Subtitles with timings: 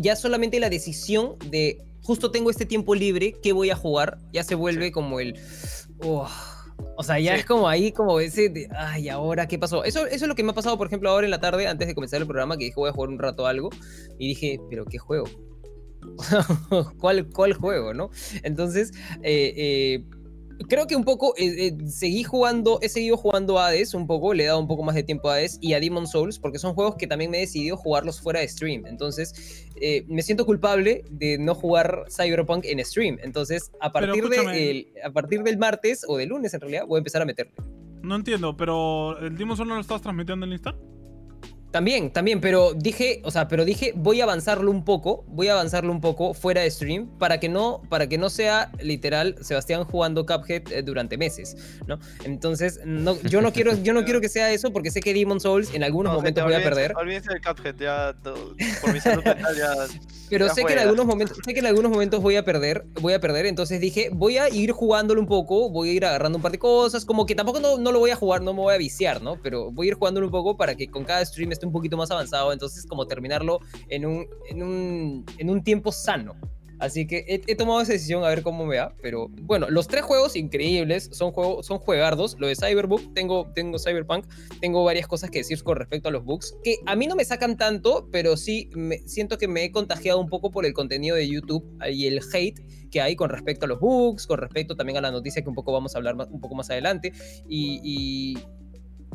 [0.00, 4.18] ya solamente la decisión de justo tengo este tiempo libre, ¿qué voy a jugar?
[4.32, 5.38] Ya se vuelve como el...
[6.02, 6.28] oh,
[6.96, 7.40] o sea, ya Sí.
[7.40, 9.84] es como ahí, como ese de, ay, ahora qué pasó.
[9.84, 11.88] Eso, eso es lo que me ha pasado, por ejemplo, ahora en la tarde, antes
[11.88, 13.70] de comenzar el programa, que dije voy a jugar un rato algo,
[14.18, 15.24] y dije, pero ¿qué juego?
[17.00, 18.10] ¿Cuál, ¿Cuál juego, no?
[18.42, 18.92] Entonces,
[19.22, 20.04] eh, eh,
[20.68, 24.34] creo que un poco eh, eh, seguí jugando, he seguido jugando a Hades un poco,
[24.34, 26.58] le he dado un poco más de tiempo a Hades y a Demon Souls, porque
[26.58, 28.86] son juegos que también me he decidido jugarlos fuera de stream.
[28.86, 33.18] Entonces, eh, me siento culpable de no jugar Cyberpunk en stream.
[33.22, 36.96] Entonces, a partir, de el- a partir del martes o del lunes, en realidad, voy
[36.96, 37.52] a empezar a meterle.
[38.02, 40.76] No entiendo, pero ¿el Demon Souls no lo estabas transmitiendo en Insta?
[41.74, 45.54] También, también, pero dije, o sea, pero dije, voy a avanzarlo un poco, voy a
[45.54, 49.82] avanzarlo un poco fuera de stream para que no, para que no sea literal Sebastián
[49.82, 51.56] jugando Cuphead eh, durante meses,
[51.88, 51.98] ¿no?
[52.22, 55.40] Entonces, no, yo no quiero, yo no quiero que sea eso porque sé que Demon
[55.40, 58.14] Souls en algunos No, momentos gente, voy a perder, Olvídense del Cuphead, ya.
[58.22, 59.74] todo- Por mi salud mental ya.
[60.30, 62.84] pero ya sé que en algunos momentos, sé que en algunos momentos voy a perder,
[63.00, 66.38] voy a perder, entonces dije, voy a ir jugándolo un poco, voy a ir agarrando
[66.38, 68.60] un par de cosas, como que tampoco no, no lo voy a jugar, no me
[68.60, 69.42] voy a viciar, ¿no?
[69.42, 71.96] Pero voy a ir jugándolo un poco para que con cada stream esté un poquito
[71.96, 76.34] más avanzado, entonces como terminarlo en un, en un, en un tiempo sano.
[76.80, 79.86] Así que he, he tomado esa decisión a ver cómo me va, pero bueno, los
[79.86, 84.26] tres juegos increíbles, son, juego, son juegardos, lo de Cyberbook, tengo, tengo Cyberpunk,
[84.60, 87.24] tengo varias cosas que decir con respecto a los bugs, que a mí no me
[87.24, 91.14] sacan tanto, pero sí me, siento que me he contagiado un poco por el contenido
[91.14, 94.98] de YouTube y el hate que hay con respecto a los bugs, con respecto también
[94.98, 97.12] a la noticia que un poco vamos a hablar más- un poco más adelante.
[97.48, 98.38] Y, y,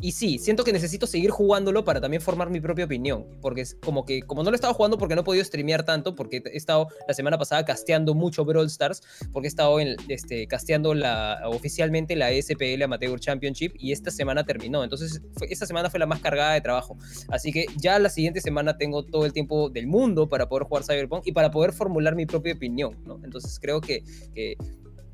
[0.00, 3.76] y sí, siento que necesito seguir jugándolo para también formar mi propia opinión, porque es
[3.84, 6.42] como que, como no lo he estado jugando porque no he podido streamear tanto, porque
[6.44, 9.02] he estado la semana pasada casteando mucho Brawl Stars,
[9.32, 14.44] porque he estado en, este, casteando la, oficialmente la SPL Amateur Championship y esta semana
[14.44, 16.96] terminó, entonces esta semana fue la más cargada de trabajo,
[17.28, 20.84] así que ya la siguiente semana tengo todo el tiempo del mundo para poder jugar
[20.84, 23.20] Cyberpunk y para poder formular mi propia opinión, ¿no?
[23.24, 24.02] Entonces creo que,
[24.34, 24.56] que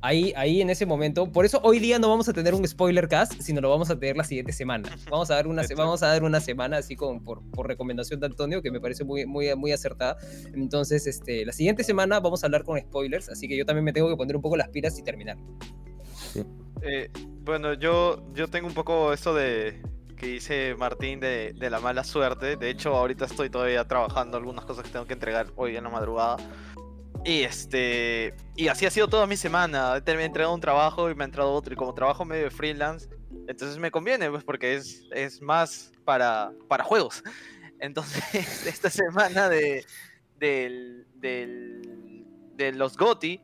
[0.06, 3.08] ahí, ahí en ese momento, por eso hoy día no vamos a tener un spoiler
[3.08, 4.88] cast, sino lo vamos a tener la siguiente semana.
[5.10, 8.26] Vamos a dar una, vamos a dar una semana así con, por, por recomendación de
[8.26, 10.16] Antonio, que me parece muy, muy, muy acertada.
[10.54, 13.92] Entonces, este, la siguiente semana vamos a hablar con spoilers, así que yo también me
[13.92, 15.36] tengo que poner un poco las pilas y terminar.
[16.82, 19.82] Eh, bueno, yo, yo tengo un poco eso de
[20.16, 22.56] que dice Martín de, de la mala suerte.
[22.56, 25.90] De hecho, ahorita estoy todavía trabajando algunas cosas que tengo que entregar hoy en la
[25.90, 26.36] madrugada.
[27.26, 28.34] Y este.
[28.54, 29.97] Y así ha sido toda mi semana.
[29.97, 31.75] He entregado un trabajo y me ha entrado otro.
[31.75, 33.09] Y como trabajo medio freelance,
[33.48, 37.25] entonces me conviene, pues, porque es, es más para, para juegos.
[37.81, 39.84] Entonces, esta semana de,
[40.38, 43.41] del, del, de los GOTI,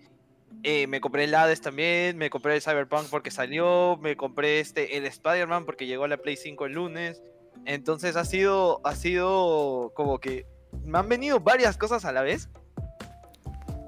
[0.62, 4.96] eh, me compré el Hades también, me compré el Cyberpunk porque salió, me compré este,
[4.96, 7.20] el Spider-Man porque llegó a la Play 5 el lunes.
[7.66, 10.46] Entonces ha sido, ha sido como que
[10.82, 12.48] me han venido varias cosas a la vez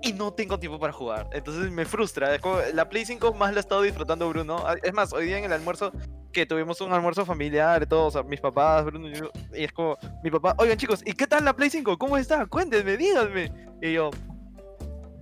[0.05, 1.29] y no tengo tiempo para jugar.
[1.33, 2.35] Entonces me frustra.
[2.35, 4.63] es como- La Play 5 más la he estado disfrutando Bruno.
[4.67, 5.93] Ah, Es más, hoy día en el almuerzo,
[6.33, 10.31] que tuvimos un almuerzo familiar todos, mis papás, Bruno y yo, y es como, mi
[10.31, 11.97] papá, oigan chicos, ¿y qué tal la Play 5?
[11.97, 12.47] ¿Cómo está?
[12.47, 13.53] Cuéntenme, díganme.
[13.81, 14.11] Y yo,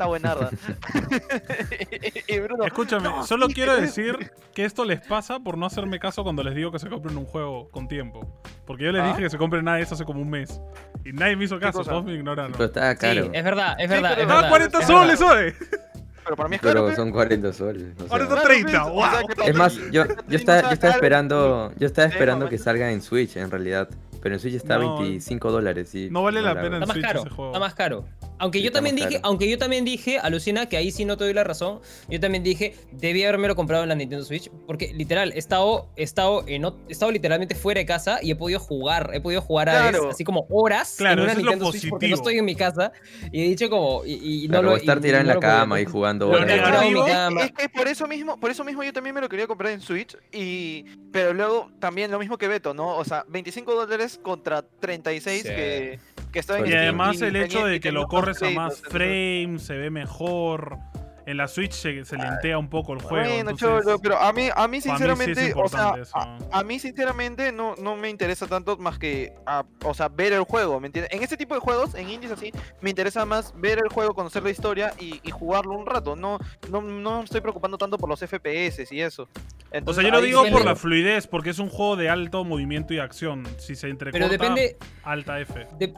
[0.05, 0.51] está buenarda.
[2.29, 5.99] y Bruno, Escúchame, "No, solo sí, quiero decir que esto les pasa por no hacerme
[5.99, 8.41] caso cuando les digo que se compren un juego con tiempo.
[8.67, 9.09] Porque yo les ¿Ah?
[9.09, 10.61] dije que se compren nada de eso hace como un mes.
[11.05, 12.53] Y nadie me hizo caso, todos me ignoraron.
[12.53, 13.25] Pero está caro.
[13.25, 14.13] Sí, es verdad, es Sí, verdad.
[14.13, 15.21] es Estaba verdad, 40 es soles,
[16.25, 16.75] pero para mí es caro.
[16.75, 16.95] Pero pe.
[16.97, 17.83] son 40 soles.
[17.97, 18.07] o sea.
[18.11, 19.05] Ahora Claro, 30, pe, o wow.
[19.45, 23.03] Es más, yo, yo, estaba, yo estaba esperando, yo estaba Sí, esperando que salga en
[23.03, 23.89] Switch en realidad.
[24.23, 25.95] Pero en Switch está a No, 25 dólares.
[25.95, 27.51] y no vale la pena Está más Switch caro, ese juego.
[27.51, 28.05] está más caro.
[28.39, 29.21] Aunque Sí, yo también dije, caro.
[29.25, 31.81] aunque yo también dije, alucina que ahí sí no te doy la razón.
[32.09, 34.51] Yo también dije, debí haberme comprado en la Nintendo Switch.
[34.67, 38.37] Porque literal, he estado, he estado, en, he estado literalmente fuera de casa y he
[38.37, 39.11] podido jugar.
[39.13, 40.11] He podido jugar a Claro.
[40.11, 42.45] así como horas Claro, en una eso es lo Nintendo Switch porque no estoy en
[42.45, 42.93] mi casa.
[43.31, 44.05] Y he dicho como.
[44.05, 46.33] Y, y no Claro, lo o estar tirado en la lo cama y jugando Lo
[46.39, 46.83] horas.
[46.85, 47.43] en cama.
[47.45, 49.81] Es que por eso mismo, por eso mismo yo también me lo quería comprar en
[49.81, 52.97] Switch y pero luego también lo mismo que Beto, ¿no?
[52.97, 55.49] O sea, 25 dólares contra 36 Sí.
[55.49, 55.99] que,
[56.33, 59.75] que está en Y además el hecho de que lo corres a más frames, se
[59.75, 60.79] ve mejor.
[61.25, 63.25] En la Switch se, se lentea un poco el juego.
[63.29, 67.53] Bueno, entonces- pero a mí, a mí sí sinceramente, o sea, a, a mí sinceramente
[67.53, 71.13] no, no me interesa tanto más que, a- o sea, ver el juego, ¿me entiendes?
[71.15, 72.51] En este tipo de juegos, en indies así,
[72.81, 76.17] me interesa más ver el juego, conocer la historia y, y jugarlo un rato.
[76.17, 76.41] No,
[76.73, 79.29] no, no me estoy preocupando tanto por los FPS y eso.
[79.85, 82.93] O sea, yo lo digo por la fluidez, porque es un juego de alto movimiento
[82.95, 83.47] y acción.
[83.59, 85.67] Si se entrecorta, Pero depende, alta F.
[85.79, 85.95] de-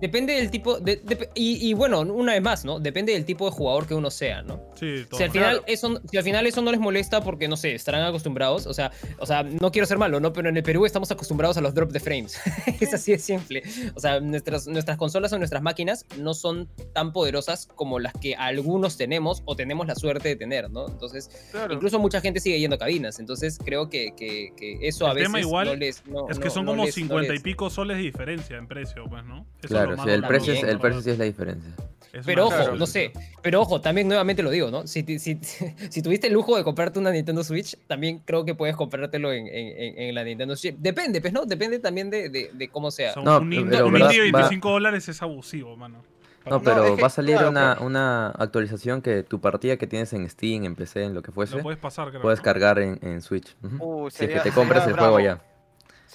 [0.00, 0.78] Depende del tipo.
[0.80, 2.78] de- de- y, y bueno, una vez más, ¿no?
[2.80, 4.60] Depende del tipo de jugador que uno sea, ¿no?
[4.74, 5.18] Sí, todo.
[5.18, 8.02] Si al, final eso, si al final eso no les molesta porque, no sé, estarán
[8.04, 10.32] acostumbrados, o sea, o sea, no quiero ser malo, ¿no?
[10.32, 12.38] Pero en el Perú estamos acostumbrados a los drop de frames.
[12.80, 13.62] es así de simple.
[13.94, 18.34] O sea, nuestras, nuestras consolas o nuestras máquinas no son tan poderosas como las que
[18.34, 20.88] algunos tenemos o tenemos la suerte de tener, ¿no?
[20.88, 21.74] Entonces, Claro.
[21.74, 23.18] incluso mucha gente sigue yendo a cabinas.
[23.18, 26.04] Entonces, creo que, que- que eso a veces tema igual no les...
[26.06, 28.02] no- Es que no- son no como les- no 50 y les- pico soles de
[28.02, 29.46] diferencia en precio, pues, ¿no?
[29.62, 31.72] Eso es Claro, más el, precio es, sí es la diferencia.
[32.12, 33.12] Es Pero ojo, no sé,
[33.42, 34.86] pero ojo, también nuevamente lo digo, ¿no?
[34.86, 35.38] Si, ti- si,
[35.90, 39.46] si tuviste el lujo de comprarte una Nintendo Switch, también creo que puedes comprártelo en,
[39.48, 39.52] en-
[39.82, 40.76] en- en la Nintendo Switch.
[40.78, 41.44] Depende, pues, ¿no?
[41.44, 43.12] Depende también de, de- de cómo O sea.
[43.16, 46.02] No, un pero un verdad, indie de va- 25 dólares es abusivo, mano.
[46.46, 49.40] No, No, pero es que, va a salir claro, una, pero- una actualización que tu
[49.40, 52.22] partida que tienes en Steam, en PC, en lo que fuese, Lo puedes pasar, creo.
[52.22, 52.44] puedes ¿no?
[52.44, 53.54] cargar en, en Switch.
[53.80, 55.42] Uh, si es que te compras el juego ya.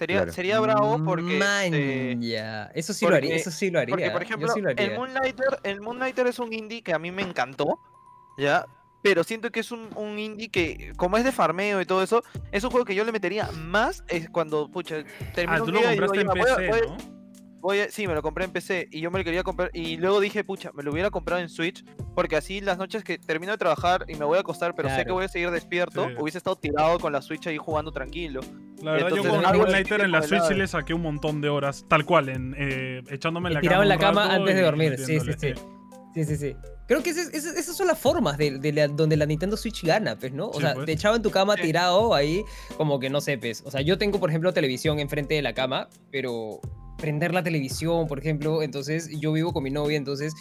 [0.01, 0.33] Sería, Claro.
[0.33, 1.37] sería bravo porque.
[1.37, 2.71] Man, este, ya.
[2.73, 3.93] Eso sí lo haría, porque- eso sí lo haría.
[3.93, 4.83] Porque, por ejemplo, sí haría.
[4.87, 7.79] el Moonlighter, el Moonlighter es un indie que a mí me encantó,
[8.35, 8.65] ¿ya?
[9.03, 12.23] Pero siento que es un, un indie que, como es de farmeo y todo eso,
[12.51, 15.03] es un juego que yo le metería más es cuando, pucha,
[15.35, 16.81] termino Ah, tú un lo día y digo, en "Ya, voy a- PC, voy a-
[16.81, 16.97] ¿no?
[17.61, 19.97] voy a- sí, me lo compré en PC y yo me lo quería comprar y
[19.97, 23.51] luego dije, pucha, me lo hubiera comprado en Switch porque así las noches que termino
[23.51, 25.13] de trabajar y me voy a acostar, pero sé que Claro.
[25.15, 26.15] voy a seguir despierto, Sí.
[26.19, 28.41] hubiese estado tirado con la Switch ahí jugando tranquilo.
[28.81, 31.01] La verdad, yo Entonces, con algo Moonlighter así en la Switch sí le saqué un
[31.01, 33.83] montón de horas, tal cual, en, eh, echándome en la Tirado cama.
[33.83, 34.95] en la cama antes de dormir.
[34.97, 35.53] Sí, sí, sí.
[36.13, 36.55] Sí, sí, sí.
[36.87, 39.81] Creo que esas, esas- esas son las formas de, de la- donde la Nintendo Switch
[39.83, 40.47] gana, pues, ¿no?
[40.49, 40.85] O Sí, sea, pues.
[40.87, 42.43] te echaba en tu cama tirado ahí,
[42.75, 43.63] como que no sé, pues.
[43.65, 46.59] O sea, yo tengo, por ejemplo, televisión enfrente de la cama, pero
[46.97, 50.33] prender la televisión, por ejemplo, entonces yo vivo con mi novia, entonces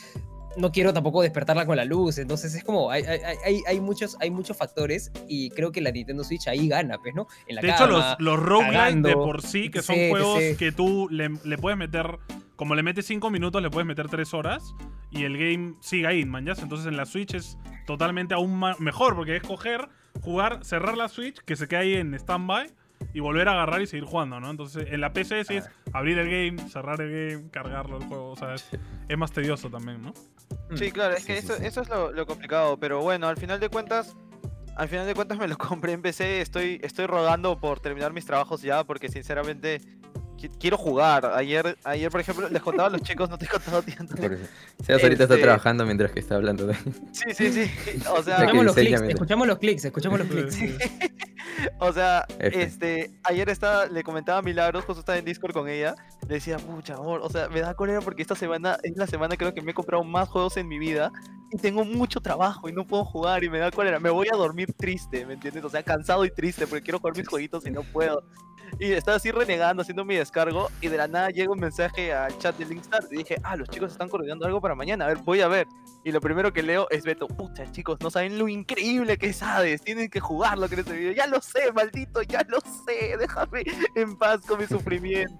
[0.56, 4.16] no quiero tampoco despertarla con la luz, entonces es como, hay, hay, hay, hay muchos,
[4.20, 7.26] hay muchos factores y creo que la Nintendo Switch ahí gana, pues, ¿no?
[7.46, 11.08] En la De hecho, los, los roguelike de por sí, que son juegos que tú
[11.10, 12.18] le, le puedes meter,
[12.56, 14.74] como le metes 5 minutos, le puedes meter 3 horas
[15.10, 16.52] y el game sigue ahí, man, ¿ya?
[16.60, 19.88] Entonces en la Switch es totalmente aún mejor, porque es coger,
[20.20, 22.72] jugar, cerrar la Switch, que se quede ahí en standby
[23.12, 24.50] y volver a agarrar y seguir jugando, ¿no?
[24.50, 28.30] Entonces en la PC sí es abrir el game, cerrar el game, cargarlo el juego,
[28.30, 28.68] o sea, es,
[29.08, 30.14] es más tedioso también, ¿no?
[30.70, 30.76] Mm.
[30.76, 31.66] Sí, claro, es que sí, eso, sí.
[31.66, 34.16] eso es lo, lo complicado, pero bueno, al final de cuentas,
[34.76, 38.24] al final de cuentas me lo compré en PC, estoy, estoy rogando por terminar mis
[38.26, 39.80] trabajos ya, porque sinceramente
[40.36, 41.26] qui- quiero jugar.
[41.34, 44.14] Ayer, ayer por ejemplo, les contaba a los chicos, no te he contado tanto.
[44.84, 46.74] Sebas ahorita está Este- trabajando mientras que está hablando de...
[47.12, 47.70] Sí, sí, sí.
[48.08, 50.78] O sea, Escuchamos los clics, escuchamos los clics, escuchamos los clics.
[51.78, 52.62] O sea, F.
[52.62, 55.94] este, ayer estaba, le comentaba a Milagros, justo estaba en Discord con ella,
[56.28, 59.36] le decía, mucha amor, o sea, me da cólera porque esta semana es la semana
[59.36, 61.10] creo que me he comprado más juegos en mi vida
[61.50, 64.36] y tengo mucho trabajo y no puedo jugar y me da cólera, me voy a
[64.36, 65.64] dormir triste, ¿me entiendes?
[65.64, 68.22] O sea, cansado y triste porque quiero jugar mis jueguitos y no puedo.
[68.78, 72.36] Y estaba así renegando, haciendo mi descargo y de la nada llega un mensaje al
[72.38, 75.18] chat de Linkstar y dije, ah, los chicos están coordinando algo para mañana, a ver,
[75.18, 75.66] voy a ver.
[76.02, 79.42] Y lo primero que leo es Beto, pucha chicos, no saben lo increíble que es
[79.42, 81.12] Hades, tienen que jugarlo con este video.
[81.12, 83.64] Ya lo sé, maldito, ya lo sé, déjame
[83.94, 85.36] en paz con mi sufrimiento.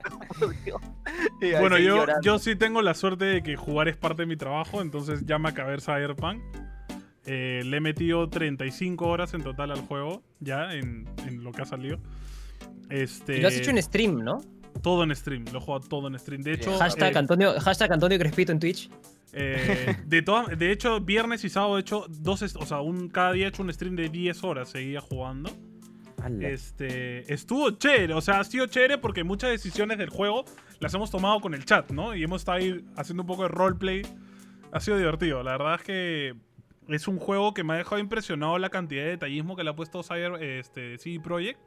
[1.41, 2.23] Y Bueno, yo, llorando.
[2.23, 5.39] yo sí tengo la suerte de que jugar es parte de mi trabajo, entonces ya
[5.39, 6.43] me acabé Cyberpunk.
[7.25, 11.63] Eh, le he metido 35 horas en total al juego, ya, en, en lo que
[11.63, 11.99] ha salido.
[12.91, 14.41] Este, Y lo has hecho en stream, ¿no?
[14.83, 16.43] Todo en stream, lo he jugado todo en stream.
[16.43, 18.91] De hecho, Hashtag, eh, Antonio, hashtag Antonio Crespito en Twitch.
[19.33, 23.33] Eh, de, todas- de hecho, viernes y sábado he hecho dos, o sea, un, cada
[23.33, 25.51] día he hecho un stream de 10 horas, seguía jugando.
[26.23, 26.49] Ala.
[26.49, 30.45] Este, estuvo chévere, o sea, ha sido chévere porque muchas decisiones del juego
[30.79, 32.15] las hemos tomado con el chat, ¿no?
[32.15, 34.03] Y hemos estado ahí haciendo un poco de roleplay.
[34.73, 36.35] Ha sido divertido, la verdad es que
[36.89, 39.77] es un juego que me ha dejado impresionado la cantidad de detallismo que le ha
[39.77, 41.59] puesto Cyber, este, CD Projekt.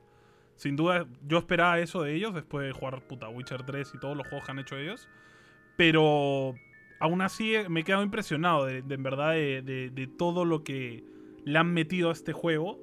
[0.55, 4.15] Sin duda, yo esperaba eso de ellos después de jugar puta Witcher 3 y todos
[4.15, 5.09] los juegos que han hecho ellos.
[5.77, 6.53] Pero
[7.03, 11.03] aún así eh, me he quedado impresionado de, verdad de, todo lo que
[11.43, 12.79] le han metido a este juego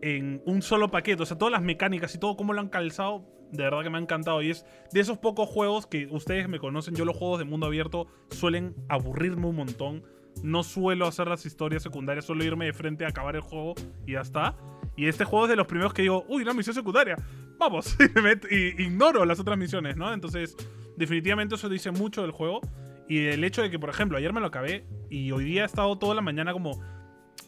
[0.00, 1.24] en un solo paquete.
[1.24, 3.98] O sea, todas las mecánicas y todo cómo lo han calzado, de verdad que me
[3.98, 4.42] ha encantado.
[4.42, 6.94] Y es de esos pocos juegos que ustedes me conocen.
[6.94, 10.04] Yo los juegos de mundo abierto suelen aburrirme un montón.
[10.44, 13.74] No suelo hacer las historias secundarias, suelo irme de frente a acabar el juego
[14.06, 14.56] y ya está.
[14.96, 17.16] Y este juego es de los primeros que digo, uy, una misión secundaria.
[17.58, 17.96] Vamos,
[18.50, 20.14] y ignoro las otras misiones, ¿no?
[20.14, 20.56] Entonces,
[20.96, 22.60] definitivamente eso dice mucho del juego.
[23.10, 25.66] Y el hecho de que, por ejemplo, ayer me lo acabé y hoy día he
[25.66, 26.80] estado toda la mañana como,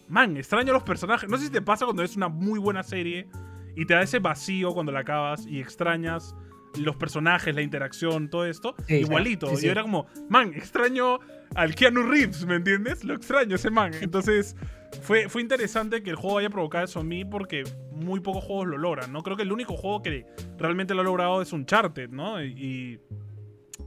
[0.09, 1.31] man, extraño los personajes.
[1.31, 3.29] No sé si te pasa cuando es una muy buena serie
[3.77, 6.35] y te da ese vacío cuando la acabas y extrañas
[6.81, 8.75] los personajes, la interacción, todo esto.
[8.89, 9.47] Sí, igualito.
[9.51, 9.67] sí, sí.
[9.67, 11.21] Y era como, man, extraño
[11.55, 13.05] al Keanu Reeves, ¿me entiendes?
[13.05, 13.93] Lo extraño ese man.
[14.01, 14.57] Entonces,
[15.03, 18.67] fue, fue interesante que el juego haya provocado eso en mí porque muy pocos juegos
[18.67, 19.23] lo logran, ¿no?
[19.23, 20.27] Creo que el único juego que
[20.59, 22.43] realmente lo ha logrado es Uncharted, ¿no?
[22.43, 22.99] Y,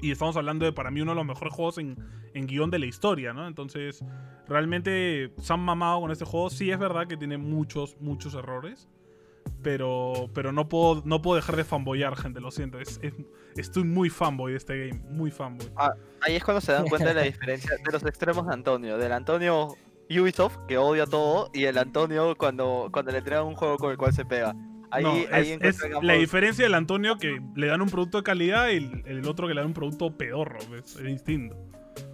[0.01, 1.95] Y estamos hablando de para mí uno de los mejores juegos en,
[2.33, 3.47] en guion de la historia, ¿no?
[3.47, 4.03] Entonces,
[4.47, 6.49] realmente se han mamado con este juego.
[6.49, 8.87] Sí es verdad que tiene muchos, muchos errores.
[9.61, 12.79] Pero, pero no, puedo, no puedo dejar de fanboyar, gente, lo siento.
[12.79, 13.13] Es, es-
[13.55, 15.71] estoy muy fanboy de este game, muy fanboy.
[16.21, 18.97] Ahí es cuando se dan cuenta de la diferencia de los extremos de Antonio.
[18.97, 19.75] Del Antonio
[20.09, 23.97] Ubisoft, que odia todo, y el Antonio cuando, cuando le entregan un juego con el
[23.97, 24.55] cual se pega.
[24.91, 28.69] Ahí, No, ahí es, la diferencia del Antonio que le dan un producto de calidad
[28.69, 30.59] y el, el otro que le dan un producto pedorro.
[30.77, 31.55] Es, es distinto.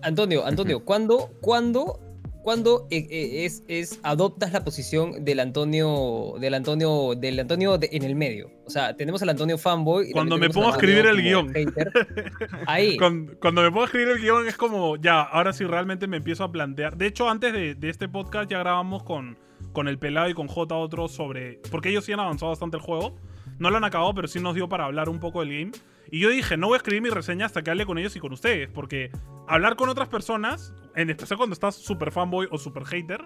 [0.04, 2.00] Antonio, Antonio, ¿cuándo, cuándo,
[2.44, 7.90] cuándo eh, eh, es, es adoptas la posición del Antonio, del Antonio, del Antonio de-
[7.92, 8.52] en el medio?
[8.66, 10.10] O sea, tenemos al Antonio fanboy.
[10.10, 11.54] y Cuando me Antonio escribir el guion.
[12.68, 12.98] Ahí.
[12.98, 16.18] Cuando, cuando me pongo a escribir el guion es como, ya, ahora sí realmente me
[16.18, 16.96] empiezo a plantear.
[16.98, 19.38] De hecho, antes de, de este podcast ya grabamos con,
[19.74, 21.60] con el Pelado y con J otro sobre...
[21.72, 23.16] Porque ellos sí han avanzado bastante el juego.
[23.60, 25.72] No lo han acabado, pero sí nos dio para hablar un poco del game.
[26.12, 28.20] Y yo dije, no voy a escribir mi reseña hasta que hable con ellos y
[28.20, 28.70] con ustedes.
[28.70, 29.12] Porque
[29.48, 33.26] hablar con otras personas, en especial cuando estás super fanboy o super hater,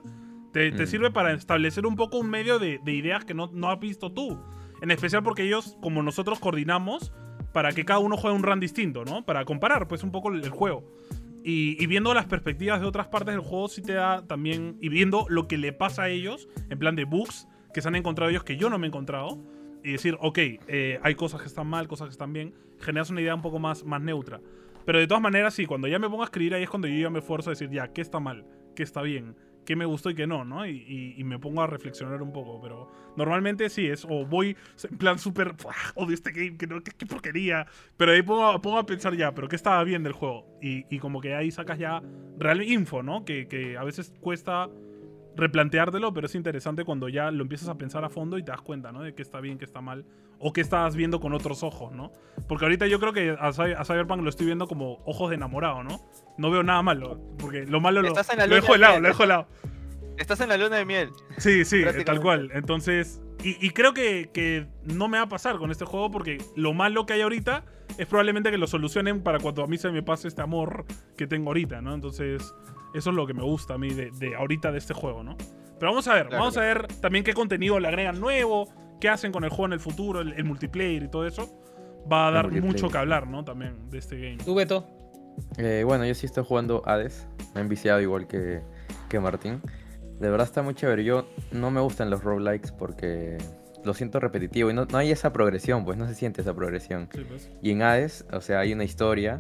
[0.54, 0.88] te, te Mm.
[0.88, 4.12] sirve para establecer un poco un medio de, de ideas que no, no has visto
[4.12, 4.40] tú.
[4.82, 7.12] En especial porque ellos, como nosotros, coordinamos
[7.54, 9.26] para que cada uno juegue un run distinto, ¿no?
[9.26, 10.84] Para comparar, pues, un poco el, el juego.
[11.48, 14.80] Y, viendo las perspectivas de otras partes del juego, sí te da también.
[14.82, 17.96] Y viendo lo que le pasa a ellos, en plan de bugs que se han
[17.96, 19.38] encontrado ellos que yo no me he encontrado.
[19.84, 22.56] Y decir, ok, eh, hay cosas que están mal, cosas que están bien.
[22.80, 24.42] Generas una idea un poco más, más neutra.
[24.88, 26.96] Pero de todas maneras, sí, cuando ya me pongo a escribir, ahí es cuando yo
[26.96, 28.44] ya me esfuerzo a decir, ya, ¿qué está mal?
[28.76, 29.36] ¿Qué está bien?
[29.66, 30.46] ¿Qué me gustó y qué no?
[30.46, 30.66] ¿no?
[30.68, 32.62] Y, me pongo a reflexionar un poco.
[32.62, 34.56] Pero normalmente sí, es o voy
[34.90, 37.66] en plan súper, "Buah, odio este game, que no, qué, porquería.
[37.98, 40.46] Pero ahí pongo, a pensar ya, pero ¿qué estaba bien del juego?
[40.62, 42.02] Y, y como que ahí sacas ya
[42.38, 43.26] real info, ¿no?
[43.26, 44.70] Que, que a veces cuesta
[45.36, 48.62] replanteártelo, pero es interesante cuando ya lo empiezas a pensar a fondo y te das
[48.62, 49.02] cuenta, ¿no?
[49.02, 50.06] De qué está bien, qué está mal,
[50.48, 52.12] o qué estás viendo con otros ojos, ¿no?
[52.48, 55.84] Porque ahorita yo creo que a, a Cyberpunk lo estoy viendo como ojos de enamorado,
[55.84, 56.08] ¿no?
[56.38, 59.00] No veo nada malo, porque lo malo lo, Estás en la lo dejo de lado,
[59.00, 59.48] lo dejo de lado.
[60.20, 61.10] Estás en la luna de miel.
[61.40, 62.52] Sí, sí, eh, tal cual.
[62.54, 66.38] Entonces, y, y creo que, que no me va a pasar con este juego porque
[66.56, 67.64] lo malo que hay ahorita
[67.98, 70.86] es probablemente que lo solucionen para cuando a mí se me pase este amor
[71.18, 71.96] que tengo ahorita, ¿no?
[71.96, 72.54] Entonces,
[72.94, 75.38] eso es lo que me gusta a mí de, de ahorita de este juego, ¿no?
[75.80, 79.10] Pero vamos a ver, Claro, vamos a ver también qué contenido le agregan nuevo, qué
[79.10, 81.62] hacen con el juego en el futuro, el, el multiplayer y todo eso.
[82.12, 83.44] Va a dar mucho que hablar, ¿no?
[83.44, 84.38] También de este game.
[84.38, 84.88] ¿Tú, Beto?
[85.58, 87.28] Eh, bueno, yo sí estoy jugando Hades.
[87.54, 88.62] Me he enviciado igual que,
[89.10, 89.62] que Martín.
[90.20, 91.04] De verdad está muy chévere.
[91.04, 93.38] Yo no me gustan los roguelikes porque
[93.84, 97.10] lo siento repetitivo y no, no hay esa progresión, pues no se siente esa progresión.
[97.14, 97.52] Sí, pues.
[97.62, 99.38] Y en Hades, o sea, hay una historia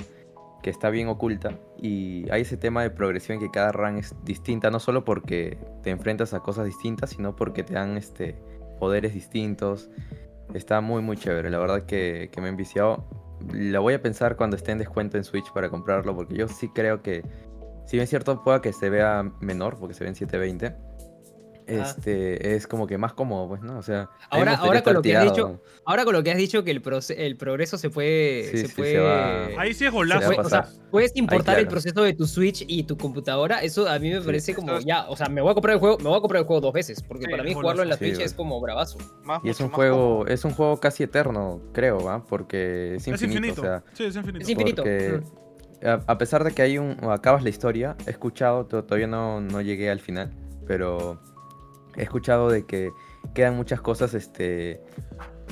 [0.61, 4.71] que está bien oculta y hay ese tema de progresión que cada run es distinta,
[4.71, 8.35] no solo porque te enfrentas a cosas distintas, sino porque te dan este,
[8.79, 9.89] poderes distintos.
[10.53, 11.49] Está muy, muy chévere.
[11.49, 13.07] La verdad que, me he enviciado.
[13.51, 16.69] La voy a pensar cuando esté en descuento en Switch para comprarlo, porque yo sí
[16.69, 17.23] creo que,
[17.85, 20.75] si bien es cierto, pueda que se vea menor, porque se ve en 720.
[21.67, 23.77] Este es como que más cómodo, pues, ¿no?
[23.79, 26.63] O sea, Ahora- ahora con lo que has dicho, Ahora con lo que has dicho
[26.63, 28.43] que el, proce- el progreso se puede...
[28.51, 30.29] Sí, se sí, puede se va- Ahí sí es se golazo.
[30.29, 31.71] va a o sea, puedes importar el claro.
[31.81, 33.61] proceso de tu Switch y tu computadora.
[33.63, 34.25] Eso a mí me Sí.
[34.25, 36.41] parece como ya, o sea, me voy a comprar el juego, me voy a comprar
[36.41, 37.97] el juego dos veces, porque Sí, para mí jugarlo en la.
[37.97, 38.97] Switch Sí, es como bravazo.
[39.23, 40.27] Más, Y es mucho un juego, cómodo.
[40.27, 42.23] es un juego casi eterno, creo, ¿va?
[42.25, 43.61] Porque es Es infinito, infinito.
[43.61, 44.43] o sea, sí, es infinito.
[44.43, 44.83] Es infinito.
[44.83, 45.21] porque
[45.81, 45.87] Mm.
[46.07, 49.41] a, pesar de que hay un o acabas la historia, he escuchado, to- todavía no,
[49.41, 50.31] no llegué al final,
[50.65, 51.19] pero
[51.97, 52.89] he escuchado de que
[53.33, 54.81] quedan muchas cosas, este,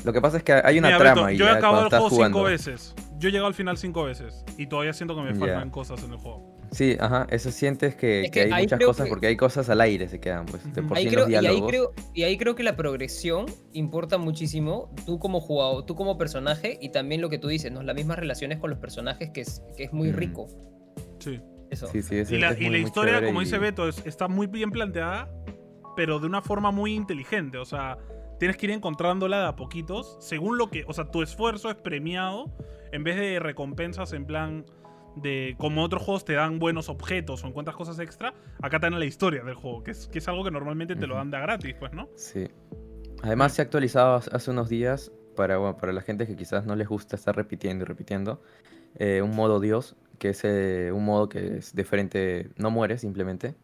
[0.03, 1.89] lo que pasa es que hay una Mira, trama Beto, y yo he acabado el
[1.89, 2.37] juego jugando.
[2.39, 2.95] cinco veces.
[3.19, 4.43] Yo he llegado al final cinco veces.
[4.57, 6.51] Y todavía siento que me faltan cosas en el juego.
[6.71, 9.69] Sí, ajá, eso sientes que, Es que que hay muchas cosas que- porque hay cosas
[9.69, 12.35] al aire se quedan, pues, por Ahí sí creo, los y, ahí creo, y ahí
[12.37, 17.29] creo que la progresión importa muchísimo, tú como jugador, tú como personaje y también lo
[17.29, 17.83] que tú dices, ¿no?
[17.83, 20.15] Las mismas relaciones con los personajes que es, que es muy Mm.
[20.15, 20.47] rico.
[21.19, 21.39] Sí.
[21.69, 21.87] Eso.
[21.87, 24.03] Sí, sí, es- Y la, es y muy, la historia, como y- dice Beto, es-
[24.05, 25.27] está muy bien planteada,
[25.95, 27.57] pero de una forma muy inteligente.
[27.57, 27.97] O sea,
[28.39, 30.83] tienes que ir encontrándola de a poquitos, según lo que.
[30.87, 32.51] O sea, tu esfuerzo es premiado
[32.91, 34.65] en vez de recompensas en plan
[35.15, 35.55] de.
[35.57, 39.05] Como otros juegos te dan buenos objetos o encuentras cosas extra, acá te dan la
[39.05, 41.75] historia del juego, que es, que es algo que normalmente te lo dan de gratis,
[41.79, 42.09] pues, ¿no?
[42.15, 42.47] Sí.
[43.21, 46.75] Además se ha actualizado hace- unos días para, bueno, para la gente que quizás no
[46.75, 48.41] les gusta estar repitiendo y repitiendo.
[48.99, 53.55] eh, un modo Dios, que es eh, un modo que es diferente, no mueres simplemente.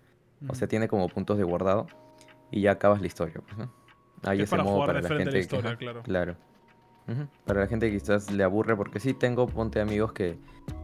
[0.48, 1.86] O sea, tiene como puntos de guardado
[2.52, 3.72] y ya acabas la historia, pues, ¿no?
[4.24, 6.04] Hay Es ese para modo para la gente la que- historia, claro.
[6.04, 6.36] Claro.
[7.46, 10.38] Para la gente que quizás le aburre, porque sí tengo, ponte amigos que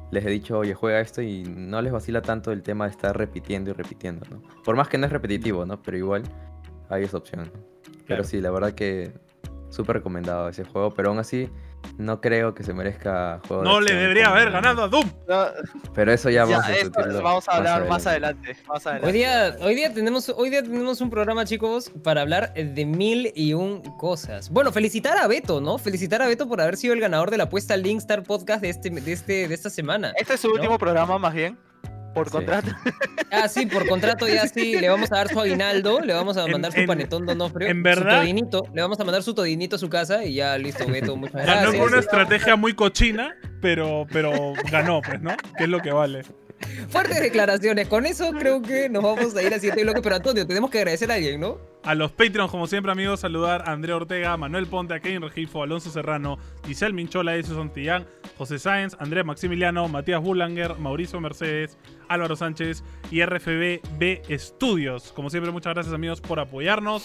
[0.09, 3.15] les he dicho, oye, juega esto y no les vacila tanto el tema de estar
[3.15, 4.41] repitiendo y repitiendo, ¿no?
[4.63, 5.81] Por más que no es repetitivo, ¿no?
[5.83, 6.23] Pero igual
[6.89, 7.51] hay esa opción.
[8.07, 9.13] Pero sí, la verdad que
[9.69, 11.49] súper recomendado ese juego, pero aún así
[11.97, 15.09] no creo que se merezca juego de No le debería haber ganado a Doom.
[15.27, 15.45] No,
[15.93, 18.55] Pero eso ya ya, vamos a discutirlo vamos a hablar más adelante.
[18.67, 19.07] Más adelante.
[19.07, 23.31] Hoy día, hoy, día tenemos, hoy día tenemos un programa, chicos, para hablar de mil
[23.35, 24.49] y un cosas.
[24.49, 25.77] Bueno, felicitar a Beto, ¿no?
[25.77, 28.89] Felicitar a Beto por haber sido el ganador de la apuesta Linkstar Podcast de, este,
[28.89, 30.13] de, este, de esta semana.
[30.17, 30.55] Este es su ¿no?
[30.55, 31.57] último programa, más bien.
[32.15, 32.31] Por Sí.
[32.31, 32.71] contrato.
[33.29, 36.45] Ah, sí, por contrato ya sí, le vamos a dar su aguinaldo, le vamos a
[36.45, 39.33] En- mandar su en- panetón donofrio, en verdad- su todinito, le vamos a mandar su
[39.35, 41.75] todinito a su casa y ya listo, Beto, muchas Ganó gracias.
[41.75, 45.35] con una estrategia muy cochina, pero, pero ganó, pues, ¿no?
[45.57, 46.23] Que es lo que vale.
[46.89, 50.47] Fuertes declaraciones, con eso creo que nos vamos a ir a siguiente bloque, pero Antonio,
[50.47, 51.57] tenemos que agradecer a alguien, ¿no?
[51.85, 55.61] A los Patreons, como siempre, amigos, saludar a Andrea Ortega, Manuel Ponte, a Kevin Regifo,
[55.61, 58.07] Alonso Serrano, Giselle Minchola, Edson Santillán,
[58.39, 61.77] José Sáenz, Andrés Maximiliano, Matías Bullanger, Mauricio Mercedes,
[62.07, 65.11] Álvaro Sánchez y RFB B Studios.
[65.11, 67.03] Como siempre, muchas gracias, amigos, por apoyarnos.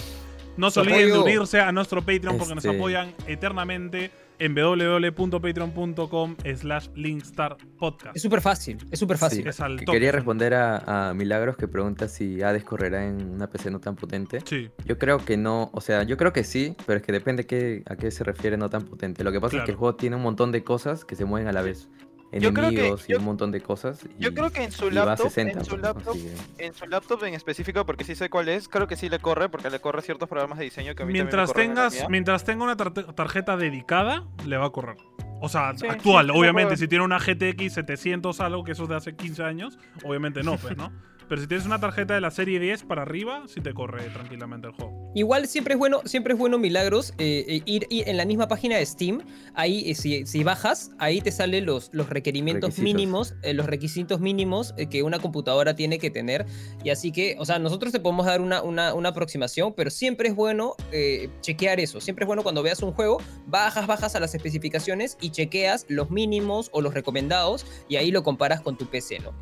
[0.57, 6.37] No se olviden de unirse a nuestro Patreon porque nos Este- apoyan eternamente en www.patreon.com
[6.57, 8.17] slash linkstarpodcast.
[8.17, 9.43] Es súper fácil, es súper fácil.
[9.43, 9.49] Sí.
[9.49, 9.85] Es al.
[9.85, 13.97] Quería responder a, a Milagros que pregunta si Hades correrá en una PC no tan
[13.97, 14.41] potente.
[14.45, 17.47] Sí, Yo creo que no, o sea, yo creo que sí, pero es que depende
[17.47, 19.23] qué, a qué se refiere no tan potente.
[19.23, 21.49] Lo que pasa es que el juego tiene un montón de cosas que se mueven
[21.49, 21.89] a la vez.
[22.31, 24.01] Que- Enemigos y yo- un montón de cosas.
[24.19, 27.25] Yo y- creo que en su laptop, 60, en su laptop, que- en su laptop
[27.25, 30.01] en específico, porque sí sé cuál es, creo que sí le corre, porque le corre
[30.03, 32.77] ciertos programas de diseño que a mí también me mientras la tengas, mientras tenga una
[32.77, 34.97] tar- tarjeta dedicada, le va a correr.
[35.41, 38.83] O sea, Sí, actual, sí, obviamente, me si tiene una GTX 700 algo, que eso
[38.85, 40.93] es de hace 15 años, obviamente no, pues, ¿no?
[41.31, 44.67] Pero si tienes una tarjeta de la serie 10 para arriba, sí te corre tranquilamente
[44.67, 45.13] el juego.
[45.15, 48.49] Igual siempre es bueno, siempre es bueno, Milagros, eh, eh, ir, ir en la misma
[48.49, 49.23] página de Steam.
[49.55, 52.83] Ahí, eh, si, si bajas, ahí te salen los, los requerimientos Requisitos.
[52.95, 56.47] mínimos, eh, los requisitos mínimos que una computadora tiene que tener.
[56.83, 60.31] Y así que, o sea, nosotros te podemos dar una, una, una aproximación, pero siempre
[60.31, 62.01] es bueno eh, chequear eso.
[62.01, 66.11] Siempre es bueno cuando veas un juego, bajas, bajas a las especificaciones y chequeas los
[66.11, 69.33] mínimos o los recomendados y ahí lo comparas con tu PC, ¿no?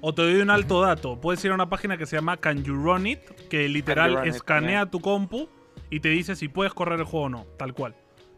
[0.00, 1.20] O te doy un alto dato.
[1.20, 4.34] Puedes ir a una página que se llama Can You Run It, que literal It,
[4.34, 5.48] escanea tu compu
[5.90, 7.96] y te dice si puedes correr el juego o no, tal cual.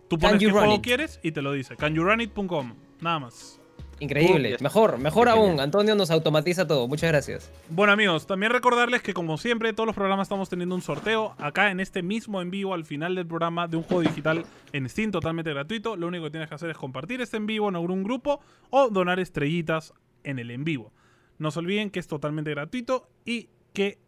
[0.08, 0.82] Tú pones qué juego It.
[0.82, 1.76] quieres y te lo dice.
[1.76, 3.60] CanYouRunIt.com, nada más.
[4.00, 5.60] Increíble, Uy, mejor, mejor aún.
[5.60, 6.88] Antonio nos automatiza todo.
[6.88, 7.52] Muchas gracias.
[7.68, 11.70] Bueno amigos, también recordarles que como siempre todos los programas estamos teniendo un sorteo acá
[11.70, 15.10] en este mismo en vivo al final del programa de un juego digital en Steam
[15.10, 15.96] totalmente gratuito.
[15.96, 18.88] Lo único que tienes que hacer es compartir este en vivo en algún grupo o
[18.88, 19.92] donar estrellitas
[20.24, 20.92] en el en vivo.
[21.40, 23.98] No se olviden que es totalmente gratuito y que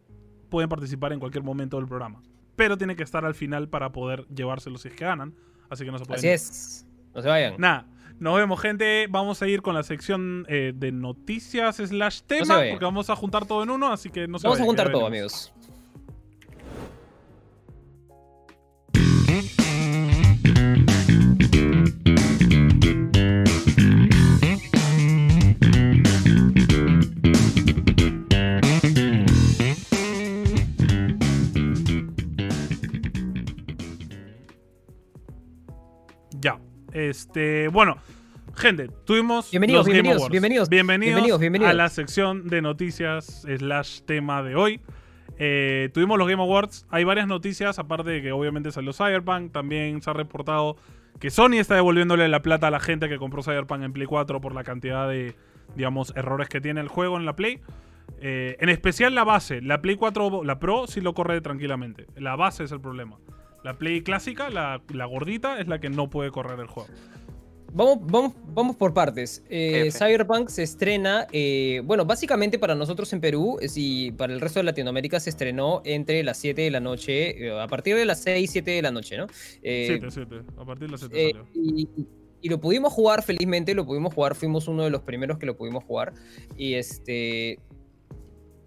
[0.49, 2.21] pueden participar en cualquier momento del programa.
[2.55, 5.33] Pero tiene que estar al final para poder llevárselo si es que ganan.
[5.67, 6.85] Así que no se pueden Así es.
[7.15, 7.55] No se vayan.
[7.57, 7.87] Nada,
[8.19, 9.07] nos vemos, gente.
[9.09, 13.47] Vamos a ir con la sección eh, de noticias slash tema, porque vamos a juntar
[13.47, 15.51] todo en uno, así que no se Vamos a juntar todo, amigos.
[36.93, 37.97] Este, bueno,
[38.55, 40.31] gente, tuvimos Bienvenidos, los Game bienvenidos, Awards.
[40.31, 41.71] bienvenidos, bienvenidos, bienvenidos, bienvenidos.
[41.71, 44.79] a la sección de noticias slash tema de hoy.
[45.39, 46.85] Eh, tuvimos los Game Awards.
[46.89, 49.51] Hay varias noticias, aparte de que obviamente salió Cyberpunk.
[49.51, 50.77] También se ha reportado
[51.19, 54.39] que Sony está devolviéndole la plata a la gente que compró Cyberpunk en Play 4
[54.39, 55.35] por la cantidad de,
[55.75, 57.59] digamos, errores que tiene el juego en la Play.
[58.21, 59.61] Eh, en especial la base.
[59.61, 62.05] La Play 4, la Pro, sí lo corre tranquilamente.
[62.15, 63.17] La base es el problema.
[63.63, 66.89] La Play clásica, la, la gordita, es la que no puede correr el juego.
[67.75, 69.43] Vamos, vamos, vamos por partes.
[69.49, 69.89] Eh.
[69.91, 74.59] Cyberpunk se estrena, eh, bueno, básicamente para nosotros en Perú eh, y para el resto
[74.59, 78.21] de Latinoamérica se estrenó entre las 7 de la noche, eh, a partir de las
[78.21, 79.25] 6, 7 de la noche, ¿no?
[79.63, 80.35] Eh, 7, 7.
[80.57, 81.47] A partir de las 7 Eh, salió.
[81.55, 81.89] y,
[82.43, 85.55] y lo pudimos jugar, felizmente lo pudimos jugar, fuimos uno de los primeros que lo
[85.57, 86.13] pudimos jugar.
[86.57, 87.57] Y este.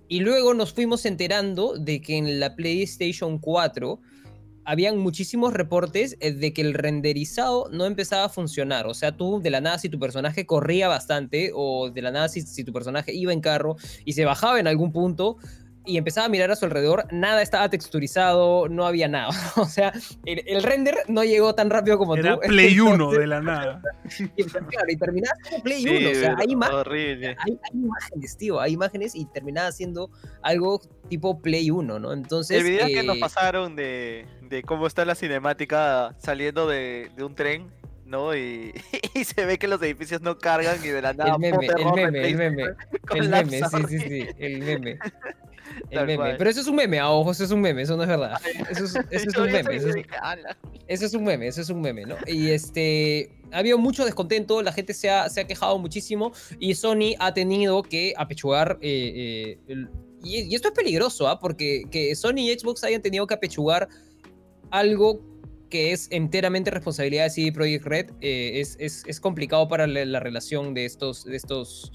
[0.08, 4.00] Y luego nos fuimos enterando de que en la PlayStation 4
[4.66, 8.86] habían muchísimos reportes eh, de que el renderizado no empezaba a funcionar.
[8.86, 12.28] O sea, tú de la nada si tu personaje corría bastante o de la nada
[12.28, 15.38] si, si tu personaje iba en carro y se bajaba en algún punto
[15.86, 19.28] y empezaba a mirar a su alrededor, nada estaba texturizado, no había nada.
[19.56, 19.92] O sea,
[20.24, 22.40] el, el render no llegó tan rápido como Era tú.
[22.48, 23.82] Play 1 Entonces, de la nada.
[24.36, 26.10] y, claro, y terminaba como Play Sí, 1.
[26.10, 27.28] O sea, hay, horrible.
[27.28, 30.10] hay, hay imágenes, tío, hay imágenes y terminaba siendo
[30.42, 32.12] algo tipo Play 1, ¿no?
[32.12, 32.58] Entonces.
[32.58, 37.24] El video que nos eh, pasaron de, de cómo está la cinemática saliendo de, de
[37.24, 37.70] un tren,
[38.04, 38.34] ¿no?
[38.36, 38.72] Y,
[39.14, 41.34] y se ve que los edificios no cargan y de la nada.
[41.34, 42.64] El meme, el meme, el meme.
[43.14, 44.98] El meme, sí, sí, sí, el meme.
[45.90, 46.34] El meme.
[46.36, 48.40] Pero eso es un meme, a ojos, eso es un meme, eso no es verdad.
[48.70, 49.76] Eso es, eso un meme.
[49.76, 49.88] eso video
[50.88, 52.16] es- un meme, ese es un meme, ¿no?
[52.26, 56.74] Y este, ha habido mucho descontento, la gente se ha, se ha quejado muchísimo y
[56.74, 59.88] Sony ha tenido que apechugar, eh, eh, el-
[60.22, 61.38] y, y esto es peligroso, ¿ah?
[61.38, 63.88] Porque que Sony y Xbox hayan tenido que apechugar
[64.70, 65.20] algo
[65.70, 70.04] que es enteramente responsabilidad de CD Projekt Red, eh, es, es, es complicado para la,
[70.04, 71.90] la relación de estos, de estos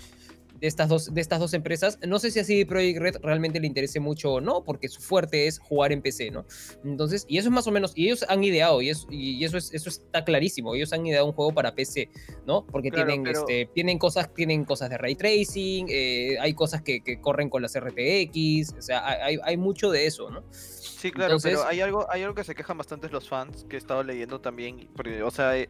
[0.62, 1.98] de estas dos, de estas dos empresas.
[2.08, 5.02] No sé si a CD Projekt Red realmente le interese mucho o no, porque su
[5.02, 6.46] fuerte es jugar en PC, ¿no?
[6.86, 9.58] Entonces, y eso es más o menos, y ellos han ideado, y eso, y eso,
[9.58, 12.10] es, eso está clarísimo, ellos han ideado un juego para PC,
[12.46, 12.66] ¿no?
[12.68, 16.84] Porque Claro, tienen, pero- este, tienen, cosas, tienen cosas de ray tracing, eh, hay cosas
[16.84, 20.44] que, que corren con las RTX, o sea, hay, hay mucho de eso, ¿no?
[20.52, 23.76] Sí, claro, Entonces- pero hay algo, hay algo que se quejan bastantes los fans que
[23.78, 24.88] he estado leyendo también.
[24.96, 25.68] Porque, o sea, eh,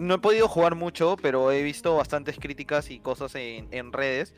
[0.00, 4.34] no he podido jugar mucho, pero he visto bastantes críticas y cosas en, en redes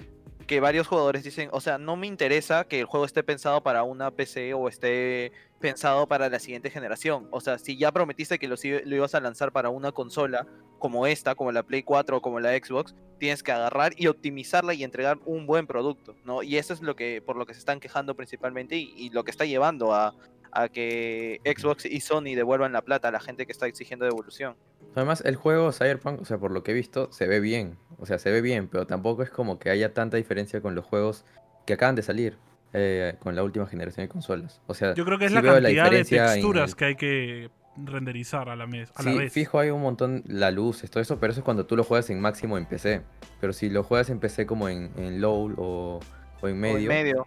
[0.47, 3.85] que varios jugadores dicen, o sea, no me interesa que el juego esté pensado para
[3.85, 7.29] una PC o esté pensado para la siguiente generación.
[7.31, 10.47] O sea, si ya prometiste que lo, ibas a lanzar para una consola
[10.79, 14.75] como esta, como la Play 4 o como la Xbox, tienes que agarrar y optimizarla
[14.75, 16.43] y entregar un buen producto, ¿no?
[16.43, 19.23] Y eso es lo que por lo que se están quejando principalmente y, y lo
[19.23, 20.13] que está llevando a,
[20.53, 24.55] a que Xbox y Sony devuelvan la plata a la gente que está exigiendo devolución.
[24.95, 27.79] Además, el juego Cyberpunk, o sea, por lo que he visto, se ve bien.
[27.99, 30.85] O sea, se ve bien, pero tampoco es como que haya tanta diferencia con los
[30.85, 31.25] juegos
[31.67, 32.37] que acaban de salir
[32.75, 34.61] eh, con la última generación de consolas.
[34.67, 36.95] O sea, Yo creo que es sí la la cantidad de texturas el- que hay
[36.97, 39.33] que renderizar a la, mes, a la sí, vez.
[39.33, 42.11] fijo hay un montón, la luz, todo eso, pero eso es cuando tú lo juegas
[42.11, 43.01] en máximo en PC.
[43.41, 46.01] Pero si lo juegas en PC como en, en low o,
[46.43, 47.27] o en O medio, en medio.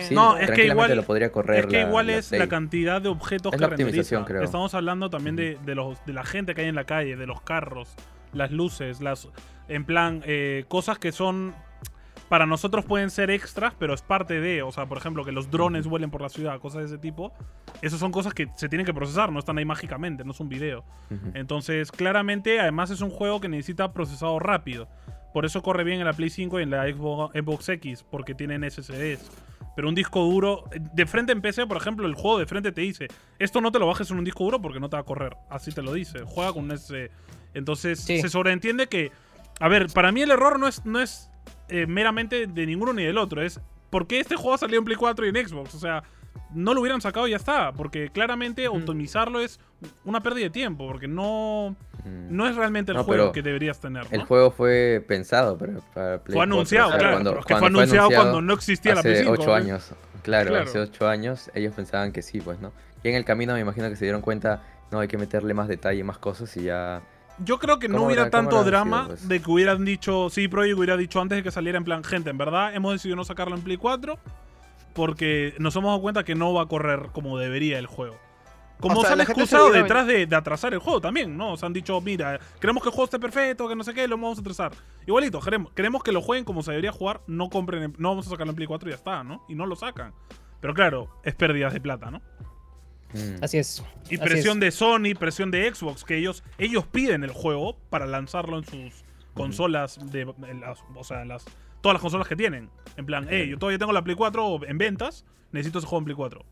[0.00, 0.14] Sí.
[0.14, 3.00] No, es que igual- lo podría correr Es que la- igual la es la cantidad
[3.02, 4.24] de objetos Es que la optimización, renderiza.
[4.26, 4.42] creo.
[4.44, 7.26] Estamos hablando también de, de los, de la gente que hay en la calle, de
[7.26, 7.94] los carros,
[8.32, 9.28] las luces, las
[9.68, 11.54] en plan, eh, cosas que son
[12.28, 15.50] para nosotros pueden ser extras, pero es parte de, o sea, por ejemplo, que los
[15.50, 17.30] drones vuelen por la ciudad, cosas de ese tipo.
[17.82, 20.48] Esas son cosas que se tienen que procesar, no están ahí mágicamente, no es un
[20.48, 20.82] video.
[21.34, 24.88] Entonces, claramente, además es un juego que necesita procesado rápido.
[25.34, 28.34] Por eso corre bien en la Play 5 y en la Xbox, Xbox X, porque
[28.34, 29.30] tienen SSDs.
[29.74, 32.82] Pero un disco duro, de frente en PC, por ejemplo, el juego de frente te
[32.82, 33.08] dice,
[33.38, 35.36] esto no te lo bajes en un disco duro porque no te va a correr.
[35.50, 37.10] Así te lo dice, juega con un SSD.
[37.54, 38.20] Entonces, Sí.
[38.20, 39.12] se sobreentiende que,
[39.60, 41.30] a ver, para mí el error no es, no es
[41.68, 44.84] eh, meramente de ninguno ni del otro, es por qué este juego ha salido en
[44.84, 45.74] Play 4 y en Xbox.
[45.74, 46.02] O sea,
[46.54, 49.58] no lo hubieran sacado y ya está, porque claramente optimizarlo es
[50.04, 51.76] una pérdida de tiempo, porque no.
[52.04, 54.06] No es realmente el No, juego que deberías tener.
[54.10, 57.10] El juego fue pensado para, para Play Fue 4, anunciado, claro.
[57.12, 59.32] cuando- fue anunciado, cuando no existía la Play hace 5.
[59.40, 59.54] 8 ¿no?
[59.54, 59.90] años.
[60.22, 60.64] Claro, Claro.
[60.64, 62.72] hace 8 años ellos pensaban que sí, pues, ¿no?
[63.02, 65.68] Y en el camino me imagino que se dieron cuenta, no, hay que meterle más
[65.68, 67.02] detalle, más cosas y ya...
[67.38, 69.28] Yo creo que no ¿Cómo hubiera tanto drama sido, pues?
[69.28, 72.30] de que hubieran dicho, sí, Project hubiera dicho antes de que saliera en plan, gente,
[72.30, 74.18] en verdad hemos decidido no sacarlo en Play 4
[74.92, 78.16] porque nos hemos dado cuenta que no va a correr como debería el juego.
[78.82, 81.56] Como O sea, se han se excusado detrás de, de atrasar el juego también, ¿no?
[81.56, 84.16] Se han dicho, mira, queremos que el juego esté perfecto, que no sé qué, lo
[84.16, 84.72] vamos a atrasar.
[85.06, 88.26] Igualito, queremos, queremos que lo jueguen como se debería jugar, no compren, en- no vamos
[88.26, 89.44] a sacarlo en Play 4 y ya está, ¿no?
[89.48, 90.12] Y no lo sacan.
[90.60, 92.18] Pero claro, es pérdidas de plata, ¿no?
[93.14, 93.42] mm.
[93.42, 93.82] Así es.
[94.10, 94.60] Y Así presión es.
[94.60, 99.04] de Sony, presión de Xbox, que ellos, ellos piden el juego para lanzarlo en sus
[99.34, 101.44] consolas, de, en las- o sea, en las,
[101.80, 102.70] todas las consolas que tienen.
[102.96, 106.04] En plan, hey, yo todavía tengo la Play 4 en ventas, necesito ese juego en
[106.06, 106.44] Play 4.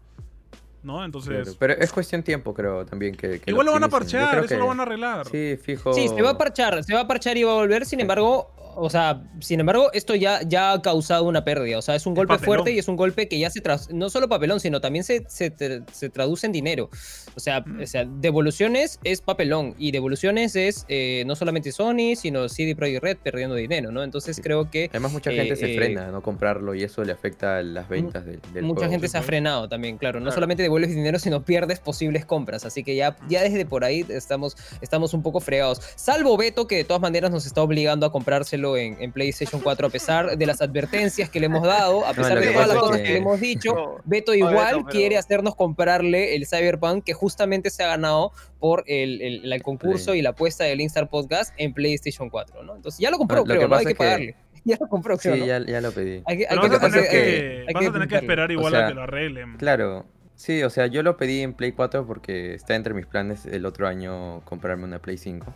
[0.83, 1.05] ¿No?
[1.05, 3.41] Entonces, Claro, Pero es cuestión de tiempo, creo, también que...
[3.41, 3.89] que igual lo van a
[4.31, 5.27] creo eso que- lo van a arreglar.
[5.29, 5.93] Sí, fijo...
[5.93, 7.85] Sí, se va a parchar, se va a parchar y va a volver.
[7.85, 11.79] Sin embargo, o sea, sin embargo, esto ya, ya ha causado una pérdida.
[11.79, 12.47] O sea, es un golpe papelón.
[12.57, 15.25] fuerte y es un golpe que ya se tras no solo papelón, sino también se,
[15.29, 15.53] se,
[15.93, 16.89] se traduce en dinero.
[17.37, 17.83] O sea, Mm.
[17.83, 23.03] o sea, devoluciones es papelón y devoluciones es eh, no solamente Sony, sino CD Projekt
[23.03, 24.03] Red perdiendo dinero, ¿no?
[24.03, 24.43] Entonces Sí.
[24.43, 27.13] creo que Además mucha eh, gente se eh, frena a no comprarlo y eso le
[27.13, 28.93] afecta a las ventas del, del mucha juego.
[28.93, 30.21] gente se ha frenado también, claro.
[30.21, 30.35] No Claro.
[30.37, 32.65] solamente devuelves dinero, sino pierdes posibles compras.
[32.65, 35.81] Así que ya, ya desde por ahí estamos, estamos un poco fregados.
[35.97, 39.87] Salvo Beto, que de todas maneras nos está obligando a comprárselo en, en PlayStation 4,
[39.87, 42.77] a pesar de las advertencias que le hemos dado, a pesar lo de todas las
[42.79, 43.75] cosas que le hemos dicho.
[43.75, 48.33] No, Beto igual Beto, pero- quiere hacernos comprarle el Cyberpunk que justamente se ha ganado
[48.59, 52.77] por el, el- el concurso y la apuesta del Instar Podcast en PlayStation 4, ¿no?
[52.77, 53.77] Entonces ya lo compró, lo que creo, ¿no?
[53.77, 54.35] Hay que pagarle.
[54.63, 55.47] Ya lo compró, creo, Sí, ¿no?
[55.47, 56.23] ya, ya lo pedí.
[56.27, 58.09] Hay que, hay Pero que, vas a hay tener que- que, hay vas a tener
[58.09, 59.57] que esperar igual sea, a que lo arreglen.
[59.57, 60.05] Claro,
[60.35, 63.65] sí, o sea, yo lo pedí en Play 4 porque está entre mis planes el
[63.65, 65.47] otro año comprarme una Play 5.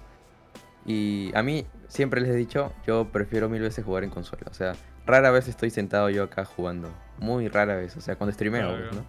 [0.87, 4.43] Y a mí siempre les he dicho, yo prefiero mil veces jugar en consola.
[4.51, 4.75] O sea,
[5.07, 6.89] rara vez estoy sentado yo acá jugando.
[7.19, 8.93] Muy rara vez, o sea, cuando streameo, Claro.
[8.93, 9.05] ¿no?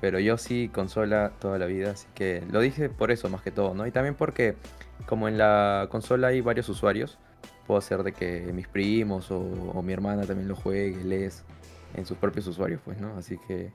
[0.00, 3.50] Pero yo sí consola toda la vida, así que lo dije por eso más que
[3.50, 3.84] todo, ¿no?
[3.86, 4.54] Y también porque
[5.06, 7.18] como en la consola hay varios usuarios,
[7.66, 11.44] puedo hacer de que mis primos o, o mi hermana también lo juegue, les
[11.94, 13.16] en sus propios usuarios, pues, ¿no?
[13.16, 13.72] Así que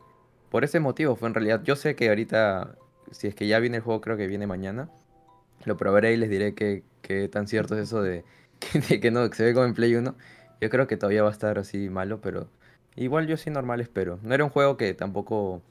[0.50, 1.62] por ese motivo fue en realidad.
[1.64, 2.76] Yo sé que ahorita
[3.12, 4.90] si es que ya viene el juego, creo que viene mañana.
[5.66, 8.26] Lo probaré y les diré qué qué tan cierto es eso de
[8.60, 10.16] que, de que no que se ve como en Play 1.
[10.60, 12.48] Yo creo que todavía va a estar así malo, pero
[12.96, 14.18] igual yo sí normal espero.
[14.24, 15.62] No era un juego que tampoco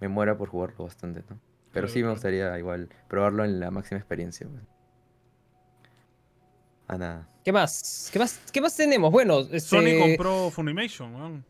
[0.00, 1.38] me muera por jugarlo bastante, ¿no?
[1.72, 4.46] Pero sí me gustaría igual probarlo en la máxima experiencia.
[4.46, 4.62] pues.
[6.86, 7.28] Ah, nada.
[7.44, 8.10] ¿Qué más?
[8.12, 9.10] ¿Qué más, qué más tenemos?
[9.10, 11.44] Bueno, este, Sony compró Funimation, weón.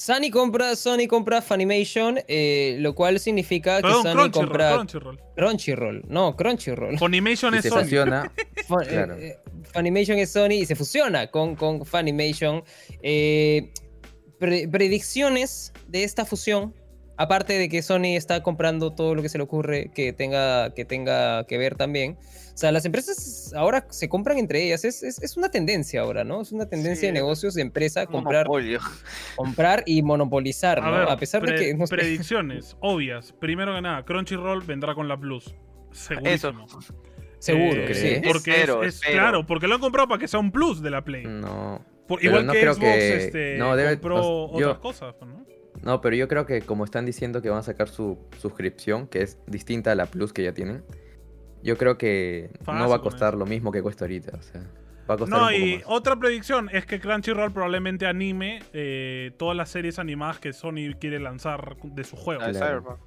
[0.00, 5.20] Sony compra, Sony compra Funimation, eh, lo cual significa Perdón, que Sony Crunchyroll, compra Crunchyroll.
[5.36, 6.02] Crunchyroll.
[6.08, 6.98] No, Crunchyroll.
[6.98, 7.80] Funimation Y es se Sony.
[7.82, 8.32] fusiona,
[8.66, 9.14] Fun- Claro.
[9.18, 9.38] eh, eh,
[9.74, 12.64] Funimation es Sony y se fusiona con, con Funimation.
[13.02, 13.70] Eh,
[14.38, 16.74] pre- predicciones de esta fusión,
[17.22, 20.84] aparte de que Sony está comprando todo lo que se le ocurre que tenga que,
[20.84, 22.16] tenga que ver también.
[22.54, 24.84] O sea, las empresas ahora se compran entre ellas.
[24.84, 26.40] Es, es- es una tendencia ahora, ¿no?
[26.42, 28.80] Es una tendencia Sí, de negocios de empresa comprar, monopolio.
[29.36, 30.92] comprar y monopolizar, A ¿no?
[30.92, 31.74] ver, a pesar de que...
[31.74, 31.96] no sé.
[31.96, 33.32] predicciones obvias.
[33.38, 35.54] Primero que nada, Crunchyroll vendrá con la Plus.
[35.92, 36.66] Segurísimo.
[37.38, 38.20] Seguro, Eh, sí.
[38.26, 39.12] Porque Espero, es, es- espero.
[39.18, 41.24] claro, porque lo han comprado para que sea un plus de la Play.
[41.24, 41.84] no.
[42.06, 45.30] Por- igual no que creo Xbox que- este, no, debe- compró yo- otras cosas, pues,
[45.30, 45.46] ¿no?
[45.82, 49.22] No, pero yo creo que como están diciendo que van a sacar su suscripción, que
[49.22, 50.82] es distinta a la Plus que ya tienen,
[51.62, 54.36] yo creo que Fácil no va a costar lo mismo que cuesta ahorita.
[54.38, 54.62] O sea,
[55.08, 55.84] va a costar No, un poco y más.
[55.86, 61.18] otra predicción es que Crunchyroll probablemente anime eh, todas las series animadas que Sony quiere
[61.18, 62.40] lanzar de su juego.
[62.40, 62.98] Claro.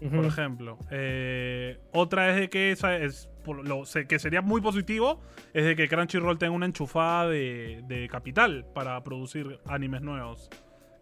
[0.00, 0.14] Cyberpunk.
[0.14, 0.78] por ejemplo.
[0.90, 5.20] Eh, otra es de que esa es por lo que sería muy positivo
[5.54, 10.50] es de que Crunchyroll tenga una enchufada de, de capital para producir animes nuevos.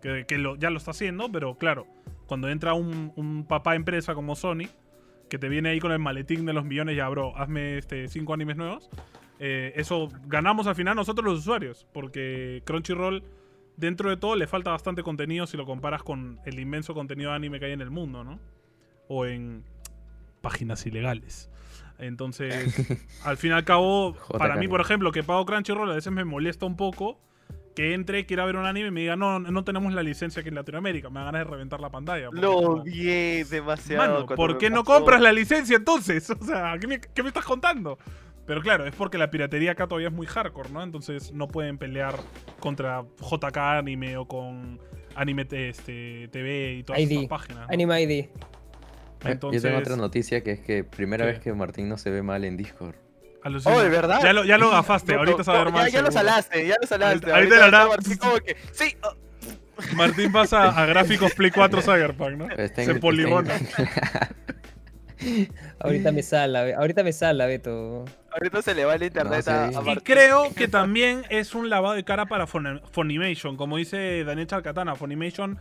[0.02, 1.86] Que, que lo- ya lo está haciendo, pero claro,
[2.26, 4.68] cuando entra un, un papá empresa como Sony,
[5.28, 8.34] que te viene ahí con el maletín de los millones, ya bro, hazme este, cinco
[8.34, 8.88] animes nuevos.
[9.40, 13.24] eh, eso ganamos al final nosotros los usuarios, porque Crunchyroll
[13.76, 17.36] dentro de todo le falta bastante contenido si lo comparas con el inmenso contenido de
[17.36, 18.38] anime que hay en el mundo, ¿no?
[19.08, 19.64] O en
[20.40, 21.50] páginas ilegales.
[21.98, 22.76] Entonces,
[23.24, 26.24] al fin y al cabo, para mí, por ejemplo, que pago Crunchyroll, a veces me
[26.24, 27.18] molesta un poco
[27.76, 30.48] que entre, quiera ver un anime y me diga, no, no tenemos la licencia aquí
[30.48, 31.10] en Latinoamérica.
[31.10, 32.30] Me da ganas de reventar la pantalla.
[32.32, 34.24] Lo vi demasiado.
[34.24, 36.28] Mano, ¿por qué no compras la licencia entonces?
[36.40, 37.98] O sea, ¿qué me, qué me estás contando?
[38.46, 40.82] Pero claro, es porque la piratería acá todavía es muy hardcore, ¿no?
[40.82, 42.14] Entonces no pueden pelear
[42.60, 44.80] contra JK Anime o con
[45.14, 47.12] Anime este, TV y todas ID.
[47.12, 47.66] esas páginas.
[47.66, 47.74] ¿no?
[47.74, 48.26] Anime ID.
[49.24, 51.32] Entonces, Yo tengo otra noticia que es que primera ¿Qué?
[51.32, 52.94] vez que Martín no se ve mal en Discord.
[53.46, 53.74] Alucina.
[53.74, 54.20] Oh, ¿de verdad?
[54.22, 55.86] Ya lo, ya lo gafaste, No, ahorita no, mal.
[55.86, 57.30] Ya, ya lo salaste, ya lo salaste.
[57.30, 57.86] Ahorita- ahorita lo hará.
[57.88, 59.14] Martín como que, sí, oh,
[59.94, 62.50] Martín pasa a gráficos Play 4 Cyberpunk, ¿no?
[62.50, 63.54] Está en Se poligona.
[65.80, 68.04] Ahorita me sala, Be- ahorita me sala, Beto.
[68.32, 69.74] ahorita se le va el internet No, a, sí.
[69.76, 70.02] a Y Martín.
[70.04, 73.56] creo que también es un lavado de cara para Fon- Funimation.
[73.56, 75.58] Como dice Daniel Chalcatana, Funimation,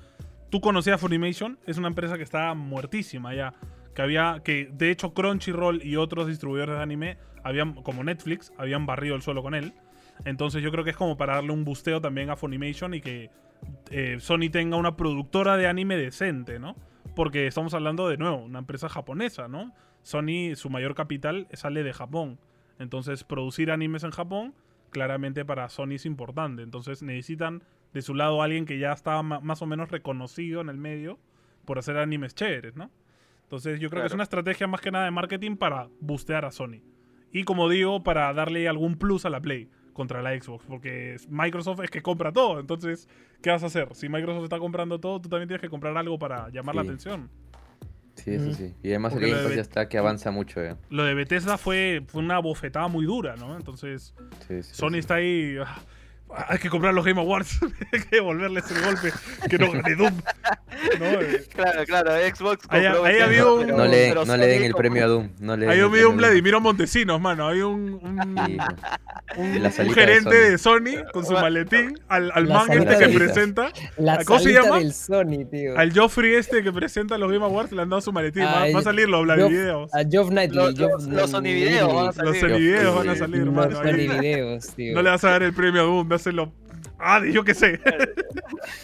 [0.49, 3.53] tú conocías Funimation, es una empresa que está muertísima ya.
[3.93, 8.87] Que había, que de hecho Crunchyroll y otros distribuidores de anime, habían, como Netflix, habían
[8.87, 9.73] barrido el suelo con él.
[10.25, 13.29] Entonces yo creo que es como para darle un busteo también a Funimation y que
[13.91, 16.75] eh, Sony tenga una productora de anime decente, ¿no?
[17.15, 19.73] Porque estamos hablando de nuevo, una empresa japonesa, ¿no?
[20.01, 22.39] Sony, su mayor capital sale de Japón.
[22.79, 24.55] Entonces, producir animes en Japón,
[24.89, 26.63] claramente para Sony es importante.
[26.63, 30.77] Entonces, necesitan de su lado alguien que ya está más o menos reconocido en el
[30.77, 31.19] medio
[31.63, 32.89] por hacer animes chéveres, ¿no?
[33.43, 36.51] Entonces, yo creo que es una estrategia más que nada de marketing para boostear a
[36.51, 36.94] Sony.
[37.35, 40.63] Y como digo, para darle algún plus a la Play contra la Xbox.
[40.69, 42.61] Porque Microsoft es que compra todo.
[42.61, 43.09] Entonces,
[43.41, 43.89] ¿qué vas a hacer?
[43.93, 47.29] Si Microsoft está comprando todo, tú también tienes que comprar algo para llamar la atención.
[48.15, 48.73] Sí, eso sí.
[48.81, 50.77] Y además el Porque lo Game ya está que avanza mucho ya.
[50.89, 53.57] Lo de Bethesda fue, fue una bofetada muy dura, ¿no?
[53.57, 54.15] Entonces,
[54.47, 54.99] Sí, sí, Sony sí.
[54.99, 55.57] está ahí.
[56.31, 57.59] Ah, Hay que comprar los Game Awards.
[57.93, 59.11] hay que devolverles el golpe.
[59.49, 60.13] Que no gane Doom.
[60.99, 61.05] ¿No?
[61.05, 62.65] Eh, Claro, claro, Xbox.
[62.69, 65.07] Ahí ahí ha Bethesda, habido un- No le, no le den Sony el premio a
[65.07, 65.29] Doom.
[65.39, 66.17] No le den Hay el un.
[66.17, 67.47] Vladimiro Montesinos, mano.
[67.47, 68.57] Hay un, un, Sí,
[69.37, 71.97] un- la un salita de gerente de Sony, con su maletín.
[72.09, 73.71] Al, al man este que presenta.
[73.97, 74.79] La ¿Cómo se llama?
[74.79, 75.77] del Sony, tío.
[75.77, 78.43] Al Joffrey este que presenta los Game Awards le han dado su maletín.
[78.43, 79.93] va, Ay, va a salir los Vladivideos.
[79.93, 80.57] A Geoff Knightley.
[80.75, 82.39] Los- los- los Sony Videos van a Los salir.
[82.41, 83.75] Sony Videos van a salir, Los mano.
[83.77, 84.07] Sony ahí.
[84.07, 84.93] Videos, tío.
[84.93, 86.53] No le vas a dar el premio a Doom, dáselo.
[86.99, 87.79] Ah, yo qué sé.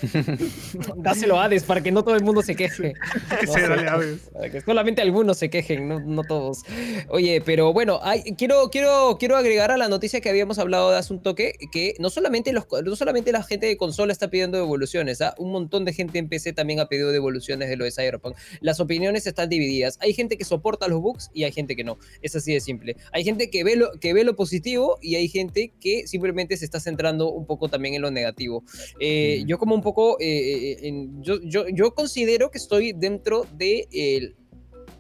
[0.98, 2.94] Dáselo a Hades para que no todo el mundo se queje.
[3.40, 3.62] ¿Qué No sé.
[3.68, 4.18] dale ver.
[4.34, 6.64] Para que solamente algunos se quejen, no, no todos.
[7.10, 10.98] Oye, pero bueno, hay- quiero, quiero, quiero agregar a la noticia que habíamos hablado de
[10.98, 14.58] hace un toque, que no solamente, los, no solamente la gente de consola está pidiendo
[14.58, 15.34] devoluciones, ¿ah?
[15.38, 18.36] un montón de gente en PC también ha pedido devoluciones de lo de Cyberpunk.
[18.62, 19.98] Las opiniones están divididas.
[20.02, 21.98] Hay gente que soporta los bugs y hay gente que no.
[22.22, 22.96] Es así de simple.
[23.12, 26.66] Hay gente que ve lo, que ve lo positivo y hay gente que simplemente se
[26.66, 28.64] está centrando un poco también en lo negativo.
[29.00, 29.44] Eh.
[29.48, 34.36] Yo como un poco, eh, en- yo, yo, yo considero que estoy dentro de el-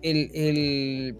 [0.03, 1.17] el, el-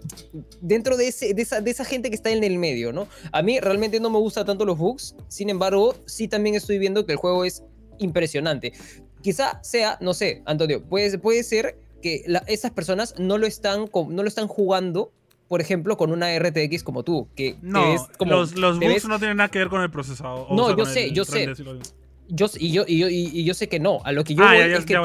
[0.62, 3.08] dentro de, ese, de, esa, de esa gente que está en el medio, ¿no?
[3.32, 7.06] A mí realmente no me gustan tanto los bugs, sin embargo, sí también estoy viendo
[7.06, 7.64] que el juego es
[8.00, 8.74] impresionante.
[9.22, 13.86] Quizá sea, no sé, Antonio, puede, puede ser que la- esas personas no lo, están,
[14.10, 15.12] no lo están jugando,
[15.52, 18.86] por ejemplo, con una RTX como tú, que te No, ves como- los, los te
[18.86, 20.46] bugs ves- no tienen nada que ver con el procesador.
[20.48, 21.46] o No, sea, yo sé, el yo sé.
[22.30, 24.00] Yo, y, yo, y, yo, y, y yo sé que no.
[24.06, 25.02] A lo que yo Ah, voy ya, ya, es que ya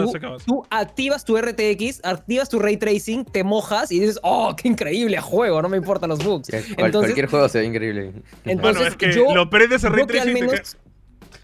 [0.47, 5.21] tú, activas tu RTX, activas tu ray tracing, te mojas y dices, oh, qué increíble
[5.21, 6.49] juego, no me importan los bugs.
[6.49, 8.13] Cual- Entonces- cualquier juego se ve increíble.
[8.45, 10.77] Entonces, Bueno, es que yo- lo prendes el ray al tracing y te menos-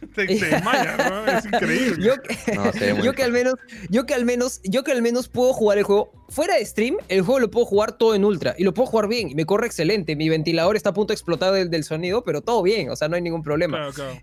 [0.14, 1.26] te, te desmayas, ¿no?
[1.26, 2.04] Es increíble.
[2.06, 3.54] Yo, que- No, yo que al menos,
[3.90, 6.96] yo que al menos, yo que al menos puedo jugar el juego fuera de stream,
[7.08, 9.44] el juego lo puedo jugar todo en ultra y lo puedo jugar bien y me
[9.46, 10.16] corre excelente.
[10.16, 13.08] Mi ventilador está a punto de explotar del, del sonido, pero todo bien, o sea,
[13.08, 13.76] no hay ningún problema.
[13.78, 14.20] Claro, claro.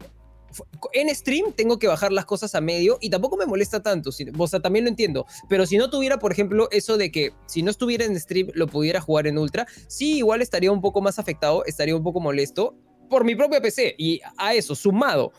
[0.93, 4.47] en stream tengo que bajar las cosas a medio y tampoco me molesta tanto, o
[4.47, 7.69] sea, también lo entiendo, pero si no tuviera, por ejemplo, eso de que si no
[7.69, 11.63] estuviera en stream lo pudiera jugar en ultra, sí, igual estaría un poco más afectado,
[11.65, 12.75] estaría un poco molesto
[13.09, 15.31] por mi propia PC y a eso, sumado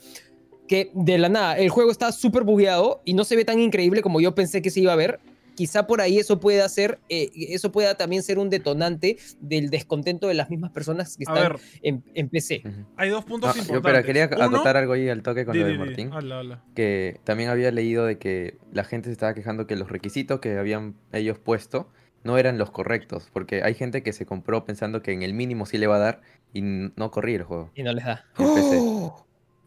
[0.71, 4.03] que de la nada el juego está súper bugueado y no se ve tan increíble
[4.03, 5.19] como yo pensé que se iba a ver.
[5.57, 10.29] Quizá por ahí eso pueda ser, eh, eso pueda también ser un detonante del descontento
[10.29, 12.63] de las mismas personas que están ver, en, en PC.
[12.97, 13.93] Hay dos puntos Ah, yo, importantes.
[13.93, 15.85] pero quería Uno- acotar algo ahí al toque con Di, lo de di, di.
[15.85, 16.13] Martín.
[16.13, 16.63] Habla, habla.
[16.77, 20.57] que también había leído de que la gente se estaba quejando que los requisitos que
[20.57, 21.89] habían ellos puesto
[22.23, 25.67] no eran los correctos, porque hay gente que se compró pensando que en el mínimo
[25.67, 26.21] sí le va a dar
[26.55, 27.71] y no corría el juego.
[27.75, 28.25] Y no les da.
[28.39, 28.79] En PC.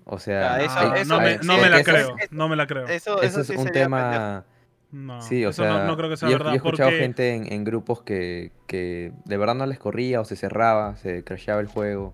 [0.05, 2.15] O sea, Ah, eso- eso no me, no la eso creo.
[2.31, 2.87] no me la creo.
[2.87, 4.45] Eso, eso es sí un tema...
[4.91, 6.49] No, Sí, o eso sea, no, no creo que sea yo, verdad.
[6.51, 10.21] yo he escuchado porque gente en, en grupos que, que de verdad no les corría
[10.21, 12.13] o se cerraba, se crasheaba el juego.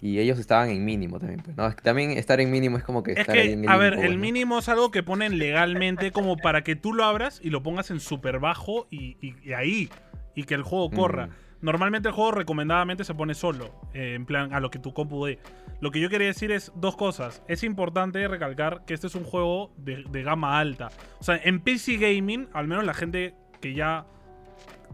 [0.00, 1.42] Y ellos estaban en mínimo también.
[1.42, 1.66] Pues, ¿no?
[1.66, 3.68] Es que también estar en mínimo es como que Es estar ahí que, en el
[3.70, 4.18] a ver, el ¿no?
[4.18, 7.90] mínimo es algo que ponen legalmente como para que tú lo abras y lo pongas
[7.90, 9.90] en súper bajo y, y- y ahí.
[10.34, 11.26] Y que el juego corra.
[11.26, 11.30] Mm.
[11.62, 15.26] Normalmente el juego recomendadamente se pone solo, eh, en plan a lo que tu compu
[15.26, 15.38] dé.
[15.80, 17.42] Lo que yo quería decir es dos cosas.
[17.48, 20.88] Es importante recalcar que este es un juego de, de gama alta.
[21.18, 24.06] O sea, en PC Gaming, al menos la gente que ya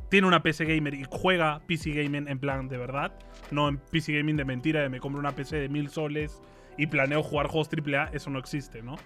[0.08, 3.12] tiene una PC Gamer y juega PC Gaming en plan de verdad,
[3.50, 6.40] no en PC Gaming de mentira, de me compro una PC de mil soles
[6.76, 8.96] y planeo jugar juegos AAA, eso no existe, ¿no?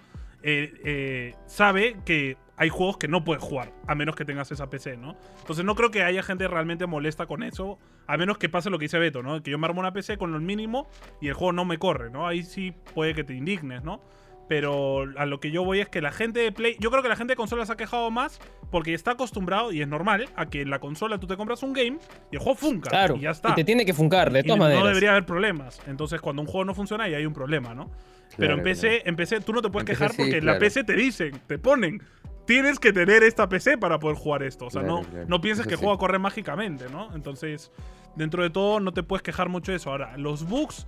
[0.43, 4.69] Eh, eh, sabe que hay juegos que no puedes jugar, a menos que tengas esa
[4.69, 5.15] PC, ¿no?
[5.39, 8.77] Entonces no creo que haya gente realmente molesta con eso, a menos que pase lo
[8.77, 9.41] que dice Beto, ¿no?
[9.41, 10.87] Que yo me armo una PC con lo mínimo
[11.21, 12.27] y el juego no me corre, ¿no?
[12.27, 13.99] Ahí sí puede que te indignes, ¿no?
[14.47, 16.75] Pero a lo que yo voy es que la gente de Play.
[16.79, 19.81] Yo creo que la gente de consola se ha quejado más porque está acostumbrado, y
[19.81, 21.97] es normal, a que en la consola tú te compras un game
[22.31, 22.91] y el juego funca.
[22.91, 23.49] Claro, Y ya está.
[23.49, 24.83] y te tiene que funcar, de Y todas no maneras.
[24.87, 25.81] debería haber problemas.
[25.87, 27.89] Entonces, cuando un juego no funciona, ahí hay un problema, ¿no?
[28.37, 29.03] Pero en PC, claro.
[29.05, 30.59] en PC tú no te puedes En PC quejar sí, porque en la.
[30.59, 32.01] PC te dicen, te ponen.
[32.45, 34.65] Tienes que tener esta PC para poder jugar esto.
[34.65, 35.83] O sea, no, no pienses que el sí.
[35.85, 37.15] juego corre mágicamente, ¿no?
[37.15, 37.71] Entonces,
[38.15, 39.91] dentro de todo, no te puedes quejar mucho de eso.
[39.91, 40.87] Ahora, los bugs,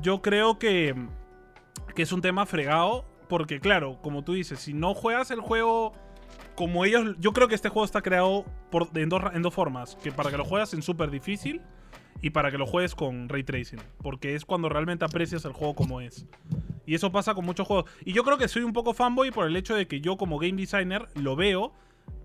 [0.00, 0.94] yo creo que,
[1.94, 3.04] que es un tema fregado.
[3.28, 5.92] Porque, claro, como tú dices, si no juegas el juego
[6.56, 7.14] como ellos.
[7.18, 10.30] Yo creo que este juego está creado por, en, dos, en dos formas: que para
[10.30, 11.60] que lo juegas en súper difícil
[12.22, 13.80] y para que lo juegues con ray tracing.
[14.02, 16.26] Porque es cuando realmente aprecias el juego como es.
[16.86, 17.90] Y eso pasa con muchos juegos.
[18.04, 20.38] Y yo creo que soy un poco fanboy por el hecho de que yo, como
[20.38, 21.72] game designer, lo veo.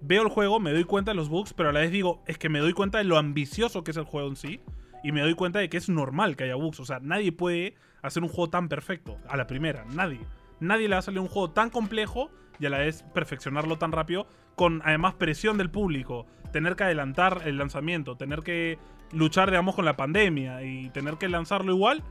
[0.02, 2.38] Veo el juego, me doy cuenta de los bugs, pero a la vez digo, es
[2.38, 4.62] que me doy cuenta de lo ambicioso que es el juego en sí.
[5.04, 6.80] Y me doy cuenta de que es normal que haya bugs.
[6.80, 9.86] O sea, nadie puede hacer un juego tan perfecto a la primera.
[9.86, 10.20] Nadie.
[10.60, 13.92] Nadie le va a salir un juego tan complejo y a la vez perfeccionarlo tan
[13.92, 14.28] rápido.
[14.56, 16.28] Con además presión del público.
[16.52, 18.16] Tener que adelantar el lanzamiento.
[18.16, 18.78] Tener que
[19.14, 20.64] luchar, digamos, con la pandemia.
[20.64, 22.04] Y tener que lanzarlo igual.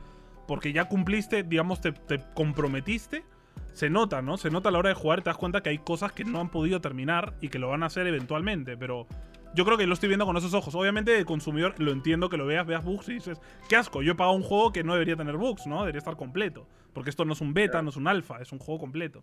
[0.47, 3.25] Porque ya cumpliste, digamos, te, te comprometiste.
[3.73, 4.37] Se nota, ¿no?
[4.37, 6.25] Se nota a la hora de jugar y te das cuenta que hay cosas que
[6.25, 8.77] no han podido terminar y que lo van a hacer eventualmente.
[8.77, 9.07] Pero
[9.55, 10.75] yo creo que lo estoy viendo con esos ojos.
[10.75, 14.13] Obviamente, el consumidor lo entiendo que lo veas, veas bugs y dices, qué asco, yo
[14.13, 15.81] he pagado un juego que no debería tener bugs, ¿no?
[15.81, 16.67] Debería estar completo.
[16.93, 19.23] Porque esto no es un beta, no es un alfa, es un juego completo.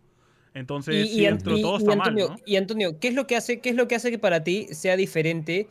[0.53, 2.43] Entonces, sí, dentro de y- todo y está Antonio, mal, ¿no?
[2.45, 4.67] y Antonio, ¿qué es lo que hace, qué es lo que hace que para ti
[4.71, 5.67] sea diferente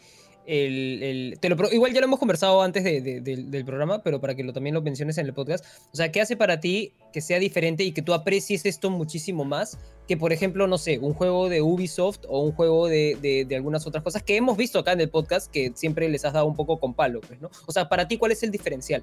[0.46, 4.34] el, te lo igual ya lo hemos conversado antes de- de- del- programa, pero para
[4.34, 5.64] que lo, también lo menciones en el podcast.
[5.92, 9.44] O sea, ¿qué hace para ti que sea diferente y que tú aprecies esto muchísimo
[9.44, 13.86] más que, por ejemplo, no sé, un juego de Ubisoft o un juego de algunas
[13.86, 16.54] otras cosas que hemos visto acá en el podcast que siempre les has dado un
[16.54, 17.50] poco con palo, pues, ¿no?
[17.66, 19.02] O sea, para ti, ¿cuál es el diferencial?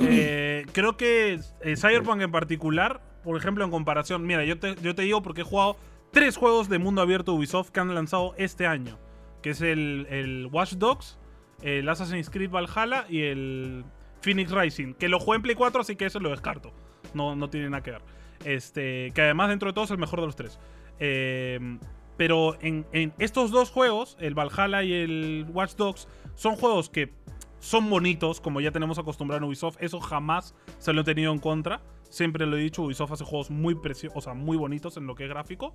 [0.00, 4.94] Eh, creo que eh, Cyberpunk en particular, por ejemplo, en comparación, mira, yo te, yo
[4.94, 5.76] te digo porque he jugado
[6.12, 8.98] tres juegos de mundo abierto Ubisoft que han lanzado este año,
[9.42, 11.18] que es el, el Watch Dogs,
[11.62, 13.84] el Assassin's Creed Valhalla y el
[14.20, 16.72] Phoenix Rising, que lo jugué en Play 4, así que eso lo descarto.
[17.14, 18.02] No, no tiene nada que ver.
[18.44, 20.58] Este, que además dentro de todo es el mejor de los tres.
[20.98, 21.78] Eh,
[22.16, 27.12] Pero en, en estos dos juegos, el Valhalla y el Watch Dogs, son juegos que
[27.58, 29.76] son bonitos, como ya tenemos acostumbrado en Ubisoft.
[29.80, 31.80] Eso jamás se lo he tenido en contra.
[32.10, 35.14] Siempre lo he dicho, Ubisoft hace juegos muy preciosos, o sea, muy bonitos en lo
[35.14, 35.74] que es gráfico.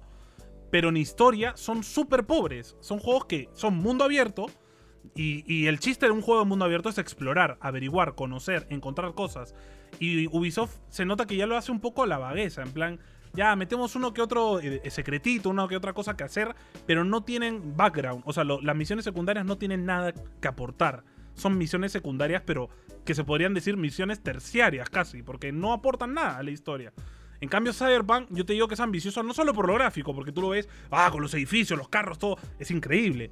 [0.71, 2.75] Pero en historia son súper pobres.
[2.79, 4.47] Son juegos que son mundo abierto.
[5.15, 9.13] Y, y el chiste de un juego de mundo abierto es explorar, averiguar, conocer, encontrar
[9.13, 9.55] cosas.
[9.99, 12.61] Y Ubisoft se nota que ya lo hace un poco la vagueza.
[12.61, 12.99] En plan,
[13.33, 16.53] ya metemos uno que otro eh, secretito, una que otra cosa que hacer,
[16.85, 18.21] pero no tienen background.
[18.25, 21.03] O sea, lo- las misiones secundarias no tienen nada que aportar.
[21.33, 22.69] Son misiones secundarias, pero
[23.05, 26.93] que se podrían decir misiones terciarias casi, porque no aportan nada a la historia.
[27.41, 30.31] En cambio, Cyberpunk, yo te digo que es ambicioso no solo por lo gráfico, porque
[30.31, 33.31] tú lo ves, ah, con los edificios, los carros, todo, es increíble.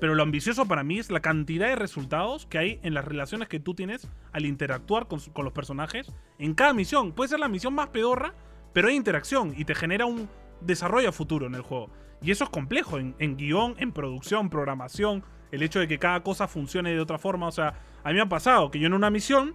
[0.00, 3.48] Pero lo ambicioso para mí es la cantidad de resultados que hay en las relaciones
[3.48, 7.12] que tú tienes al interactuar con, con los personajes en cada misión.
[7.12, 8.34] Puede ser la misión más pedorra,
[8.72, 10.28] pero hay interacción y te genera un
[10.60, 11.90] desarrollo futuro en el juego.
[12.20, 16.22] Y eso es complejo en, en guion, en producción, programación, el hecho de que cada
[16.22, 17.46] cosa funcione de otra forma.
[17.46, 19.54] O sea, a mí me ha pasado que yo en una misión,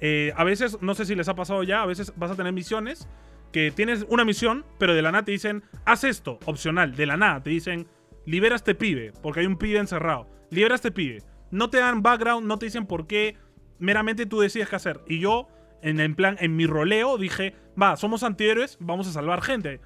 [0.00, 2.52] eh, a veces, no sé si les ha pasado ya, a veces vas a tener
[2.52, 3.08] misiones
[3.52, 7.16] que tienes una misión, pero de la nada te dicen, haz esto, opcional, de la
[7.16, 7.86] nada te dicen,
[8.26, 11.22] libera este pibe, porque hay un pibe encerrado, libera este pibe.
[11.50, 13.36] No te dan background, no te dicen por qué,
[13.78, 15.00] meramente tú decides qué hacer.
[15.08, 15.48] Y yo,
[15.82, 19.80] en el plan, en mi roleo, dije, va, somos antihéroes, vamos a salvar gente.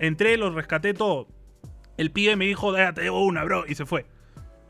[0.00, 1.28] Entré, los rescaté todo.
[1.96, 4.06] El pibe me dijo, "Ah, te llevo una, bro, y se fue.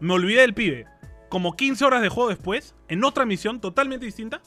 [0.01, 0.87] Me olvidé del pibe.
[1.31, 4.43] Como 15 horas de juego después, en otra misión totalmente distinta,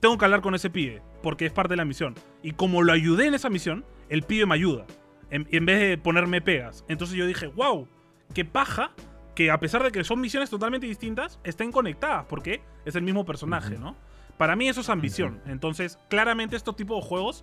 [0.00, 2.14] tengo que hablar con ese pibe, porque es parte de la misión.
[2.42, 4.84] Y como lo ayudé en esa misión, el pibe me ayuda,
[5.30, 6.84] en, en vez de ponerme pegas.
[6.86, 7.88] Entonces yo dije, wow,
[8.34, 8.92] qué paja
[9.34, 13.24] que a pesar de que son misiones totalmente distintas, estén conectadas, porque es el mismo
[13.24, 13.96] personaje, ¿no?
[14.36, 15.40] Para mí eso es ambición.
[15.46, 17.42] Entonces, claramente estos tipos de juegos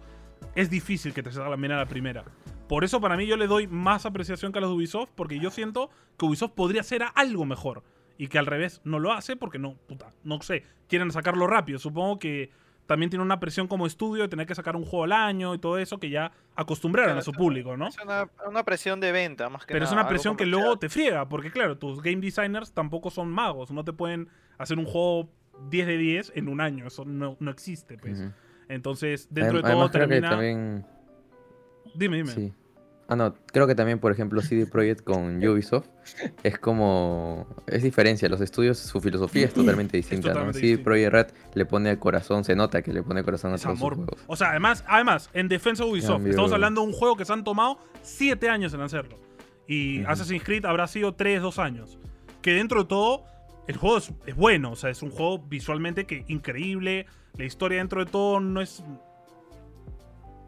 [0.53, 2.23] es difícil que te salgan bien a la primera.
[2.67, 5.39] Por eso para mí yo le doy más apreciación que a los de Ubisoft, porque
[5.39, 7.83] yo siento que Ubisoft podría hacer algo mejor.
[8.17, 11.79] Y que al revés no lo hace porque no, puta, no sé, quieren sacarlo rápido.
[11.79, 12.51] Supongo que
[12.91, 15.59] también tiene una presión como estudio de tener que sacar un juego al año y
[15.59, 17.87] todo eso que ya acostumbraron a su público, ¿no?
[17.87, 20.89] Es una, una presión de venta, más que Pero es una presión que luego te
[20.89, 24.27] friega, porque claro, tus game designers tampoco son magos, no te pueden
[24.57, 25.29] hacer un juego
[25.69, 28.27] 10 de 10 en un año, eso no, no existe, pues.
[28.67, 30.31] Entonces, dentro de todo termina...
[30.31, 30.85] también.
[31.95, 32.31] Dime, dime.
[32.33, 32.53] Sí.
[33.11, 35.87] Ah, no, creo que también, por ejemplo, CD Projekt con Ubisoft
[36.43, 37.45] es como.
[37.67, 38.29] Es diferencia.
[38.29, 40.29] Los estudios, su filosofía es totalmente distinta.
[40.29, 40.33] ¿no?
[40.33, 40.77] totalmente CD.
[40.77, 43.81] Projekt Red le pone corazón, se nota que le pone corazón a Es todos sus
[43.81, 43.95] amor.
[43.95, 44.19] juegos.
[44.27, 47.25] O sea, además, además, en defensa de Ubisoft, Cambio- estamos hablando de un juego que
[47.25, 49.17] se han tomado 7 años en hacerlo.
[49.67, 50.03] Y.
[50.05, 51.99] Assassin's Creed habrá sido 3, 2 años.
[52.41, 53.25] Que dentro de todo,
[53.67, 54.71] el juego es, es bueno.
[54.71, 57.07] O sea, es un juego visualmente que increíble.
[57.37, 58.83] La historia dentro de todo no es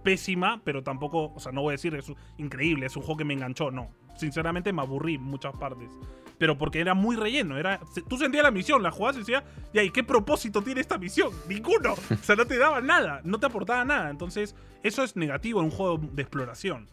[0.04, 3.18] pésima, pero tampoco, o sea, no voy a decir que es increíble, es un juego
[3.18, 3.89] que me enganchó, no.
[4.18, 5.89] Sinceramente me aburrí en muchas partes.
[6.38, 7.80] Pero porque era muy relleno, era
[8.10, 9.43] tú sentías la misión, la jugabas y decías,
[9.74, 11.30] ¿y qué propósito tiene esta misión?
[11.47, 11.93] Ninguno.
[12.12, 14.10] O sea, no te daba nada, no te aportaba nada.
[14.10, 16.88] Entonces, eso es negativo en un juego de exploración.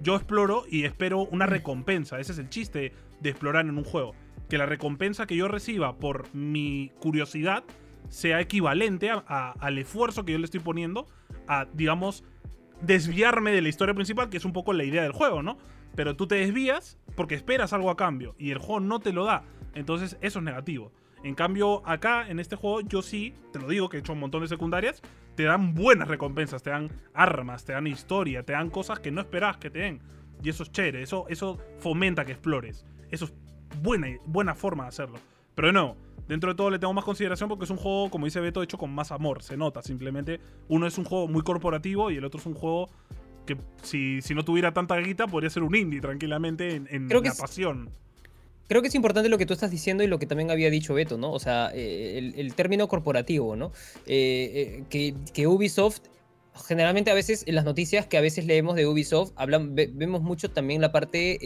[0.00, 4.14] Yo exploro y espero una recompensa, ese es el chiste de explorar en un juego.
[4.48, 7.64] Que la recompensa que yo reciba por mi curiosidad
[8.08, 11.06] sea equivalente a- a- al esfuerzo que yo le estoy poniendo
[11.48, 12.24] a, digamos,
[12.80, 15.58] desviarme de la historia principal, que es un poco la idea del juego, ¿no?
[15.94, 19.24] Pero tú te desvías porque esperas algo a cambio y el juego no te lo
[19.24, 19.44] da.
[19.74, 20.92] Entonces eso es negativo.
[21.22, 24.20] En cambio, acá en este juego, yo sí, te lo digo, que he hecho un
[24.20, 25.02] montón de secundarias,
[25.34, 29.22] te dan buenas recompensas, te dan armas, te dan historia, te dan cosas que no
[29.22, 30.00] esperabas que te den.
[30.42, 32.86] Y eso es chévere, eso, eso fomenta que explores.
[33.10, 33.34] Eso es
[33.82, 35.18] buena, buena forma de hacerlo.
[35.54, 35.96] Pero nuevo,
[36.28, 38.78] dentro de todo le tengo más consideración porque es un juego, como dice Beto, hecho
[38.78, 39.42] con más amor.
[39.42, 42.88] Se nota, simplemente uno es un juego muy corporativo y el otro es un juego
[43.46, 47.22] que si, si no tuviera tanta guita podría ser un indie tranquilamente en, en Creo
[47.22, 47.90] que la es- pasión.
[48.68, 50.92] Creo que es importante lo que tú estás diciendo y lo que también había dicho
[50.92, 51.30] Beto, ¿no?
[51.32, 53.70] O sea, eh, el, el término corporativo, ¿no?
[54.06, 56.00] Eh, eh, que, que Ubisoft,
[56.64, 60.22] generalmente a veces en las noticias que a veces leemos de Ubisoft, hablan, ve- vemos
[60.22, 61.36] mucho también la parte eh,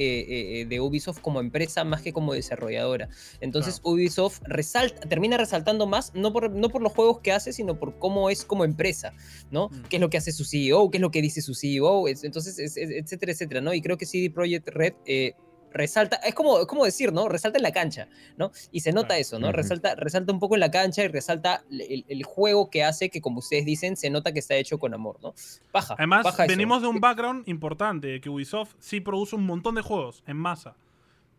[0.61, 3.09] eh, de Ubisoft como empresa más que como desarrolladora.
[3.41, 7.79] Entonces Ubisoft resalta, termina resaltando más, no por, no por los juegos que hace, sino
[7.79, 9.13] por cómo es como empresa,
[9.51, 9.69] ¿no?
[9.69, 9.83] Mm.
[9.89, 10.91] ¿Qué es lo que hace su CEO?
[10.91, 12.07] ¿Qué es lo que dice su CEO?
[12.09, 13.75] Es- Entonces, es- es- etcétera, etcétera, ¿no?
[13.75, 14.95] Y creo que CD Projekt Red...
[15.07, 15.33] eh,
[15.73, 17.29] resalta, es como, es como decir, ¿no?
[17.29, 18.51] Resalta en la cancha, ¿no?
[18.73, 19.53] Y se nota eso, ¿no?
[19.53, 23.21] Resalta, resalta un poco en la cancha y resalta el, el juego que hace que,
[23.21, 25.35] como ustedes dicen, se nota que está hecho con amor, ¿no?
[25.73, 25.95] Paja.
[25.99, 26.53] Además, paja eso.
[26.53, 30.77] venimos de un background importante, que Ubisoft sí produce un montón de juegos en masa,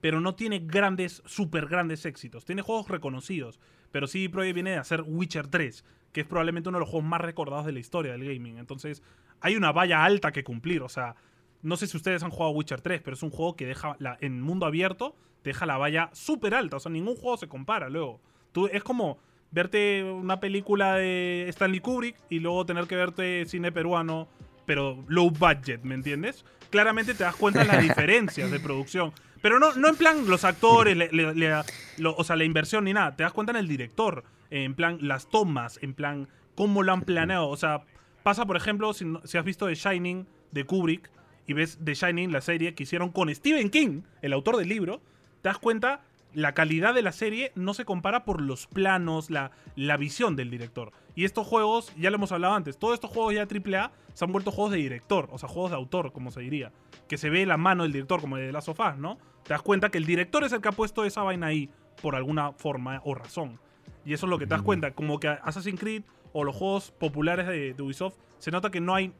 [0.01, 2.45] pero no tiene grandes, súper grandes éxitos.
[2.45, 3.59] Tiene juegos reconocidos,
[3.91, 7.07] pero sí Projekt viene de hacer Witcher 3, que es probablemente uno de los juegos
[7.07, 8.57] más recordados de la historia del gaming.
[8.57, 9.03] Entonces,
[9.39, 11.15] hay una valla alta que cumplir, o sea,
[11.63, 14.17] no sé si ustedes han jugado Witcher 3, pero es un juego que deja la,
[14.21, 16.77] en mundo abierto, te deja la valla súper alta.
[16.77, 18.19] O sea, ningún juego se compara luego.
[18.51, 19.17] Tú, es como
[19.51, 24.27] verte una película de Stanley Kubrick y luego tener que verte cine peruano,
[24.65, 26.45] pero low budget, ¿me entiendes?
[26.69, 29.11] Claramente te das cuenta de las diferencias de producción.
[29.41, 31.61] Pero no, no en plan los actores, le- le- le-
[31.97, 33.15] lo- o sea, la inversión ni nada.
[33.15, 37.01] Te das cuenta en el director, en plan las tomas, en plan cómo lo han
[37.01, 37.49] planeado.
[37.49, 37.81] O sea,
[38.23, 41.09] pasa, por ejemplo, si, si has visto The Shining de Kubrick
[41.51, 45.01] y ves The Shining, la serie que hicieron con Stephen King, el autor del libro,
[45.41, 46.01] te das cuenta
[46.33, 50.49] la calidad de la serie no se compara por los planos, la, la visión del
[50.49, 50.93] director.
[51.13, 54.31] Y estos juegos, ya lo hemos hablado antes, todos estos juegos ya AAA se han
[54.31, 56.71] vuelto juegos de director, o sea, juegos de autor, como se diría.
[57.09, 59.17] Que se ve la mano del director, como el de Last of Us, ¿no?
[59.43, 61.69] Te das cuenta que el director es el que ha puesto esa vaina ahí,
[62.01, 63.59] por alguna forma o razón.
[64.05, 66.91] Y eso es lo que te das cuenta, como que Assassin's Creed o los juegos
[66.91, 69.11] populares de, de Ubisoft, se nota que no hay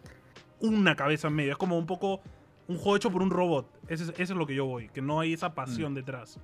[0.62, 2.22] una cabeza en medio, es como un poco
[2.68, 3.68] un juego hecho por un robot.
[3.88, 6.40] Ese es- Eso es lo que yo voy, que no hay esa pasión detrás.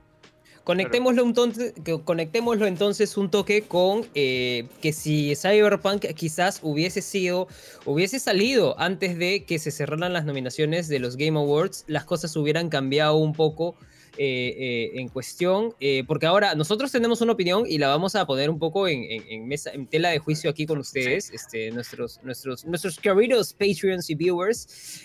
[0.64, 7.48] Conectémoslo entonces, que conectémoslo entonces un toque con eh, que si Cyberpunk quizás hubiese sido,
[7.86, 12.36] hubiese salido antes de que se cerraran las nominaciones de los Game Awards, las cosas
[12.36, 13.76] hubieran cambiado un poco
[14.18, 18.26] eh, eh, en cuestión, eh, porque ahora nosotros tenemos una opinión y la vamos a
[18.26, 21.72] poner un poco en, en- en mesa, en tela de juicio aquí con ustedes, este,
[21.72, 25.04] nuestros, nuestros, nuestros queridos Patreons y viewers.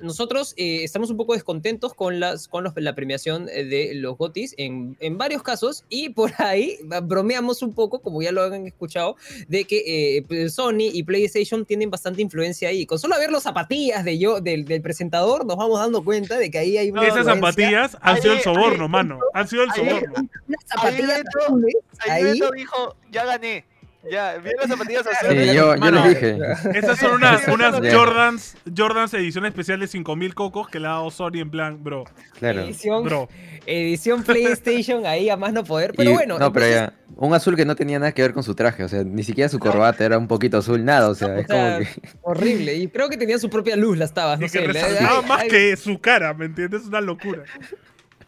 [0.00, 4.16] Nosotros eh, estamos un poco descontentos con, las, con los- la premiación eh, de los
[4.16, 8.42] GOTIS en, en varios casos y por ahí ba- bromeamos un poco, como ya lo
[8.44, 9.16] han escuchado,
[9.48, 12.86] de que eh, pues, Sony y PlayStation tienen bastante influencia ahí.
[12.86, 16.50] Con solo ver las zapatillas de yo, del, del presentador nos vamos dando cuenta de
[16.50, 19.18] que ahí hay una Esas zapatillas han Ahí- sido el soborno, ahí- mano.
[19.34, 20.14] Han sido el ahí- soborno.
[20.46, 21.74] Beto-
[22.10, 22.32] Ahí ahí.
[22.40, 23.64] Beto dijo, ya gané.
[24.10, 25.54] Ya, vi las zapatillas Sí, azules.
[25.54, 26.38] yo, yo les dije.
[26.74, 27.90] Esas son Sí, unas, sí, unas sí.
[27.90, 32.04] Jordans, Jordans edición especial de 5000 cocos que le ha dado Sony en plan, bro,
[32.38, 32.60] Claro.
[32.62, 33.28] Edición, bro.
[33.66, 35.92] edición PlayStation ahí a más no poder.
[35.96, 38.32] Pero Y- bueno, no, pero entonces- ya, un azul que no tenía nada que ver
[38.32, 41.14] con su traje, o sea, ni siquiera su corbata era un poquito azul, nada, o
[41.14, 41.88] sea, es sea, como que...
[42.22, 42.74] horrible.
[42.76, 44.80] Y creo que tenía su propia luz las tabas, no y que sé.
[44.80, 46.82] ay, más ay, que su cara, ¿me entiendes?
[46.82, 47.42] Es una locura.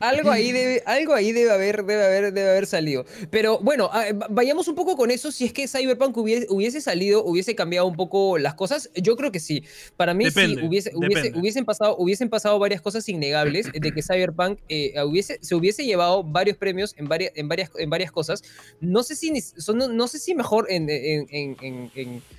[0.01, 3.05] Algo ahí debe, algo ahí debe haber, debe haber, debe haber salido.
[3.31, 5.31] Pero bueno, ah, va- vayamos un poco con eso.
[5.31, 8.91] Si es que Cyberpunk hubiese, hubiese salido, hubiese cambiado un poco las cosas.
[8.95, 9.63] Yo creo que sí.
[9.97, 14.03] Para mí Depende, sí hubiese, hubiese- hubiesen pasado, hubiesen pasado varias cosas innegables de que
[14.03, 18.43] Cyberpunk eh, hubiese, se hubiese llevado varios premios en varias, en varias, en varias cosas.
[18.81, 21.59] No sé si, son- no, no sé si mejor en, en,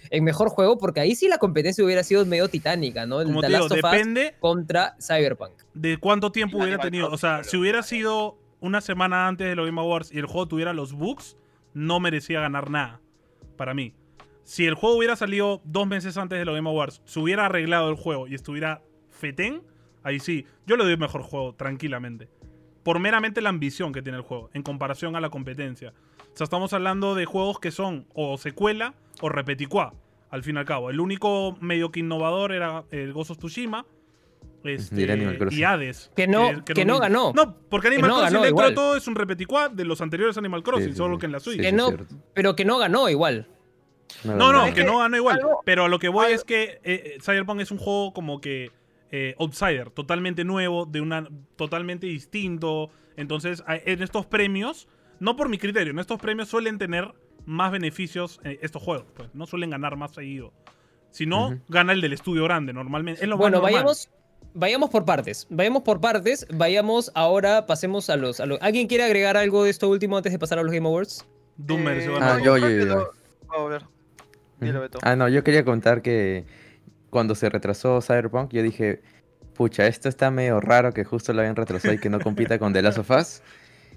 [0.09, 3.21] en- mejor juego, porque ahí sí la competencia hubiera sido medio titánica, ¿no?
[3.21, 5.51] El Como The digo, Last of Us contra Cyberpunk.
[5.73, 7.09] De cuánto tiempo hubiera Animal tenido.
[7.11, 10.47] O sea, si hubiera sido una semana antes de los Game Awards y el juego
[10.47, 11.37] tuviera los bugs,
[11.73, 13.01] no merecía ganar nada.
[13.57, 13.93] Para mí.
[14.43, 17.89] Si el juego hubiera salido dos meses antes de los Game Awards, se hubiera arreglado
[17.89, 19.61] el juego y estuviera fetén,
[20.03, 22.29] ahí sí, yo le doy mejor juego, tranquilamente.
[22.83, 25.93] Por meramente la ambición que tiene el juego, en comparación a la competencia.
[26.33, 29.93] O sea, estamos hablando de juegos que son o secuela o repeticuá,
[30.29, 30.89] al fin y al cabo.
[30.89, 33.85] El único medio que innovador era el Ghost of Tsushima.
[34.63, 35.59] Este, Y el Animal Crossing.
[35.59, 36.11] y Hades.
[36.15, 37.33] Que no- que no ganó.
[37.35, 40.61] No, porque Animal no Crossing dentro de todo es un repeticuá de los anteriores Animal
[40.63, 41.61] Crossing, Sí, sí, solo que en la Sí, Switch.
[41.61, 41.89] Que no,
[42.33, 43.47] pero que no ganó igual.
[44.23, 45.37] No, No, que no ganó igual.
[45.39, 48.13] algo- pero a lo que voy algo- es que eh, eh, Cyberpunk es un juego
[48.13, 48.71] como que
[49.13, 52.89] eh, outsider, totalmente nuevo, de una totalmente distinto.
[53.17, 54.87] Entonces, en estos premios,
[55.19, 57.13] no por mi criterio, en estos premios suelen tener
[57.45, 60.53] más beneficios eh, estos juegos, pues no suelen ganar más seguido.
[61.09, 63.21] Si no, gana el del estudio grande, normalmente.
[63.21, 63.73] Es lo Bueno, más normal.
[63.73, 64.09] vayamos,
[64.53, 65.47] vayamos por partes.
[65.49, 66.45] Vayamos por partes.
[66.51, 70.31] Vayamos ahora, pasemos a los, a los- ¿Alguien quiere agregar algo de esto último antes
[70.31, 71.25] de pasar a los Game Awards?
[71.57, 73.09] Doom Eh, Ah, yo- yo- yo- no-
[73.53, 73.83] A ver.
[74.59, 74.99] Dile, Beto.
[75.01, 76.45] Ah, no, yo quería contar que
[77.09, 79.01] cuando se retrasó Cyberpunk, yo dije,
[79.55, 82.71] pucha, esto está medio raro que justo lo hayan retrasado y que no compita con
[82.73, 83.41] The Last of Us.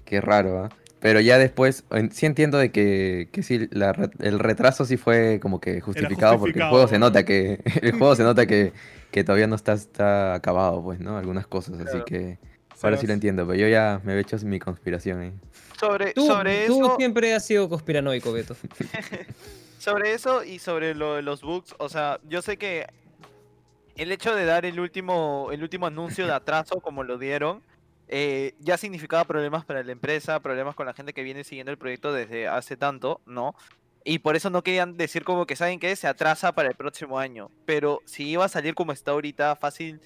[0.03, 0.69] Qué raro, ¿ah?
[0.99, 5.39] Pero ya después, en- sí entiendo de que, que sí, la el retraso sí fue
[5.39, 7.05] como que justificado, porque el justificado, juego se ¿no?
[7.07, 8.73] nota que el juego se nota que,
[9.15, 11.17] que todavía no está, está acabado, pues, ¿no?
[11.17, 12.37] Algunas cosas, así que
[12.83, 15.33] ahora sí lo entiendo, pero yo ya me he hecho mi conspiración ahí.
[15.79, 16.97] Sobre, Tú, sobre tú eso.
[16.97, 18.57] siempre has sido conspiranoico, Beto.
[19.79, 22.87] Sobre eso y sobre lo de los bugs, o sea, yo sé que
[23.95, 27.61] el hecho de dar el último, el último anuncio de atraso como lo dieron,
[28.09, 31.77] eh, ya significaba problemas para la empresa, problemas con la gente que viene siguiendo el
[31.77, 33.55] proyecto desde hace tanto, ¿no?
[34.07, 37.17] Y por eso no querían decir como que saben que se atrasa para el próximo
[37.19, 37.49] año.
[37.65, 39.99] Pero si iba a salir como está ahorita, fácil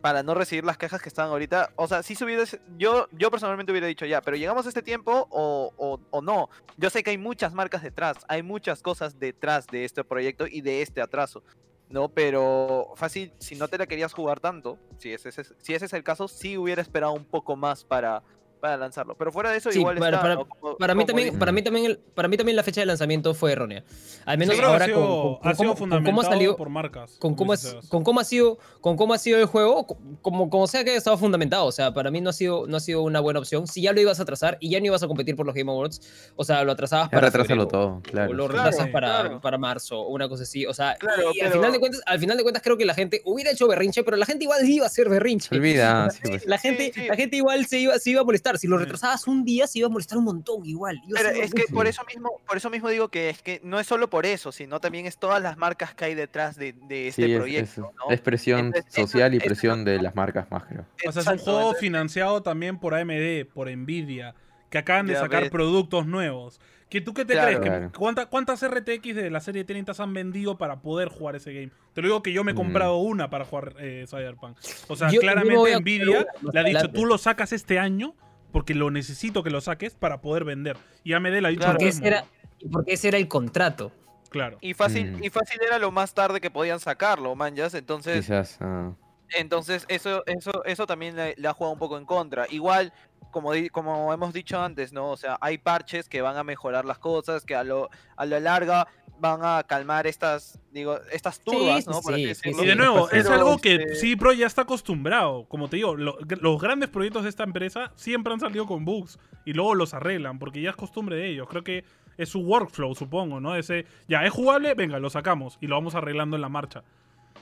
[0.00, 1.72] para no recibir las quejas que están ahorita.
[1.74, 2.44] O sea, si se hubiera,
[2.78, 6.48] yo, yo personalmente hubiera dicho ya, pero llegamos a este tiempo o, o, no.
[6.76, 10.60] Yo sé que hay muchas marcas detrás, hay muchas cosas detrás de este proyecto y
[10.60, 11.42] de este atraso.
[11.88, 12.08] ¿no?
[12.08, 15.92] Pero fácil, si no te la querías jugar tanto, si ese, es- si ese es
[15.92, 18.22] el caso, sí hubiera esperado un poco más para,
[18.60, 19.16] para lanzarlo.
[19.16, 20.36] Pero fuera de eso, Sí, igual para- está, para-.
[20.36, 23.34] Como- Para mí también, para mí también, el- para mí también la fecha de lanzamiento
[23.34, 23.84] fue errónea.
[24.26, 26.20] Al menos que ahora ha con, sido, con- con ha sido cómo, con fundamentado cómo
[26.20, 27.16] ha salido, por marcas.
[27.18, 27.88] con cómo, Sebas.
[27.88, 30.90] con cómo ha sido, con cómo ha sido el juego, co- como, como sea que
[30.90, 31.64] haya estado fundamentado.
[31.66, 33.66] O sea, para mí no ha sido, no ha sido una buena opción.
[33.66, 35.70] Si ya lo ibas a atrasar y ya no ibas a competir por los Game
[35.70, 38.30] Awards, o sea, lo atrasabas Ya para retrásalo febrero, todo, claro.
[38.30, 39.40] o lo Claro, retrasas para, claro.
[39.40, 40.66] para marzo, o una cosa así.
[40.66, 42.94] O sea, Claro, y al final de cuentas, al final de cuentas creo que la
[42.94, 45.54] gente hubiera hecho berrinche, pero la gente igual iba a hacer berrinche.
[45.54, 46.46] Olvida, sí, pues.
[46.46, 47.06] La gente, Sí, sí.
[47.08, 48.49] la gente igual se iba, se iba a molestar.
[48.58, 51.00] Si lo retrasabas un día, se iba a molestar un montón igual.
[51.14, 53.86] Pero es que por eso mismo, por eso mismo digo que es que no es
[53.86, 57.26] solo por eso, sino también es todas las marcas que hay detrás de, de este
[57.26, 58.10] Sí, proyecto, es- ¿no?
[58.10, 60.84] es presión Entonces, social y presión de las marcas más, creo.
[61.06, 64.34] O sea, es un juego financiado también por AMD, por Nvidia,
[64.70, 65.50] que acaban de Ya sacar ves.
[65.50, 66.60] productos nuevos.
[66.88, 67.60] ¿Que ¿Tú qué te Claro.
[67.60, 67.60] crees?
[67.60, 67.92] Claro.
[67.96, 71.70] cuánta- ¿Cuántas RTX de la serie 30 se han vendido para poder jugar ese game?
[71.92, 72.56] Te lo digo que yo me he Mm.
[72.56, 74.56] comprado una para jugar eh, Cyberpunk.
[74.88, 78.14] O sea, Yo- claramente Nvidia le ha dicho, tú lo sacas este año
[78.52, 80.76] porque lo necesito que lo saques para poder vender.
[81.04, 81.72] Y AMD le ha dicho Claro.
[81.74, 82.06] lo porque, mismo.
[82.06, 82.24] ese era,
[82.72, 83.92] porque ese era el contrato.
[84.30, 84.58] Claro.
[84.60, 85.24] Y fácil, Mm.
[85.24, 87.74] y fácil era lo más tarde que podían sacarlo, manjas.
[87.74, 88.58] Entonces, Quizás.
[88.60, 88.92] ah,
[89.36, 92.46] entonces eso, eso, eso también le, le ha jugado un poco en contra.
[92.50, 92.92] Igual,
[93.30, 95.10] como, como hemos dicho antes, ¿no?
[95.10, 98.38] O sea, hay parches que van a mejorar las cosas, que a lo, a lo
[98.40, 98.86] larga
[99.18, 102.00] van a calmar estas, digo, estas turbas, sí, ¿no?
[102.00, 102.64] Por así sí, sí, decirlo.
[102.64, 105.44] Y de nuevo, Pero, es algo que este, sí Pro ya está acostumbrado.
[105.48, 109.18] Como te digo, lo- los grandes proyectos de esta empresa siempre han salido con bugs
[109.44, 111.48] y luego los arreglan porque ya es costumbre de ellos.
[111.50, 111.84] Creo que
[112.16, 113.56] es su workflow, supongo, ¿no?
[113.56, 116.82] Ese, ya es jugable, venga, lo sacamos y lo vamos arreglando en la marcha.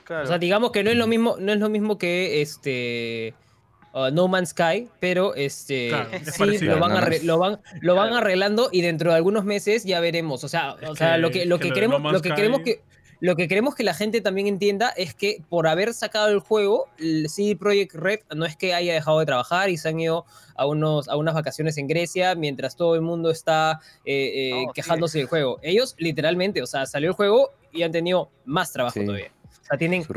[0.03, 0.23] claro.
[0.25, 3.33] O sea, digamos que no es lo mismo, no es lo mismo que este
[3.93, 7.95] uh, No Man's Sky, pero este Claro, es sí lo van, arre- lo van, lo
[7.95, 10.43] van arreglando y dentro de algunos meses ya veremos.
[10.43, 12.81] O sea, o sea, lo que- lo que queremos, No lo que Sky- queremos que
[13.21, 16.87] lo que queremos que la gente también entienda es que por haber sacado el juego,
[16.99, 20.23] el CD Projekt Red no es que haya dejado de trabajar y se han ido
[20.55, 24.67] a, unos, a unas vacaciones en Grecia mientras todo el mundo está eh, eh, sí.
[24.73, 25.59] quejándose del juego.
[25.63, 29.05] Ellos literalmente, o sea, salió el juego y han tenido más trabajo Sí.
[29.05, 29.33] todavía.
[29.69, 30.07] Sea, tienen más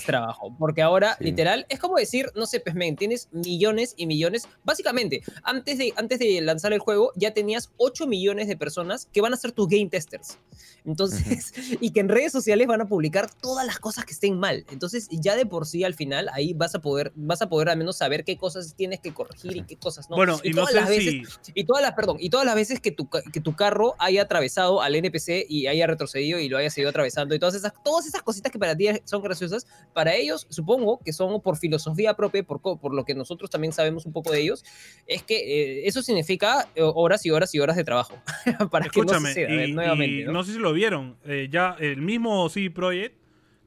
[0.00, 0.04] crunch.
[0.04, 0.54] trabajo.
[0.58, 1.24] Porque ahora, Sí.
[1.24, 4.48] literal, es como decir, no sé, pues, men, tienes millones y millones.
[4.64, 9.20] Básicamente, antes de, antes de lanzar el juego, ya tenías 8 millones de personas que
[9.20, 10.38] van a ser tus game testers.
[10.84, 14.64] Entonces, y que en redes sociales van a publicar todas las cosas que estén mal.
[14.70, 17.76] Entonces, ya de por sí, al final, ahí vas a poder, vas a poder al
[17.78, 20.16] menos saber qué cosas tienes que corregir y qué cosas no.
[20.16, 21.52] bueno, y, no todas sé las veces, si.
[21.54, 24.82] y todas las, perdón, y todas las veces que tu, que tu carro haya atravesado
[24.82, 28.22] al NPC y haya retrocedido y lo haya seguido atravesando y todas esas, todas esas
[28.22, 32.60] cositas que para ti son graciosas, para ellos supongo que son por filosofía propia, por,
[32.60, 34.64] por lo que nosotros también sabemos un poco de ellos,
[35.06, 38.14] es que eh, eso significa eh, horas y horas y horas de trabajo
[38.70, 40.24] para que no Escúchame, suceda y, nuevamente.
[40.24, 40.32] ¿no?
[40.32, 41.16] no sé si lo vieron.
[41.24, 43.16] eh, ya el mismo CD Projekt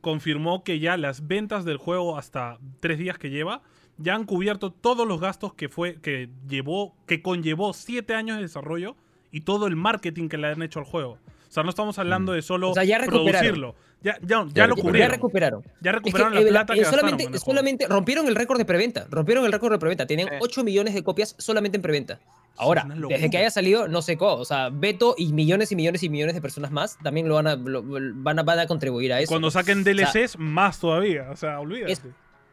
[0.01, 3.61] confirmó que ya las ventas del juego hasta tres días que lleva
[3.97, 8.43] ya han cubierto todos los gastos que fue que llevó que conllevó siete años de
[8.43, 8.95] desarrollo
[9.31, 11.19] y todo el marketing que le han hecho al juego.
[11.49, 12.69] O sea, no estamos hablando de solo.
[12.69, 13.31] O sea, ya recuperaron.
[13.31, 13.75] producirlo.
[14.01, 14.75] Ya, ya, ya Ya lo recuperaron.
[14.75, 15.11] Ya cubrieron.
[15.11, 15.63] recuperaron.
[15.63, 18.57] Ya Es que, recuperaron eh, la plata eh, que gastaron solamente, solamente rompieron el récord
[18.59, 19.07] de preventa.
[19.09, 20.05] Rompieron el récord de preventa.
[20.05, 20.35] Tenían Sí.
[20.39, 22.19] 8 millones de copias solamente en preventa.
[22.55, 24.33] Ahora, desde que haya salido, no sé cómo.
[24.35, 27.47] O sea, Beto y millones y millones y millones de personas más también lo van
[27.47, 29.29] a, lo- van a, van a contribuir a eso.
[29.29, 31.29] cuando saquen sea, DLCs, más todavía.
[31.31, 31.91] O sea, olvídate.
[31.93, 32.01] Es-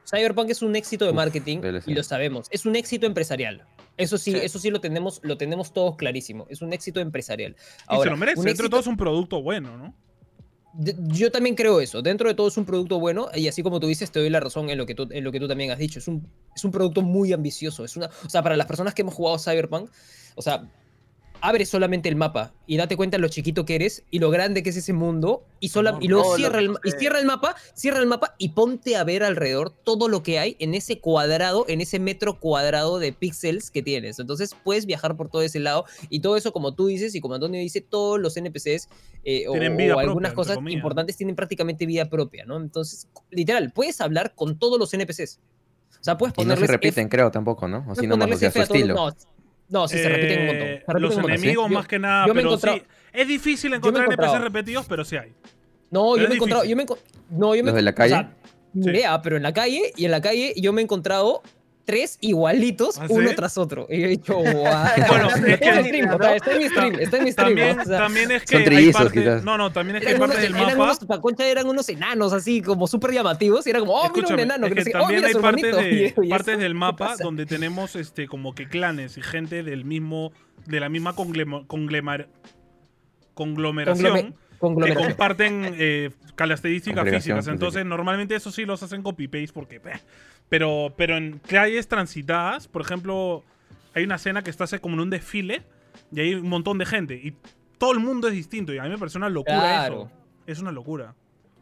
[0.08, 2.46] Cyberpunk es un éxito de marketing y lo sabemos.
[2.50, 3.64] Es un éxito empresarial.
[3.96, 4.38] Eso sí, Sí.
[4.42, 6.46] eso sí lo tenemos, lo tenemos todos clarísimo.
[6.50, 7.56] Es un éxito empresarial.
[7.58, 8.40] y Ahora, se lo merece.
[8.40, 9.94] un Dentro de todo es un producto bueno, ¿no?
[10.78, 12.02] Yo también creo eso.
[12.02, 14.40] Dentro de todo es un producto bueno y así como tú dices, te doy la
[14.40, 15.98] razón en lo que tú, en lo que tú también has dicho.
[15.98, 17.82] Es un, es un producto muy ambicioso.
[17.84, 19.90] Es una, o sea, para las personas que hemos jugado Cyberpunk,
[20.34, 20.68] o sea,
[21.40, 24.70] abre solamente el mapa y date cuenta lo chiquito que eres y lo grande que
[24.70, 28.06] es ese mundo y, sola, y luego cierra el, y cierra el mapa, cierra el
[28.06, 31.98] mapa y ponte a ver alrededor todo lo que hay en ese cuadrado, en ese
[31.98, 34.18] metro cuadrado de píxeles que tienes.
[34.18, 37.34] Entonces puedes viajar por todo ese lado y todo eso, como tú dices y como
[37.34, 38.88] Antonio dice, todos los NPCs
[39.24, 39.54] eh, o,
[39.98, 42.56] algunas cosas importantes tienen prácticamente vida propia, ¿no?
[42.56, 45.40] Entonces, literal, puedes hablar con todos los NPCs.
[46.00, 47.78] O sea, puedes Y no ponerles se F- repiten, creo, tampoco, ¿no?
[47.88, 48.94] o ponerles sea, F su todos- estilo.
[48.94, 49.16] No,
[49.68, 50.62] no, sí, se repiten un montón.
[50.68, 51.30] Eh, se repiten los un montón.
[51.32, 52.84] enemigos Yo- más que nada, yo pero encontrado- sí.
[53.12, 55.32] Es difícil encontrar NPCs repetidos, pero sí hay.
[55.90, 56.84] No, Pero yo me he encontrado, yo me,
[57.30, 58.28] no, yo me ¿Los de la o sea, calle?
[58.74, 58.90] ni Sí.
[58.90, 61.42] idea, pero en la calle y en la calle yo me he encontrado
[61.86, 63.36] tres igualitos ¿Ah, uno sí?
[63.36, 63.86] tras otro.
[63.88, 64.52] Y yo he dicho, guau.
[65.08, 67.48] Bueno, es está en mi que- stream, está en mi stream, está en mi stream.
[67.56, 69.44] También, o sea, también es que Son hay trillizos, parte- quizás.
[69.44, 70.98] No, no, también es que hay eran unos, parte del eran mapa.
[71.06, 74.40] unos, concha eran unos enanos así como súper llamativos y era como, oh, mira un
[74.40, 74.66] enano.
[74.66, 75.76] es que que oh, también mira hay hermanito.
[75.78, 79.22] de, Y yo, ¿y partes eso del mapa donde tenemos este como que clanes y
[79.22, 80.32] gente del mismo
[80.66, 81.14] de la misma
[83.34, 87.46] conglomeración Conglome- que comparten eh, características físicas.
[87.48, 89.80] Entonces, normalmente eso sí los hacen copy-paste porque...
[90.48, 93.42] Pero, pero en calles transitadas, por ejemplo,
[93.94, 95.62] hay una escena que está hace como en un desfile
[96.12, 97.34] y hay un montón de gente y
[97.78, 99.94] todo el mundo es distinto y a mí me parece una locura Claro.
[100.02, 100.10] eso.
[100.46, 101.14] Es una locura.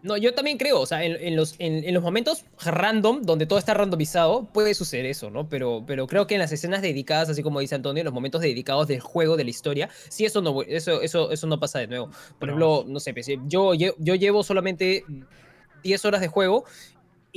[0.03, 3.47] No, yo también creo, o sea, en, en los, en, en los momentos random, donde
[3.47, 5.49] todo está randomizado, puede suceder eso, ¿no?
[5.49, 8.43] Pero, pero creo que en las escenas dedicadas, así como dice Antonio, en los momentos
[8.43, 11.87] dedicados del juego, de la historia, sí, eso no, eso, eso, eso no pasa de
[11.87, 12.11] nuevo.
[12.39, 12.53] Por No.
[12.53, 15.07] ejemplo, no sé, pues, yo, yo llevo solamente
[15.83, 16.67] 10 horas de juego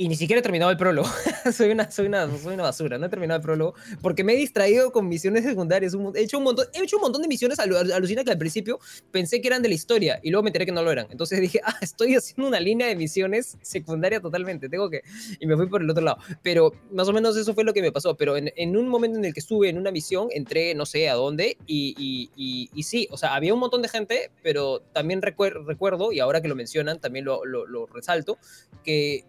[0.00, 1.08] y ni siquiera he terminado el prólogo.
[1.52, 4.36] soy, una, soy, una, soy una basura, no he terminado el prólogo porque me he
[4.36, 5.92] distraído con misiones secundarias.
[6.14, 8.78] he, hecho un montón, he hecho un montón de misiones, alu- alucina que al principio
[9.10, 11.08] pensé que eran de la historia y luego me enteré que no lo eran.
[11.10, 15.02] Entonces dije, ah, estoy haciendo una línea de misiones secundaria totalmente, tengo que...
[15.40, 16.18] Y me fui por el otro lado.
[16.44, 18.16] Pero más o menos eso fue lo que me pasó.
[18.16, 21.08] Pero en, en un momento en el que estuve en una misión, entré no sé
[21.08, 24.78] a dónde y, y, y, y sí, o sea, había un montón de gente, pero
[24.92, 28.38] también recuer- recuerdo, y ahora que lo mencionan, también lo, lo, lo resalto,
[28.84, 29.24] que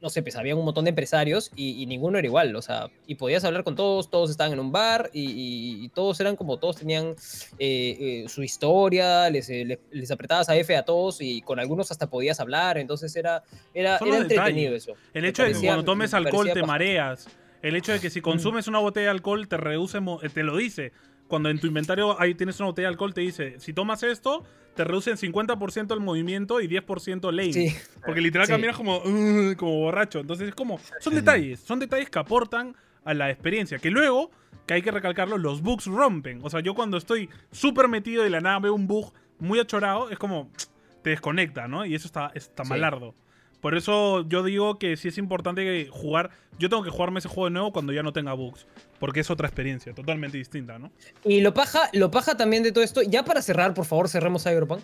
[0.00, 2.88] no sé, pues había un montón de empresarios y, y ninguno era igual, o sea,
[3.06, 6.36] y podías hablar con todos, todos estaban en un bar y, y- y todos eran
[6.36, 7.14] como, todos tenían
[7.58, 11.58] eh, eh, su historia, les, eh, les, les apretabas a F a todos y con
[11.58, 13.42] algunos hasta podías hablar, entonces era,
[13.74, 14.94] era, era entretenido eso.
[15.12, 17.28] El hecho de que cuando tomes me alcohol te mareas.
[17.60, 19.98] El hecho de que si consumes una botella de alcohol te reduce,
[20.32, 20.92] te lo dice.
[21.28, 24.44] Cuando en tu inventario ahí tienes una botella de alcohol te dice, si tomas esto,
[24.74, 27.52] te reduce en 50% el movimiento y 10% lane.
[27.52, 27.74] Sí,
[28.04, 28.52] Porque literal Sí.
[28.52, 29.02] caminas como,
[29.56, 30.20] como borracho.
[30.20, 32.74] Entonces es como, son detalles, son detalles que aportan
[33.04, 33.78] a la experiencia.
[33.78, 34.30] Que luego,
[34.66, 36.40] que hay que recalcarlo, los bugs rompen.
[36.42, 39.58] O sea, yo cuando estoy súper metido y de la nada veo un bug muy
[39.58, 40.50] achorado, es como,
[41.02, 41.84] te desconecta, ¿no?
[41.84, 42.70] Y eso está, está Sí.
[42.70, 43.14] malardo.
[43.60, 46.30] Por eso yo digo que sí es importante jugar.
[46.58, 48.66] Yo tengo que jugarme ese juego de nuevo cuando ya no tenga bugs.
[49.00, 50.90] Porque es otra experiencia, totalmente distinta, ¿no?
[51.24, 54.42] Y lo paja, lo paja también de todo esto, ya para cerrar, por favor, cerremos
[54.42, 54.80] Cyberpunk.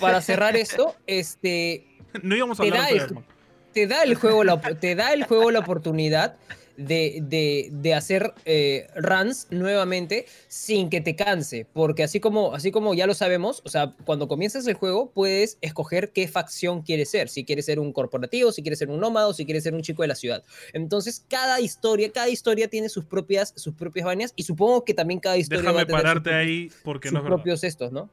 [0.00, 1.86] Para cerrar esto, este,
[2.22, 3.26] No íbamos a hablar de Cyberpunk.
[3.72, 6.36] te da el juego la, te da el juego la oportunidad
[6.78, 11.66] de, de- de hacer eh, runs nuevamente sin que te canse.
[11.74, 15.58] Porque así como, así como ya lo sabemos, o sea, cuando comienzas el juego puedes
[15.60, 17.28] escoger qué facción quieres ser.
[17.28, 19.82] Si quieres ser un corporativo, si quieres ser un nómada o si quieres ser un
[19.82, 20.44] chico de la ciudad.
[20.72, 25.20] Entonces, cada historia, cada historia tiene sus propias, sus propias vainas y supongo que también
[25.20, 27.36] cada historia va Déjame a tener sus pararte ahí porque sus no es verdad.
[27.36, 28.08] propios estos, ¿no?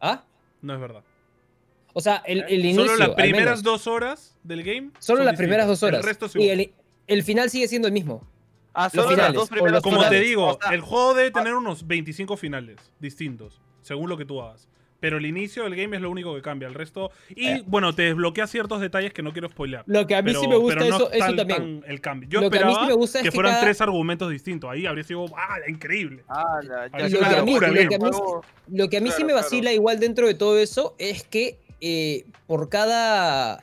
[0.00, 0.24] ¿Ah?
[0.60, 1.02] No es verdad.
[1.94, 2.84] O sea, el, el inicio.
[2.86, 4.90] Solo las primeras dos horas del game.
[4.98, 6.00] Solo las primeras dos horas.
[6.00, 6.72] El resto y el,
[7.08, 8.22] el final sigue siendo el mismo.
[8.74, 10.80] Ah, Los solo las finales, dos o primeras los Como te digo, O sea, el
[10.82, 14.68] juego debe tener unos 25 finales distintos, según lo que tú hagas.
[15.00, 16.66] Pero el inicio del game es lo único que cambia.
[16.66, 17.12] El resto.
[17.30, 17.62] Y Eh.
[17.66, 19.84] bueno, te desbloquea ciertos detalles que no quiero spoilear.
[19.86, 21.80] Lo que a mí pero, sí me gusta pero no eso, es eso tal- también.
[21.82, 22.28] tan el cambio.
[22.28, 24.28] Yo Lo que a mí sí me gusta es que que fueran cada- tres argumentos
[24.30, 24.68] distintos.
[24.70, 26.24] Ahí habría sido ¡ah, increíble!
[26.28, 27.88] Ah, ya, es lo que a mí- locura, lo bien.
[27.88, 29.42] que a mí- Juego- Lo que a mí sí me claro.
[29.44, 33.62] vacila igual dentro de todo eso es que eh, por cada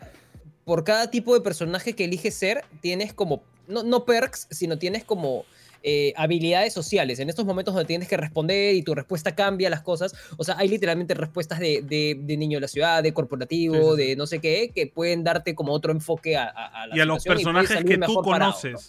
[0.65, 5.03] por cada tipo de personaje que eliges ser, tienes como, no, no perks, sino tienes
[5.03, 5.45] como
[5.83, 7.19] eh, habilidades sociales.
[7.19, 10.13] En estos momentos donde tienes que responder y tu respuesta cambia las cosas.
[10.37, 13.81] O sea, hay literalmente respuestas de, de- de niño de la ciudad, de corporativo, Sí,
[13.81, 14.09] sí, sí.
[14.09, 16.99] de no sé qué, que pueden darte como otro enfoque a, a- a la Y
[16.99, 18.79] a los personajes que tú parado, ¿no?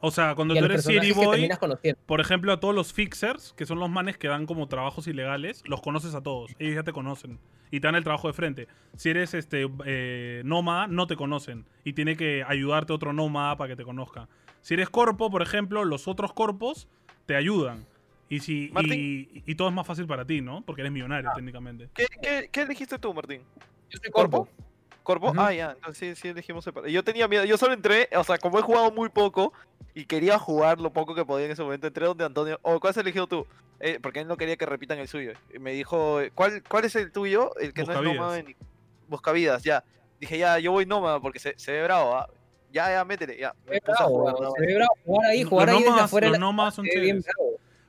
[0.00, 1.48] O sea, cuando tú eres City Boy,
[2.06, 5.62] por ejemplo, a todos los fixers, que son los manes que dan como trabajos ilegales,
[5.66, 6.50] los conoces a todos.
[6.58, 7.38] Ellos ya te conocen.
[7.70, 8.66] Y te dan el trabajo de frente.
[8.96, 11.66] Si eres este eh, nómada, no te conocen.
[11.84, 14.28] Y tiene que ayudarte otro nómada para que te conozca.
[14.60, 16.88] Si eres corpo, por ejemplo, los otros corpos
[17.26, 17.86] te ayudan.
[18.28, 20.62] Y, si, y, y todo es más fácil para ti, ¿no?
[20.62, 21.90] Porque eres millonario, técnicamente.
[21.94, 23.42] ¿Qué, qué, qué elegiste tú, Martín?
[23.90, 24.48] Yo soy ¿Corpo?
[25.02, 25.30] corpo.
[25.30, 25.40] Ujú.
[25.40, 26.90] Ah, ya, entonces sí, sí elegimos separado.
[26.92, 29.52] Yo tenía miedo, yo solo entré, o sea, como he jugado muy poco
[29.94, 32.90] y quería jugar lo poco que podía en ese momento, entré donde Antonio, o ¿cuál
[32.90, 33.46] has elegido tú?
[33.80, 35.32] Eh, porque él no quería que repitan el suyo.
[35.54, 37.50] Y me dijo, ¿cuál, cuál es el tuyo?
[37.58, 38.16] El que no es Buscavidas.
[38.16, 38.54] nómada ni...
[39.08, 39.82] Buscavidas, ya.
[40.20, 42.28] Dije, ya, yo voy nómada porque se, se ve bravo, ¿ah?
[42.72, 43.54] Ya, ya, métele, ya.
[43.64, 45.82] Se Me ve puse a bravo, jugar, se ve bravo jugar ahí, Los jugar ahí
[45.82, 46.26] desde afuera.
[46.26, 47.24] de los nómadas son chéveres.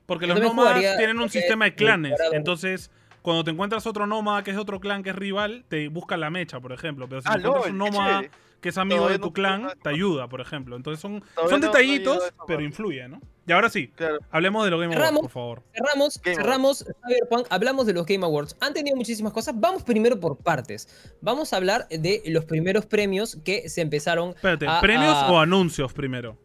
[0.05, 2.19] Porque Yo los nómadas jugaría- tienen un sistema de clanes.
[2.31, 2.89] Entonces,
[3.21, 6.17] cuando te encuentras otro nómada que es de otro clan que es rival, te busca
[6.17, 7.07] la mecha, por ejemplo.
[7.07, 8.23] Pero si Ah, te encuentras un nómada.
[8.61, 10.75] Que es amigo Todavía de tu no clan, te ayuda, por ejemplo.
[10.75, 13.19] Entonces son, Todavía son no detallitos, pero influye, ¿no?
[13.47, 14.19] Y ahora sí, Claro.
[14.29, 15.63] hablemos de los Game Awards, por favor.
[15.73, 18.55] Cerramos, Game cerramos Cyberpunk, hablamos de los Game Awards.
[18.61, 19.59] Han tenido muchísimas cosas.
[19.59, 20.87] Vamos primero por partes.
[21.21, 24.29] Vamos a hablar de los primeros premios que se empezaron.
[24.29, 26.37] Espérate, a- ¿premios a- o anuncios primero?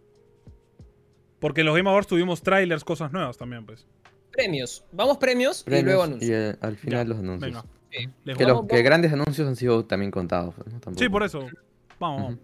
[1.39, 3.87] Porque en los Game Awards tuvimos trailers, cosas nuevas también, pues.
[4.33, 4.85] Premios.
[4.93, 6.31] Vamos premios, y luego y, anuncios.
[6.31, 7.53] eh, al final Ya, los anuncios.
[7.53, 7.65] Venga.
[7.91, 8.35] Sí.
[8.37, 10.55] Que, los, que grandes anuncios han sido también contados.
[10.55, 10.99] pues.
[10.99, 11.47] Sí, por eso.
[11.99, 12.35] Vamos, vamos.
[12.35, 12.41] Ujú.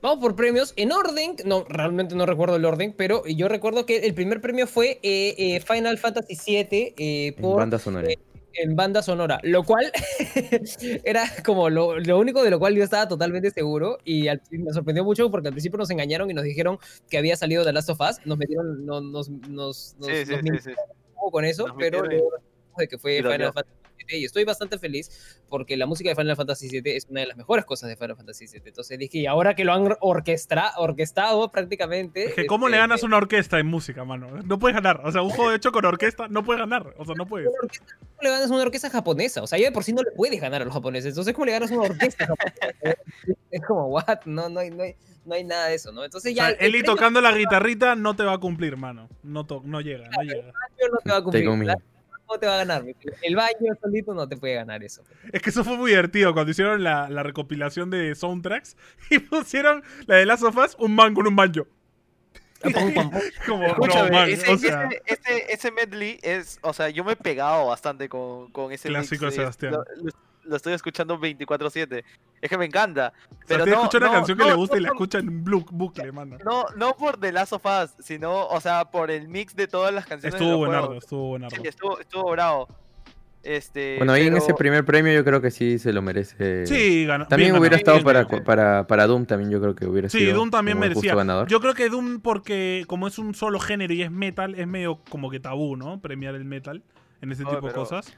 [0.00, 0.72] Vamos por premios.
[0.76, 4.66] En orden, no, realmente no recuerdo el orden, pero yo recuerdo que el primer premio
[4.68, 8.08] fue eh, eh, Final Fantasy VII eh, En por banda sonora.
[8.54, 9.90] en banda sonora, lo cual
[11.04, 14.72] era como lo, lo único de lo cual yo estaba totalmente seguro y al- me
[14.72, 16.78] sorprendió mucho porque al principio nos engañaron y nos dijeron
[17.10, 20.32] que había salido The Last of Us, nos metieron, no- nos, nos, nos, Sí, sí,
[20.44, 20.70] nos sí, sí.
[21.08, 23.52] un poco con eso, Nos pero de que fue Final.
[23.52, 23.68] Fantasy
[24.06, 27.26] VII y estoy bastante feliz porque la música de Final Fantasy VII es una de
[27.26, 28.62] las mejores cosas de Final Fantasy VII.
[28.66, 32.24] Entonces dije, y ahora que lo han orquestra, orquestado prácticamente...
[32.24, 34.42] Es que ¿cómo este, le ganas a una orquesta en música, mano?
[34.44, 35.00] No puedes ganar.
[35.04, 36.94] O sea, un juego hecho con orquesta no puedes ganar.
[36.98, 37.48] O sea, no puedes.
[37.48, 39.42] ¿cómo le ganas a una orquesta japonesa?
[39.42, 41.10] O sea, ya de por sí no le puedes ganar a los japoneses.
[41.10, 42.62] Entonces, ¿cómo le ganas a una orquesta japonesa?
[43.50, 44.20] es como, what?
[44.24, 46.04] No, no hay, no hay, no hay nada de eso, ¿no?
[46.04, 46.46] Entonces O ya...
[46.46, 49.08] sea, el Eli premio tocando la guitarrita no te va a cumplir, mano.
[49.22, 50.52] No, to- no llega, no llega.
[50.90, 51.44] no te va a cumplir.
[52.28, 52.84] No te va a ganar.
[53.22, 55.02] El baño solito no te puede ganar eso.
[55.32, 58.76] Es que eso fue muy divertido cuando hicieron la, la recopilación de soundtracks
[59.10, 61.34] y pusieron la de Last of Us, un man con un
[62.72, 63.10] pum, pum.
[63.46, 67.02] Como, Escúchame, no, man, ese, o sea, ese, ese- ese medley es, o sea, yo
[67.04, 69.72] me he pegado bastante con, con ese mix, Clásico de Sebastián.
[69.72, 70.12] Lo, lo-
[70.44, 72.04] lo estoy escuchando 24/7.
[72.40, 73.12] Es que me encanta.
[73.30, 74.88] o sea, Pero te no, escucha una no, canción que no, le gusta y la
[74.88, 76.38] escucha en bucle, mano.
[76.44, 79.92] No, no por The Last of Us, sino, o sea, por el mix de todas
[79.94, 80.34] las canciones.
[80.40, 81.54] Estuvo buenardo, estuvo buenardo.
[81.56, 82.68] Sí, estuvo, estuvo bravo.
[83.44, 86.64] Este, Bueno, ahí en ese primer premio yo creo que sí se lo merece.
[86.64, 87.26] Sí, ganó.
[87.26, 87.98] También bien hubiera ganado.
[87.98, 90.78] estado para, bien, para, para Doom, también yo creo que hubiera Sí, sido Doom también
[90.78, 91.16] merecía.
[91.16, 91.48] ganador.
[91.48, 95.00] Yo creo que Doom, porque como es un solo género y es metal, es medio
[95.10, 96.00] como que tabú, ¿no?
[96.00, 96.84] Premiar el metal
[97.20, 98.14] en ese Oye, tipo de pero- cosas.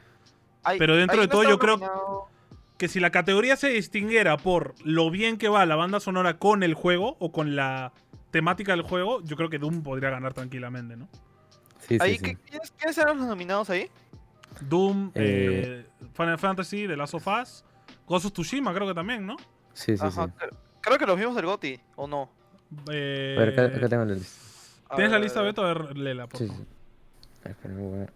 [0.65, 2.29] Ay, pero dentro de no todo yo creo-
[2.77, 6.63] Que si la categoría se distinguiera por lo bien que va la banda sonora con
[6.65, 7.93] el juego o con la
[8.33, 11.09] temática del juego, yo creo que Doom podría ganar tranquilamente, ¿no?
[11.79, 12.25] Sí, sí, Ahí, sí.
[12.25, 13.89] ¿qué- ¿quiénes, quiénes eran los nominados ahí?
[14.61, 17.65] Doom, Eh, eh, Final Fantasy, The Last of Us,
[18.09, 19.37] Ghost of Tsushima creo que también, ¿no?
[19.73, 20.05] Sí, sí, sí.
[20.21, 20.33] Ajá,
[20.81, 22.31] Creo que los vimos del GOTI, ¿o no?
[22.91, 24.41] Eh, A ver, acá, acá tengo la lista.
[24.91, 25.63] A ¿Tienes la lista, Beto?
[25.65, 26.63] A ver, léela, por Sí, favor.
[26.65, 26.69] sí.
[27.41, 28.13] A ver, espera, voy a ver.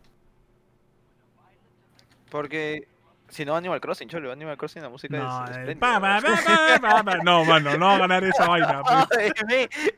[2.30, 2.86] Porque
[3.30, 5.80] si no, Animal Crossing, cholo, Animal Crossing, la música No, es eh, espléndida.
[5.80, 7.16] pa, pa, pa, pa, pa, pa.
[7.22, 8.82] no, mano, no va a ganar esa vaina.
[9.08, 9.32] pues.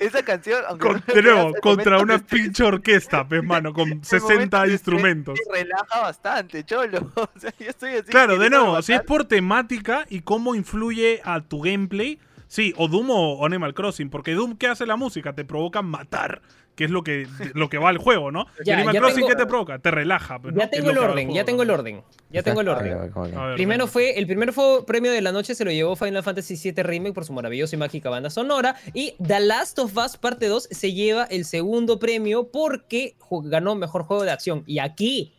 [0.00, 3.72] Esa canción, aunque Con- no nuevo, el contra momento una estrés pinche orquesta, pues, mano,
[3.72, 5.38] con momento 60 de instrumentos.
[5.52, 7.12] relaja bastante, cholo.
[7.14, 8.10] O sea, yo estoy así.
[8.10, 12.18] Claro, de nuevo, si es por temática y cómo influye a tu gameplay,
[12.48, 15.32] sí, o Doom o Animal Crossing, porque Doom, ¿qué hace la música?
[15.34, 16.42] Te provoca matar,
[16.80, 18.46] que es lo que, lo que va al juego, ¿no?
[18.58, 19.78] Y Ya, Animal ya Crossing, tengo- ¿qué te provoca?
[19.80, 20.38] Te relaja.
[20.40, 20.60] pues, ¿no?
[20.62, 22.02] Ya tengo el orden, ya tengo el orden.
[22.30, 23.12] Ya tengo el orden.
[23.54, 26.82] Primero fue, el primero fue premio de la noche, se lo llevó Final Fantasy VII
[26.82, 28.76] Remake por su maravillosa y mágica banda sonora.
[28.94, 33.14] Y The Last of Us Parte 2 se lleva el segundo premio porque
[33.44, 34.62] ganó mejor juego de acción.
[34.66, 35.34] Y aquí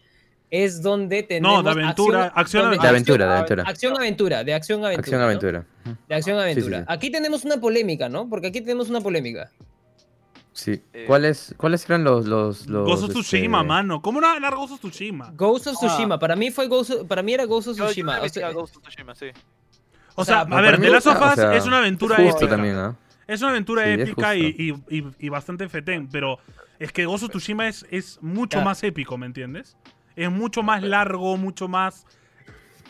[0.51, 1.63] es donde tenemos.
[1.63, 3.63] de aventura, acción, donde- De aventura, de aventura.
[3.65, 4.99] Acción aventura, de acción aventura.
[5.01, 5.25] Acción ¿no?
[5.25, 5.65] aventura.
[5.85, 5.95] Ujú.
[6.07, 6.79] De acción aventura.
[6.81, 6.85] sí.
[6.87, 8.29] Aquí tenemos una polémica, ¿no?
[8.29, 9.49] Porque aquí tenemos una polémica.
[10.53, 10.81] Sí.
[10.93, 12.25] Eh, ¿Cuáles, ¿Cuáles eran los.
[12.27, 14.01] los, los Ghost of este, Tsushima, mano.
[14.01, 15.31] ¿Cómo no va a ganar Ghost of Tsushima?
[15.35, 15.87] Ghost of Ah.
[15.87, 16.19] Tsushima.
[16.19, 18.19] Para mí fue Ghost para mí era Ghost of Yo- yo Tsushima.
[18.19, 19.27] le O sea, a Ghost of Tsushima, sí.
[20.15, 22.49] O sea, sea, no, a ver, The Last of Us es una aventura Justo épica.
[22.49, 22.97] también.
[23.27, 24.45] Es una aventura Sí, épica y,
[24.89, 26.37] y- y- y bastante fetén, pero
[26.79, 28.65] es que Ghost of Tsushima es, es mucho Ya.
[28.65, 29.77] más épico, ¿me entiendes?
[30.17, 32.05] Es mucho más largo, mucho más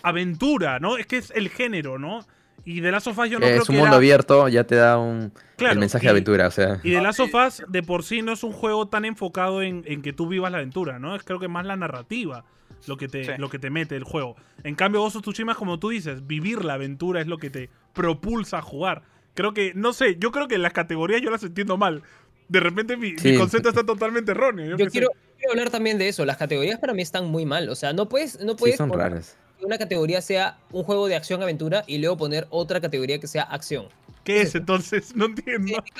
[0.01, 0.97] aventura, ¿no?
[0.97, 2.25] Es que es el género, ¿no?
[2.65, 4.63] Y The Last of Us yo no creo es un que mundo era- abierto, ya
[4.65, 6.79] te da un Claro, el mensaje y- de aventura, o sea.
[6.83, 9.83] Y The Last of Us de por sí no es un juego tan enfocado en,
[9.87, 11.15] en que tú vivas la aventura, ¿no?
[11.15, 12.45] Es creo que más la narrativa
[12.87, 13.31] lo que, te, Sí.
[13.37, 14.35] lo que te mete el juego.
[14.63, 17.49] En cambio, Ghost of Tsushima es como tú dices, vivir la aventura es lo que
[17.49, 19.03] te propulsa a jugar.
[19.33, 22.01] Creo que, no sé, yo creo que las categorías yo las entiendo mal.
[22.47, 23.37] De repente mi, mi Sí.
[23.37, 24.75] concepto está totalmente erróneo.
[24.77, 26.25] Yo, quiero, quiero hablar también de eso.
[26.25, 27.69] Las categorías para mí están muy mal.
[27.69, 29.37] O sea, no puedes, no Sí, puedes son poner raras.
[29.61, 33.43] Que una categoría sea un juego de acción-aventura y luego poner otra categoría que sea
[33.43, 33.87] acción.
[34.23, 35.15] ¿Qué es entonces?
[35.15, 35.83] No entiendo.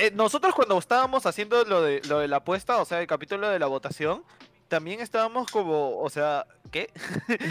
[0.00, 3.48] Eh, nosotros cuando estábamos haciendo lo de, lo de la apuesta, o sea, el capítulo
[3.48, 4.24] de la votación,
[4.66, 6.90] también estábamos como, o sea, ¿qué?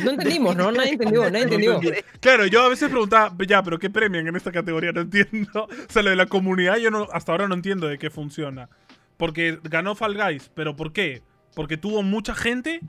[0.03, 0.69] No entendimos, ¿no?
[0.69, 1.79] Nadie entendió, nadie entendió.
[2.19, 4.91] Claro, yo a veces preguntaba, ya, pero ¿qué premian en esta categoría?
[4.91, 5.63] No entiendo.
[5.63, 8.67] O sea, lo de la comunidad yo no, hasta ahora no entiendo de qué funciona.
[9.15, 11.23] Porque ganó Fall Guys, pero ¿por qué?
[11.53, 12.81] Porque tuvo mucha gente,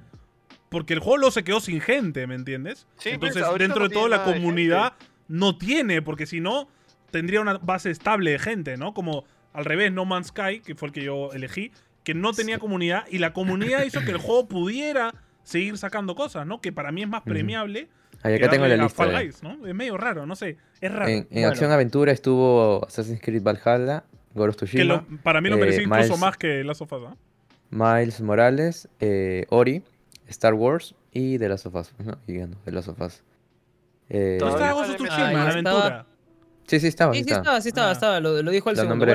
[0.77, 2.87] porque el juego luego se quedó sin gente, ¿me entiendes?
[2.99, 4.93] Sí, pues, Entonces, dentro no de toda la comunidad
[5.27, 6.68] no tiene, porque si no,
[7.11, 8.93] tendría una base estable de gente, ¿no?
[8.93, 9.24] Como
[9.55, 11.72] al revés, No Man's Sky, que fue el que yo elegí,
[12.05, 15.14] que no tenía comunidad y la comunidad hizo que el juego pudiera
[15.45, 16.61] seguir sacando cosas, ¿no?
[16.61, 17.89] Que para mí es más premiable
[18.22, 19.03] Ahí que acá tengo la lista.
[19.03, 19.12] Fall.
[19.24, 19.66] Guys, ¿no?
[19.66, 20.59] Es medio raro, no sé.
[20.83, 21.09] Es raro.
[21.09, 21.49] En, en Bueno.
[21.49, 24.05] Acción Aventura estuvo Assassin's Creed Valhalla,
[24.35, 26.83] Ghost of que lo- Tsushima, para mí lo eh, merecía incluso Miles- más que Last
[26.83, 27.16] of Us, ¿ah?
[27.70, 29.83] Miles Morales, eh, Ori,
[30.29, 31.93] Star Wars y The Last of Us.
[31.99, 32.18] ¿no?
[32.27, 33.22] Y ganó The Last of Us.
[34.09, 36.07] Eh, ¿No Todavía estaba no Ghost le of metí- Tsushima Ah, en la estaba- aventura?
[36.68, 37.12] Sí, sí, estaba.
[37.12, 37.41] Sí, sí estaba.
[37.43, 37.93] estaba, sí estaba, Ah.
[37.93, 39.07] estaba, lo, lo dijo el Lo segundo.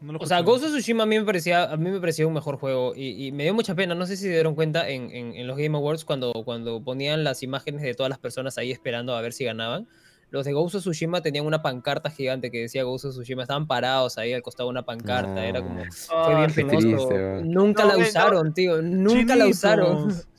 [0.00, 0.40] No o sea.
[0.42, 3.26] Ghost of Tsushima a mí me parecía, a mí me parecía un mejor juego y,
[3.26, 3.96] y me dio mucha pena.
[3.96, 7.24] No sé si se dieron cuenta en, en- en los Game Awards cuando, cuando ponían
[7.24, 9.88] las imágenes de todas las personas ahí esperando a ver si ganaban.
[10.34, 13.42] Los de Ghost of Tsushima tenían una pancarta gigante que decía Ghost of Tsushima.
[13.42, 15.46] Estaban parados ahí al costado de una pancarta.
[15.46, 15.76] Era como.
[15.92, 17.06] Fue bien Ah, qué penoso.
[17.06, 17.40] triste.
[17.44, 18.82] Nunca No, la usaron, tío.
[18.82, 20.08] Nunca la usaron.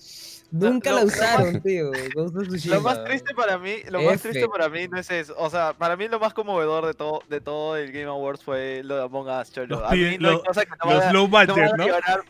[0.58, 1.92] Nunca Lo- la lo usaron, tío.
[2.14, 2.76] Ghost of Tsushima.
[2.76, 4.30] Lo más triste para mí, lo más F.
[4.30, 5.36] triste para mí no es eso.
[5.38, 8.82] O sea, para mí lo más conmovedor de todo, de todo el Game Awards fue
[8.84, 9.68] lo de Among Us, cholo.
[9.82, 11.86] Los A mí no hay lo- cosa que no Los low no van a ¿no?
[11.88, 12.24] llorar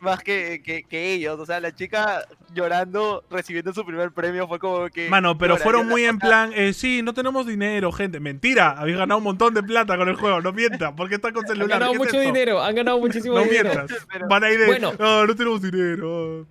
[0.00, 1.38] más que, que, que ellos.
[1.38, 2.24] O sea, la chica
[2.54, 5.08] llorando, recibiendo su primer premio fue como que.
[5.08, 8.20] Mano, pero fueron muy en plan, eh, sí, no tenemos dinero, gente.
[8.20, 11.32] Mentira, habéis ganado un montón de plata con el juego, no mientas, ¿por qué estás
[11.32, 11.68] con Han celular?
[11.80, 12.32] ganado ¿Qué es mucho esto?
[12.32, 12.62] dinero.
[12.62, 13.70] Han ganado muchísimo No dinero.
[13.74, 13.98] mientas.
[14.12, 14.92] Pero- Van a ir de, Bueno.
[14.98, 16.46] "Ah, no tenemos dinero.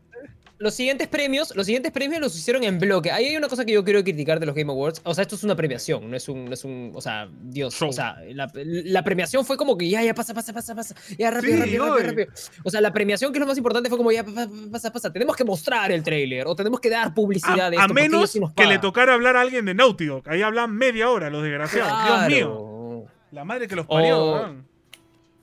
[0.62, 3.12] Los siguientes premios, los siguientes premios los hicieron en bloque.
[3.12, 5.02] Ahí hay una cosa que yo quiero criticar de los Game Awards.
[5.04, 7.74] O sea, esto es una premiación, no es un, no es un, o sea, Dios,
[7.74, 7.90] Show.
[7.90, 11.32] o sea, la, la premiación fue como que ya, ya pasa, pasa, pasa, pasa, ya
[11.32, 12.28] rápido, Sí, rápido, rápido, rápido.
[12.64, 15.12] O sea, la premiación que es lo más importante fue como ya pasa, pasa, pasa.
[15.14, 17.94] Tenemos que mostrar el tráiler o tenemos que dar publicidad A, de a esto.
[17.98, 20.30] ellos menos sí que le tocara hablar a alguien de Naughty Dog.
[20.30, 22.28] Ahí hablan media hora los desgraciados.
[22.28, 23.06] Dios mío.
[23.32, 24.56] La madre que los parió, O-.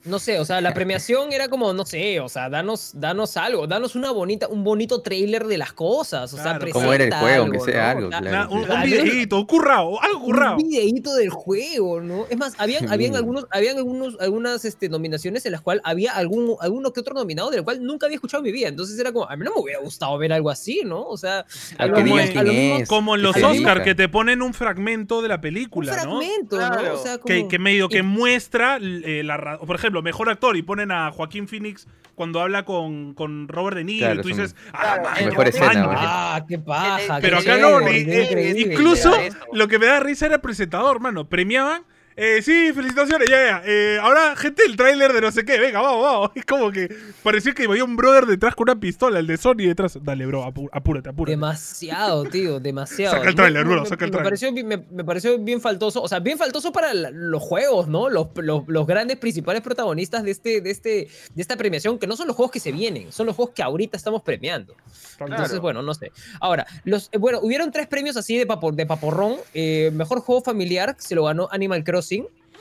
[0.05, 3.67] No sé, o sea, la premiación era como, no sé, o sea, danos, danos algo,
[3.67, 6.67] danos una bonita, un bonito trailer de las cosas, o sea, Claro.
[6.71, 7.43] ¿Cómo era el presenta juego?
[7.43, 7.97] Aunque algo, sea ¿no?
[7.97, 8.49] algo, sea, claro.
[8.51, 10.55] Un, un videíto, un currado, algo currado.
[10.57, 12.25] Un videíto del juego, ¿no?
[12.29, 16.55] Es más, habían, habían algunos, habían algunos, algunas este, nominaciones en las cuales había algún,
[16.61, 18.69] alguno que otro nominado del cual nunca había escuchado en mi vida.
[18.69, 21.01] Entonces era como, a mí no me hubiera gustado ver algo así, ¿no?
[21.03, 21.45] O sea,
[21.77, 22.89] A lo que mismo- digan a lo quién mismo- es.
[22.89, 23.83] Como en los se Oscar, diga.
[23.83, 26.19] que te ponen un fragmento de la un película, ¿no?
[26.21, 26.67] fragmento, ¿no?
[26.69, 26.93] Claro.
[26.99, 27.25] O sea, como...
[27.25, 31.11] Que, que medio que y- muestra eh, la Por ejemplo, mejor actor y ponen a
[31.11, 34.69] Joaquín Phoenix cuando habla con, con Robert De Niro Claro, y tú es dices, un-
[34.73, 35.85] ah, Claro, man, mejor qué escena, paño".
[35.85, 35.97] güey.
[35.99, 37.19] Ah, qué paja.
[37.21, 38.73] Pero qué acá no, chévere, ni- qué eh, increíble.
[38.73, 39.13] incluso
[39.53, 41.27] lo que me da risa era el presentador, mano.
[41.29, 41.83] Premiaban.
[42.15, 43.61] Eh, sí, felicitaciones, ya, ya.
[43.65, 46.31] eh, ahora, gente, el tráiler de no sé qué, venga, vamos, vamos.
[46.35, 46.93] Es como que
[47.23, 49.97] parecía que había un brother detrás con una pistola, el de Sony detrás.
[50.03, 51.31] Dale, bro, apú- apúrate, apúrate.
[51.31, 53.15] Demasiado, tío, demasiado.
[53.15, 54.23] Saca el Me- tráiler, me- bro, me- saca el me tráiler.
[54.25, 57.87] pareció, bien- me, me pareció bien faltoso, o sea, bien faltoso para la- los juegos,
[57.87, 58.09] ¿no?
[58.09, 60.89] Los, los, los grandes principales protagonistas de, este, de, este,
[61.33, 63.63] de esta premiación, que no son los juegos que se vienen, son los juegos que
[63.63, 64.75] ahorita estamos premiando.
[65.19, 66.11] Entonces, bueno, no sé.
[66.39, 69.35] Ahora, los, eh, bueno, hubieron tres premios así de, papo- de paporrón.
[69.53, 72.08] Eh, mejor juego familiar, se lo ganó Animal Crossing,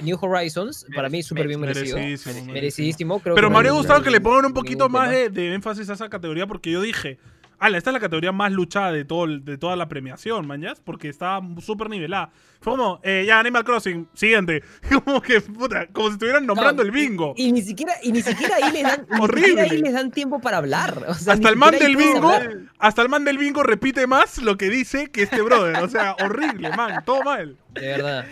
[0.01, 1.97] New Horizons, para mí súper bien merecido.
[1.97, 2.53] Merecidísimo, merecidísimo.
[2.55, 5.29] Merecidísimo, creo Pero que me habría no gustado que le pongan un poquito más de,
[5.31, 7.19] de énfasis a esa categoría porque yo dije,
[7.59, 11.09] ala, esta es la categoría más luchada de, todo, de toda la premiación, mañas, porque
[11.09, 12.31] estaba súper nivelada.
[12.61, 14.63] Fue como, eh, ya, Animal Crossing, siguiente.
[15.05, 17.35] Como que, puta, como si estuvieran nombrando el Claro, y- bingo.
[17.37, 19.61] Y, ni siquiera, y ni siquiera ahí les dan, Horrible.
[19.63, 21.05] ahí les dan tiempo para hablar.
[21.09, 22.33] o sea, hasta el man del bingo,
[22.79, 25.77] hasta el man del bingo repite más lo que dice que este brother.
[25.83, 27.57] O sea, horrible, man, todo mal.
[27.75, 28.27] De verdad.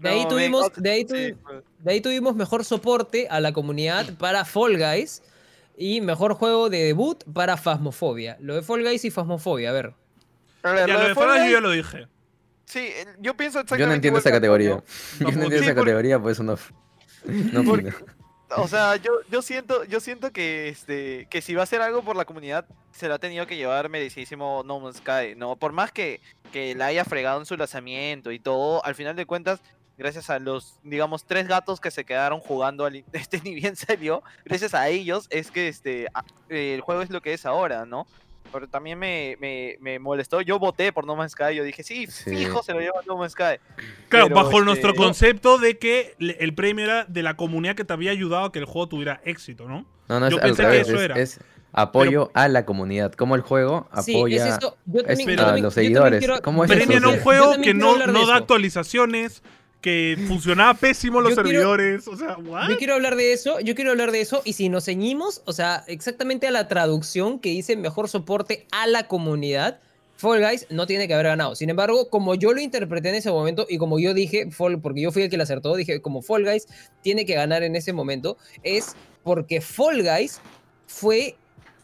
[0.00, 1.34] De ahí, No, tuvimos, de, ahí pues.
[1.80, 5.22] de ahí tuvimos mejor soporte a la comunidad para Fall Guys
[5.76, 8.36] y mejor juego de debut para Phasmophobia.
[8.40, 9.94] Lo de Fall Guys y Phasmophobia, a ver.
[10.62, 12.06] A ver, Ya, lo lo de Fall Guys yo ya lo dije.
[12.64, 14.68] Sí, eh, yo pienso exactamente Yo no entiendo esa categoría.
[15.18, 16.56] Yo no entiendo Sí, esa porque- categoría, por eso no.
[17.24, 17.92] No Porque-.
[18.56, 22.02] O sea, yo, yo siento, yo siento que este, que si va a hacer algo
[22.02, 25.54] por la comunidad, se lo ha tenido que llevar merecidísimo No Man's Sky, ¿no?
[25.54, 26.20] Por más que,
[26.52, 29.60] que la haya fregado en su lanzamiento y todo, al final de cuentas,
[30.00, 34.22] gracias a los, digamos, tres gatos que se quedaron jugando al este ni bien salió,
[34.44, 37.84] gracias a ellos es que este a- eh, el juego es lo que es ahora,
[37.86, 38.06] ¿no?
[38.52, 40.40] Pero también me, me, me molestó.
[40.40, 41.54] Yo voté por No Man's Sky.
[41.54, 42.30] Yo dije, sí, Sí.
[42.34, 43.60] fijo, se lo lleva No Man's Sky.
[44.08, 47.84] Claro, Pero, bajo este, nuestro concepto de que el premio era de la comunidad que
[47.84, 49.86] te había ayudado a que el juego tuviera éxito, ¿no?
[50.08, 50.88] No, no, es Yo al pensé que revés.
[50.88, 51.18] eso es, era.
[51.20, 51.40] es
[51.72, 53.12] apoyo a la comunidad.
[53.12, 54.76] Como el juego Sí, apoya es eso.
[54.86, 56.18] Yo también, pero- a los seguidores.
[56.18, 56.70] quiero- ¿Cómo es?
[56.72, 59.44] Premian a un juego que no, no da actualizaciones,
[59.80, 62.06] que funcionaba pésimo los Yo quiero- servidores.
[62.08, 62.68] O sea, ¿what?
[62.68, 65.52] Yo quiero hablar de eso, yo quiero hablar de eso, y si nos ceñimos, o
[65.52, 69.80] sea, exactamente a la traducción que dice mejor soporte a la comunidad,
[70.16, 71.54] Fall Guys no tiene que haber ganado.
[71.56, 75.00] Sin embargo, como yo lo interpreté en ese momento, y como yo dije, Fall, porque
[75.00, 76.66] yo fui el que le acertó, dije, como Fall Guys
[77.02, 80.40] tiene que ganar en ese momento, es porque Fall Guys
[80.86, 81.36] fue.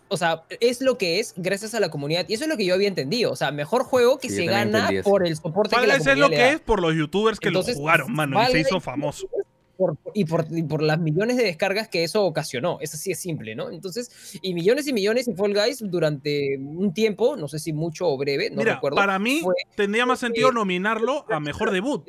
[0.09, 2.27] O sea, es lo que es gracias a la comunidad.
[2.29, 3.33] Y eso es lo que yo había entendido.
[3.33, 5.03] O sea, mejor juego que Sí, se gana eso.
[5.09, 6.95] por el soporte Fall que la Guys es comunidad lo le que es por los
[6.95, 9.29] youtubers que Entonces, lo jugaron, mano, y se hizo famoso.
[9.77, 12.79] por- y, por, y por las millones de descargas que eso ocasionó.
[12.81, 13.71] Es así de simple, ¿no?
[13.71, 18.09] Entonces, y millones y millones en Fall Guys durante un tiempo, no sé si mucho
[18.09, 18.97] o breve, no Mira, recuerdo.
[18.97, 22.05] para mí fue- tendría más sentido eh, nominarlo a mejor debut.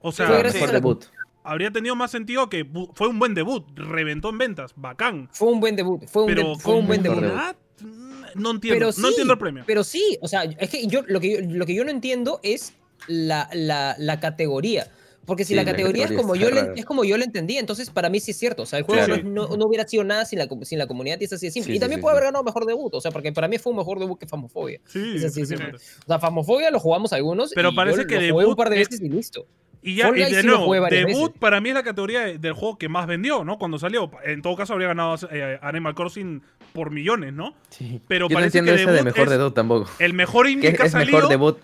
[0.00, 1.04] O sea, mejor debut.
[1.46, 5.28] Habría tenido más sentido que fue un buen debut, reventó en ventas, bacán.
[5.32, 7.16] Fue un buen debut, fue un, Pero de- fue un buen debut.
[7.20, 9.64] comunidad, mm, no entiendo, Pero no entiendo el premio.
[9.66, 12.40] Pero sí, o sea, es que yo lo que yo, lo que yo no entiendo
[12.42, 12.74] es
[13.06, 14.88] la, la, la categoría.
[15.26, 17.58] Porque si Sí, la la categoría es como, yo le, es como yo lo entendí,
[17.58, 18.62] entonces para mí sí es cierto.
[18.62, 19.22] O sea, el juego Claro.
[19.24, 21.52] no, no- no hubiera sido nada sin la, sin la comunidad y es así de
[21.52, 21.72] simple.
[21.72, 22.18] Sí, y también sí, puede sí.
[22.18, 24.80] haber ganado mejor debut, o sea, porque para mí fue un mejor debut que Famofobia.
[24.86, 25.66] Sí, Es así de simple.
[25.66, 25.84] definitivamente.
[26.04, 27.50] O sea, Famofobia lo jugamos algunos.
[27.54, 29.46] Pero y parece yo que lo jugué debut un par de es- veces y listo.
[29.82, 31.28] Y ya, y de nuevo, debut veces.
[31.38, 33.56] para mí es la categoría de- del juego que más vendió, ¿no?
[33.58, 34.10] Cuando salió.
[34.24, 37.54] En todo caso habría ganado eh, Animal Crossing por millones, ¿no?
[37.70, 38.00] Sí.
[38.08, 39.90] Pero Yo no parece entiendo que ese de debut mejor es- debut tampoco.
[40.00, 41.58] El mejor Que indie es, que ha es mejor debut.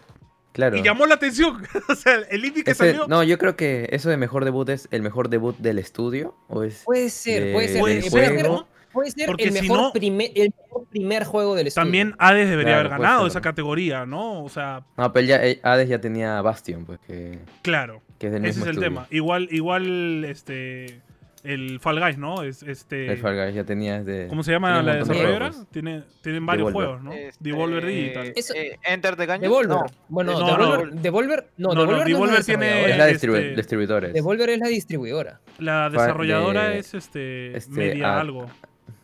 [0.53, 0.77] Claro.
[0.77, 1.63] y llamó la atención.
[1.89, 3.07] o sea, el indie que Ese- salió.
[3.09, 6.35] no, yo creo que eso de mejor debut es el mejor debut del estudio.
[6.49, 7.81] ¿O es Puede ser, puede de- ser.
[7.81, 8.67] Puede ser, puede ser, ¿no?
[8.93, 11.85] puede ser Porque el, si mejor no- primer, el mejor primer juego del estudio.
[11.85, 14.45] También Hades debería Claro, haber ganado esa categoría, ¿no?
[14.45, 18.03] O sea, No, pero ya eh, Hades ya tenía Bastion, pues que, claro.
[18.19, 18.89] que es del Ese mismo es el estudio.
[18.91, 19.07] tema.
[19.11, 21.01] Igual, igual, este.
[21.45, 22.43] El Fall Guys, ¿no?
[22.45, 23.11] Es, este.
[23.11, 24.29] El Fall Guys ya tenía desde.
[24.29, 25.51] ¿Cómo se llama la de desarrolladora?
[25.73, 26.89] Tiene, tienen varios Devolver.
[27.01, 27.13] juegos, ¿no?
[27.13, 28.33] Este, Devolver Digital.
[28.37, 29.41] Eso- eh, Enter the Gungeon.
[29.43, 29.69] Devolver.
[29.77, 29.85] No.
[30.09, 31.01] Bueno, No, Devolver, no.
[31.03, 34.13] Devolver, no, No, no, Devolver, es tiene- Es la este- distribu- distribuidores.
[34.15, 35.41] Devolver es la distribuidora.
[35.59, 38.47] La desarrolladora de- es este, este, media ah, algo.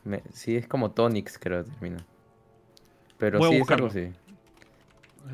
[0.04, 1.98] Me- sí, es como Tonix, creo que termina.
[3.18, 4.12] Pero Voy a sí, es algo así.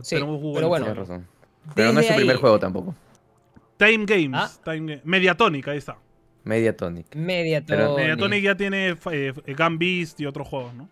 [0.03, 0.55] Sí, Google.
[0.55, 0.87] pero bueno.
[0.87, 1.27] Tienes razón.
[1.75, 2.95] Pero no es su primer ahí- juego tampoco.
[3.77, 4.31] Time Games.
[4.33, 4.51] Ah.
[4.65, 5.99] Time Ga- Mediatonic, ahí está.
[6.45, 7.15] Media Tonic.
[7.15, 7.67] Mediatonic.
[7.69, 10.89] Pero- Mediatonic ya tiene eh, Gun Beast y otros juegos, ¿no?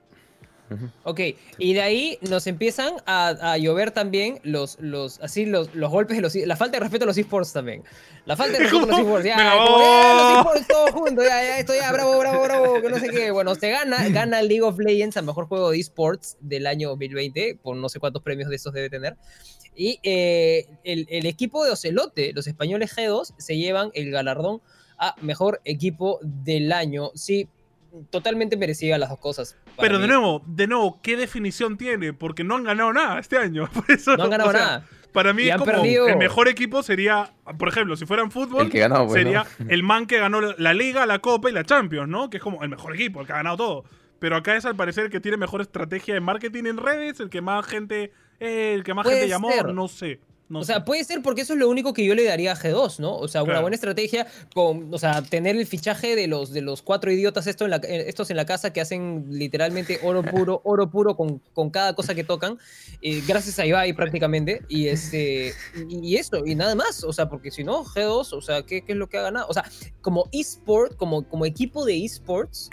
[1.04, 1.20] Ok,
[1.58, 6.16] y de ahí nos empiezan a, a llover también los, los, así los, los golpes
[6.16, 7.82] de los la falta de respeto a los esports también.
[8.24, 9.24] La falta de respeto a los esports.
[9.26, 12.88] Ya, como, ya, los esports todos juntos, ya, ya, esto ya, bravo, bravo, bravo, que
[12.88, 13.30] no sé qué.
[13.30, 17.58] Bueno, se gana, gana League of Legends a mejor juego de esports del año 2020,
[17.62, 19.18] por no sé cuántos premios de estos debe tener.
[19.76, 24.62] Y eh, el, el equipo de Ocelote, los españoles G2, se llevan el galardón
[25.08, 27.10] a mejor equipo del año.
[27.14, 27.48] Sí,
[28.10, 29.56] totalmente merecida las dos cosas.
[29.78, 30.12] Pero de mí.
[30.12, 32.12] nuevo, de nuevo, ¿qué definición tiene?
[32.12, 33.68] Porque no han ganado nada este año.
[33.74, 34.86] Por eso, No han ganado o sea, nada.
[35.12, 38.30] Para mí Y es han como perdido- el mejor equipo sería, por ejemplo, si fueran
[38.30, 39.70] fútbol, El que ganó, pues, sería ¿no?
[39.70, 42.30] el man que ganó la Liga, la Copa y la Champions, ¿no?
[42.30, 43.84] Que es como el mejor equipo, el que ha ganado todo.
[44.20, 47.28] Pero acá es al parecer el que tiene mejor estrategia de marketing en redes, el
[47.28, 49.74] que más gente, eh, el que más Puede gente llamó, ser.
[49.74, 50.20] no sé.
[50.48, 50.72] No O sé.
[50.74, 53.16] sea, puede ser porque eso es lo único que yo le daría a G2, ¿no?
[53.16, 56.82] O sea, una buena estrategia con, o sea, tener el fichaje de los, de los
[56.82, 60.60] cuatro idiotas esto en la- eh, estos en la casa que hacen literalmente oro puro,
[60.64, 62.58] oro puro con, con cada cosa que tocan,
[63.00, 65.54] eh, gracias a Ibai prácticamente, y este,
[65.88, 68.82] y, y eso, y nada más, o sea, porque si no, G2, o sea, ¿qué,
[68.82, 69.46] qué es lo que ha ganado?
[69.48, 69.64] O sea,
[70.02, 72.68] como eSport, como, como equipo de eSports,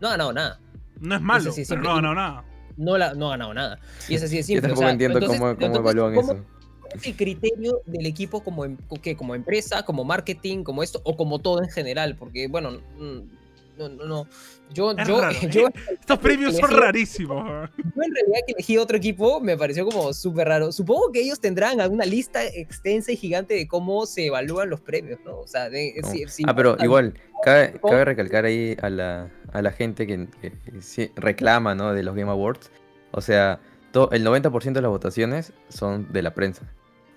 [0.00, 0.60] no ha ganado nada.
[1.00, 2.44] no es malo, sí, pero no ha ganado nada.
[2.76, 3.78] No, la, no ha ganado nada.
[4.08, 4.58] Y es así de Yo simple.
[4.58, 6.44] o tampoco sea, entiendo entonces- cómo, cómo entonces, evalúan ¿cómo- eso.
[6.94, 9.16] Es el criterio del equipo como, em- ¿qué?
[9.16, 12.16] como empresa, como marketing, como esto, o como todo en general?
[12.16, 14.26] Porque, bueno, no, no, no.
[14.72, 15.72] Yo, Es yo, raro, yo, ¿eh?
[16.00, 17.44] Estos premios son rarísimos.
[17.76, 20.72] yo en realidad que elegí otro equipo me pareció como súper raro.
[20.72, 25.20] Supongo que ellos tendrán alguna lista extensa y gigante de cómo se evalúan los premios,
[25.24, 25.38] ¿no?
[25.40, 26.08] O sea, de, No.
[26.10, 27.14] si- si ah, pero igual,
[27.44, 27.74] cabe,
[28.04, 30.26] recalcar ahí a la, a la gente que,
[31.16, 31.92] reclama ¿no?
[31.92, 32.70] de los Game Awards.
[33.10, 33.60] O sea,
[34.10, 36.62] el 90% de las votaciones son de la prensa.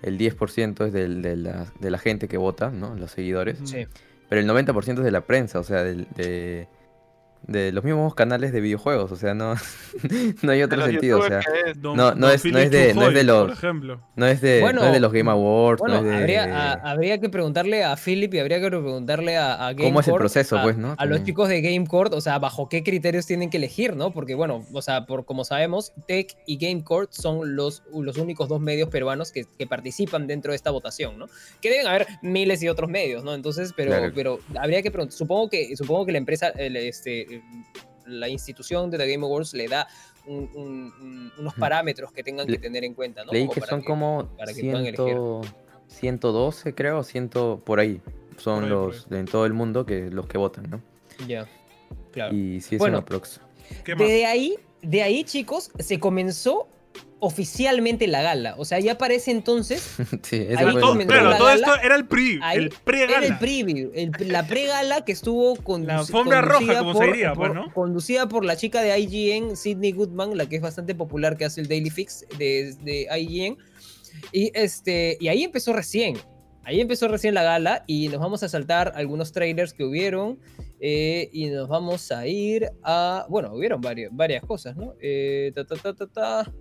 [0.06, 2.94] El 10% es del- de, la, de la gente que vota, ¿no?
[2.94, 3.58] Los seguidores.
[3.64, 3.86] Sí.
[4.28, 6.68] Pero el 90% es de la prensa, o sea, del- de,
[7.42, 9.12] de los mismos canales de videojuegos.
[9.12, 9.54] O sea, no,
[10.42, 11.20] no hay otro sentido.
[11.20, 13.62] O sea, es- Don- No, no es- no es de- no es de los-
[14.16, 16.16] no es de, Bueno, no es de los Game Awards, Bueno, no es de...
[16.16, 20.08] habría, a- habría que preguntarle a Philip y habría que preguntarle a, a ¿Cómo es
[20.08, 20.94] el proceso, a- pues, no?
[20.98, 24.12] A los chicos de GameCourt, o sea, bajo qué criterios tienen que elegir, ¿no?
[24.12, 28.60] Porque, bueno, o sea, por como sabemos, Tech y GameCourt son los, los únicos dos
[28.60, 31.26] medios peruanos que, que participan dentro de esta votación, ¿no?
[31.60, 33.34] Que deben haber miles y otros medios, ¿no?
[33.34, 34.12] Entonces, pero, Claro.
[34.14, 35.16] pero habría que preguntar.
[35.16, 37.25] Supongo que, supongo que la empresa, el, este,
[38.06, 39.88] la institución de The Game Awards le da
[40.26, 43.32] un- un- un- unos parámetros que tengan que tener en cuenta, ¿no?
[43.32, 45.40] Leí Como que para son como para que puedan 100
[45.88, 47.28] 112, creo, 100
[47.64, 48.00] por ahí.
[48.36, 50.82] Son Por ahí, por los de en todo el mundo que los que votan, ¿no?
[51.26, 51.48] Ya,
[52.12, 52.34] claro.
[52.34, 52.98] Y sí es Bueno.
[52.98, 53.40] un aprox.
[53.84, 54.06] ¿Qué más?
[54.06, 56.68] De ahí, de ahí, chicos, se comenzó
[57.18, 58.54] oficialmente la gala.
[58.58, 59.80] O sea, ya parece entonces.
[60.22, 61.66] sí, eso todo- claro, la todo gala.
[61.66, 63.18] esto era el pre, Ahí el pre-gala.
[63.18, 67.32] Era el preview, el- la pre-gala que estuvo con La alfombra roja, como se diría,
[67.34, 67.72] pues, ¿no?
[67.72, 71.60] Conducida por la chica de IGN, Sidney Goodman, la que es bastante popular, que hace
[71.60, 73.56] el Daily Fix de, de IGN.
[74.32, 76.16] Y, este, y ahí empezó recién.
[76.64, 80.40] Ahí empezó recién la gala y nos vamos a saltar algunos trailers que hubieron
[80.80, 83.24] eh, y nos vamos a ir a...
[83.28, 84.94] Bueno, hubieron varios, varias cosas, ¿no?
[85.00, 86.52] Eh, ta, ta, ta, ta, ta.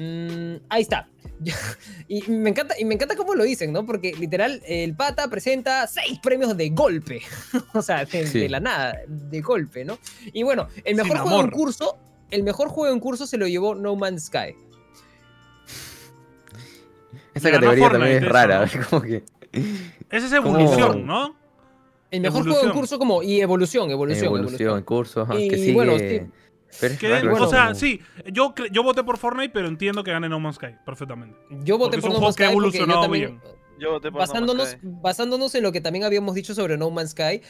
[0.00, 1.08] Mm, ahí está.
[2.08, 3.84] y me encanta y me encanta cómo lo dicen, ¿no?
[3.84, 7.20] Porque literal el pata presenta seis premios de golpe,
[7.74, 8.38] o sea, de, Sí.
[8.40, 9.98] de la nada, de golpe, ¿no?
[10.32, 11.96] Y bueno, el Sin mejor juego en curso,
[12.30, 14.54] el mejor juego en curso se lo llevó No Man's Sky.
[17.34, 19.24] Esa categoría también es rara, eso, como que
[20.10, 21.04] Esa es evolución, ¿Cómo?
[21.04, 21.36] ¿no?
[22.10, 24.82] El mejor juego en curso como y evolución, evolución, Evolución, evolución.
[24.84, 25.74] curso, ajá, Y que sigue...
[25.74, 26.22] bueno, sí.
[26.80, 28.00] Pero es Que- raro, bueno, o sea, sí,
[28.32, 31.36] yo, yo voté por Fortnite, pero entiendo que gane No Man's Sky perfectamente.
[31.64, 33.40] Yo voté por un No juego Man's que ha Sky porque yo evolucionado también,
[33.78, 34.78] Yo voté por No Man's basándonos, Sky.
[34.82, 37.40] basándonos en lo que también habíamos dicho sobre No Man's Sky, eh,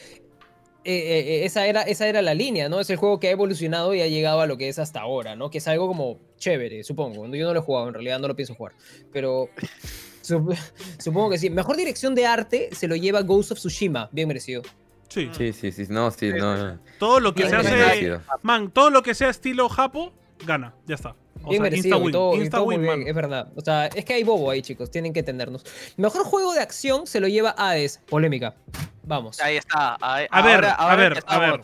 [0.85, 2.79] eh, esa, era, esa era la línea, ¿no?
[2.79, 5.35] Es el juego que ha evolucionado y ha llegado a lo que es hasta ahora,
[5.35, 5.49] ¿no?
[5.49, 7.27] Que es algo como chévere, supongo.
[7.27, 8.73] Yo no lo he jugado, en realidad no lo pienso jugar.
[9.11, 9.49] Pero
[10.23, 10.57] sup-
[10.97, 11.49] supongo que sí.
[11.49, 14.61] Mejor dirección de arte se lo lleva Ghost of Tsushima, bien merecido.
[15.09, 15.29] Sí.
[15.35, 16.55] Sí, sí, sí, no, sí, Sí, no.
[16.55, 16.79] sí, no.
[16.99, 17.75] Todo lo que Bien se hace.
[17.75, 18.21] merecido.
[18.43, 20.13] Man, todo lo que sea estilo Japo,
[20.45, 20.73] gana.
[20.85, 21.15] Ya está.
[21.43, 22.49] O Bien sea, merecido, y insta-win.
[22.51, 23.07] todo, muy bien, man.
[23.07, 23.51] es verdad.
[23.55, 25.65] O sea, es que hay bobo ahí, chicos, tienen que entendernos.
[25.97, 28.55] Mejor juego de acción se lo lleva Hades, polémica.
[29.03, 29.39] Vamos.
[29.39, 29.97] Ahí está.
[30.01, 31.61] ahí- A ver, ahora- a ver, a ver.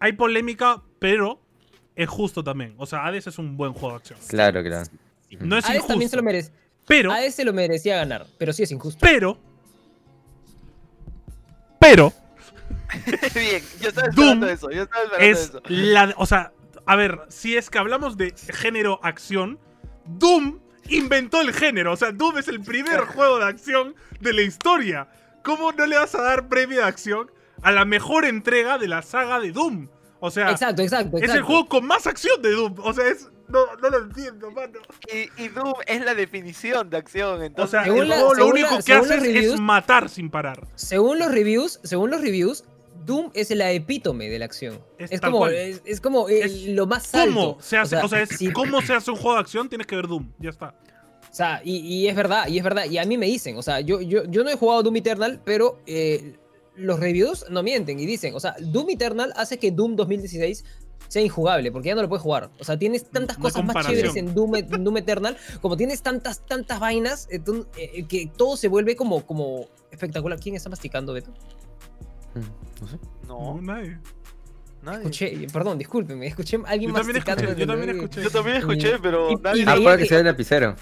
[0.00, 1.40] Hay polémica, pero
[1.94, 2.74] es justo también.
[2.78, 4.18] O sea, Hades es un buen juego de acción.
[4.28, 4.88] Claro, claro.
[5.40, 5.92] No es Hades injusto.
[5.92, 6.52] también se lo merece.
[6.86, 8.98] Pero, Hades se lo merecía ganar, pero sí es injusto.
[9.00, 9.38] pero.
[11.78, 12.12] Pero
[13.34, 14.70] Bien, yo estaba Doom esperando eso.
[14.70, 15.62] Yo estaba esperando es eso.
[15.68, 16.14] la.
[16.16, 16.52] O sea,
[16.86, 19.58] a ver, si es que hablamos de género acción,
[20.06, 21.92] Doom inventó el género.
[21.92, 25.08] O sea, Doom es el primer juego de acción de la historia.
[25.44, 27.30] ¿Cómo no le vas a dar premio de acción
[27.62, 29.88] a la mejor entrega de la saga de Doom?
[30.20, 32.74] O sea, Exacto, exacto, es el juego con más acción de Doom.
[32.82, 33.28] O sea, es.
[33.48, 34.78] No, no lo entiendo, mano.
[35.10, 37.40] Y, y Doom es la definición de acción.
[37.40, 39.60] O Entonces, sea, Según el la- juego lo único la- que según hace los es
[39.60, 40.66] matar sin parar.
[40.74, 42.64] Según los reviews, según los reviews,
[43.08, 44.78] Doom es la epítome de la acción.
[44.98, 47.34] Es Es, como, es, es como Es lo más alto.
[47.34, 47.96] ¿Cómo se hace?
[47.96, 50.30] O sea, es sí, cómo se hace un juego de acción, tienes que ver Doom.
[50.38, 50.74] Ya está.
[51.30, 52.84] O sea, y, y es verdad, y es verdad.
[52.84, 55.40] Y a mí me dicen, o sea, yo, yo, yo no he jugado Doom Eternal,
[55.44, 56.36] pero eh,
[56.76, 60.64] los reviews no mienten y dicen, o sea, Doom Eternal hace que Doom 2016
[61.08, 62.50] sea injugable, porque ya no lo puedes jugar.
[62.60, 66.02] O sea, tienes tantas hay cosas más chéveres en Doom, en Doom Eternal, como tienes
[66.02, 70.38] tantas, tantas vainas, entonces, eh, que todo se vuelve como, como espectacular.
[70.38, 71.32] ¿Quién está masticando, Beto?
[72.34, 72.98] Mm, No sé.
[73.26, 73.98] No, no, nadie.
[74.82, 74.98] nadie.
[74.98, 77.42] Escuché, perdón, discúlpenme, escuché a alguien Yo también masticando.
[77.44, 78.22] escuché, yo también escuché.
[78.22, 79.62] Yo también escuché, pero y- nadie.
[79.62, 80.76] y Ah, puede que que- sea el lapicero.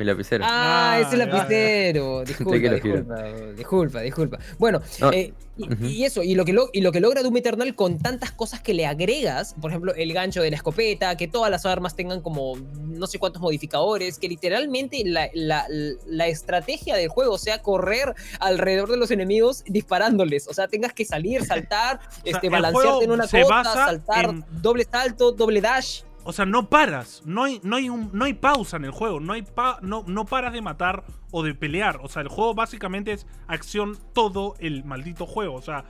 [0.00, 0.44] Mi lapicero.
[0.46, 2.24] Ah, Ah, es el lapicero.
[2.24, 3.22] Disculpa, disculpa,
[3.56, 4.38] disculpa, disculpa.
[4.58, 5.84] Bueno, No, eh, y, ujú.
[5.84, 8.60] y eso, y lo, que lo- y lo que logra Doom Eternal con tantas cosas
[8.60, 12.22] que le agregas, por ejemplo, el gancho de la escopeta, que todas las armas tengan
[12.22, 15.66] como no sé cuántos modificadores, que literalmente la, la-
[16.06, 20.48] la estrategia del juego sea correr alrededor de los enemigos disparándoles.
[20.48, 25.32] O sea, tengas que salir, saltar, este, balancearte en una cosa, saltar, en- doble salto,
[25.32, 26.02] doble dash.
[26.24, 27.22] O sea, no paras.
[27.24, 29.20] No hay, no hay, no hay pausa en el juego.
[29.20, 32.00] No, hay pa- no, no paras de matar o de pelear.
[32.02, 35.54] O sea, el juego básicamente es acción todo el maldito juego.
[35.54, 35.84] O sea,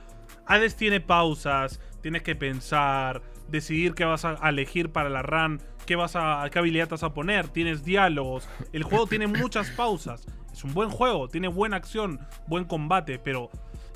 [0.47, 5.95] Hades tiene pausas, tienes que pensar, decidir qué vas a elegir para la run, qué,
[5.95, 6.13] vas
[6.51, 8.47] qué habilidad vas a poner, tienes diálogos.
[8.71, 10.25] El juego tiene muchas pausas.
[10.51, 13.49] Es un buen juego, tiene buena acción, buen combate, pero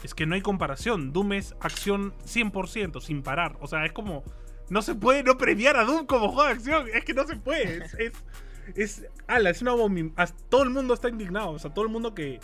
[0.03, 1.11] es que no hay comparación.
[1.11, 3.57] Doom es acción 100%, sin parar.
[3.61, 4.23] O sea, es como...
[4.69, 6.87] No se puede no premiar a Doom como juego de acción.
[6.93, 7.83] Es que no se puede.
[7.85, 7.93] Es.
[7.95, 8.13] Es.
[8.75, 9.73] es ala, es una
[10.49, 11.51] Todo el mundo está indignado.
[11.51, 12.39] O sea, todo el mundo que,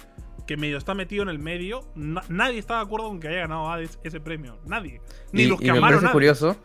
[0.46, 1.82] que medio está metido en el medio.
[1.96, 4.60] na- nadie está de acuerdo con que haya ganado Hades ese premio.
[4.66, 5.02] Nadie.
[5.32, 6.58] Ni y, los y que me amaron parece curioso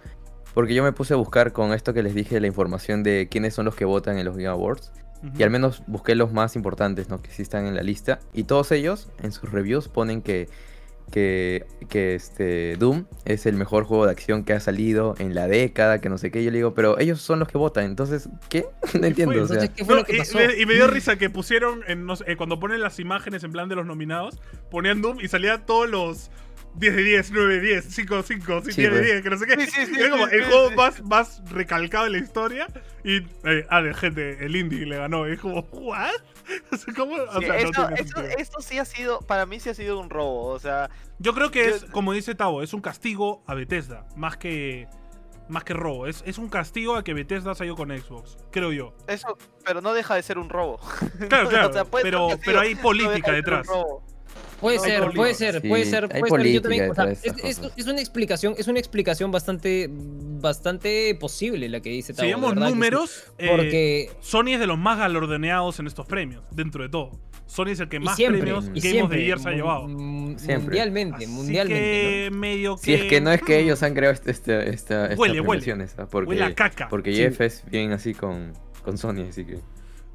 [0.54, 3.52] porque yo me puse a buscar con esto que les dije la información de quiénes
[3.52, 4.90] son los que votan en los Game Awards
[5.36, 7.20] y al menos busqué los más importantes, ¿no?
[7.20, 10.48] Que sí están en la lista y todos ellos en sus reviews ponen que
[11.10, 15.46] que, que este Doom es el mejor juego de acción que ha salido en la
[15.48, 16.42] década, que no sé qué.
[16.44, 18.66] Yo le digo, pero ellos son los que votan, entonces, ¿qué?
[19.00, 19.42] No entiendo.
[19.42, 20.38] o sea, Entonces, ¿qué fue No, lo que y, pasó?
[20.38, 23.44] me, y me dio risa que pusieron, en, no sé, eh, cuando ponen las imágenes
[23.44, 26.30] en plan de los nominados, ponían Doom y salían todos los
[26.78, 29.02] 10 de 10, 9 de 10, 5 de 5, 10 Sí, de pues.
[29.02, 29.66] 10, que no sé qué.
[29.66, 30.74] Sí, sí, sí, Era como sí, el sí, juego sí.
[30.76, 32.66] más, más recalcado de la historia.
[33.04, 35.26] Y, eh, ah, de gente, el indie le ganó.
[35.28, 36.10] Y es como, ¿what?
[36.72, 37.14] O sea, ¿cómo?
[37.14, 38.22] O Sí, sea, no tiene eso- sentido.
[38.38, 40.46] esto sí ha sido, para mí sí ha sido un robo.
[40.46, 44.06] O sea, Yo creo que yo- es, como dice Tavo, es un castigo a Bethesda,
[44.16, 44.86] más que,
[45.48, 46.06] más que robo.
[46.06, 48.94] Es, es un castigo a que Bethesda se ha ido con Xbox, creo yo.
[49.06, 50.78] eso, pero no deja de ser un robo.
[51.28, 53.68] Claro, claro, O sea, pero, sí, pero hay no política deja de detrás.
[54.60, 56.22] Puede No, ser, puede ser, Sí, puede ser, puede ser.
[56.22, 61.14] Yo política también, o sea, detrás de es, una explicación, es una explicación bastante, bastante
[61.14, 62.58] posible la que dice Tavo, Si vemos sí.
[62.60, 67.10] números, eh, Porque Sony es de los más galardoneados en estos premios, dentro de todo.
[67.46, 69.86] Sony es el que más siempre, premios Game of siempre, the Year se ha llevado.
[69.86, 70.58] Siempre.
[70.58, 71.80] Mundialmente, Así mundialmente.
[71.80, 72.82] que medio que...
[72.82, 75.74] Si es que no es que ellos han creado este, este- esta, Huele, huele.
[76.10, 76.88] porque, Huele a caca.
[76.88, 77.18] porque Sí.
[77.18, 78.52] Jeff es bien así con,
[78.82, 79.58] con Sony, así que...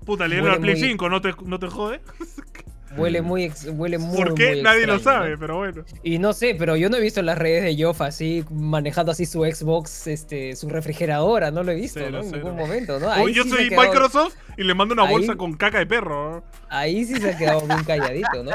[0.06, 2.02] Puta, le dieron al Play muy- 5, ¿no te, no te jode?
[2.98, 4.18] Huele muy, ex- huele muy.
[4.18, 4.52] ¿Por qué?
[4.54, 5.40] muy Nadie lo sabe, ¿no?
[5.40, 5.84] pero bueno.
[6.04, 9.12] Y no sé, pero yo no he visto en las redes de Joff así, manejando
[9.12, 12.18] así su Xbox, este, su refrigeradora, no lo he visto, Cero, ¿no?
[12.20, 12.38] En cero.
[12.44, 13.10] ningún momento, ¿no?
[13.10, 15.86] Ahí yo sí soy quedado- Microsoft y le mando una Ahí- bolsa con caca de
[15.86, 16.44] perro.
[16.70, 18.52] Ahí sí se ha quedado bien calladito, ¿no?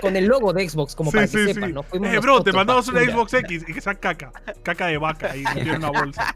[0.00, 1.54] Con el logo de Xbox, como Sí, para que sí.
[1.54, 1.82] sepan, ¿no?
[1.82, 3.00] Fuimos Eh, bro, te mandamos una.
[3.04, 4.32] Xbox X y que sea caca.
[4.62, 6.34] Caca de vaca metida en una bolsa.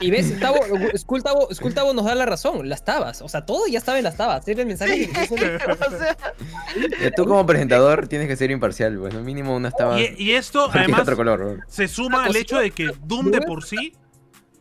[0.00, 0.58] Y ves, Tavo,
[0.96, 3.22] Skull Tavo, Skull Tavo nos da la razón, las tabas.
[3.22, 4.46] O sea, todo ya estaba en las tabas.
[4.48, 5.20] Era el mensaje que
[5.72, 6.16] o sea,
[7.00, 9.20] Eh, Tú como presentador tienes que ser imparcial, pues, ¿no?
[9.22, 11.38] mínimo una estaba Y, y esto, además, otro color.
[11.38, 11.64] bro.
[11.68, 13.94] se suma al hecho de que Doom de por sí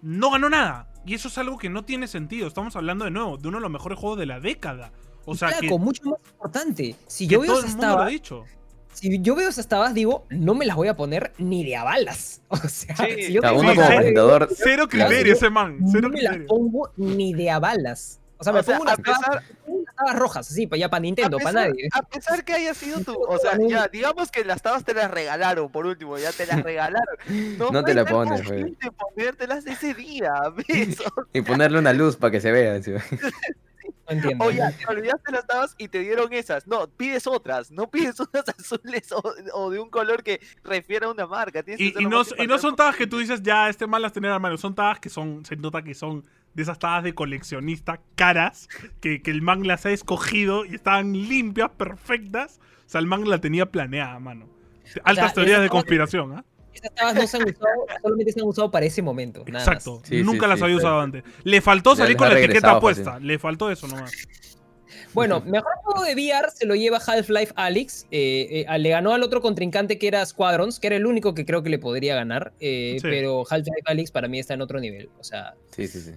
[0.02, 0.88] no ganó nada.
[1.06, 2.48] Y eso es algo que no tiene sentido.
[2.48, 4.92] Estamos hablando de nuevo de uno de los mejores juegos de la década.
[5.26, 6.96] O sea, que, Flaco, mucho más importante.
[7.08, 8.44] Si yo veo esas tabas, dicho.
[8.94, 11.84] si yo veo esas tabas, digo, no me las voy a poner ni de a
[11.84, 12.42] balas.
[12.50, 13.24] O sea, Sí.
[13.26, 15.80] si yo tengo uno como Cero criterio ese man.
[15.92, 16.48] Cero no me las criterio.
[16.48, 18.20] pongo ni de a balas.
[18.38, 19.44] O sea, me o sea, pongo a unas tabas, pesar,
[19.96, 21.88] tabas rojas, así, para ya para Nintendo, para nadie.
[21.94, 25.10] a pesar que haya sido tu, o sea, ya, digamos que las tabas te las
[25.10, 27.16] regalaron, por último, ya te las regalaron.
[27.58, 28.76] No, No te la pones, posible
[29.16, 30.34] ponértelas ese día,
[30.68, 30.98] ¿ves?
[31.32, 32.78] y ponerle una luz para que se vea.
[34.08, 34.46] No entiendo.
[34.46, 36.68] O ya, te olvidaste las tabas y te dieron esas.
[36.68, 37.72] No, pides otras.
[37.72, 39.22] No pides unas azules o,
[39.54, 41.64] o de un color que refiera a una marca.
[41.64, 44.40] Tienes Y, no, y son tabas que tú dices, ya, este mal las tener a
[44.40, 44.58] mano.
[44.58, 48.70] Son tabas que son, se nota que son de esas tabas de coleccionista caras,
[49.02, 52.60] que, que el man las ha escogido y estaban limpias, perfectas.
[52.86, 54.48] O sea, el man la tenía planeada, mano.
[55.04, 56.46] Altas sea, teorías de conspiración, ¿ah?
[56.76, 59.44] Esas tabas no se han usado, solamente se han usado para ese momento.
[59.48, 60.00] Nada Exacto.
[60.00, 60.08] más.
[60.10, 60.80] Sí, Nunca sí, las sí, había sí.
[60.84, 61.24] usado antes.
[61.44, 63.12] Le faltó salir con la etiqueta puesta.
[63.14, 63.28] fácil.
[63.28, 64.12] Le faltó eso nomás.
[65.14, 68.06] Bueno, mejor juego de VR se lo lleva Half-Life Alyx.
[68.12, 71.46] eh, eh, le ganó al otro contrincante que era Squadrons, que era el único que
[71.46, 72.52] creo que le podría ganar.
[72.60, 73.08] eh, Sí.
[73.10, 75.10] Pero Half-Life Alyx para mí está en otro nivel.
[75.20, 76.12] O sea, Sí, sí, sí.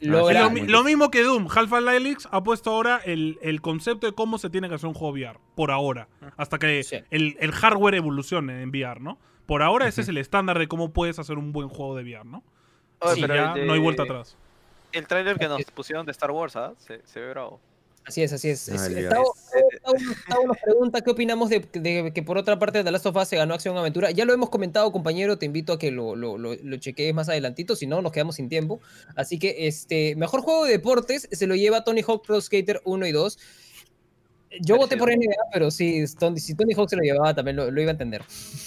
[0.00, 0.48] logra.
[0.50, 4.38] lo, lo mismo que Doom, Half-Life Alyx ha puesto ahora el, el concepto de cómo
[4.38, 6.08] se tiene que hacer un juego VR, por ahora.
[6.36, 6.96] Hasta que Sí.
[7.10, 9.18] el, el hardware evolucione en VR, ¿no?
[9.46, 12.24] Por ahora ese es el estándar de cómo puedes hacer un buen juego de VR,
[12.24, 12.42] ¿no?
[13.00, 14.36] Oye, Sí, pero ya el no hay vuelta atrás.
[14.92, 16.74] El tráiler que nos pusieron de Star Wars, ¿ah?
[16.78, 17.60] Se, se ve bravo.
[18.04, 18.68] Así es, así es.
[18.68, 19.32] Ah, Es- el Tavo-
[19.84, 19.96] Tavo-
[20.28, 23.28] Tavo nos pregunta qué opinamos de, de que por otra parte The Last of Us
[23.28, 24.10] se ganó Acción Aventura.
[24.10, 25.38] Ya lo hemos comentado, compañero.
[25.38, 27.76] Te invito a que lo, lo, lo, lo chequees más adelantito.
[27.76, 28.80] Si no, nos quedamos sin tiempo.
[29.14, 33.06] Así que, este, mejor juego de deportes se lo lleva Tony Hawk Pro Skater 1
[33.06, 33.38] y 2.
[34.60, 37.70] Yo voté por NBA, pero sí, Tony- si Tony Hawk se lo llevaba, también lo,
[37.70, 38.22] lo iba a entender.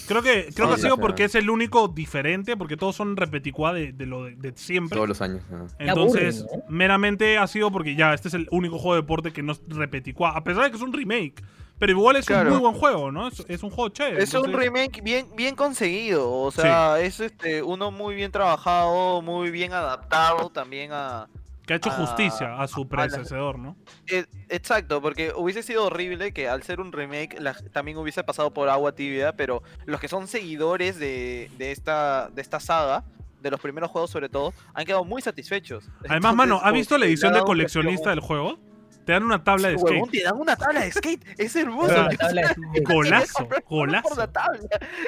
[0.07, 3.74] Creo que, creo que ha sido porque es el único diferente, porque todos son repeticuá
[3.74, 4.95] de, de lo de, de siempre.
[4.95, 5.41] Todos los años.
[5.49, 5.68] ¿no?
[5.80, 9.44] Entonces, aburren, meramente ha sido porque ya este es el único juego de deporte que
[9.44, 11.44] no es repeticuá, a pesar de que es un remake.
[11.78, 12.48] Pero igual es Claro.
[12.48, 13.28] un muy buen juego, ¿no?
[13.28, 14.24] Es, es un juego chévere.
[14.24, 19.52] Es un remake bien, bien conseguido, o sea, es este uno muy bien trabajado, muy
[19.52, 21.28] bien adaptado también a...
[21.66, 23.76] que ha hecho a- justicia a su la- predecesor, ¿no?
[24.08, 28.54] Eh, Exacto, porque hubiese sido horrible que al ser un remake la- también hubiese pasado
[28.54, 33.04] por agua tibia, pero los que son seguidores de, de esta, de esta saga,
[33.42, 35.86] de los primeros juegos sobre todo, han quedado muy satisfechos.
[36.00, 38.58] Además, Entonces, mano, ¿has como visto la edición ha de coleccionista del juego?
[39.06, 40.10] Te dan una tabla de skate.
[40.11, 41.90] te dan una tabla de skate, es hermoso.
[41.90, 42.84] sea, La tabla de skate.
[42.88, 44.15] Golazo, Por golazo.
[44.18, 44.60] la tabla.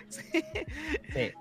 [0.09, 0.21] Sí.
[1.13, 1.31] Sí.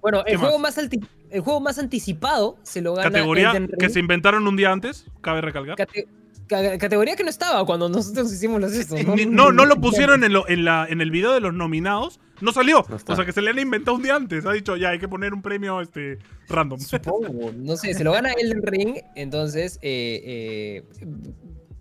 [0.00, 0.76] Bueno, ¿Qué el juego, más?
[0.78, 5.40] el juego más anticipado se lo gana Categoría que se inventaron un día antes, cabe
[5.40, 5.76] recalcar.
[5.76, 6.06] Cate-
[6.46, 9.00] ca- categoría que no estaba cuando nosotros hicimos los estos.
[9.26, 12.20] No, no lo pusieron en, lo- en, la, en el video de los nominados.
[12.40, 12.84] No salió.
[12.88, 14.46] No o sea que se le han inventado un día antes.
[14.46, 16.78] Ha dicho, ya hay que poner un premio este random.
[16.78, 21.06] Supongo, no sé, se lo gana Elden Ring, entonces eh, eh,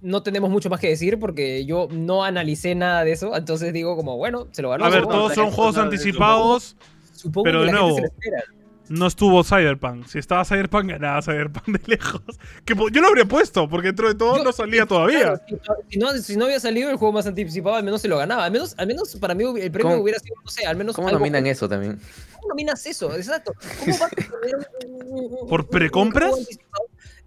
[0.01, 3.95] no tenemos mucho más que decir porque yo no analicé nada de eso, entonces digo
[3.95, 4.85] como, bueno, se lo ganó.
[4.85, 6.75] A ver, todos son juegos no, anticipados.
[7.13, 8.43] Supongo pero que de la gente nuevo, se lo espera.
[8.89, 10.07] No estuvo Cyberpunk.
[10.07, 12.21] Si estaba Cyberpunk, ganaba Cyberpunk de lejos.
[12.63, 15.35] Que yo lo habría puesto, porque dentro de todo Yo- no salía todavía.
[15.45, 18.07] Claro, si, si no, si no había salido el juego más anticipado, al menos se
[18.07, 18.45] lo ganaba.
[18.45, 20.95] Al menos, al menos para mí el premio ¿Cómo- hubiera sido, no sé, al menos.
[20.95, 21.99] ¿Cómo algo nominan eso también?
[22.35, 23.13] ¿Cómo nominas eso?
[23.13, 23.53] Exacto.
[23.79, 26.33] ¿Cómo vas a ¿Por precompras?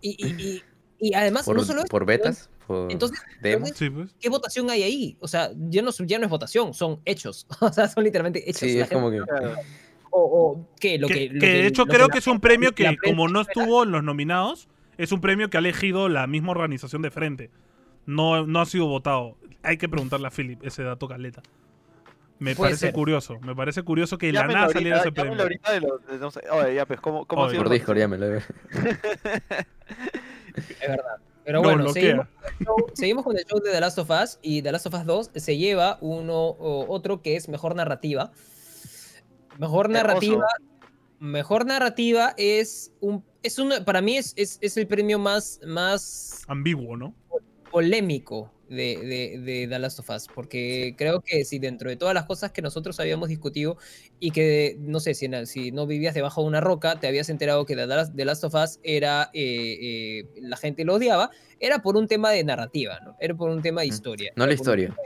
[0.00, 0.62] Y, y, y,
[1.10, 2.48] y además, ¿Por, no solo eso, por betas?
[2.70, 3.70] ¿Por Entonces, demos?
[3.70, 4.14] entonces, Sí, pues.
[4.20, 5.16] ¿qué votación hay ahí?
[5.18, 7.44] O sea, ya no, es- ya no es votación, son hechos.
[7.60, 8.60] O sea, son literalmente hechos.
[8.60, 9.20] Sí, es como que...
[10.12, 10.96] O, o ¿qué?
[10.96, 12.84] Lo que, que, lo que de hecho lo creo la que es un premio que,
[12.84, 14.68] prensa como no estuvo en los nominados,
[14.98, 17.50] es un premio que ha elegido la misma organización de frente.
[18.06, 19.36] No, no ha sido votado.
[19.64, 21.42] Hay que preguntarle a Philip ese dato caleta.
[22.38, 22.92] Me Puede parece ser.
[22.94, 23.40] curioso.
[23.40, 25.42] Me parece curioso que la nada saliera ese premio.
[25.42, 27.72] ahorita de los- de- no sé, oye, ya, pues, ¿cómo, cómo ha Oye, sido Por
[27.72, 28.40] el Discord, ya me lo veo.
[30.56, 31.16] Es verdad.
[31.50, 34.38] Pero bueno, seguimos, con el show- seguimos con el show de The Last of Us
[34.40, 38.30] y The Last of Us 2 se lleva uno otro que es mejor narrativa.
[39.58, 40.06] Mejor Hermoso.
[40.06, 40.46] narrativa.
[41.18, 46.42] Mejor narrativa es un es una para mí es, es, es el premio más más
[46.46, 47.14] Ambiguo, ¿no?
[47.70, 52.14] polémico de, de, de The Last of Us, porque creo que si dentro de todas
[52.14, 53.76] las cosas que nosotros habíamos discutido
[54.20, 57.28] y que, no sé, si, en- si no vivías debajo de una roca, te habías
[57.28, 61.96] enterado que The Last, of Us era, eh, eh, la gente lo odiaba, era por
[61.96, 63.16] un tema de narrativa, ¿no?
[63.20, 64.32] Era por un tema de historia.
[64.36, 64.96] no la historia.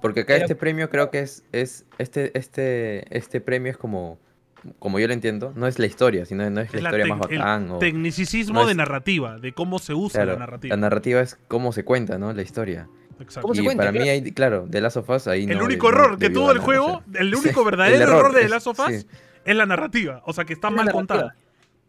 [0.00, 4.20] Porque acá Pero- este premio creo que es, es este, este, este premio es como,
[4.78, 7.06] como yo lo entiendo, no es la historia, sino no es la Es la historia
[7.14, 7.70] más tec- el bacán.
[7.70, 10.76] o- tecnicismo no de es- narrativa, de cómo se usa claro, la narrativa.
[10.76, 12.32] la narrativa es cómo se cuenta, ¿no?
[12.32, 12.88] La historia.
[13.20, 13.42] Exacto.
[13.42, 13.80] ¿Cómo se y cuenta?
[13.82, 14.12] para mí Claro.
[14.12, 16.52] ahí, claro, de Last of Us ahí El no único de- no error que tuvo
[16.52, 19.06] el juego, el Sí, único el verdadero error, de The es- Last of Us sí.
[19.44, 20.22] es la narrativa.
[20.24, 21.34] O sea, que está Es mal contada.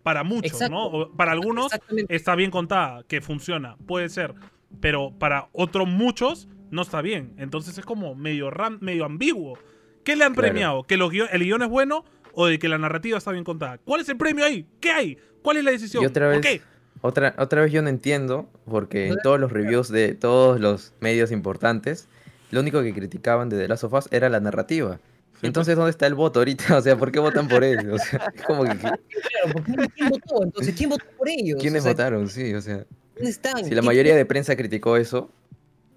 [0.01, 0.73] Para muchos, Exacto.
[0.73, 0.85] ¿no?
[0.87, 1.71] O Para algunos
[2.07, 4.33] está bien contada, que funciona, puede ser.
[4.79, 7.33] Pero para otros muchos no está bien.
[7.37, 9.57] Entonces es como medio, ram- medio ambiguo.
[10.03, 10.47] ¿Qué le han Claro.
[10.49, 10.83] premiado?
[10.83, 13.77] ¿Que los guio- el guion es bueno o de que la narrativa está bien contada?
[13.79, 14.65] ¿Cuál es el premio ahí?
[14.79, 15.17] ¿Qué hay?
[15.41, 16.03] ¿Cuál es la decisión?
[16.03, 16.61] Y otra ¿Por vez, qué?
[17.01, 21.31] Otra, otra vez yo no entiendo, porque en todos los reviews de todos los medios
[21.31, 22.07] importantes,
[22.51, 24.99] lo único que criticaban de The Last of Us era la narrativa.
[25.41, 26.63] Entonces, ¿dónde está el voto ahorita?
[26.77, 27.89] O sea, ¿por qué votan por él?
[27.91, 29.63] O sea, es como que, Claro,
[29.95, 30.43] ¿quién votó?
[30.43, 31.61] Entonces, ¿quién votó por ellos?
[31.61, 32.27] ¿quiénes O sea, votaron?
[32.27, 32.83] Sí, o sea,
[33.15, 33.63] ¿Dónde están?
[33.63, 35.29] si la ¿Qué- mayoría de prensa criticó eso,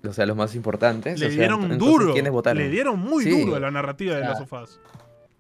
[0.07, 2.13] o sea, los más importantes, Le o sea, dieron entonces, duro.
[2.13, 2.63] ¿quiénes votaron?
[2.63, 3.41] Le dieron muy Sí.
[3.41, 4.81] duro a la narrativa de O sea, Last of Us.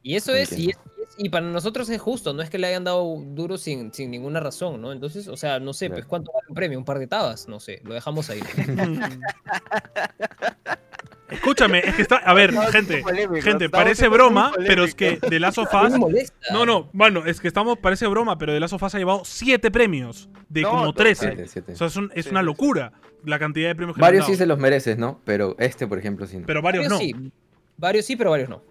[0.02, 0.82] Y eso es, y, Entiendo.
[1.02, 4.10] es- y para nosotros es justo, no es que le hayan dado duro sin, sin
[4.10, 4.92] ninguna razón, ¿no?
[4.92, 6.00] Entonces, o sea, no sé, Claro.
[6.00, 8.40] pues cuánto vale un premio, un par de tabas, no sé, lo dejamos ahí.
[11.30, 12.16] Escúchame, es que está.
[12.16, 13.02] A ver, gente,
[13.40, 15.16] gente, parece broma, pero es que.
[15.16, 15.94] The Last of Us.
[16.52, 19.22] No, no, mano, es que estamos, parece broma, pero The Last of Us ha llevado
[19.24, 21.26] 7 premios de No, como no, 13.
[21.28, 21.72] Siete, siete.
[21.72, 22.92] O sea, es, un- es Sí, una locura
[23.24, 25.20] la cantidad de premios que Varios sí se los mereces, ¿no?
[25.24, 26.36] Pero este, por ejemplo, sí.
[26.38, 26.46] no.
[26.46, 26.98] Pero varios no.
[26.98, 27.14] sí,
[27.78, 28.62] varios sí, pero varios no.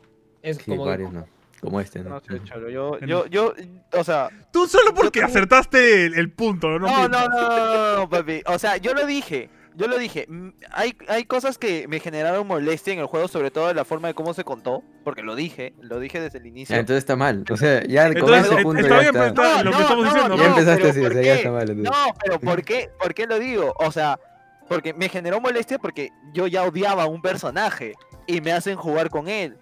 [0.42, 1.26] Es Sí, como varios no.
[1.62, 2.10] Como este, ¿no?
[2.10, 3.54] No sé, cholo, yo, En- yo, yo,
[3.94, 6.88] o sea, Tú solo porque tengo- acertaste el, el punto, ¿no?
[6.88, 10.26] no, no, no, no, no, no, papi, o sea, yo lo dije, yo lo dije,
[10.28, 13.86] mm, hay, hay cosas que me generaron molestia en el juego, sobre todo de la
[13.86, 16.76] forma de cómo se contó, porque lo dije, lo dije desde el inicio.
[16.76, 17.46] Ah, entonces está mal.
[17.52, 19.50] O sea, ya con Entonces, ese eh, punto está ya bien, pues, está.
[19.52, 20.50] está- lo que estamos diciendo, Ya ¿no?
[20.50, 21.70] empezaste pero así, o ¿por sea, ya está mal.
[21.70, 21.92] entonces.
[21.94, 22.90] No, pero ¿por qué?
[23.00, 23.74] ¿Por qué lo digo?
[23.78, 24.20] O sea,
[24.68, 27.94] porque me generó molestia porque yo ya odiaba a un personaje
[28.26, 29.58] y me hacen jugar con él.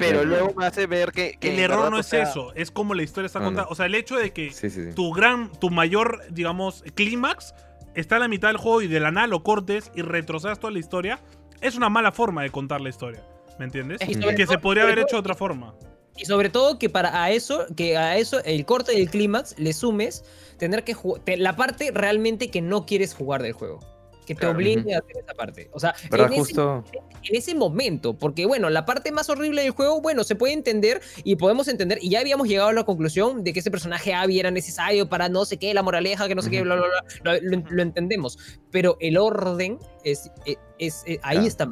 [0.00, 1.36] Pero luego me hace ver que...
[1.38, 3.44] que El error verdad, no o es sea, eso, es como la historia está No,
[3.46, 3.50] no.
[3.50, 3.68] contada.
[3.70, 4.94] O sea, el hecho de que Sí, sí, sí.
[4.94, 7.54] tu gran, tu mayor, digamos, clímax
[7.94, 10.72] está en la mitad del juego y de la nada lo cortes y retrocedas toda
[10.72, 11.20] la historia,
[11.60, 13.22] es una mala forma de contar la historia.
[13.58, 14.00] ¿Me entiendes?
[14.08, 15.74] Y que se podría haber hecho de otra forma.
[16.16, 19.72] Y sobre todo que para a eso, que a eso, el corte del clímax, le
[19.72, 20.24] sumes
[20.58, 23.80] tener que jugar, la parte realmente que no quieres jugar del juego.
[24.26, 24.54] Que te Claro.
[24.56, 24.94] obligue Ujú.
[24.94, 25.70] a hacer esa parte.
[25.72, 26.84] O sea, en ese, Justo.
[27.24, 31.00] en ese momento, porque bueno, la parte más horrible del juego, bueno, se puede entender
[31.24, 34.38] y podemos entender, y ya habíamos llegado a la conclusión de que ese personaje Abby
[34.38, 36.64] era necesario para no sé qué, la moraleja, que no sé qué, Ujú.
[36.66, 36.84] bla, bla,
[37.22, 38.38] bla, lo, lo- lo entendemos,
[38.70, 41.46] pero el orden es, es, es- es- ahí Claro.
[41.46, 41.70] está.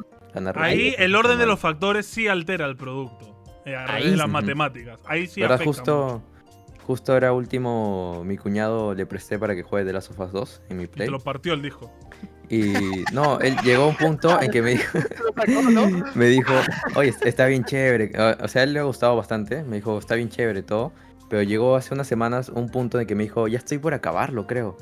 [0.55, 3.35] Ahí el orden de los factores sí altera el producto.
[3.65, 4.99] eh, a Ahí raíz de las matemáticas.
[5.05, 5.55] Ahí sí ¿Verdad?
[5.55, 6.23] afecta Justo,
[6.73, 6.83] mucho.
[6.87, 10.61] justo ahora último, mi cuñado le presté para que juegue The Last of Us 2
[10.69, 11.07] en mi Y Play.
[11.07, 11.91] Te lo partió el disco.
[12.49, 14.97] Y no, él llegó a un punto en que me dijo,
[16.15, 16.53] me dijo,
[16.95, 18.11] oye, está bien chévere.
[18.43, 19.63] O- sea, a él le ha gustado bastante.
[19.63, 20.91] Me dijo, está bien chévere todo.
[21.29, 24.47] Pero llegó hace unas semanas un punto en que me dijo, ya estoy por acabarlo,
[24.47, 24.77] creo.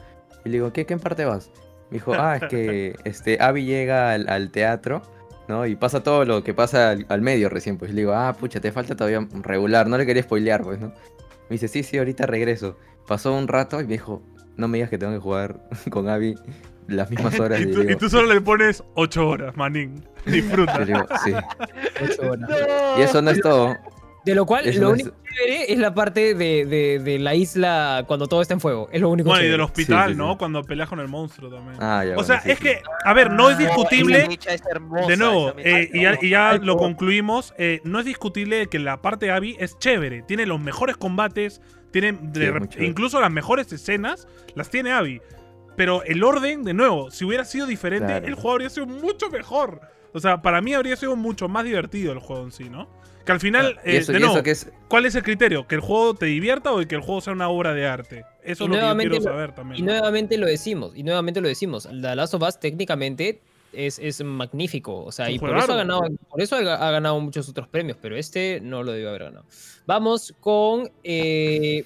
[0.45, 1.51] Y le digo, ¿qué, qué en parte vas?
[1.91, 5.01] Me dijo, ah, es que este, Abby llega al, al teatro,
[5.49, 5.65] ¿no?
[5.65, 7.77] Y pasa todo lo que pasa al, al medio recién.
[7.77, 9.87] Pues y le digo, ah, pucha, te falta todavía regular.
[9.87, 10.87] No le quería spoilear, pues, ¿no?
[10.87, 12.77] Me dice, sí, sí, ahorita regreso.
[13.07, 14.21] Pasó un rato y me dijo,
[14.55, 16.35] no me digas que tengo que jugar con Abby
[16.87, 17.61] las mismas horas.
[17.61, 20.03] Y tú, y solo le pones 8 horas, manín.
[20.25, 20.79] Disfruta.
[20.79, 21.31] le digo, sí.
[22.03, 22.49] Ocho horas.
[22.49, 22.99] No.
[22.99, 23.75] Y eso no es todo.
[24.25, 27.33] De lo cual, Eso lo no único chévere es la parte de, de, de la
[27.33, 28.89] isla cuando todo está en fuego.
[28.91, 30.31] Es lo único Bueno, y del hospital, Sí, sí, ¿no?
[30.33, 30.37] sí.
[30.37, 31.77] Cuando peleas con el monstruo también.
[31.79, 32.63] Ah, ya, o bueno, sea, sí, es sí.
[32.65, 34.27] que, a ver, no es esa discutible.
[34.45, 36.65] es hermosa, De nuevo, eh, es y ya, y ya hermosa.
[36.65, 40.59] lo concluimos, eh, no es discutible que la parte de Abby es chévere, tiene los
[40.59, 41.61] mejores combates,
[41.91, 45.21] tiene de es incluso las mejores escenas, las tiene Abby.
[45.77, 48.27] Pero el orden, de nuevo, si hubiera sido diferente, Claro.
[48.27, 49.79] el juego habría sido mucho mejor.
[50.13, 52.89] O sea, para mí habría sido mucho más divertido el juego en sí, ¿no?
[53.23, 54.71] Que al final, eh, eso, de nuevo, es.
[54.87, 55.67] ¿cuál es el criterio?
[55.67, 58.25] ¿Que el juego te divierta o que el juego sea una obra de arte?
[58.43, 59.79] Eso Y es lo que yo nuevamente quiero saber también.
[59.79, 61.83] Y nuevamente lo decimos, y nuevamente lo decimos.
[61.89, 63.41] The Last of Us técnicamente
[63.73, 65.03] es, es magnífico.
[65.03, 67.97] O sea, y por eso, ha ganado, por eso ha, ha ganado muchos otros premios,
[68.01, 69.45] pero este no lo debió haber ganado.
[69.85, 71.83] Vamos con eh,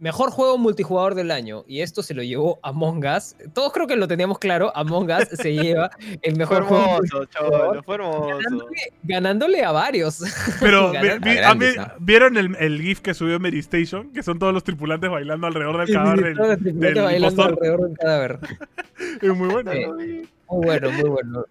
[0.00, 1.64] mejor juego multijugador del año.
[1.66, 3.36] Y esto se lo llevó Among Us.
[3.54, 4.70] Todos creo que lo teníamos claro.
[4.76, 5.90] Among Us se lleva
[6.22, 6.84] el Fue mejor juego.
[6.84, 8.26] hermoso, multijugador, cholo, fue hermoso.
[8.38, 10.22] Ganándole, ganándole a varios.
[10.60, 11.66] Pero vi- Ganar- vi- A mí-.
[12.00, 14.10] ¿vieron el, el GIF que subió Mary Station?
[14.12, 17.52] Que son todos los tripulantes bailando alrededor del cadáver del, los tripulantes del bailando impostor.
[17.52, 18.38] alrededor del cadáver.
[19.22, 19.72] Es muy bueno.
[19.72, 20.28] Sí.
[20.48, 21.44] Muy bueno, muy bueno.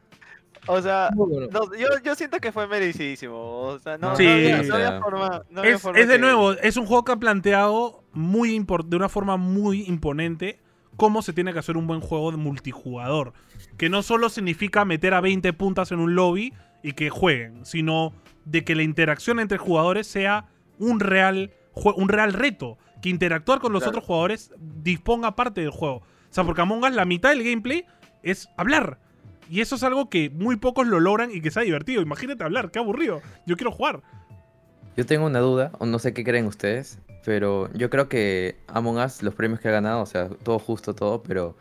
[0.68, 1.48] O sea, Muy bueno.
[1.52, 3.36] no, yo, yo siento que fue merecidísimo.
[3.38, 4.24] O sea, no, Sí.
[4.26, 4.70] no, había- Sí.
[4.70, 5.42] no había forma.
[5.50, 8.96] No había Es, forma es de nuevo, es un juego que ha planteado muy de
[8.96, 10.60] una forma muy imponente
[10.96, 13.34] cómo se tiene que hacer un buen juego de multijugador.
[13.78, 16.54] Que no solo significa meter a 20 puntas en un lobby
[16.84, 18.14] y que jueguen, sino
[18.46, 20.46] de que la interacción entre jugadores sea
[20.80, 21.52] un real,
[21.96, 22.78] un real reto.
[23.02, 23.98] Que interactuar con los Claro.
[23.98, 25.98] otros jugadores disponga parte del juego.
[25.98, 27.86] O sea, porque Among Us la mitad del gameplay
[28.22, 29.00] es hablar.
[29.54, 32.02] Y eso es algo que muy pocos lo logran y que sea divertido.
[32.02, 33.22] Imagínate hablar, qué aburrido.
[33.46, 34.02] Yo quiero jugar.
[34.98, 38.98] Yo tengo una duda, o no sé qué creen ustedes, pero yo creo que Among
[38.98, 41.56] Us, los premios que ha ganado, o sea, todo justo, todo, pero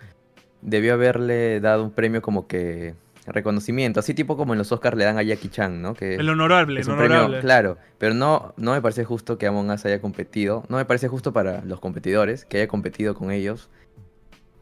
[0.63, 2.95] debió haberle dado un premio como que
[3.27, 5.93] reconocimiento, así tipo como en los Oscars le dan a Jackie Chan, ¿no?
[5.93, 7.41] Que El honorable, es premio, honorable.
[7.41, 11.09] claro, pero no, no me parece justo que Among Us haya competido, no me parece
[11.09, 13.69] justo para los competidores que haya competido con ellos,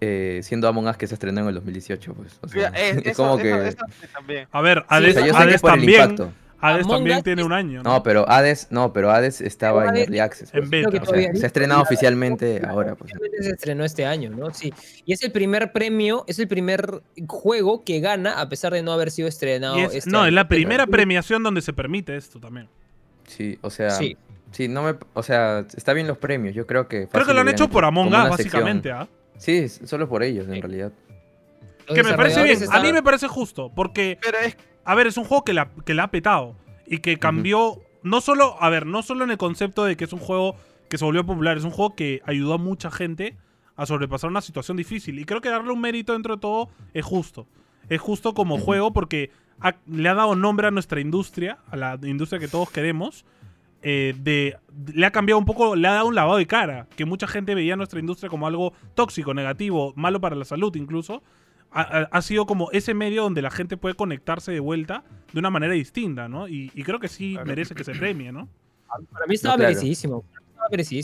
[0.00, 2.38] eh, siendo Among Us que se estrenó en el 2018, pues.
[2.42, 3.68] O sea, Mira, es, es eso- como eso- que...
[3.68, 4.48] eso sí también.
[4.50, 6.32] A ver, Sí, Hades, o sea, Hades también, impacto.
[6.62, 7.82] Hades Among también Us tiene es- un año.
[7.82, 10.52] No, pero Hades, no, pero Hades estaba en Hades- Early Access.
[10.52, 10.70] En pues.
[10.70, 10.88] beta.
[10.90, 13.12] Creo que O sea, se ha estrenado oficialmente ahora, pues.
[13.40, 14.52] Se estrenó este año, ¿no?
[14.52, 14.72] Sí.
[15.06, 18.92] Y es el primer premio, es el primer juego que gana a pesar de no
[18.92, 20.28] haber sido estrenado es- este no, año.
[20.28, 22.68] es la primera premiación donde se permite esto también.
[23.26, 24.16] Sí, o sea, Sí.
[24.50, 24.68] sí.
[24.68, 27.48] no me, o sea, está bien los premios, yo creo que Creo que lo han
[27.48, 28.90] hecho por Among Us, básicamente.
[28.90, 29.08] ¿ah?
[29.40, 30.92] Sí, solo por ellos en realidad.
[31.88, 32.58] Los Que me parece bien.
[32.70, 33.70] A mí me parece justo.
[33.74, 36.56] Porque, Pero es a ver, es un juego que la, que la ha petado.
[36.86, 37.78] Y que cambió.
[38.02, 40.56] No solo, a ver, no solo en el concepto de que es un juego
[40.88, 43.36] que se volvió popular, es un juego que ayudó a mucha gente
[43.76, 45.18] a sobrepasar una situación difícil.
[45.18, 47.46] Y creo que darle un mérito dentro de todo es justo.
[47.88, 49.30] Es justo como juego porque
[49.60, 53.24] ha- le ha dado nombre a nuestra industria, a la industria que todos queremos.
[53.82, 54.56] Eh, de,
[54.94, 57.54] le ha cambiado un poco, le ha dado un lavado de cara, que mucha gente
[57.54, 61.22] veía nuestra industria como algo tóxico, negativo, malo para la salud incluso.
[61.72, 65.38] Ha, ha- ha sido como ese medio donde la gente puede conectarse de vuelta de
[65.38, 66.48] una manera distinta, ¿no?
[66.48, 67.46] Y, y creo que sí Claro.
[67.46, 68.48] merece que se premie, ¿no?
[69.12, 69.70] Para mí estaba No, claro.
[69.70, 70.24] merecidísimo.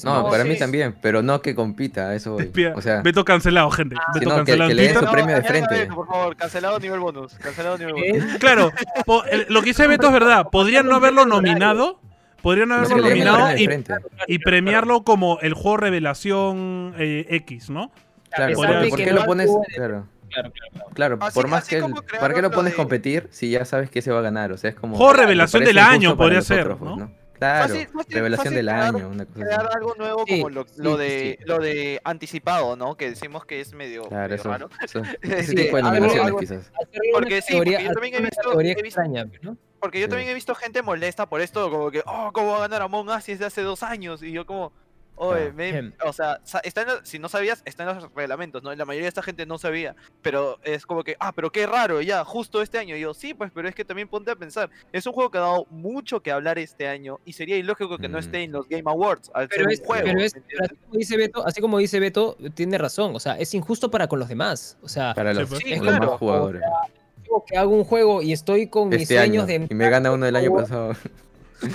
[0.05, 0.51] No, No, para sí.
[0.51, 2.53] mí también, pero no que compita, eso voy.
[2.75, 3.97] O sea, Beto cancelado, gente.
[3.99, 5.83] Ah, Beto que- cancelado que en le den su premio de frente.
[5.85, 7.35] eso, por favor, cancelado nivel bonus.
[7.35, 8.13] Cancelado nivel ¿Qué?
[8.21, 8.35] bonus.
[8.39, 8.71] Claro,
[9.07, 10.49] po- el- lo que dice Beto es verdad.
[10.51, 12.01] Podrían no haberlo nominado.
[12.47, 13.69] Podrían no haberlo nominado y,
[14.29, 17.91] y premiarlo como el juego revelación eh, X, ¿no?
[18.31, 18.67] Claro, ¿por
[18.97, 19.51] que qué no lo pones?
[19.75, 20.87] Claro, Claro, claro.
[20.95, 21.79] claro, Así- por más que...
[21.79, 24.53] el- ¿Para qué lo pones de- competir si ya sabes que se va a ganar?
[24.53, 24.97] O sea, es como...
[24.97, 27.11] Juego revelación del año podría ser, pues, ¿no?
[27.33, 29.77] Claro, Fácil- fácil- revelación fácil del crear- año, una cosa Crear así.
[29.77, 31.45] algo nuevo Sí, como lo, sí, lo sí, de sí.
[31.47, 32.95] lo de anticipado, ¿no?
[32.97, 34.71] Que decimos que es medio, Claro, medio eso, raro.
[34.83, 36.71] eso- Sí, ese tipo de nominaciones algo- quizás.
[37.13, 39.57] Porque sí, porque yo también he hacerle una visto- categoría he visto- extraña, ¿no?
[39.81, 40.11] Porque yo Sí.
[40.11, 43.09] también he visto gente molesta por esto, como que, oh, ¿cómo va a ganar Among
[43.09, 44.23] Us si es de hace dos años?
[44.23, 44.73] Y yo como,
[45.19, 45.93] oye, men, Em.
[46.05, 48.75] o sea, está en si no sabías, está en los reglamentos, ¿no?
[48.75, 52.03] La mayoría de esta gente no sabía, pero es como que, ah, pero qué raro,
[52.03, 52.97] ya, justo este año.
[52.97, 55.39] Y yo, sí, pues, pero es que también ponte a pensar, es un juego que
[55.39, 58.21] ha dado mucho que hablar este año y sería ilógico que no Mm.
[58.21, 60.05] esté en los Game Awards al Pero ser es, un juego.
[60.07, 63.15] pero es- ¿me pero así como dice Beto, así como dice Beto, tiene razón.
[63.17, 64.77] O sea, es injusto para con los demás.
[64.83, 65.49] O sea, Para Sí, los.
[65.59, 66.01] Sí, los claro.
[66.01, 66.63] demás jugadores.
[67.27, 69.43] Digo que hago un juego y estoy con mis Este año.
[69.45, 70.93] sueños de Y me gana uno del año pasado.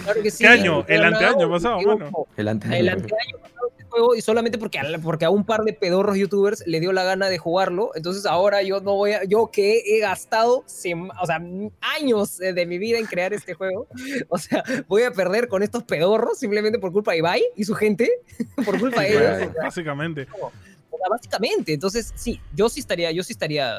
[0.04, 0.86] Claro que sí, ¿Qué año?
[0.88, 2.28] El anteaño pasado, mano.
[2.38, 2.80] El anterior.
[2.80, 6.18] El anteaño pasado este juego y solamente porque a, porque a un par de pedorros
[6.18, 9.82] youtubers le dio la gana de jugarlo, entonces ahora yo no voy a, yo que
[9.86, 11.42] he gastado o sea,
[12.00, 13.88] años eh, de mi vida en crear este juego,
[14.30, 17.74] o sea, voy a perder con estos pedorros simplemente por culpa de Ibai y su
[17.74, 18.10] gente,
[18.66, 20.28] por culpa de ellos, Básicamente.
[20.40, 20.52] o
[20.98, 23.74] sea, básicamente, entonces sí, yo sí estaría, yo sí estaría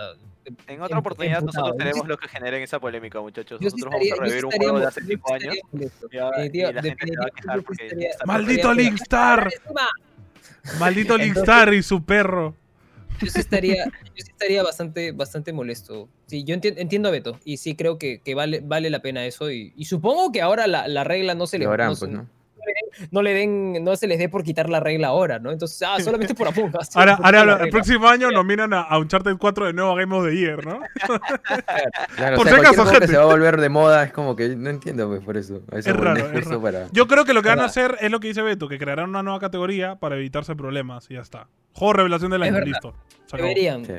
[0.67, 3.61] En otra oportunidad nosotros tenemos lo que generen esa polémica, muchachos.
[3.61, 6.09] Nosotros estaría, vamos a revivir un juego de hace yo sí 5 años estaría molesto.
[6.11, 8.75] y, ahora- y Definitiva- la gente se va a quejar definitivamente porque estaría- está ¡Maldito
[8.75, 9.51] Linkstar!
[10.79, 12.55] Maldito Linkstar y su perro.
[13.21, 16.09] yo sí estaría, yo sí estaría bastante, bastante molesto.
[16.27, 19.25] Sí, yo enti- entiendo a Beto y sí creo que, que vale, vale la pena
[19.27, 22.11] eso y, y supongo que ahora la, la regla no se le harán, no, pues,
[22.11, 22.27] ¿no?
[23.11, 25.51] No le den, no se les dé por quitar la regla ahora, ¿no?
[25.51, 26.95] Entonces, ah, solamente por Among Us.
[26.97, 30.37] Ahora, el próximo año nominan a, a Uncharted 4 de nuevo a Game of the
[30.37, 30.81] Year, ¿no?
[32.17, 33.07] Claro, Por o si sea, acaso, cualquier juego gente.
[33.09, 35.61] se va a volver de moda es como que no entiendo, pues, por eso.
[35.73, 36.63] Es raro, no es eso raro.
[36.63, 38.79] para- Yo creo que lo que van a hacer es lo que dice Beto, que
[38.79, 41.49] crearán una nueva categoría para evitarse problemas y ya está.
[41.73, 42.95] Juego revelación del año, listo.
[43.33, 43.93] Deberían, Sí.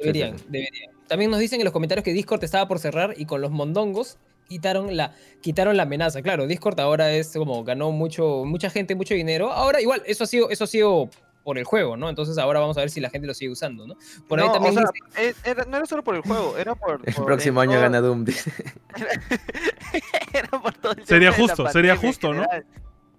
[0.00, 0.50] deberían, sí, sí.
[0.50, 0.90] deberían.
[1.08, 4.18] También nos dicen en los comentarios que Discord estaba por cerrar y con los mondongos
[4.54, 6.20] quitaron la, quitaron la amenaza.
[6.22, 9.52] Claro, Discord ahora es como ganó mucho, mucha gente, mucho dinero.
[9.52, 11.08] Ahora igual, eso ha sido, eso ha sido
[11.44, 12.08] por el juego, ¿no?
[12.10, 13.94] Entonces ahora vamos a ver si la gente lo sigue usando, ¿no?
[14.28, 16.56] Por ahí No, también o sea, dicen- es- era- no era solo por el juego,
[16.58, 17.00] era por.
[17.06, 18.52] El por próximo año todo- gana Doom, dice.
[20.32, 22.42] era por todo el Sería justo, sería justo, ¿no?
[22.42, 22.66] general.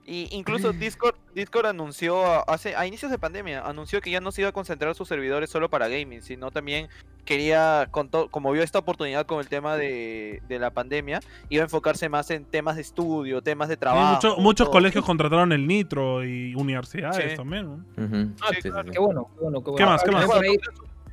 [0.06, 4.32] Y incluso Discord, Discord anunció a- hace a inicios de pandemia, anunció que ya no
[4.32, 6.90] se iba a concentrar sus servidores solo para gaming, sino también
[7.24, 11.20] quería, con to- como vio esta oportunidad con el tema de, de la pandemia,
[11.50, 14.16] iba a enfocarse más en temas de estudio, temas de Sí, trabajo.
[14.16, 14.72] mucho- muchos todo.
[14.74, 17.38] colegios contrataron el Nitro y universidades Sí.
[17.38, 17.68] también.
[17.68, 18.04] ¿no?
[18.04, 18.32] Ujú.
[18.42, 18.92] Ah, Sí, sí, claro, sí.
[18.94, 19.78] Qué bueno, qué bueno, qué bueno.
[19.78, 20.28] ¿Qué más, qué más?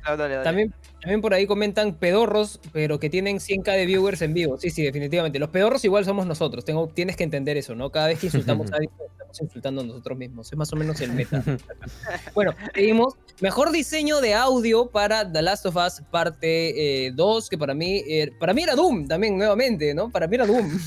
[0.05, 0.43] Dale, dale.
[0.43, 4.57] También, también por ahí comentan pedorros, pero que tienen 100k de viewers en vivo.
[4.57, 5.39] Sí, sí, definitivamente.
[5.39, 6.65] Los pedorros igual somos nosotros.
[6.65, 7.91] Tengo, tienes que entender eso, ¿no?
[7.91, 10.51] Cada vez que insultamos a alguien, estamos insultando a nosotros mismos.
[10.51, 11.43] Es más o menos el meta.
[12.33, 13.13] bueno, seguimos.
[13.41, 18.31] Mejor diseño de audio para The Last of Us parte 2, que para mí, eh,
[18.39, 20.09] para mí era Doom también, nuevamente, ¿no?
[20.09, 20.77] Para mí era Doom.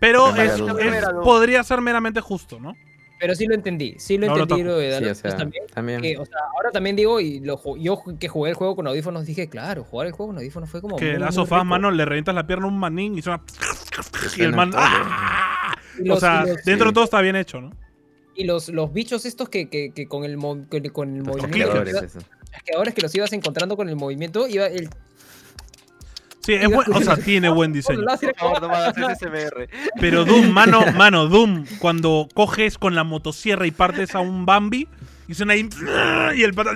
[0.00, 0.60] Pero es-
[1.24, 2.74] podría ser meramente justo, ¿no?
[3.18, 5.64] Pero sí lo entendí, sí lo No entendí lo de Sí, o sea, también.
[5.72, 6.02] también.
[6.02, 9.24] que, o sea, ahora también digo, y lo, yo que jugué el juego con audífonos,
[9.24, 10.96] dije, claro, jugar el juego con audífonos fue como.
[10.96, 11.64] Que muy, la muy sofá, rico.
[11.64, 13.42] mano, le revientas la pierna a un manín y suena.
[14.36, 14.70] Y el man.
[14.70, 14.80] todo.
[14.82, 15.74] ¡ah!
[15.98, 17.70] Y O los- sea, los- dentro de todo está bien hecho, ¿no?
[18.34, 21.18] Y los, los bichos estos que, que, que con el, mo- con el, con el
[21.24, 21.72] Los movimiento.
[21.72, 21.84] clickers.
[21.84, 22.18] que ibas- eso.
[22.52, 24.46] chasqueadores que los ibas encontrando con el movimiento.
[24.46, 24.90] Iba el,
[26.46, 28.04] Sí, es buen- o sea, tiene buen diseño.
[28.04, 29.68] Por favor, no SMR.
[30.00, 34.86] Pero Doom, mano, mano, Doom, cuando coges con la motosierra y partes a un Bambi
[35.26, 35.68] y suena ahí
[36.36, 36.70] y el pata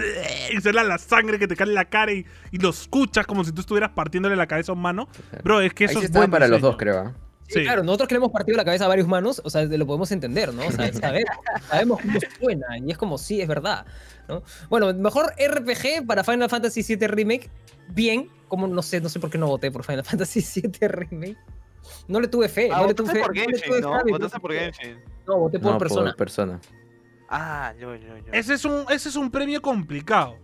[0.53, 3.45] y suena la sangre que te cae en la cara y, y lo escuchas como
[3.45, 5.09] si tú estuvieras partiéndole la cabeza a un mano.
[5.45, 7.15] Bro, es que Ahí eso sí es buen para los dos, creo.
[7.53, 9.87] Sí, claro, nosotros que le hemos partido la cabeza a varios manos, o sea, lo
[9.87, 10.67] podemos entender, ¿no?
[10.67, 11.31] O sea, sabemos,
[11.69, 13.85] sabemos cómo suena y es como, sí, es verdad,
[14.29, 14.43] ¿no?
[14.69, 17.51] Bueno, mejor RPG para Final Fantasy VII Remake,
[17.89, 21.37] bien, como no sé, no sé por qué no voté por Final Fantasy VII Remake.
[22.07, 23.27] No le tuve fe, Ah, no le tuve votaste fe.
[23.27, 24.01] por no le Genshin, tuve ¿no?
[24.11, 24.99] Votaste por Genshin.
[25.27, 26.11] No, voté por No, persona.
[26.11, 26.61] por persona.
[27.29, 28.33] Ah, yo, yo, yo.
[28.33, 30.37] Ese es un ese es un premio complicado.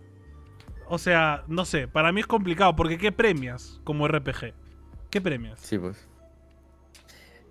[0.89, 4.53] O sea, no sé, para mí es complicado porque ¿qué premias como RPG?
[5.09, 5.59] ¿Qué premias?
[5.61, 6.07] Sí, pues.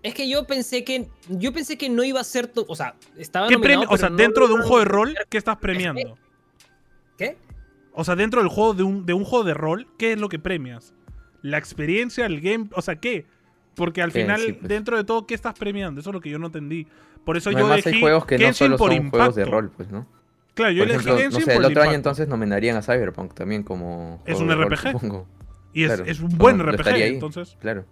[0.06, 2.94] Es que yo pensé que yo pensé que no iba a ser, to- o sea,
[3.16, 3.86] estaba ¿Qué nominado?
[3.88, 6.16] O sea, no dentro de un juego de rol, ¿qué estás premiando?
[7.18, 7.36] ¿Qué?
[7.92, 10.28] O sea, dentro del juego de un, de un juego de rol, ¿qué es lo
[10.28, 10.94] que premias?
[11.42, 12.68] ¿La experiencia, el game?
[12.74, 13.26] O sea, ¿qué?
[13.74, 14.68] Porque al Sí, final, sí, pues.
[14.68, 16.00] dentro de todo, ¿qué estás premiando?
[16.00, 16.86] Eso es lo que yo no entendí.
[17.24, 19.16] Por eso yo Además elegí hay juegos que no Genshin solo por son impacto.
[19.18, 20.06] juegos de rol, pues, ¿no?
[20.54, 21.94] Claro, yo Por elegí ejemplo, Genshin no sé, por el otro año impacto.
[21.96, 24.92] entonces nominarían a Cyberpunk también como ¿Es un rol, RPG?
[24.92, 25.26] supongo.
[25.72, 26.04] Y es, claro.
[26.06, 27.84] es un buen No, no RPG, entonces Claro,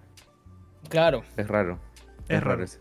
[0.89, 1.25] Claro.
[1.37, 1.79] es raro.
[2.29, 2.65] Es raro.
[2.65, 2.81] ese-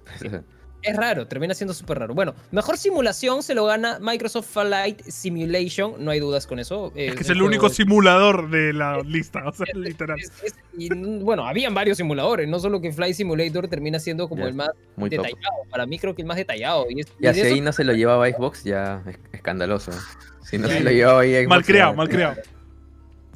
[0.86, 2.14] Es raro, termina siendo súper raro.
[2.14, 6.92] Bueno, mejor simulación se lo gana Microsoft Flight Simulation, no hay dudas con eso.
[6.94, 10.20] Es que es el único simulador de la lista, o sea, literal.
[10.20, 14.28] Es- es- y, mm, bueno, habían varios simuladores, no solo que Flight Simulator termina siendo
[14.28, 15.26] como el más Muy top.
[15.26, 15.54] detallado.
[15.70, 16.86] Para mí creo que el más detallado.
[16.90, 19.92] Y, es, y eso- ahí no se lo llevaba Xbox, ya es escandaloso.
[19.92, 19.96] ¿eh?
[20.44, 21.48] Si no se lo llevaba ahí Xbox.
[21.48, 22.36] Malcriado, ya- malcriado.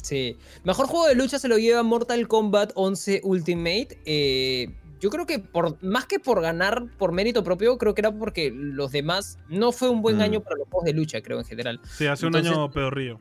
[0.01, 0.37] Sí.
[0.65, 3.97] Mejor juego de lucha se lo lleva Mortal Kombat 11 Ultimate.
[4.05, 8.11] Eh, yo creo que por más que por ganar por mérito propio, creo que era
[8.11, 10.21] porque los demás no fue un buen Mm.
[10.21, 11.79] año para los juegos de lucha, creo en general.
[11.83, 13.19] Sí, hace un año pedorrillo.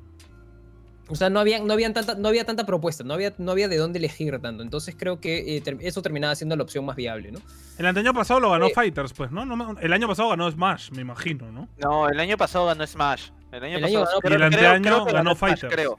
[1.09, 3.69] O sea, no, habían, no, habían tanta, no había tanta propuesta, no había, no había
[3.69, 4.65] de dónde elegir tanto.
[4.65, 7.39] Entonces creo que eh, ter- eso terminaba siendo la opción más viable, ¿no?
[7.79, 8.73] El año pasado lo ganó Sí.
[8.75, 9.47] Fighters, pues, ¿no?
[9.47, 11.69] No El año pasado ganó Smash, me imagino, ¿no?
[11.79, 13.29] No, el año pasado ganó Smash.
[13.53, 15.73] El año El pasado año ganó- creo- Y el creo- anteaño creo ganó Smash, Fighters.
[15.75, 15.97] creo.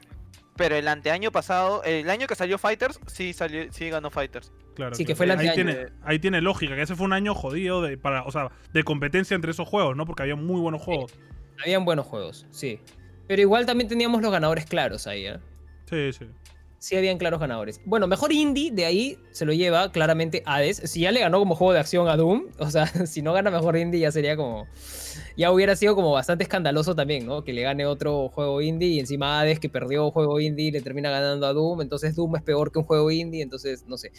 [0.58, 4.52] Pero el anteaño pasado, el año que salió Fighters, sí salió, sí ganó Fighters.
[4.74, 4.94] Claro.
[4.94, 7.80] Sí, que fue el ahí tiene, ahí tiene lógica, que ese fue un año jodido
[7.80, 10.04] de, para, o sea, de competencia entre esos juegos, ¿no?
[10.04, 11.14] Porque había muy buenos juegos.
[11.62, 12.80] Habían buenos juegos, sí.
[13.28, 15.38] Pero igual también teníamos los ganadores claros ahí, ¿eh?
[15.88, 16.26] Sí, sí.
[16.78, 17.80] Sí habían claros ganadores.
[17.84, 20.76] Bueno, mejor indie, de ahí se lo lleva claramente Hades.
[20.84, 23.50] Si ya le ganó como juego de acción a Doom, o sea, si no gana
[23.50, 24.66] mejor indie ya sería como...
[25.36, 27.44] Ya hubiera sido como bastante escandaloso también, ¿no?
[27.44, 31.10] Que le gane otro juego indie y encima Hades que perdió juego indie le termina
[31.10, 34.10] ganando a Doom, entonces Doom es peor que un juego indie, entonces no sé.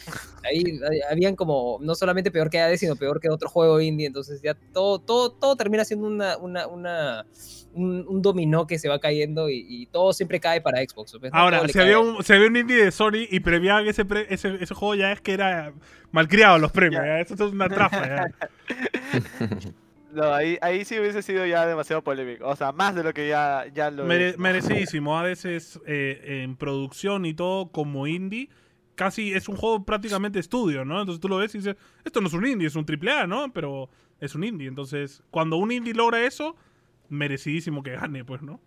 [0.44, 0.62] Ahí
[1.10, 4.54] habían como no solamente peor que Hades, sino peor que otro juego indie, entonces ya
[4.72, 7.26] todo, todo, todo termina siendo una, una, una,
[7.74, 11.14] un, un dominó que se va cayendo y, y todo siempre cae para Xbox.
[11.14, 11.28] ¿no?
[11.32, 14.74] Ahora, cae había, un, había un indie de Sony y premiaban ese, pre- ese, ese
[14.74, 15.72] juego, ya es que era
[16.12, 17.02] malcriado los premios.
[17.04, 17.20] ya.
[17.20, 18.06] Eso es una trafa.
[18.06, 18.26] ya.
[20.12, 22.48] No, ahí, ahí sí hubiese sido ya demasiado polémico.
[22.48, 25.16] O sea, más de lo que ya, ya lo Mere- merecidísimo.
[25.16, 28.48] A veces eh, en producción y todo, como indie,
[28.96, 30.98] casi es un juego prácticamente estudio, ¿no?
[30.98, 33.28] Entonces tú lo ves y dices, esto no es un indie, es un triple A,
[33.28, 33.52] ¿no?
[33.52, 33.88] Pero
[34.20, 34.66] es un indie.
[34.66, 36.56] Entonces, cuando un indie logra eso,
[37.08, 38.58] merecidísimo que gane, pues, ¿no?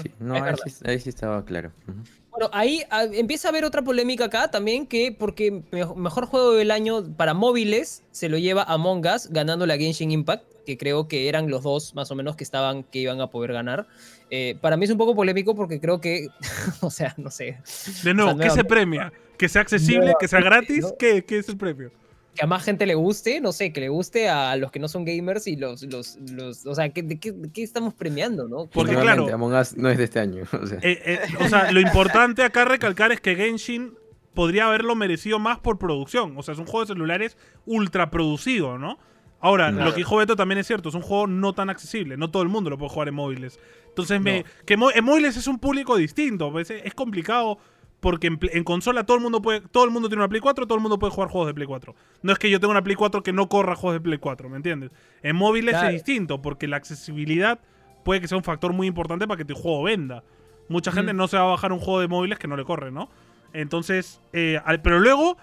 [0.00, 1.72] Sí, no, ahí sí, ahí sí estaba claro.
[1.88, 1.98] Ujú.
[2.36, 6.52] Bueno, ahí ah, empieza a haber otra polémica acá también, que porque me- mejor juego
[6.52, 11.06] del año para móviles se lo lleva Among Us, ganando la Genshin Impact, que creo
[11.06, 13.86] que eran los dos más o menos que estaban, que iban a poder ganar.
[14.30, 16.26] Eh, para mí es un poco polémico porque creo que,
[16.80, 17.58] o sea, no sé,
[18.02, 19.12] De nuevo, O sea, ¿qué se premia?
[19.38, 20.12] ¿Que sea accesible?
[20.12, 20.82] No, ¿Que sea gratis?
[20.82, 20.96] no.
[20.98, 21.90] ¿Qué, ¿Qué es el premio?
[22.34, 24.88] Que a más gente le guste, no sé, que le guste a los que no
[24.88, 28.48] son gamers y los, los, los o sea, ¿qué, de qué, de qué estamos premiando,
[28.48, 28.66] no?
[28.66, 30.42] Porque, claro- Among Us no es de este año.
[30.62, 30.78] o sea.
[30.82, 33.94] Eh, eh, o sea, lo importante acá recalcar es que Genshin
[34.34, 36.36] podría haberlo merecido más por producción.
[36.36, 37.36] O sea, es un juego de celulares
[37.66, 38.98] ultra producido, ¿no?
[39.40, 39.84] Ahora, Claro.
[39.84, 42.42] lo que dijo Beto también es cierto, es un juego no tan accesible, no todo
[42.42, 43.60] el mundo lo puede jugar en móviles.
[43.88, 46.50] Entonces, me, que en móviles es un público distinto.
[46.50, 47.58] pues, es, es complicado
[48.04, 50.76] porque en, consola todo el mundo puede, todo el mundo tiene una Play 4, todo
[50.76, 51.94] el mundo puede jugar juegos de Play 4.
[52.20, 54.50] No es que yo tenga una Play 4 que no corra juegos de Play 4,
[54.50, 54.90] ¿me entiendes?
[55.22, 55.88] En móviles Claro.
[55.88, 57.58] es distinto porque la accesibilidad
[58.04, 60.22] puede que sea un factor muy importante para que tu juego venda.
[60.68, 62.90] Mucha gente no se va a bajar un juego de móviles que no le corre,
[62.92, 63.08] ¿no?
[63.54, 65.38] Entonces, eh, al- pero luego,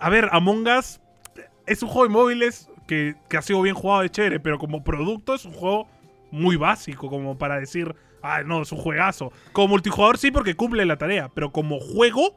[0.00, 1.00] a ver, Among Us
[1.66, 4.82] es un juego de móviles que, que ha sido bien jugado de chévere, pero como
[4.82, 5.86] producto es un juego
[6.32, 9.32] muy básico, como para decir, ah, no, es un juegazo.
[9.52, 12.36] Como multijugador sí, porque cumple la tarea, pero como juego,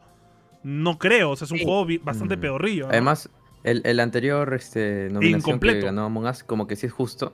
[0.64, 1.32] no creo.
[1.32, 1.64] O sea, es un Sí.
[1.66, 2.40] juego bastante Mm.
[2.42, 2.84] pedorrillo.
[2.86, 2.90] ¿no?
[2.92, 3.30] Además,
[3.64, 5.80] el, el anterior este, nominación Incompleto.
[5.80, 7.34] que ganó Among Us, como que sí es justo.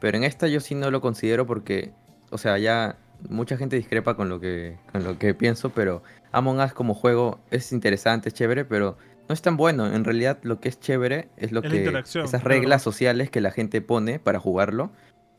[0.00, 1.92] Pero en esta yo sí no lo considero porque,
[2.30, 2.96] o sea, ya
[3.28, 7.40] mucha gente discrepa con lo que, con lo que pienso, pero Among Us como juego
[7.50, 8.96] es interesante, es chévere, pero
[9.28, 9.86] no es tan bueno.
[9.92, 12.54] En realidad lo que es chévere es lo Es la que interacción, esas claro.
[12.60, 14.90] reglas sociales que la gente pone para jugarlo.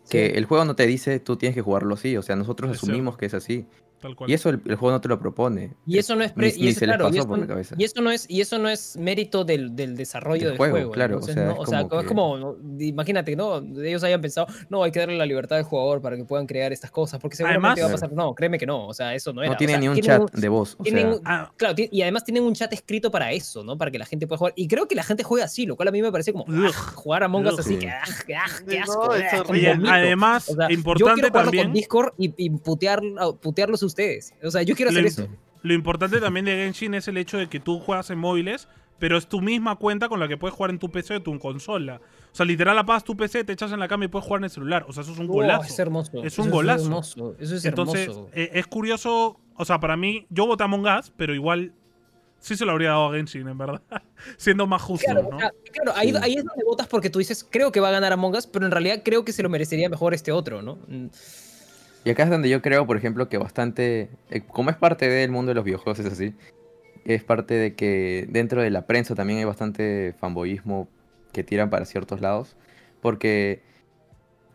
[0.09, 3.17] Que el juego no te dice tú tienes que jugarlo así, o sea, nosotros asumimos
[3.17, 3.65] que es así.
[4.01, 4.29] Tal cual.
[4.29, 5.73] Y eso el, el juego no te lo propone.
[5.85, 7.75] Y eso no es pre- Ni- y eso, claro, y eso- por la cabeza.
[7.77, 10.73] y eso no es y eso no es mérito del, del desarrollo Del del juego,
[10.75, 11.51] juego, claro, o sea, ¿no?
[11.51, 14.99] es o sea, como es que- como imagínate no ellos hayan pensado no hay que
[14.99, 17.87] darle la libertad al jugador para que puedan crear estas cosas porque seguramente Además- va
[17.89, 19.79] a pasar no créeme que no o sea eso no era No o tiene sea,
[19.81, 20.75] ni un chat de voz.
[20.79, 23.77] O tienen sea, un- Ah, Claro, y además tienen un chat escrito para eso, ¿no?
[23.77, 24.53] Para que la gente pueda jugar.
[24.55, 26.65] Y creo que la gente juega así, lo cual a mí me parece como Ugh.
[26.73, 27.79] "Ah, jugar a Among Us así, Sí.
[27.79, 29.15] que, ah, que, ah, Sí, qué no, asco.
[29.15, 29.59] es ah, horrible.
[29.59, 29.91] Oye, vomito".
[29.93, 31.65] además, importante también.
[31.65, 33.01] con Discord y, putear,
[33.41, 34.33] putearlos a ustedes.
[34.43, 35.27] O sea, yo quiero hacer Lo- eso.
[35.61, 38.67] Lo importante también de Genshin es el hecho de que tú juegas en móviles,
[38.97, 41.37] pero es tu misma cuenta con la que puedes jugar en tu PC o tu
[41.39, 41.99] consola.
[42.31, 44.45] O sea, literal apagas tu PC, te echas en la cama y puedes jugar en
[44.45, 44.85] el celular.
[44.87, 45.63] O sea, eso es un Oh, golazo.
[45.63, 46.19] es hermoso.
[46.23, 46.83] Es eso un golazo.
[46.85, 47.35] hermoso.
[47.39, 48.29] Eso es Entonces, hermoso.
[48.33, 49.39] eh, es curioso.
[49.55, 51.73] O sea, para mí, yo voté a Among Us, pero igual
[52.39, 53.81] sí se lo habría dado a Genshin, en verdad.
[54.37, 55.37] Siendo más justo, Claro, ¿no?
[55.37, 56.17] claro, ahí, Sí.
[56.21, 58.65] ahí es donde votas porque tú dices, creo que va a ganar Among Us, pero
[58.65, 60.77] en realidad creo que se lo merecería mejor este otro, ¿no?
[62.09, 65.29] Y acá es donde yo creo, por ejemplo, que bastante, eh, como es parte del
[65.29, 66.33] mundo de los videojuegos, es así,
[67.05, 70.87] es parte de que dentro de la prensa también hay bastante fanboyismo
[71.31, 72.57] que tiran para ciertos lados,
[72.99, 73.61] porque,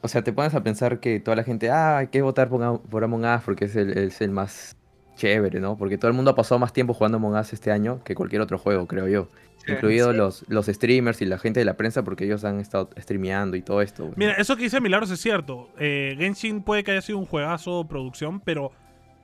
[0.01, 2.83] o sea, te pones a pensar que toda la gente, ah, hay que votar por,
[2.83, 4.77] por Among Us porque es el, es el más
[5.15, 5.77] chévere, ¿no?
[5.77, 8.43] Porque todo el mundo ha pasado más tiempo jugando Among Us este año que cualquier
[8.43, 9.31] otro juego, creo yo.
[9.67, 10.17] Incluidos Sí.
[10.19, 13.63] los, los streamers y la gente de la prensa porque ellos han estado streameando y
[13.63, 14.11] todo esto.
[14.17, 15.71] Mira, eso que dice Milagros es cierto.
[15.79, 18.73] Eh, Genshin puede que haya sido un juegazo producción, pero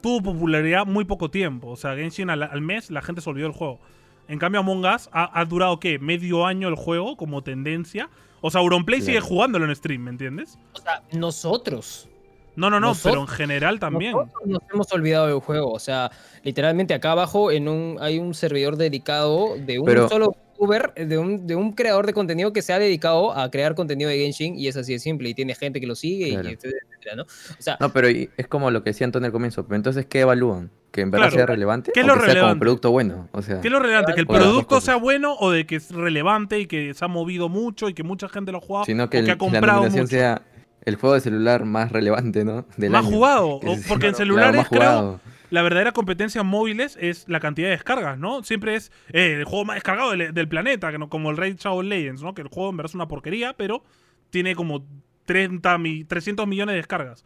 [0.02, 1.68] tuvo popularidad muy poco tiempo.
[1.68, 3.80] O sea, Genshin al, al mes la gente se olvidó del juego.
[4.28, 5.98] En cambio, Among Us ha, ha durado, ¿qué?
[5.98, 8.08] Medio año el juego como tendencia.
[8.42, 10.58] O sea, Auronplay sigue jugándolo en stream, ¿me entiendes?
[10.72, 12.08] O sea, nosotros.
[12.56, 14.12] No, no, no, Nosotros- pero en general también.
[14.12, 15.72] Nosotros nos hemos olvidado del juego.
[15.72, 16.10] O sea,
[16.43, 21.16] literalmente acá abajo en un, hay un servidor dedicado de un Pero- solo youtuber, de
[21.16, 24.59] un, de un creador de contenido que se ha dedicado a crear contenido de Genshin
[24.59, 25.28] y es así de simple.
[25.31, 26.48] Y tiene gente que lo sigue Claro.
[26.48, 27.22] y etcétera, ¿no?
[27.22, 27.27] O
[27.62, 29.64] sea, No, pero es como lo que decía Antonio al comienzo.
[29.64, 30.70] Pero entonces, ¿qué evalúan?
[30.90, 31.36] ¿Que en verdad Claro.
[31.36, 31.93] sea relevante?
[31.94, 32.60] ¿Qué es lo que sea como relevante?
[32.60, 33.28] producto bueno?
[33.32, 34.12] O sea, ¿Qué es lo relevante?
[34.12, 37.48] ¿Que el producto sea bueno o de que es relevante y que se ha movido
[37.48, 39.44] mucho y que mucha gente lo ha jugado sino que, o el- que ha que
[39.66, 40.06] la mucho?
[40.09, 40.43] sea
[40.85, 42.66] el juego de celular más relevante, ¿no?
[42.77, 43.15] Del más año.
[43.16, 43.61] jugado.
[43.61, 45.20] Porque en claro, celulares creo jugado.
[45.51, 48.43] la verdadera competencia en móviles es la cantidad de descargas, ¿no?
[48.43, 51.57] Siempre es eh, el juego más descargado del, del planeta, que no, como el Raid
[51.57, 52.35] Shadow Legends, ¿no?
[52.35, 53.82] Que el juego en verdad es una porquería, pero
[54.31, 54.86] tiene como
[55.27, 57.24] 30 mi- 300 millones de descargas.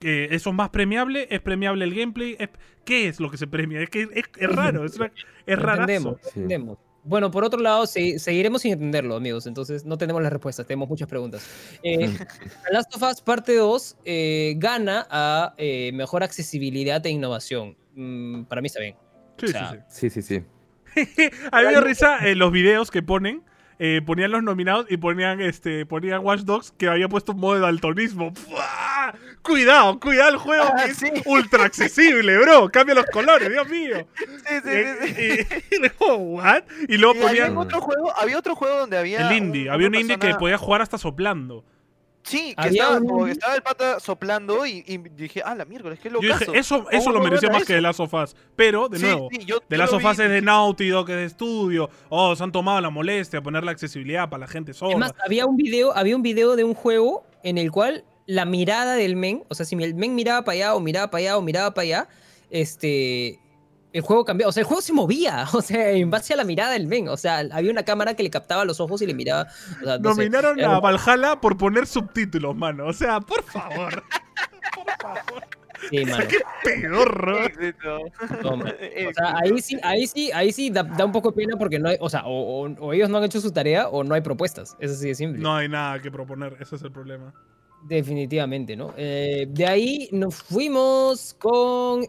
[0.00, 1.28] Eh, ¿Eso es más premiable?
[1.30, 2.36] ¿Es premiable el gameplay?
[2.38, 2.48] ¿Es-
[2.84, 3.80] ¿Qué es lo que se premia?
[3.80, 5.12] Es que es, es raro, es, una-
[5.46, 5.82] es rarazo.
[5.82, 6.28] entendemos, Sí.
[6.40, 6.78] entendemos.
[7.08, 9.46] Bueno, por otro lado, se- seguiremos sin entenderlo, amigos.
[9.46, 11.42] Entonces, no tenemos las respuestas, tenemos muchas preguntas.
[11.82, 11.98] Eh,
[12.70, 17.76] Last of Us Parte 2 eh, gana a eh, mejor accesibilidad e innovación.
[17.94, 18.94] Mm, para mí está bien.
[19.38, 20.10] Sí, O sea, sí, sí.
[20.10, 20.42] Sí, sí,
[20.94, 21.30] sí.
[21.52, 23.42] A mí me dio risa eh, los videos que ponen.
[23.78, 27.54] Eh, ponían los nominados y ponían este ponían Watch Dogs que había puesto un modo
[27.54, 28.32] de daltonismo.
[28.34, 29.14] ¡Fua!
[29.42, 32.68] Cuidado, cuidado el juego Ah, que es ultra accesible, bro.
[32.70, 34.06] Cambia los colores, Dios mío.
[34.16, 35.64] Sí, sí, Eh, sí, sí.
[35.76, 36.62] y- luego, ¿what?
[36.88, 39.70] Y luego Y había ponían otro juego, había otro juego donde había el indie.
[39.70, 41.64] Había un indie que podía jugar hasta soplando.
[42.28, 45.54] Sí, que estaba, un como que indie- estaba el pata soplando y, y dije, ah,
[45.54, 46.46] la miércoles, qué Yo locazo.
[46.52, 47.78] dije, eso, eso ¿Cómo lo merecía más que eso?
[47.78, 48.36] The Last of Us.
[48.56, 51.10] Pero, de Sí, nuevo, sí, yo- yo Last of Us y es de Naughty Dog,
[51.10, 51.90] es de estudio.
[52.08, 54.92] Oh, se han tomado la molestia de poner la accesibilidad para la gente sorda.
[54.92, 58.94] Además, había un video, había un video de un juego en el cual la mirada
[58.94, 61.42] del men, o sea, si el men miraba para allá o miraba para allá o
[61.42, 62.08] miraba para allá,
[62.50, 63.38] este,
[63.92, 66.44] el juego cambiaba, o sea, el juego se movía, o sea, en base a la
[66.44, 69.14] mirada del men, o sea, había una cámara que le captaba los ojos y le
[69.14, 69.46] miraba,
[69.80, 70.20] o sea, no sé.
[70.20, 72.86] Nominaron a Valhalla por poner subtítulos, mano.
[72.86, 74.02] O sea, por favor.
[74.74, 75.42] por favor.
[75.90, 77.38] Sí, mano, Qué pedorro.
[77.46, 77.98] éxito.
[78.42, 78.50] no,
[79.08, 81.78] O sea, ahí sí, ahí sí, ahí sí da, da un poco de pena porque
[81.78, 84.14] no hay, o sea, o, o- o ellos no han hecho su tarea o no
[84.14, 85.40] hay propuestas, es así de simple.
[85.40, 87.32] No hay nada que proponer, ese es el problema.
[87.88, 88.92] Definitivamente, ¿no?
[88.98, 92.02] Eh, de ahí nos fuimos con.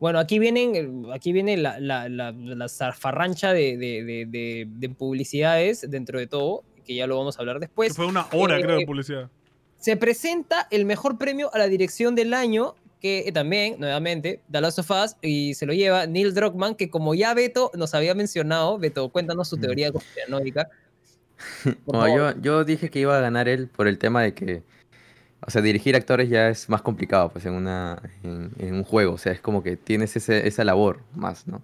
[0.00, 4.66] Bueno, aquí vienen, eh, aquí viene la, la, zarfarrancha de,
[4.98, 7.94] publicidades dentro de todo, que ya lo vamos a hablar después.
[7.94, 9.30] Fue una hora, eh, creo, de publicidad.
[9.76, 14.74] Se presenta el mejor premio a la dirección del año, que también, nuevamente, da las
[14.74, 19.08] sofás y se lo lleva Neil Druckmann, que como ya Beto nos había mencionado, Beto,
[19.10, 19.60] cuéntanos su mm.
[19.60, 19.92] teoría mm.
[19.92, 20.68] conspiranoica.
[21.92, 24.62] No, yo, yo dije que iba a ganar él por el tema de que,
[25.46, 29.14] o sea, dirigir actores ya es más complicado, pues, en una, en, en un juego,
[29.14, 31.62] o sea, es como que tienes ese, esa labor más, ¿no?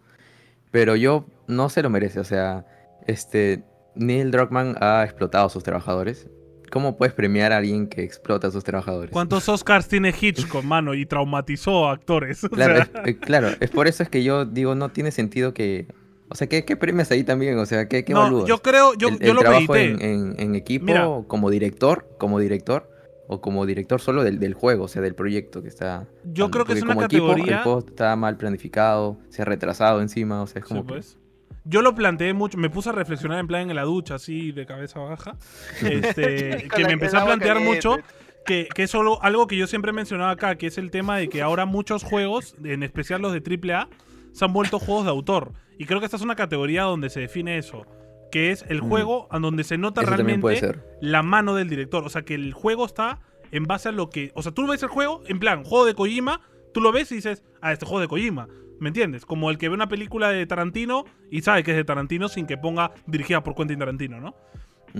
[0.71, 2.67] Pero yo no se lo merece, o sea,
[3.07, 3.63] este,
[3.95, 6.27] Neil Druckmann ha explotado a sus trabajadores.
[6.71, 9.11] ¿Cómo puedes premiar a alguien que explota a sus trabajadores?
[9.13, 10.95] ¿Cuántos Oscars tiene Hitchcock, mano?
[10.95, 12.43] Y traumatizó a actores.
[12.43, 15.13] O Claro, sea, es, eh, claro, es por eso es que yo digo, no tiene
[15.13, 15.87] sentido que,
[16.29, 17.59] o sea, ¿qué, qué premias ahí también?
[17.59, 18.49] O sea, ¿qué, qué no, evalúas?
[18.49, 20.13] yo creo, yo, el, yo el lo trabajo en, medité.
[20.13, 21.09] en- en equipo Mira.
[21.27, 22.91] como director, como director,
[23.27, 26.07] o como director solo del, del juego, o sea, del proyecto que está.
[26.25, 29.45] Yo creo que es una como equipo, categoría- el juego está mal planificado, se ha
[29.45, 31.19] retrasado encima, o sea, es Sí, como que- pues.
[31.67, 34.67] Yo lo planteé mucho, me puse a reflexionar en plan en la ducha, así de
[34.67, 35.37] cabeza baja.
[35.83, 37.97] Este, que me empecé a plantear mucho
[38.45, 41.17] que, que es solo algo que yo siempre he mencionado acá, que es el tema
[41.17, 43.89] de que ahora muchos juegos, en especial los de AAA,
[44.33, 45.53] se han vuelto juegos de autor.
[45.79, 47.87] Y creo que esta es una categoría donde se define eso,
[48.31, 48.89] que es el Mm.
[48.89, 52.05] juego a donde se nota eso realmente la mano del director.
[52.05, 53.21] O sea, que el juego está
[53.53, 54.33] en base a lo que.
[54.35, 56.41] O sea, tú ves el juego, en plan, juego de Kojima,
[56.73, 58.49] tú lo ves y dices, ah, este juego de Kojima.
[58.81, 59.25] ¿Me entiendes?
[59.25, 62.47] Como el que ve una película de Tarantino y sabe que es de Tarantino sin
[62.47, 64.35] que ponga dirigida por Quentin Tarantino, ¿no?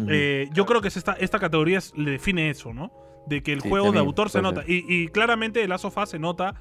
[0.09, 2.93] Eh, yo creo que es esta, esta categoría es- le define eso, ¿no?
[3.27, 4.63] De que el Sí, juego de autor se nota.
[4.67, 6.55] Y, y claramente el Last of Us se nota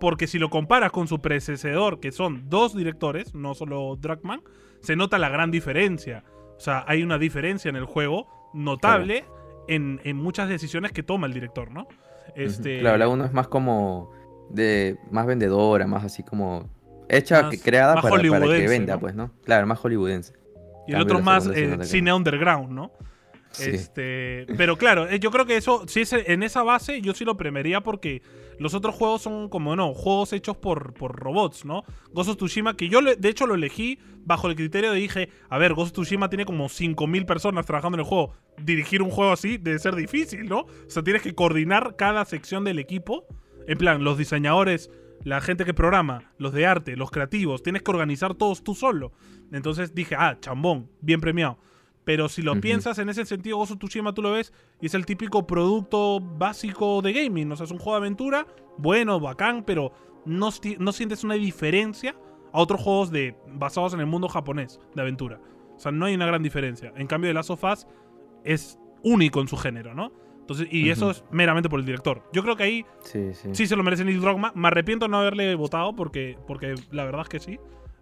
[0.00, 4.42] porque si lo comparas con su predecesor, que son dos directores, no solo Druckmann,
[4.80, 6.24] se nota la gran diferencia.
[6.56, 9.24] O sea, hay una diferencia en el juego notable
[9.68, 11.86] en, en muchas decisiones que toma el director, ¿no?
[12.34, 14.10] Este, Claro, la uno es más como
[14.50, 16.68] de más vendedora, más así como
[17.08, 19.00] hecha, Más- creada más para, para que venda, ¿no?
[19.00, 19.30] pues, ¿no?
[19.44, 20.32] Claro, más hollywoodense.
[20.86, 22.90] y el cambio otro más eh, cine underground, ¿no?
[23.58, 27.24] Este, pero claro, eh, yo creo que eso, si es en esa base, yo sí
[27.24, 28.22] lo premiaría porque
[28.58, 31.82] los otros juegos son como, no, juegos hechos por, por robots, ¿no?
[32.12, 35.58] Ghost of Tsushima, que yo de hecho lo elegí bajo el criterio de dije, a
[35.58, 38.34] ver, Ghost of Tsushima tiene como 5.000 personas trabajando en el juego.
[38.62, 40.60] Dirigir un juego así debe ser difícil, ¿no?
[40.60, 43.26] O sea, tienes que coordinar cada sección del equipo.
[43.66, 44.90] En plan, los diseñadores,
[45.24, 49.12] la gente que programa, los de arte, los creativos, tienes que organizar todos tú solo.
[49.52, 51.58] Entonces dije, ah, chambón, bien premiado.
[52.04, 52.60] Pero si lo Ujú.
[52.62, 57.02] piensas en ese sentido, of Tsushima tú lo ves y es el típico producto básico
[57.02, 57.52] de gaming.
[57.52, 58.46] O sea, es un juego de aventura,
[58.78, 59.92] bueno, bacán, pero
[60.24, 60.48] no,
[60.78, 62.14] no sientes una diferencia
[62.52, 65.40] a otros juegos de, basados en el mundo japonés de aventura.
[65.76, 66.92] O sea, no hay una gran diferencia.
[66.96, 67.86] En cambio, The Last of Us
[68.44, 70.12] es único en su género, ¿no?
[70.40, 71.12] Entonces, y eso Ujú.
[71.12, 72.22] es meramente por el director.
[72.32, 73.50] Yo creo que ahí Sí, sí.
[73.52, 74.52] sí se lo merece Neil Druckmann.
[74.56, 77.60] Me arrepiento de no haberle votado porque, porque la verdad es que sí.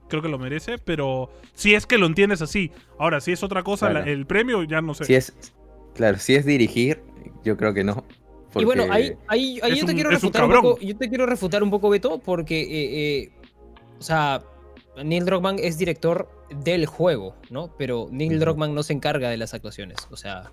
[0.08, 2.70] Creo que lo merece, pero si es que lo entiendes así.
[2.98, 4.06] Ahora, si es otra cosa, Claro.
[4.06, 5.04] la- el premio ya no sé.
[5.04, 5.34] Si es,
[5.94, 7.02] claro, si es dirigir,
[7.44, 8.04] yo creo que no.
[8.56, 11.08] Y bueno, ahí, ahí, ahí yo te un- quiero un refutar un, poco, yo te
[11.10, 13.30] quiero refutar un poco, Beto, porque, eh, eh,
[13.98, 14.42] o sea,
[15.04, 16.28] Neil Druckmann es director
[16.64, 17.74] del juego, ¿no?
[17.76, 18.40] Pero Neil Ujú.
[18.40, 20.50] Druckmann no se encarga de las actuaciones, o sea,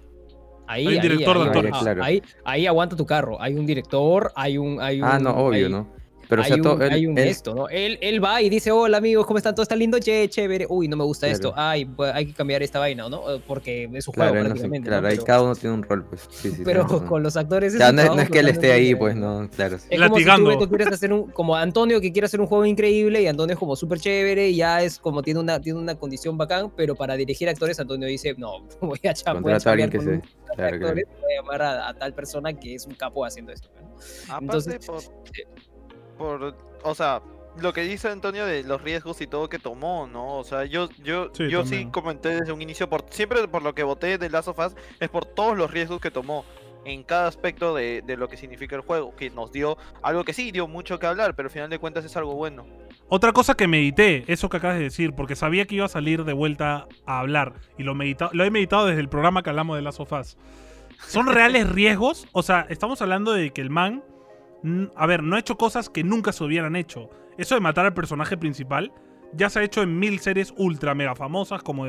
[0.68, 1.72] ahí, Hay un ahí- director de ahí- actores.
[1.74, 2.04] ah, Claro.
[2.04, 5.66] ahí, ahí aguanta tu carro, hay un director, hay un, hay un, Ah, no, obvio,
[5.68, 5.88] hay- ¿no?
[6.28, 7.70] Pero o hay sea, un, él- hay un él- esto, ¿no?
[7.70, 9.54] Él, él va y dice, hola amigos, ¿cómo están?
[9.56, 10.00] ¿Todo está lindo?
[10.00, 10.66] Che, chévere.
[10.70, 11.54] Uy, no me gusta esto.
[11.54, 11.70] Claro.
[11.70, 13.32] Ay, pues, hay que cambiar esta vaina, ¿no?
[13.36, 14.88] Eh, Porque es un Claro, juego no prácticamente.
[14.88, 15.08] claro, ¿no?
[15.08, 16.28] ahí Pero, cada uno tiene un rol, pues.
[16.30, 18.96] Sí, sí, pero con los actores O un no, es- es que él esté ahí,
[18.96, 19.78] pues, no, claro.
[19.78, 19.86] sí.
[19.90, 20.52] Es como si Latigando.
[20.52, 23.54] tú, Beto, quieres hacer un, como Antonio que quiere hacer un juego increíble y Antonio
[23.54, 26.96] es como súper chévere y ya es como tiene una, tiene una condición bacán, pero
[26.96, 30.22] para dirigir actores Antonio dice, no, voy a, cha- voy a alguien que se.
[30.56, 33.70] Claro, actores, voy a llamar a, a tal persona que es un capo haciendo esto.
[33.82, 33.96] ¿no?
[34.34, 35.02] Aparte, Entonces, por.
[36.18, 37.22] Por- o sea,
[37.60, 40.38] lo que dice Antonio de los riesgos y todo que tomó, ¿no?
[40.38, 43.74] O sea, yo, yo, Sí, yo sí comenté desde un inicio, por, siempre por lo
[43.74, 46.44] que voté de Last of Us, es por todos los riesgos que tomó
[46.84, 50.34] en cada aspecto de, de lo que significa el juego, que nos dio algo que
[50.34, 52.66] sí dio mucho que hablar, pero al final de cuentas es algo bueno.
[53.08, 56.26] Otra cosa que medité, eso que acabas de decir, porque sabía que iba a salir
[56.26, 59.78] de vuelta a hablar y lo, medita- lo he meditado desde el programa que hablamos
[59.78, 60.38] de Last of Us.
[61.08, 62.28] ¿Son reales riesgos?
[62.34, 64.04] O sea, estamos hablando de que el man,
[64.96, 67.10] a ver, no ha hecho cosas que nunca se hubieran hecho.
[67.38, 68.92] Eso de matar al personaje principal
[69.34, 71.86] ya se ha hecho en mil series ultra mega famosas como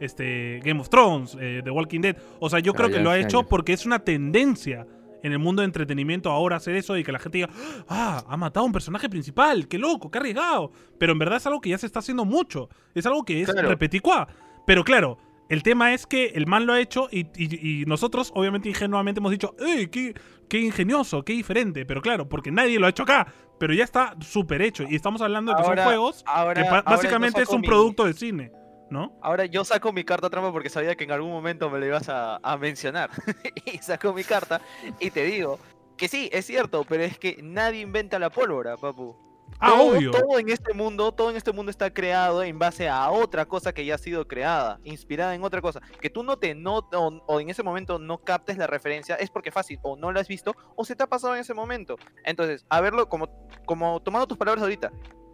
[0.00, 2.16] este, Game of Thrones, eh, The Walking Dead.
[2.38, 4.86] O sea, yo Claro, creo que ya lo ha hecho porque es una tendencia
[5.22, 7.50] en el mundo de entretenimiento ahora hacer eso y que la gente diga,
[7.88, 10.70] ah, ha matado a un personaje principal, qué loco, qué arriesgado.
[10.98, 12.68] Pero en verdad es algo que ya se está haciendo mucho.
[12.94, 13.68] Es algo que es Claro.
[13.68, 14.28] repeticua.
[14.66, 15.18] Pero claro,
[15.48, 19.20] El tema es que el man lo ha hecho y, y- y nosotros, obviamente, ingenuamente
[19.20, 20.12] hemos dicho, ¡Ey, qué,
[20.48, 21.84] qué ingenioso, qué diferente!
[21.86, 23.26] Pero claro, porque nadie lo ha hecho acá.
[23.58, 24.84] Pero ya está súper hecho.
[24.88, 28.04] Y estamos hablando de que Ahora- son juegos ahora- que básicamente es un mi- producto
[28.04, 28.52] de cine,
[28.90, 29.18] ¿no?
[29.22, 32.08] Ahora yo saco mi carta trampa porque sabía que en algún momento me lo ibas
[32.10, 33.10] a, a mencionar.
[33.64, 34.60] y saco mi carta
[35.00, 35.58] y te digo
[35.96, 39.16] que sí, es cierto, pero es que nadie inventa la pólvora, papu.
[39.58, 40.10] Ah, todo, obvio.
[40.10, 43.72] todo en este mundo, todo en este mundo está creado en base a otra cosa
[43.72, 45.80] que ya ha sido creada, inspirada en otra cosa.
[46.00, 49.30] Que tú no te no, o, o en ese momento no captes la referencia es
[49.30, 51.96] porque fácil o no la has visto o se te ha pasado en ese momento.
[52.24, 53.28] Entonces, a verlo como
[53.64, 54.92] como tomando tus palabras ahorita,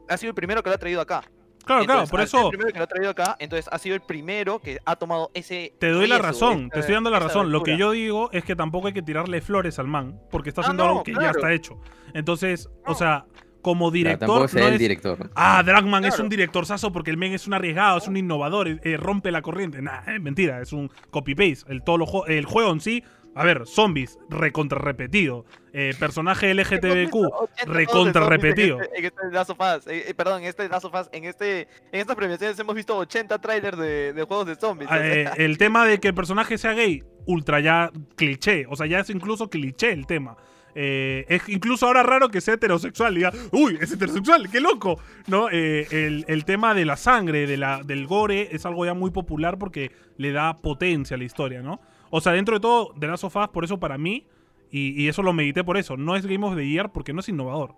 [0.08, 1.22] ha sido el primero que lo ha traído acá.
[1.64, 3.68] Claro, claro, Entonces, por al ser eso el primero que lo ha traído acá, entonces
[3.72, 6.94] ha sido el primero que ha tomado ese te doy la razón, esa- te estoy
[6.96, 7.52] dando la razón.
[7.52, 10.62] Lo que yo digo es que tampoco hay que tirarle flores al man, porque está
[10.62, 11.38] Ah, haciendo no, algo que ya claro.
[11.38, 11.78] está hecho.
[12.14, 12.94] Entonces, o No.
[12.96, 13.26] sea,
[13.62, 15.30] como director, el es- director.
[15.34, 18.80] Ah, Dragman es un directorzazo porque el men es un arriesgado, es un innovador, eh,
[18.82, 19.80] eh, rompe la corriente.
[19.80, 21.72] Nah, es mentira, es un copy-paste.
[21.72, 23.02] El, todo lo el juego en sí,
[23.34, 25.46] a ver, zombies, recontra repetido.
[25.72, 28.76] Eh, personaje LGTBQ, 80 recontra repetido.
[28.76, 31.08] En este, en este Last of Us, eh, eh, perdón, en este Last of Us,
[31.12, 31.62] en, este,
[31.92, 34.90] en estas premiaciones hemos visto 80 trailers de, de juegos de zombies.
[34.90, 38.66] o sea, Eh, el tema de que el personaje sea gay, ultra ya cliché.
[38.68, 40.36] O sea, ya es incluso cliché el tema.
[40.74, 43.14] Eh, es incluso ahora raro que sea heterosexual.
[43.14, 44.98] Diga, uy, es heterosexual, qué loco.
[45.26, 45.48] ¿No?
[45.50, 49.10] Eh, el, el tema de la sangre, de la, del gore, es algo ya muy
[49.10, 51.80] popular porque le da potencia a la historia, ¿no?
[52.10, 54.26] O sea, dentro de todo, The Last of Us, por eso para mí,
[54.70, 57.20] y, y eso lo medité por eso, no es Game of the Year porque no
[57.20, 57.74] es innovador.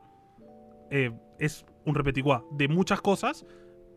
[0.90, 3.46] Eh, es un repeticuá de muchas cosas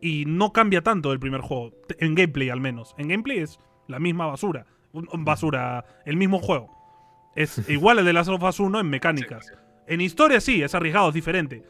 [0.02, 1.72] y no cambia tanto del primer juego.
[2.00, 2.96] En gameplay, al menos.
[2.98, 4.66] En gameplay es la misma basura.
[4.94, 6.77] Basura, el mismo juego.
[7.38, 9.54] Es igual al de Last of Us 1 en mecánicas.
[9.88, 11.64] En historia sí, es arriesgado, es diferente.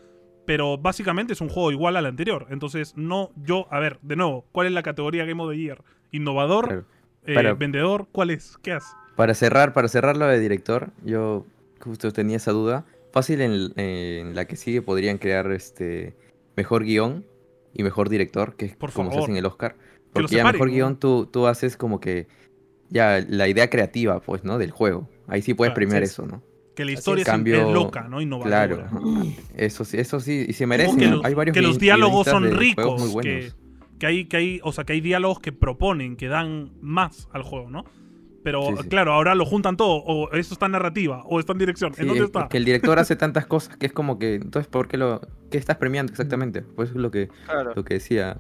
[0.45, 2.48] Pero básicamente es un juego igual al anterior.
[2.49, 5.84] Entonces, no, yo, a ver, de nuevo, ¿cuál es la categoría Game of the Year?
[6.11, 6.68] ¿Innovador?
[6.68, 6.85] Claro.
[7.26, 8.07] Eh, Para- ¿Vendedor?
[8.14, 8.57] ¿Cuál es?
[8.64, 8.88] ¿Qué hace?
[9.18, 11.45] Para cerrar, para cerrar lo de director, yo
[11.81, 12.85] justo tenía esa duda.
[13.11, 16.15] Fácil en, en la que sigue podrían crear este
[16.56, 17.26] mejor guion
[17.73, 19.76] y mejor director, que es Por como se hace en el Oscar.
[20.14, 20.73] Porque ya separen, mejor ¿no?
[20.73, 22.27] guion tú, tú haces como que
[22.89, 24.57] ya la idea creativa, pues, ¿no?
[24.57, 25.10] Del juego.
[25.27, 26.11] Ahí sí puedes Claro, premiar sí.
[26.11, 26.43] eso, ¿no?
[26.75, 27.27] Que la historia es.
[27.27, 28.21] Cambio- es loca, ¿no?
[28.21, 28.87] Innovadora.
[28.87, 28.87] Claro.
[29.55, 32.99] Eso sí, eso sí, y se que los, Hay varios que los diálogos son ricos,
[33.13, 33.55] muy que, buenos.
[33.99, 37.41] que hay, que hay, o sea, que hay diálogos que proponen, que dan más al
[37.43, 37.83] juego, ¿no?
[38.43, 38.89] Pero Sí, sí.
[38.89, 41.93] claro, ahora lo juntan todo, o eso está en narrativa, o está en dirección.
[41.93, 42.47] Sí, ¿En dónde es está?
[42.47, 45.19] que el director hace tantas cosas que es como que, entonces, ¿por qué lo,
[45.51, 46.61] qué estás premiando exactamente?
[46.61, 47.73] Pues es lo que, claro.
[47.75, 48.37] lo que decía.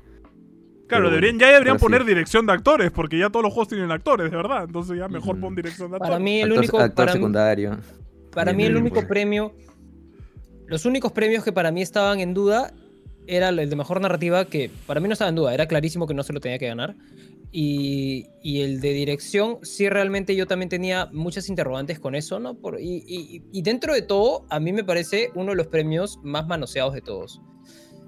[0.87, 1.83] Claro, deberían, ya deberían sí.
[1.83, 4.63] poner dirección de actores, porque ya todos los juegos tienen actores, de verdad.
[4.63, 6.09] Entonces ya mejor pon dirección de actores.
[6.11, 7.77] Para mí el actor, único, actor para mí- secundario.
[8.33, 9.07] Para mí el bien, único pues.
[9.07, 9.53] premio,
[10.67, 12.73] los únicos premios que para mí estaban en duda
[13.25, 16.13] era el de mejor narrativa, que para mí no estaba en duda, era clarísimo que
[16.13, 16.95] no se lo tenía que ganar.
[17.51, 22.55] Y, y el de dirección, sí realmente yo también tenía muchas interrogantes con eso, ¿no?
[22.55, 26.19] Por, y, y- y dentro de todo, a mí me parece uno de los premios
[26.23, 27.41] más manoseados de todos.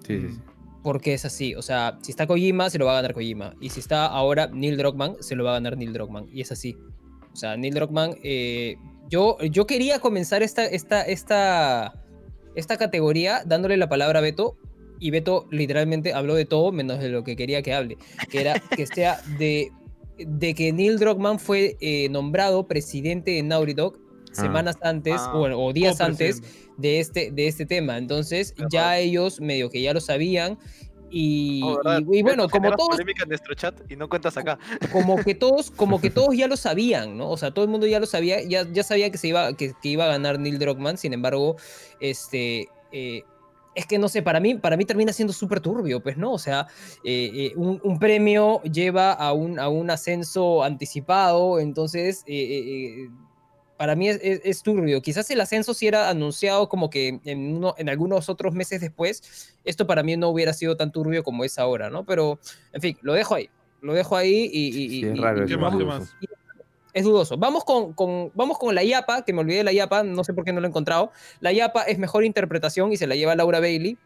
[0.06, 0.40] Sí, sí, sí.
[0.84, 3.54] Porque es así, o sea, si está Kojima, se lo va a ganar Kojima.
[3.60, 6.28] Y si está ahora Neil Druckmann, se lo va a ganar Neil Druckmann.
[6.32, 6.78] Y es así.
[7.34, 8.78] O sea, Neil Druckmann, eh,
[9.10, 11.94] yo, yo quería comenzar esta, esta, esta,
[12.56, 14.56] esta categoría dándole la palabra a Beto.
[15.02, 17.98] Y Beto literalmente habló de todo menos de lo que quería que hable.
[18.30, 19.72] Que era que sea de,
[20.18, 23.98] de que Neil Druckmann fue eh, nombrado presidente de Naughty Dog
[24.32, 25.34] semanas antes Ah.
[25.36, 26.69] o, o días antes Copresidente.
[26.80, 27.98] De este, de este tema.
[27.98, 30.58] Entonces, ya ellos medio que ya lo sabían.
[31.12, 31.80] Y, Oh,
[32.14, 34.60] y- y bueno, como todos, polémica en nuestro chat y no cuentas acá.
[34.92, 37.32] como que todos, como que todos ya lo sabían, ¿no?
[37.32, 39.74] O sea, todo el mundo ya lo sabía, ya, ya sabía que se iba, que,
[39.82, 41.56] que iba a ganar Neil Druckmann, sin embargo,
[42.00, 42.70] este.
[42.92, 43.24] eh,
[43.76, 46.34] es que no sé, para mí, para mí termina siendo súper turbio, pues, ¿no?
[46.34, 46.68] O sea,
[47.04, 53.04] eh, eh, un, un premio lleva a un, a un ascenso anticipado, entonces, eh, eh,
[53.06, 53.10] eh,
[53.80, 55.02] para mí es, es- es turbio.
[55.02, 59.54] Quizás el ascenso si era anunciado como que en, uno, en algunos otros meses después,
[59.64, 62.04] esto para mí no hubiera sido tan turbio como es ahora, ¿no?
[62.04, 62.40] Pero,
[62.74, 63.50] en fin, lo dejo ahí.
[63.82, 65.78] Lo dejo ahí y, y- Sí, y- es raro y ¿Qué eso, más?
[65.78, 66.16] ¿Qué vamos- más?
[66.94, 67.38] es dudoso.
[67.38, 70.34] Vamos con, con- vamos con la Yapa, que me olvidé de la Yapa, no sé
[70.34, 71.14] por qué no lo he encontrado.
[71.40, 73.98] La Yapa es mejor interpretación y se la lleva Laura Bailey,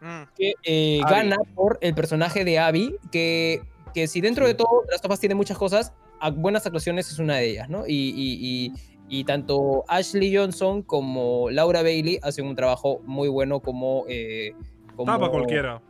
[0.00, 3.62] Mm, que eh, gana por el personaje de Abby, que,
[3.94, 7.36] que si dentro de todo Las Tofas tiene muchas cosas, a- buenas actuaciones es una
[7.36, 7.84] de ellas, ¿no?
[7.86, 8.72] Y, y-
[9.20, 14.04] y- tanto Ashley Johnson como Laura Bailey hacen un trabajo muy bueno como...
[14.08, 14.54] eh,
[14.96, 15.80] como Tapa cualquiera.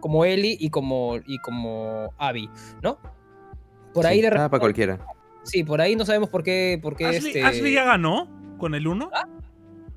[0.00, 2.48] como Ellie y como, y como Abby,
[2.82, 2.98] ¿no?
[3.92, 4.98] Por Sí, ahí de para cualquiera.
[5.42, 8.28] sí, por ahí no sabemos por qué, por qué Ashley, este, Ashley ya ganó
[8.58, 9.10] con el 1.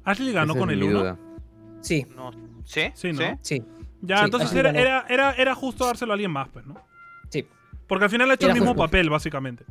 [0.04, 1.00] Ashley ganó Esa con el mi 1.
[1.00, 1.18] duda.
[1.82, 2.32] sí, no.
[2.64, 2.82] ¿Sí?
[2.94, 3.38] Sí, ¿no?
[3.42, 3.64] sí,
[4.02, 6.76] Ya, Sí, entonces era, era, era, era justo dárselo a alguien más, pues, ¿no?
[7.30, 7.46] sí.
[7.88, 8.86] Porque al final ha hecho Era el mismo justo.
[8.86, 9.66] papel, básicamente.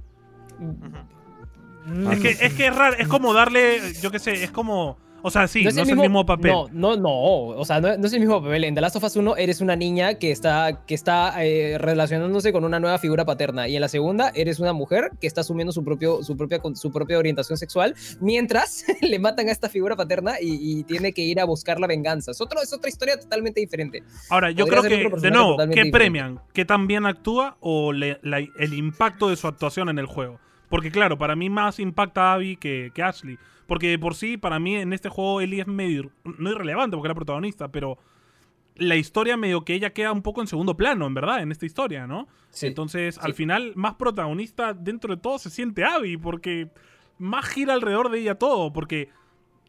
[1.91, 2.13] Ujú.
[2.13, 4.97] Es que, es que es raro, es como darle, yo qué sé, es como...
[5.21, 6.53] O sea, sí, no es, es el mismo, papel.
[6.53, 7.11] No, no, no.
[7.59, 8.63] O sea, no, no es el mismo papel.
[8.63, 12.53] En The Last of Us 1 eres una niña que está, que está eh, relacionándose
[12.53, 13.67] con una nueva figura paterna.
[13.67, 16.93] Y en la segunda eres una mujer que está asumiendo su, propio, su, propia, su
[16.93, 21.41] propia orientación sexual mientras le matan a esta figura paterna y, y tiene que ir
[21.41, 22.31] a buscar la venganza.
[22.31, 24.05] Es, otro, es otra historia totalmente diferente.
[24.31, 26.39] Ahora, yo Podría creo que, de nuevo, ¿qué premian?
[26.53, 30.39] ¿Qué tan bien actúa o le- la- el impacto de su actuación en el juego?
[30.69, 33.39] Porque claro, para mí más impacta a Abby que, que Ashley.
[33.67, 36.11] Porque de por sí, para mí en este juego Ellie es medio...
[36.25, 37.99] No irrelevante porque es la protagonista, pero
[38.77, 41.67] la historia medio que ella queda un poco en segundo plano, en verdad, en esta
[41.67, 42.29] historia, ¿no?
[42.69, 46.69] Entonces, al final, más protagonista dentro de todo se siente Abby, porque
[47.19, 49.09] más gira alrededor de ella todo, porque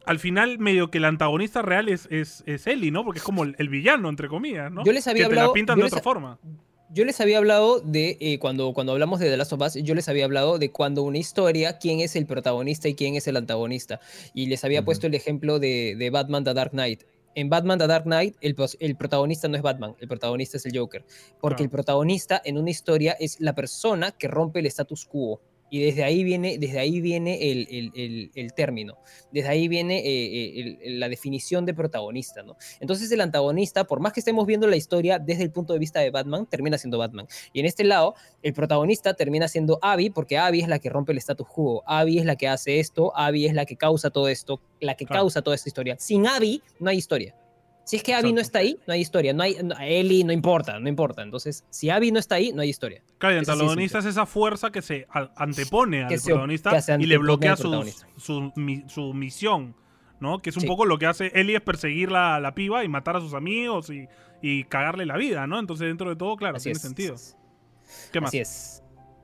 [0.05, 3.03] al final medio que el antagonista real es, es, es Ellie, ¿no?
[3.03, 4.84] Porque es como el, el villano, entre comillas, ¿no?
[4.85, 6.38] Yo les había que te hablado- la pintan de otra forma.
[6.91, 9.94] Yo les había hablado de, eh, cuando, cuando hablamos de The Last of Us, yo
[9.94, 13.38] les había hablado de cuando una historia, quién es el protagonista y quién es el
[13.38, 13.99] antagonista.
[14.34, 17.03] Y les había puesto el ejemplo de, de Batman The Dark Knight.
[17.36, 20.76] En Batman The Dark Knight, el, el protagonista no es Batman, el protagonista es el
[20.76, 21.06] Joker.
[21.40, 25.40] Porque el protagonista en una historia es la persona que rompe el status quo.
[25.69, 28.97] Y desde ahí viene, desde ahí viene el, el- el- el término.
[29.31, 32.55] Desde ahí viene eh, la definición de protagonista, ¿no?
[32.79, 35.99] Entonces el antagonista, por más que estemos viendo la historia desde el punto de vista
[35.99, 37.27] de Batman, termina siendo Batman.
[37.53, 41.11] Y en este lado, el protagonista termina siendo Abby, porque Abby es la que rompe
[41.11, 41.83] el status quo.
[41.85, 45.05] Abby es la que hace esto, Abby es la que causa todo esto, la que
[45.05, 45.21] Claro.
[45.23, 45.95] causa toda esta historia.
[45.99, 47.35] Sin Abby no hay historia.
[47.90, 49.34] Si es que Abby no está ahí, no hay historia.
[49.34, 51.24] No hay, no- Ellie no importa, no importa.
[51.24, 53.02] Entonces, si Abby no está ahí, no hay historia.
[53.18, 56.94] Claro, y el sí es esa fuerza que se a- antepone al se- protagonista se
[56.99, 58.07] y le bloquea protagonista.
[58.16, 59.76] su, mi- su misión,
[60.20, 60.40] ¿no?
[60.40, 60.68] Que es un Sí.
[60.68, 63.34] poco lo que hace Ellie es perseguir la, a la piba y matar a sus
[63.34, 64.07] amigos y,
[64.44, 65.57] y cagarle la vida, ¿no?
[65.57, 66.82] Entonces, dentro de todo, claro, Así tiene es.
[66.84, 67.16] sentido.
[68.11, 68.28] ¿Qué más?
[68.28, 68.84] Así es.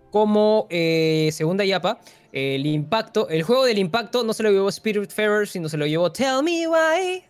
[0.10, 2.00] Como eh, segunda yapa,
[2.32, 6.12] el impacto, el juego del impacto no se lo llevó Spiritfarer, sino se lo llevó
[6.12, 7.24] Tell Me Why.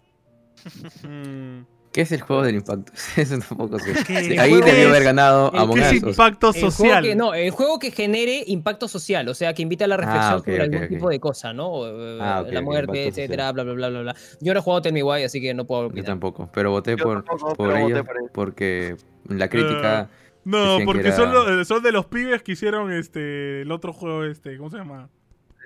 [1.04, 2.92] Mm, ¿Qué es el juego del impacto?
[3.16, 3.94] Eso tampoco sé.
[4.06, 5.98] ¿Qué Ahí debió es- haber ganado Among ¿Qué es Us.
[5.98, 7.04] o sea, impacto El juego social?
[7.04, 10.34] que, no, el juego que genere impacto social, o sea, que invita a la reflexión
[10.34, 11.88] Ah, ok, sobre algún tipo de cosa, ¿no?
[11.88, 14.16] Eh, Ah, la muerte, etcétera, bla, bla, bla, bla, bla.
[14.42, 16.06] Yo no he jugado Tell Me Why, así que no puedo Yo opinar.
[16.06, 18.30] tampoco, pero voté Yo por, tampoco, por pero voté por ellos.
[18.34, 18.96] porque
[19.30, 20.10] la crítica...
[20.44, 23.94] No, Decían que porque era- son, son de los pibes que hicieron este el otro
[23.94, 25.10] juego este, ¿cómo se llama?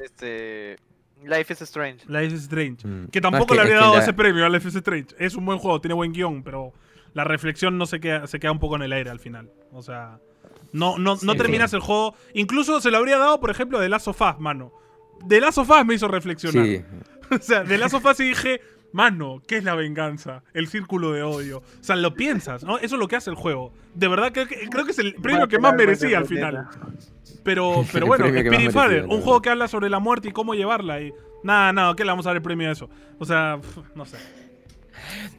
[0.06, 0.78] Este.
[1.26, 2.06] Life is Strange.
[2.08, 2.86] Life is Strange.
[2.88, 3.08] Mm.
[3.10, 5.16] Que No, tampoco le habría es que dado la- ese premio a Life is Strange.
[5.20, 6.74] Es un buen juego, tiene buen guion, pero
[7.14, 9.50] la reflexión no se queda, se queda un poco en el aire al final.
[9.72, 10.20] O sea,
[10.72, 12.16] no, no, no Sí, terminas el juego.
[12.34, 14.72] Incluso se lo habría dado, por ejemplo, de Last of Us, mano.
[15.26, 16.66] De Last of Us me hizo reflexionar.
[16.66, 16.82] Sí,
[17.32, 20.44] O sea, de Last of Us y dije, mano, ¿qué es la venganza?
[20.54, 21.60] El círculo de odio.
[21.60, 22.78] O sea, lo piensas, ¿no?
[22.78, 23.74] Eso es lo que hace el juego.
[23.94, 26.68] De verdad creo que, creo que es el premio que más merecía al final.
[27.44, 31.02] Pero, pero bueno, Spirit Father, un juego que habla sobre la muerte y cómo llevarla.
[31.02, 31.14] Y
[31.44, 32.90] nada, nada, ¿qué le vamos a dar el premio a eso?
[33.18, 33.60] O sea,
[33.96, 34.18] no sé.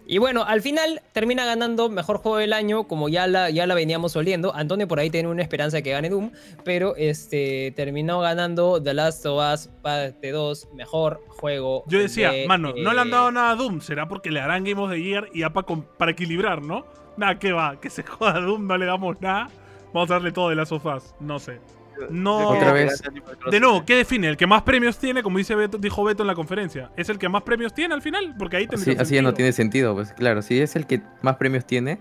[0.06, 3.74] Y bueno, al final termina ganando mejor juego del año, como ya la, ya la
[3.74, 4.54] veníamos oliendo.
[4.54, 6.30] Antonio por ahí tiene una esperanza de que gane Doom,
[6.64, 11.84] pero este terminó ganando The Last of Us Parte 2, mejor juego.
[11.86, 13.80] Yo decía, de, mano, no le han dado eh, nada a Doom.
[13.80, 16.84] Será porque le harán Game of the Year y ya pa com- para equilibrar, ¿no?
[17.16, 19.48] Nada, que va, que se joda a Doom, no le damos nada.
[19.92, 21.14] Vamos a darle todo de las sofás.
[21.20, 21.60] No sé.
[22.10, 23.02] No- Otra vez.
[23.50, 24.28] De nuevo, ¿qué define?
[24.28, 26.90] El que más premios tiene, como dice Beto, dijo Beto en la conferencia.
[26.96, 28.34] ¿Es el que más premios tiene al final?
[28.38, 29.94] Porque ahí así, así ya no tiene sentido.
[29.94, 31.98] Pues claro, si es el que más premios tiene,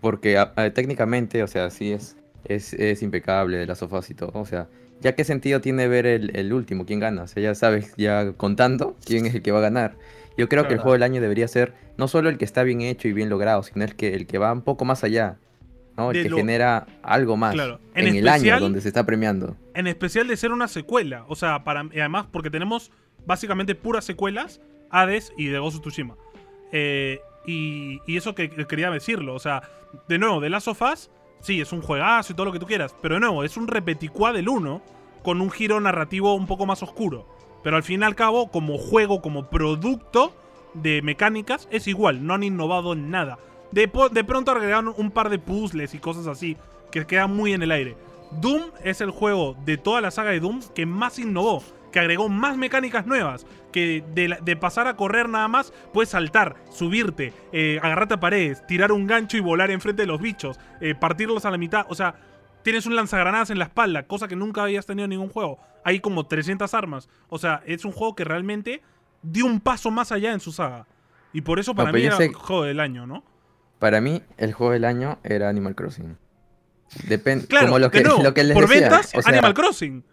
[0.00, 4.14] porque a- a- técnicamente, o sea, sí es, es, es impecable de las sofás y
[4.14, 4.32] todo.
[4.34, 4.68] O sea,
[5.00, 7.22] ya qué sentido tiene ver el, el último, quién gana.
[7.22, 9.96] O sea, ya sabes, ya contando quién es el que va a ganar.
[10.36, 12.80] Yo creo que el juego del año debería ser no solo el que está bien
[12.80, 15.36] hecho y bien logrado, sino el que, el que va un poco más allá.
[15.98, 16.12] ¿No?
[16.12, 19.56] De que lo- genera algo más Claro, en en, el año donde se está premiando.
[19.74, 21.24] En especial de ser una secuela.
[21.28, 22.90] O sea, para, además porque tenemos
[23.26, 24.60] básicamente puras secuelas,
[24.90, 26.14] Hades y de Ghost of Tsushima.
[26.72, 29.34] Eh, y, y eso que, que quería decirlo.
[29.34, 29.62] O sea,
[30.08, 31.10] de nuevo, The Last of Us,
[31.40, 32.94] sí, es un juegazo y todo lo que tú quieras.
[33.02, 34.82] Pero de nuevo, es un repeticuá del 1
[35.22, 37.26] con un giro narrativo un poco más oscuro.
[37.64, 40.32] Pero al fin y al cabo, como juego, como producto
[40.74, 42.24] de mecánicas, es igual.
[42.26, 43.38] No han innovado en nada.
[43.72, 46.56] De, de pronto agregaron un par de puzzles y cosas así
[46.90, 47.96] que quedan muy en el aire.
[48.40, 51.62] Doom es el juego de toda la saga de Doom que más innovó,
[51.92, 56.10] que agregó más mecánicas nuevas, que de, la- de pasar a correr nada más puedes
[56.10, 60.58] saltar, subirte, eh, agarrarte a paredes, tirar un gancho y volar enfrente de los bichos,
[60.80, 62.14] eh, partirlos a la mitad, o sea,
[62.62, 65.58] tienes un lanzagranadas en la espalda, cosa que nunca habías tenido en ningún juego.
[65.84, 68.82] Hay como 300 armas, o sea, es un juego que realmente
[69.22, 70.86] dio un paso más allá en su saga.
[71.32, 73.22] Y por eso para mí era el juego del año, ¿no?
[73.78, 76.16] Para mí, el juego del año era Animal Crossing.
[77.06, 77.46] Depende.
[77.46, 80.04] Claro, como lo que, lo que les por decía, ventas, o sea, Animal Crossing.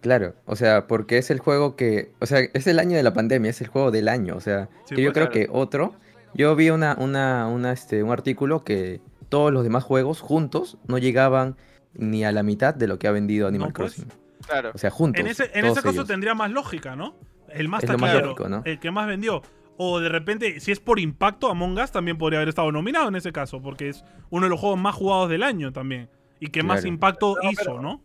[0.00, 3.12] Claro, o sea, porque es el juego que, o sea, es el año de la
[3.12, 5.46] pandemia, es el juego del año, o sea, Sí, que yo pues, creo claro.
[5.46, 5.94] que otro,
[6.34, 10.98] yo vi una, una, una, este, un artículo que todos los demás juegos juntos no
[10.98, 11.56] llegaban
[11.94, 13.94] ni a la mitad de lo que ha vendido Animal No, pues.
[13.94, 14.12] Crossing.
[14.46, 14.70] Claro.
[14.72, 15.20] O sea, juntos.
[15.20, 16.06] En ese, en ese caso ellos.
[16.06, 17.16] tendría más lógica, ¿no?
[17.48, 18.62] El más Es lo más taquillero, lógico, ¿no?
[18.64, 19.42] el que más vendió.
[19.80, 23.14] O de repente, si es por impacto, Among Us también podría haber estado nominado en
[23.16, 26.10] ese caso, porque es uno de los juegos más jugados del año también.
[26.40, 28.02] Y que más impacto No, hizo, pero- ¿no?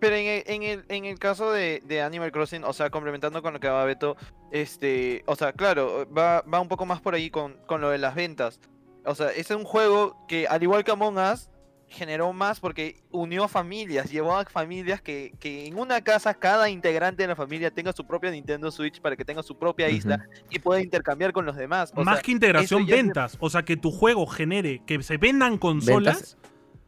[0.00, 3.40] Pero en el, en el, en el caso de, de Animal Crossing, o sea, complementando
[3.40, 4.16] con lo que va Beto,
[4.50, 7.98] este, o sea, claro, va, va un poco más por ahí con, con lo de
[7.98, 8.58] las ventas.
[9.04, 11.50] O sea, es un juego que, al igual que Among Us,
[11.92, 17.22] generó más porque unió familias, llevó a familias que, que en una casa cada integrante
[17.22, 20.58] de la familia tenga su propia Nintendo Switch para que tenga su propia isla y
[20.58, 21.92] pueda intercambiar con los demás.
[21.94, 23.36] O más sea, que integración, ventas.
[23.40, 26.36] O sea, que tu juego genere, que se vendan consolas.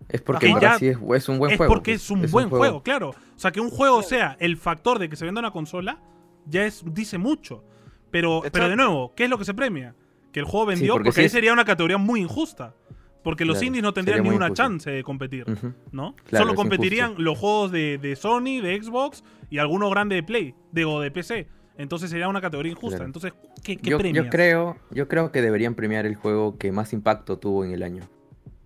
[0.09, 1.73] Es porque ya sí es, es un buen es juego.
[1.73, 2.83] porque pues, es un buen juego.
[2.83, 3.11] claro.
[3.11, 5.99] O sea, que un juego sea el factor de que se venda una consola,
[6.47, 7.65] ya es, dice mucho.
[8.11, 9.95] Pero, pero de nuevo, ¿qué es lo que se premia?
[10.31, 12.75] Que el juego vendió, porque porque, sí ahí sería una categoría muy injusta.
[13.25, 14.55] Porque los Claro, indies no tendrían ni una injusto.
[14.63, 15.45] chance de competir.
[15.91, 16.15] ¿no?
[16.29, 17.23] Claro, Solo competirían injusto.
[17.23, 21.11] los juegos de, de Sony, de Xbox y alguno grande de Play, de, o de
[21.11, 21.49] PC.
[21.77, 22.99] Entonces sería una categoría injusta.
[22.99, 23.07] Claro.
[23.07, 23.33] Entonces,
[23.65, 24.25] ¿qué, qué Yo, premias?
[24.27, 27.83] yo creo, yo creo que deberían premiar el juego que más impacto tuvo en el
[27.83, 28.03] año.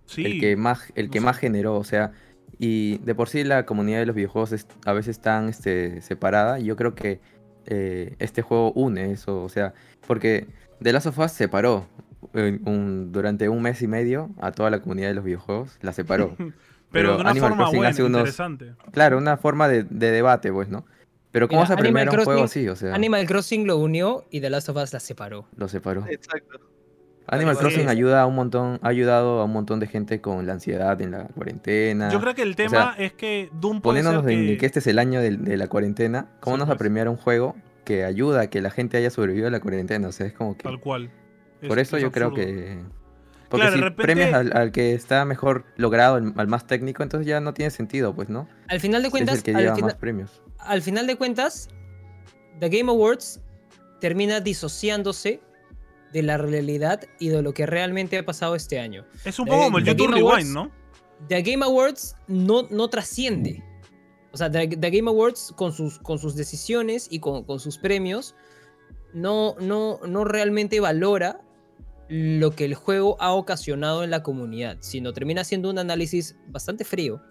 [0.05, 0.25] Sí.
[0.25, 1.25] el que más, el no que sé.
[1.25, 2.11] más generó, o sea,
[2.59, 6.59] y de por sí la comunidad de los videojuegos es a veces tan este, separada,
[6.59, 7.19] y yo creo que
[7.67, 9.73] eh, este juego une eso, o sea,
[10.07, 10.47] porque
[10.81, 11.87] The Last of Us separó
[12.33, 16.35] un- durante un mes y medio a toda la comunidad de los videojuegos, la separó.
[16.37, 16.53] pero,
[16.91, 18.73] pero de una Animal forma Crossing buena, hace unos- interesante.
[18.91, 20.85] claro, una forma de, de debate, pues, ¿no?
[21.31, 22.67] Pero ¿cómo Mira, vas a premiar Animal un juego así?
[22.69, 25.47] O sea, Animal Crossing lo unió y The Last of Us la separó.
[25.55, 26.05] lo separó.
[26.09, 26.59] Exacto.
[27.27, 27.61] Animal Sí.
[27.61, 30.99] Crossing ayuda a un montón, ha ayudado a un montón de gente con la ansiedad
[30.99, 32.09] en la cuarentena.
[32.09, 34.57] Yo creo que el tema sea, es que Doom puede ser poniéndonos en que...
[34.57, 36.79] que este es el año de, la cuarentena, ¿cómo Sí, nos va a pues.
[36.85, 37.55] premiar un juego
[37.85, 40.07] que ayuda a que la gente haya sobrevivido a la cuarentena?
[40.07, 40.63] O sea, es como que...
[40.63, 41.11] Tal cual.
[41.67, 42.79] Por Es- eso es yo creo que...
[43.49, 47.01] Porque Claro, si repente- premias al, al que está mejor logrado, al, al más técnico,
[47.01, 48.47] entonces ya no tiene sentido, pues, ¿no?
[48.67, 50.43] Al final de es cuentas, el que al, lleva fina- más premios.
[50.59, 51.69] al final de cuentas,
[52.59, 53.41] The Game Awards
[53.99, 55.41] termina disociándose
[56.13, 59.05] de la realidad y de lo que realmente ha pasado este año.
[59.25, 60.71] Es un The- poco como el YouTube Awards- Rewind, ¿no?
[61.27, 63.63] The Game Awards no, no trasciende.
[64.31, 67.79] O sea, The, The Game Awards con sus, con sus decisiones y con, con sus
[67.79, 68.35] premios
[69.11, 71.41] no, no, no realmente valora
[72.09, 76.83] lo que el juego ha ocasionado en la comunidad, sino termina siendo un análisis bastante
[76.83, 77.21] frío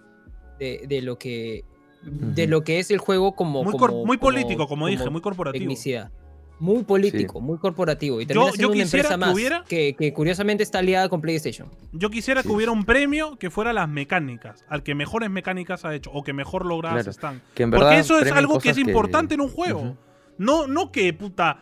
[0.59, 1.65] de, de lo que
[2.03, 5.21] de lo que es el juego como Muy, como- muy político, como, dije, como muy
[5.21, 5.61] corporativo.
[5.63, 6.13] tecnicidad.
[6.61, 8.21] Muy político, muy corporativo.
[8.21, 10.79] Y Yo- termina yo siendo una quisiera empresa que más hubiera- que, que curiosamente está
[10.79, 11.69] aliada con PlayStation.
[11.93, 15.95] Yo quisiera que hubiera un premio que fuera las mecánicas, al que mejores mecánicas ha
[15.95, 17.11] hecho o que mejor logradas Claro.
[17.11, 17.43] están.
[17.55, 19.97] Que en Porque eso es algo que es importante en un juego.
[20.39, 21.61] No, no que puta.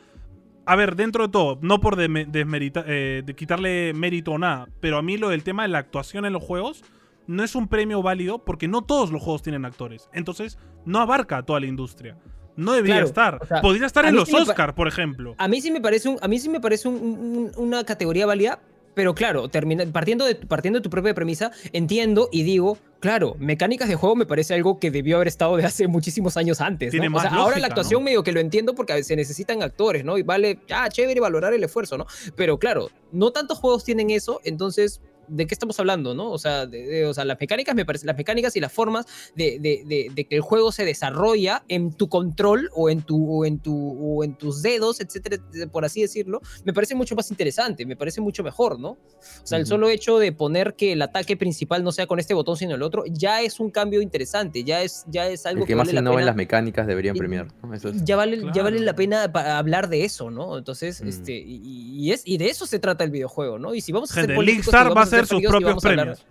[0.67, 4.69] A ver, dentro de todo, no por desme- desmerita- eh, de quitarle mérito o nada,
[4.81, 6.83] pero a mí lo del tema de la actuación en los juegos
[7.29, 10.09] no es un premio válido porque no todos los juegos tienen actores.
[10.13, 12.17] Entonces, no abarca a toda la industria.
[12.57, 13.39] No debería Claro, estar.
[13.43, 15.35] o sea, Podría estar en los sí Oscar, por ejemplo.
[15.39, 18.27] A mí sí me parece, un, a mí sí me parece un- un- una categoría
[18.27, 18.61] válida,
[18.97, 23.91] pero claro, termina, partiendo, de, partiendo de tu propia premisa, entiendo y digo, claro, mecánicas
[23.91, 26.87] de juego me parece algo que debió haber estado de hace muchísimos años antes.
[26.87, 26.91] ¿no?
[26.93, 28.05] Tiene o más sea, ahora lógica, la actuación ¿no?
[28.07, 30.17] medio que lo entiendo porque se necesitan actores, ¿no?
[30.17, 32.07] Y vale, ah, chévere valorar el esfuerzo, ¿no?
[32.37, 35.03] Pero claro, no tantos juegos tienen eso, entonces...
[35.29, 36.31] ¿De qué estamos hablando, no?
[36.31, 39.07] O sea, de- de- o sea, las mecánicas me parecen, las mecánicas y las formas
[39.35, 43.31] de, de- de- de que el juego se desarrolla en tu control o en tu,
[43.31, 45.43] o en tu, o en tus dedos, etcétera,
[45.73, 48.91] por así decirlo, me parece mucho más interesante, me parece mucho mejor, ¿no?
[48.91, 48.99] O
[49.47, 52.57] sea, el solo hecho de poner que el ataque principal no sea con este botón
[52.57, 55.75] sino el otro, ya es un cambio interesante, ya es, ya es algo El que
[55.77, 56.27] más vale la innova en pena.
[56.27, 57.49] las mecánicas deberían premiar.
[57.63, 57.75] ¿no?
[57.75, 60.57] Eso es- Ya vale, ya vale la pena hablar de eso, ¿no?
[60.59, 61.09] Entonces, Mm.
[61.09, 61.61] este, y,
[61.99, 63.75] y es, y de eso se trata el videojuego, ¿no?
[63.75, 66.27] Y si vamos a Gente, ser políticos, vamos va a hacer sus propios premios.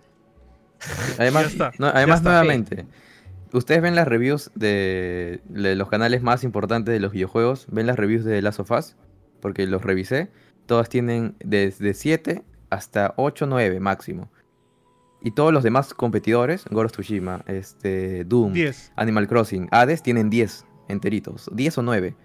[1.18, 2.86] Además, no, además nuevamente,
[3.52, 7.96] ustedes ven las reviews de, de los canales más importantes de los videojuegos, ven las
[7.96, 8.94] reviews de Last of Us,
[9.40, 10.30] porque los revisé,
[10.66, 14.30] todas tienen desde 7 hasta 8, 9 máximo.
[15.22, 18.92] Y todos los demás competidores, Ghost of Tsushima, este, Doom, 10.
[18.96, 22.16] Animal Crossing, Hades, tienen 10 enteritos, 10 o 9.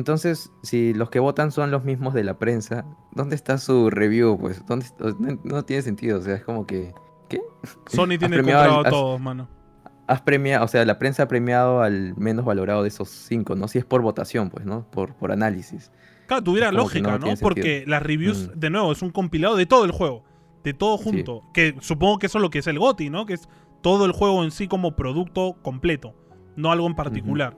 [0.00, 4.38] Entonces, si los que votan son los mismos de la prensa, ¿dónde está su review?
[4.38, 4.86] Pues, ¿dónde,
[5.18, 6.94] no, no tiene sentido, o sea, es como que...
[7.28, 7.42] ¿Qué?
[7.86, 9.46] Sony tiene comprado a todos, mano.
[10.06, 13.68] has premiado, o sea, la prensa ha premiado al menos valorado de esos cinco, ¿no?
[13.68, 14.90] Si es por votación, pues, ¿no?
[14.90, 15.92] Por, por análisis.
[16.26, 18.58] Claro, tuviera lógica, no Porque las reviews, Mm.
[18.58, 20.24] de nuevo, es un compilado de todo el juego.
[20.64, 21.42] de todo junto.
[21.52, 23.26] Que supongo que eso es lo que es el GOTI, ¿no?
[23.26, 23.48] Que es
[23.82, 26.14] todo el juego en sí como producto completo,
[26.56, 27.56] no algo en particular.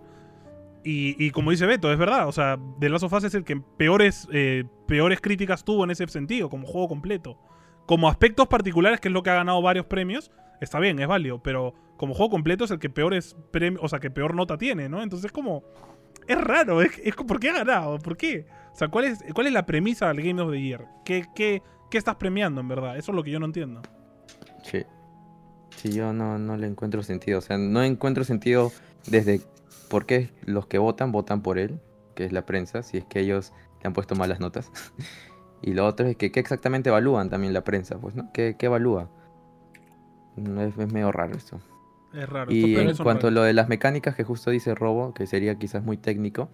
[0.85, 3.57] Y, como dice Beto, es verdad, o sea, The Last of Us es el que
[3.57, 7.39] peores, eh, peores críticas tuvo en ese sentido, como juego completo.
[7.87, 10.31] Como aspectos particulares, que es lo que ha ganado varios premios,
[10.61, 14.01] está bien, es válido, pero como juego completo es el que peores premios, o sea,
[14.01, 15.03] que peor nota tiene, ¿no?
[15.03, 15.63] Entonces como
[16.27, 17.99] es raro, es, es ¿por qué ha ganado?
[17.99, 18.47] ¿Por qué?
[18.73, 20.87] O sea, ¿cuál es, cuál es la premisa del Game of the Year?
[21.05, 22.97] ¿Qué, qué, qué estás premiando en verdad?
[22.97, 23.83] Eso es lo que yo no entiendo.
[24.63, 24.85] Sí.
[25.77, 27.39] Sí, yo no, no le encuentro sentido.
[27.39, 28.73] O sea, no encuentro sentido
[29.07, 29.41] desde
[29.93, 31.79] por qué los que votan votan por él,
[32.15, 33.53] que es la prensa, si es que ellos
[33.83, 34.73] le han puesto malas notas.
[35.63, 38.33] y lo otro es que qué exactamente evalúan también la prensa, pues, ¿no?
[38.33, 39.11] ¿Qué, qué evalúa?
[40.37, 41.61] No, Es, es medio raro esto.
[42.15, 42.51] Es raro.
[42.51, 45.85] Y en cuanto a lo de las mecánicas que justo dice Robo, que sería quizás
[45.85, 46.49] muy técnico,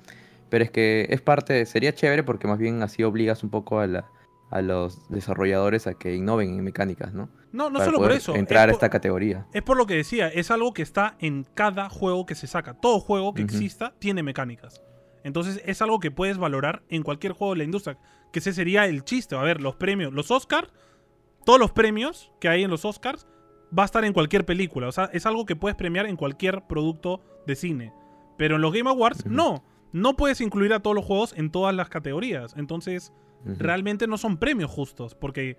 [0.51, 3.87] pero es que es parte, sería chévere porque más bien así obligas un poco a,
[3.87, 4.11] la-
[4.51, 7.29] a los desarrolladores a que innoven en mecánicas, ¿no?
[7.53, 8.35] No, no Para solo por eso.
[8.35, 9.47] Entrar a es esta por- categoría.
[9.53, 12.75] Es por lo que decía, es algo que está en cada juego que se saca.
[12.75, 14.83] Todo juego que exista tiene mecánicas.
[15.25, 17.99] Entonces es algo que puedes valorar en cualquier juego de la industria.
[18.33, 19.35] Que ese sería el chiste.
[19.37, 20.73] A ver, los premios, los Oscars,
[21.45, 23.27] todos los premios que hay en los Oscars
[23.77, 24.89] va a estar en cualquier película.
[24.89, 27.93] O sea, es algo que puedes premiar en cualquier producto de cine.
[28.39, 29.65] Pero en los Game Awards, no.
[29.93, 32.55] No puedes incluir a todos los juegos en todas las categorías.
[32.57, 33.13] Entonces,
[33.45, 35.57] Realmente no son premios justos, porque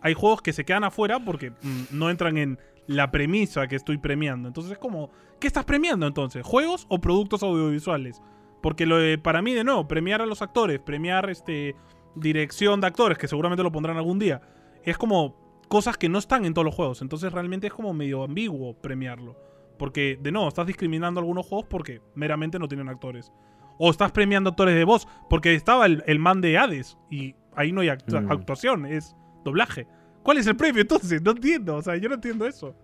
[0.00, 3.98] hay juegos que se quedan afuera porque mm, no entran en la premisa que estoy
[3.98, 4.48] premiando.
[4.48, 5.10] Entonces es como,
[5.40, 6.44] ¿qué estás premiando entonces?
[6.44, 8.22] ¿Juegos o productos audiovisuales?
[8.62, 11.76] Porque lo de- para mí, de nuevo, premiar a los actores, premiar este
[12.14, 14.40] dirección de actores, que seguramente lo pondrán algún día,
[14.84, 15.36] es como
[15.68, 17.02] cosas que no están en todos los juegos.
[17.02, 19.36] Entonces realmente es como medio ambiguo premiarlo.
[19.78, 23.30] Porque, de nuevo, estás discriminando algunos juegos porque meramente no tienen actores.
[23.78, 27.72] O estás premiando actores de voz, porque estaba el, el man de Hades y ahí
[27.72, 28.32] no hay actua- Mm.
[28.32, 29.14] actuación, es
[29.44, 29.86] doblaje.
[30.22, 31.22] ¿Cuál es el premio entonces?
[31.22, 32.74] No entiendo, o sea, yo no entiendo eso.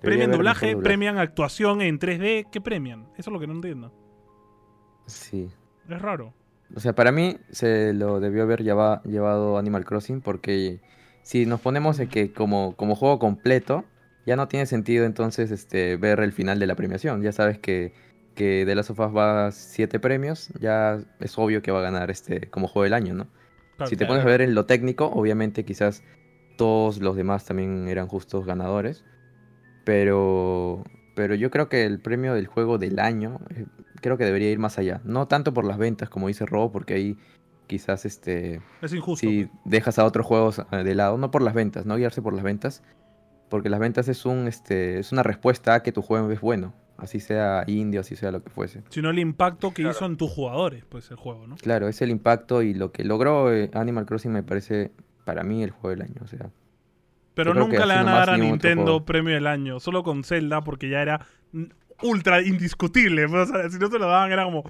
[0.00, 3.02] Premian doblaje, premian actuación en 3D, ¿qué premian?
[3.16, 3.92] Eso es lo que no entiendo.
[5.06, 5.48] Sí.
[5.88, 6.34] Es raro.
[6.74, 10.80] O sea, para mí se lo debió haber lleva- llevado Animal Crossing porque
[11.22, 13.84] si nos ponemos en que como, como juego completo,
[14.26, 17.22] ya no tiene sentido entonces este, ver el final de la premiación.
[17.22, 17.92] Ya sabes que,
[18.38, 22.08] que de las sofás va a siete premios, ya es obvio que va a ganar
[22.08, 23.26] este como juego del año, ¿no?
[23.76, 23.90] Claro.
[23.90, 26.04] Si te pones a ver en lo técnico, obviamente quizás
[26.56, 29.04] todos los demás también eran justos ganadores.
[29.84, 30.84] Pero,
[31.16, 33.66] pero yo creo que el premio del juego del año eh,
[34.00, 35.00] creo que debería ir más allá.
[35.02, 37.18] No tanto por las ventas, como dice Robo, porque ahí
[37.66, 39.26] quizás este Es injusto.
[39.26, 39.62] si pues.
[39.64, 42.44] dejas a otros juegos eh, de lado, no por las ventas, no guiarse por las
[42.44, 42.84] ventas,
[43.48, 46.72] porque las ventas es un este es una respuesta a que tu juego es bueno,
[46.98, 48.82] así sea indio, así sea lo que fuese.
[48.90, 49.96] Sino el impacto que Claro.
[49.96, 51.56] hizo en tus jugadores, pues el juego, ¿no?
[51.56, 54.90] Claro, es el impacto y lo que logró eh, Animal Crossing me parece
[55.24, 56.50] para mí el juego del año, o sea.
[57.34, 60.88] Pero nunca le van a dar a Nintendo premio del año, solo con Zelda, porque
[60.90, 61.24] ya era
[62.02, 63.28] ultra indiscutible.
[63.28, 64.64] pues, o sea, si no se lo daban, era como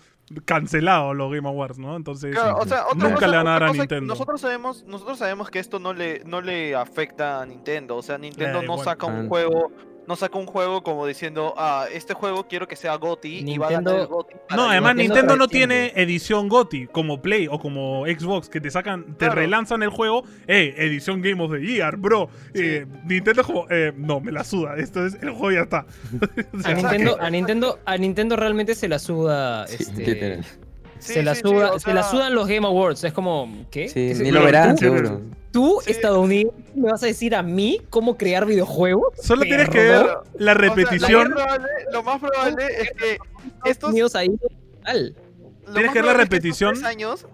[0.45, 1.97] cancelado los Game Awards, ¿no?
[1.97, 4.07] Entonces, Claro, o sea, otra Nunca cosa- le van a dar a Nintendo.
[4.07, 7.97] Nosotros sabemos, nosotros sabemos que esto no le, no le afecta a Nintendo.
[7.97, 8.85] O sea, Nintendo da no igual.
[8.85, 9.73] saca un juego,
[10.09, 13.67] no saca un juego como diciendo, ah, este juego quiero que sea GOTY y va
[13.69, 14.35] a ganar Nintendo- el GOTY.
[14.49, 14.71] para No, yo".
[14.73, 19.05] además Nintendo Nintendo no tiene edición GOTY como Play o como Xbox que te sacan,
[19.19, 19.35] te Claro.
[19.35, 22.31] relanzan el juego, eh, edición Game of the Year, bro.
[22.55, 25.85] Eh, Nintendo es como, eh, no, me la suda, esto es, el juego ya está.
[26.65, 29.67] A Nintendo, a Nintendo, a Nintendo realmente se la suda.
[29.67, 30.41] Sí, este.
[31.01, 33.05] Sí, se la sí, suda, se la sea, sudan los Game Awards.
[33.05, 33.89] Es como, ¿qué?
[33.89, 35.21] Sí, Es- ni lo verán, tú- seguro.
[35.51, 35.93] ¿Tú, Sí.
[35.93, 39.15] estadounidense, me vas a decir a mí cómo crear videojuegos?
[39.23, 41.31] Solo tienes que ver la o sea, repetición.
[41.31, 43.19] lo, más probable, lo más probable es que
[43.65, 44.29] estos, Unidos ahí,
[44.85, 45.17] tal.
[45.73, 46.75] Tienes que ver la es repetición.
[46.75, 47.27] tres años,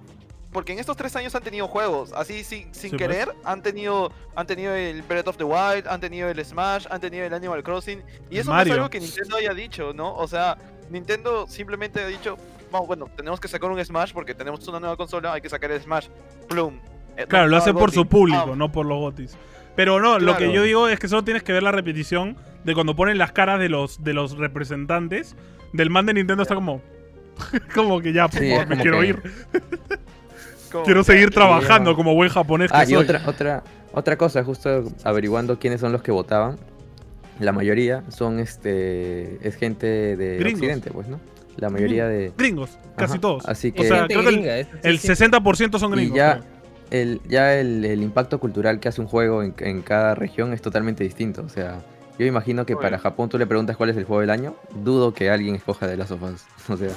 [0.53, 2.99] porque en estos tres años han tenido juegos, así sin, sin Sí, pues.
[3.03, 7.01] querer, han tenido han tenido el Breath of the Wild, han tenido el Smash, han
[7.01, 8.01] tenido el Animal Crossing,
[8.31, 8.65] y eso Mario.
[8.70, 10.15] no es algo que Nintendo haya dicho, ¿no?
[10.15, 10.57] O sea,
[10.91, 12.36] Nintendo simplemente ha dicho,
[12.75, 15.71] "Vamos, bueno, tenemos que sacar un Smash porque tenemos una nueva consola, hay que sacar
[15.71, 16.09] el Smash.
[16.49, 16.81] Plum.
[17.17, 19.37] Eh, Claro, no, lo hace por su público, Ah, no por los gotis.
[19.77, 20.53] Pero no, lo que Claro.
[20.55, 23.61] yo digo es que solo tienes que ver la repetición de cuando ponen las caras
[23.61, 25.37] de los, de los representantes.
[25.73, 26.81] Del man de Nintendo está como.
[27.75, 29.23] como que ya, por Sí, favor, me quiero que- ir.
[30.85, 31.35] Quiero seguir ya.
[31.35, 32.97] trabajando como buen japonés que Ah, y soy.
[32.97, 36.59] otra, otra, otra cosa, justo averiguando quiénes son los que votaban.
[37.39, 40.61] La mayoría son este es gente de Gringos.
[40.63, 41.21] Occidente, pues, ¿no?
[41.56, 42.32] La mayoría de.
[42.36, 43.47] Gringos, casi Ajá, todos.
[43.47, 45.12] Así O que sea, Gente creo que el- gringa, es- El sí, sí.
[45.24, 46.16] 60% son Y gringos.
[46.16, 46.55] ya- creo.
[46.90, 50.62] el, ya el, el impacto cultural que hace un juego en, en cada región es
[50.62, 51.43] totalmente distinto.
[51.43, 51.81] O sea,
[52.18, 54.55] yo imagino que para Japón tú le preguntas cuál es el juego del año,
[54.85, 56.47] dudo que alguien escoja de las sofás.
[56.68, 56.89] O sea,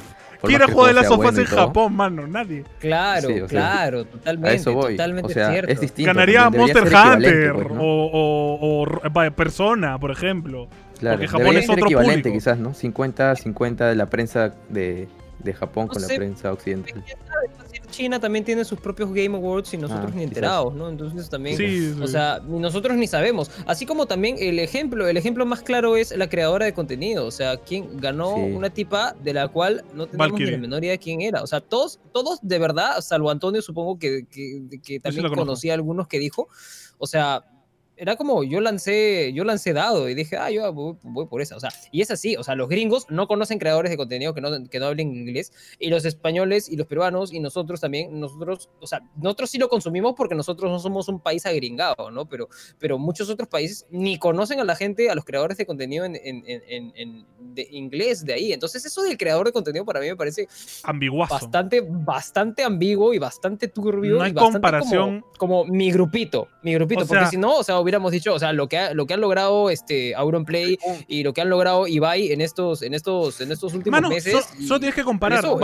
[0.44, 2.28] ¿Quién ha jugado de juego las sea sofás bueno y en todo, Japón, mano?
[2.28, 2.64] Nadie.
[2.80, 4.94] Claro, Sí, o sea, claro, A totalmente, eso voy.
[4.94, 5.72] totalmente o sea, cierto.
[5.72, 6.10] es distinto.
[6.14, 7.82] Ganaría Monster Hunter pues, ¿no?
[7.82, 10.68] o, o- o- vaya, Persona, por ejemplo.
[11.00, 12.38] Claro, porque Japón debería es ser otro equivalente público.
[12.38, 12.74] quizás, ¿no?
[12.74, 15.08] 50-50 de la prensa de,
[15.40, 17.04] de Japón No con sé, la prensa occidental.
[17.90, 20.90] China también tiene sus propios Game Awards y nosotros Ah, ni enterados, ¿no?
[20.90, 22.00] Entonces también, Sí, sí.
[22.02, 23.50] o sea, ni nosotros ni sabemos.
[23.66, 27.32] Así como también el ejemplo, el ejemplo más claro es la creadora de contenido, o
[27.32, 28.42] sea, quien ganó Sí.
[28.52, 30.52] una tipa de la cual no tenemos ni Valkyrie.
[30.52, 31.42] la menor idea de quién era.
[31.42, 35.76] O sea, todos, todos de verdad, salvo Antonio, supongo que, que, que también conocía a
[35.76, 36.50] algunos que dijo,
[36.98, 37.46] o sea,
[37.98, 41.56] era como yo lancé, yo lancé dado y dije, ah, yo voy, por esa.
[41.56, 44.42] O sea, y es así, o sea, los gringos no conocen creadores de contenido que
[44.42, 48.70] no, que no hablen inglés y los españoles y los peruanos y nosotros también, nosotros,
[48.80, 52.28] o sea, nosotros sí lo consumimos porque nosotros no somos un país agringado, ¿no?
[52.30, 52.50] Pero,
[52.80, 56.16] pero muchos otros países ni conocen a la gente, a los creadores de contenido en,
[56.16, 57.26] en- en- en- en-
[57.58, 58.54] de inglés de ahí.
[58.54, 60.48] Entonces eso del creador de contenido para mí me parece
[60.84, 61.34] Ambiguazo.
[61.34, 64.16] bastante, bastante ambiguo y bastante turbio.
[64.18, 65.26] No hay y bastante comparación.
[65.38, 67.02] Como, como mi grupito, mi grupito.
[67.04, 69.06] O porque sea- si no, o sea, hubiéramos dicho, o sea, lo que, ha- lo
[69.06, 70.78] que han logrado este Auronplay
[71.08, 74.34] y lo que han logrado Ibai en estos, en estos, en estos últimos Mano, meses.
[74.34, 75.40] so- solo tienes que comparar.
[75.40, 75.58] eso,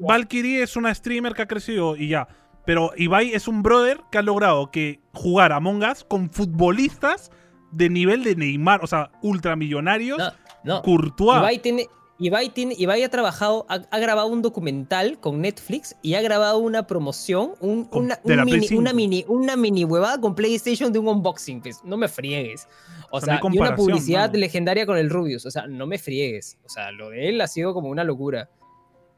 [0.00, 2.26] Valkyrie, es una streamer que ha crecido y ya.
[2.64, 7.30] Pero Ibai es un brother que ha logrado que jugar a Among Us con futbolistas
[7.72, 10.32] de nivel de Neymar, o sea, ultramillonarios, No,
[10.68, 10.82] no.
[10.82, 11.38] Courtois.
[11.38, 11.86] Ibai tiene.
[12.20, 16.58] Ibai, tiene, Ibai ha trabajado, ha, ha grabado un documental con Netflix y ha grabado
[16.58, 18.94] una promoción, un- Con- una, un mini, una, 5.
[18.96, 21.60] mini, una mini huevada con PlayStation de un unboxing.
[21.60, 22.66] pues, no me friegues.
[23.12, 24.38] O O sea, y una publicidad mano.
[24.40, 25.46] legendaria con el Rubius.
[25.46, 26.58] O sea, no me friegues.
[26.64, 28.50] O sea, lo de él ha sido como una locura.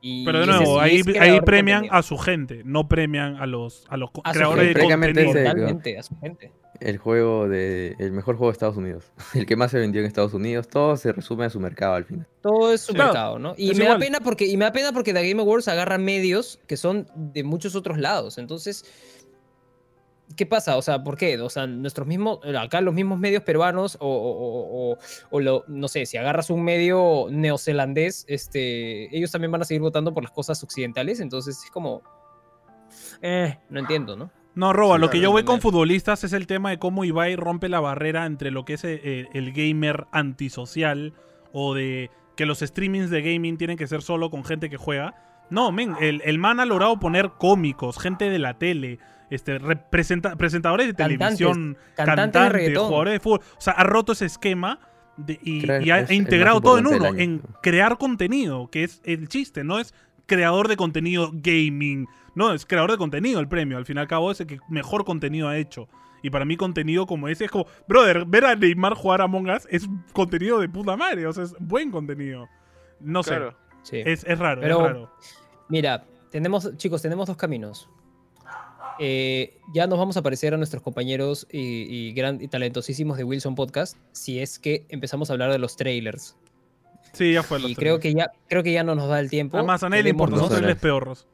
[0.02, 3.96] Y Pero de nuevo, ahí, ahí premian a su gente, no premian a los, a
[3.96, 5.20] los A creadores de contenido.
[5.30, 6.52] ese- Totalmente, a su gente.
[6.80, 7.94] El juego de.
[7.98, 9.12] El mejor juego de Estados Unidos.
[9.34, 10.66] El que más se vendió en Estados Unidos.
[10.68, 12.26] Todo se resume a su mercado al final.
[12.40, 13.54] Todo es su mercado, ¿no?
[13.58, 13.88] Y me igual.
[13.88, 17.06] da pena porque y me da pena porque The Game Awards agarra medios que son
[17.14, 18.38] de muchos otros lados.
[18.38, 18.86] Entonces,
[20.40, 20.78] ¿qué pasa?
[20.78, 21.38] O sea, ¿por qué?
[21.38, 24.98] O sea, nuestros mismos acá los mismos medios peruanos o, o- o- o-
[25.30, 29.82] o lo, no sé, si agarras un medio neozelandés, este, ellos también van a seguir
[29.82, 32.00] votando por las cosas occidentales, entonces es como
[33.20, 34.30] eh, no entiendo, ¿no?
[34.54, 37.36] No, Roba, Sí, lo que yo voy con futbolistas es el tema de cómo Ibai
[37.36, 41.12] rompe la barrera entre lo que es eh, el gamer antisocial
[41.52, 45.14] o de que los streamings de gaming tienen que ser solo con gente que juega.
[45.50, 48.98] No, men, el, el man ha logrado poner cómicos, gente de la tele,
[49.30, 53.40] este, representa- presentadores de Cantantes, televisión, cantantes de cantantes, jugadores de fútbol.
[53.56, 54.80] O sea, ha roto ese esquema
[55.16, 59.78] de- y, ha integrado todo en uno, en crear contenido, que es el chiste, no
[59.78, 59.94] es
[60.26, 62.06] creador de contenido gaming.
[62.34, 63.76] No, es creador de contenido el premio.
[63.76, 65.88] Al fin y al cabo es el que mejor contenido ha hecho.
[66.22, 69.48] Y para mí contenido como ese es como, brother, ver a Neymar jugar a Among
[69.50, 71.26] Us es contenido de puta madre.
[71.26, 72.46] O sea, es buen contenido.
[73.00, 73.38] No sé.
[73.82, 74.02] Sí.
[74.04, 75.12] es, es raro, Pero- es raro.
[75.68, 77.88] Mira, tenemos, chicos, tenemos dos caminos.
[79.00, 83.24] Eh, ya nos vamos a parecer a nuestros compañeros y, y gran, y talentosísimos de
[83.24, 86.36] Wilson Podcast si es que empezamos a hablar de los trailers.
[87.12, 87.58] Sí, ya fue.
[87.60, 89.56] los Y creo que ya, creo que ya no nos da el tiempo.
[89.56, 91.26] Además, a nadie le importa, Quedémonos- tres peorros.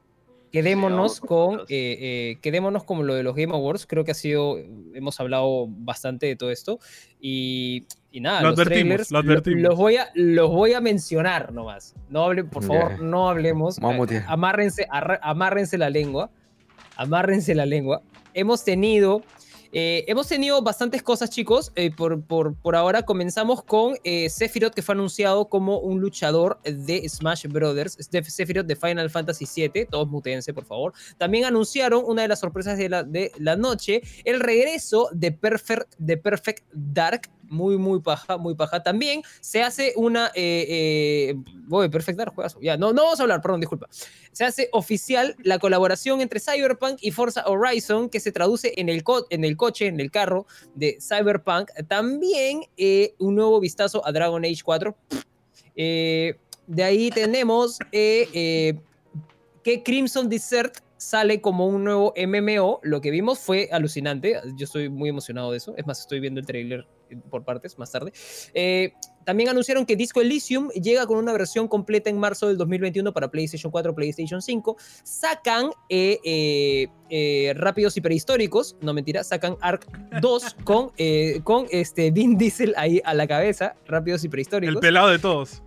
[0.52, 3.86] Quedémonos con, eh, eh, quedémonos con lo de los Game Awards.
[3.86, 4.56] Creo que ha sido,
[4.94, 6.78] hemos hablado bastante de todo esto.
[7.20, 9.62] Y, y nada, Lo los advertimos, trailers lo advertimos.
[9.64, 11.94] los, voy a, los voy a mencionar nomás.
[12.09, 13.78] No hable, por favor, no hablemos.
[14.28, 16.30] Amárrense, arra- amárrense la lengua.
[16.97, 18.02] Amárrense la lengua.
[18.35, 19.23] Hemos tenido
[19.78, 21.73] eh, hemos tenido bastantes cosas, chicos.
[21.77, 26.59] Eh, por, por, por ahora comenzamos con eh, Sephiroth, que fue anunciado como un luchador
[26.62, 27.98] de Smash Brothers.
[28.01, 29.85] Sephiroth de Final Fantasy VII.
[29.86, 30.93] Todos mutense, por favor.
[31.18, 36.62] También anunciaron una de las sorpresas de la, de la noche: el regreso de Perfect
[36.73, 37.31] Dark.
[37.48, 38.82] Muy, muy paja, muy paja.
[38.82, 40.28] También se hace una.
[40.35, 41.35] Eh, eh,
[41.68, 42.59] uy, Perfect Dark, juegazo.
[42.60, 43.89] Ya, no, no vamos a hablar, perdón, disculpa.
[44.32, 49.05] Se hace oficial la colaboración entre Cyberpunk y Forza Horizon, que se traduce en el,
[49.05, 51.70] co- en el coche, en el carro de Cyberpunk.
[51.89, 54.97] También eh, un nuevo vistazo a Dragon Age 4.
[55.77, 56.36] Eh,
[56.66, 58.77] de ahí tenemos eh,
[59.62, 62.81] que Crimson Desert sale como un nuevo MMO.
[62.82, 64.40] Lo que vimos fue alucinante.
[64.56, 65.74] Yo estoy muy emocionado de eso.
[65.77, 66.86] Es más, estoy viendo el trailer
[67.30, 68.12] por partes más tarde.
[68.54, 68.92] Eh,
[69.24, 73.30] también anunciaron que Disco Elysium llega con una versión completa en marzo del 2021 para
[73.30, 74.76] PlayStation 4, PlayStation 5.
[75.02, 79.86] Sacan eh, eh, Rápidos y Prehistóricos, no mentira, sacan Ark
[80.20, 80.92] 2 con,
[81.42, 84.76] con este Vin Diesel ahí a la cabeza, Rápidos y Prehistóricos.
[84.76, 85.62] El pelado de todos.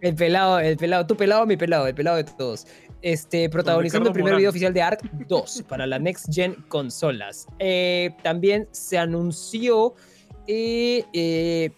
[0.00, 2.66] El pelado, el pelado, tu pelado, mi pelado, el pelado de todos.
[3.02, 4.38] Este, protagonizando el primer Morán.
[4.38, 7.46] video oficial de Ark 2 para la Next Gen consolas.
[7.58, 9.94] Eh, también se anunció.
[10.46, 11.70] Eh, eh,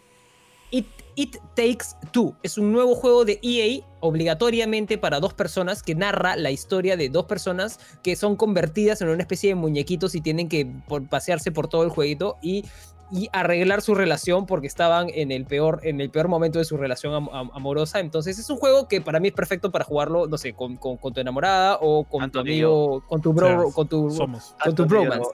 [0.70, 0.86] It,
[1.16, 2.34] It Takes Two.
[2.42, 7.08] Es un nuevo juego de EA obligatoriamente para dos personas que narra la historia de
[7.08, 11.52] dos personas que son convertidas en una especie de muñequitos y tienen que por- pasearse
[11.52, 12.64] por todo el jueguito y,
[13.12, 16.78] y arreglar su relación porque estaban en el peor, en el peor momento de su
[16.78, 18.00] relación am- am- amorosa.
[18.00, 20.96] Entonces es un juego que para mí es perfecto para jugarlo, no sé, con, con-
[20.96, 24.54] con tu enamorada o con tu Antonio amigo, con tu bro, con tu, Somos.
[24.64, 25.30] con tu bromance.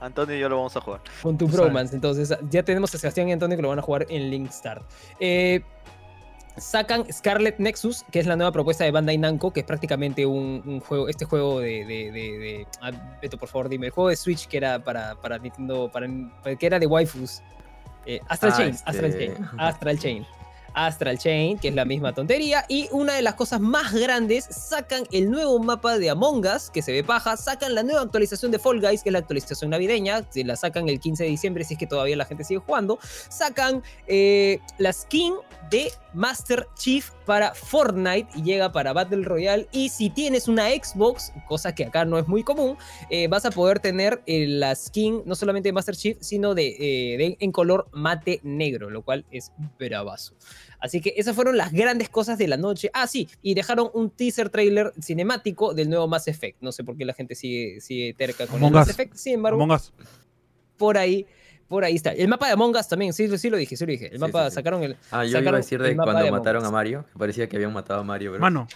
[0.00, 1.00] Antonio y yo lo vamos a jugar.
[1.22, 1.94] Con tu bromance.
[1.94, 4.82] Entonces, ya tenemos a Sebastián y Antonio que lo van a jugar en Link Start.
[5.20, 5.60] Eh,
[6.56, 10.62] sacan Scarlet Nexus, que es la nueva propuesta de Bandai Namco, que es prácticamente un,
[10.66, 12.90] un juego, este juego de, de, de- de- ah,
[13.22, 16.08] Beto, por favor, dime, el juego de Switch que era para, para Nintendo, para,
[16.58, 17.42] que era de waifus.
[18.06, 20.26] Eh, Astral Ah, Chain, este- Astral Chain, Astral Chain.
[20.86, 22.64] Astral Chain, que es la misma tontería.
[22.68, 26.82] Y una de las cosas más grandes, sacan el nuevo mapa de Among Us, que
[26.82, 27.36] se ve paja.
[27.36, 30.24] Sacan la nueva actualización de Fall Guys, que es la actualización navideña.
[30.30, 32.98] Se la sacan el 15 de diciembre, si es que todavía la gente sigue jugando.
[33.28, 35.34] Sacan eh, la skin
[35.70, 39.68] de Master Chief para Fortnite y llega para Battle Royale.
[39.72, 42.76] Y si tienes una Xbox, cosa que acá no es muy común,
[43.10, 46.68] eh, vas a poder tener eh, la skin no solamente de Master Chief, sino de,
[46.68, 50.34] eh, de- en color mate negro, lo cual es bravazo.
[50.80, 52.90] Así que esas fueron las grandes cosas de la noche.
[52.94, 56.58] Ah, sí, y dejaron un teaser trailer cinemático del nuevo Mass Effect.
[56.62, 58.88] No sé por qué la gente sigue, sigue terca con el Mass.
[58.88, 59.14] Effect.
[59.16, 59.58] Sin embargo,
[60.76, 61.26] por ahí,
[61.68, 62.12] por ahí está.
[62.12, 64.06] El mapa de Among Us también, sí, sí lo dije, sí lo dije.
[64.06, 64.54] El Sí, mapa sí, sí.
[64.54, 64.96] sacaron el.
[65.10, 67.72] Ah, yo iba a decir de cuando de mataron a Mario, que parecía que habían
[67.72, 68.66] matado a Mario, pero Mano.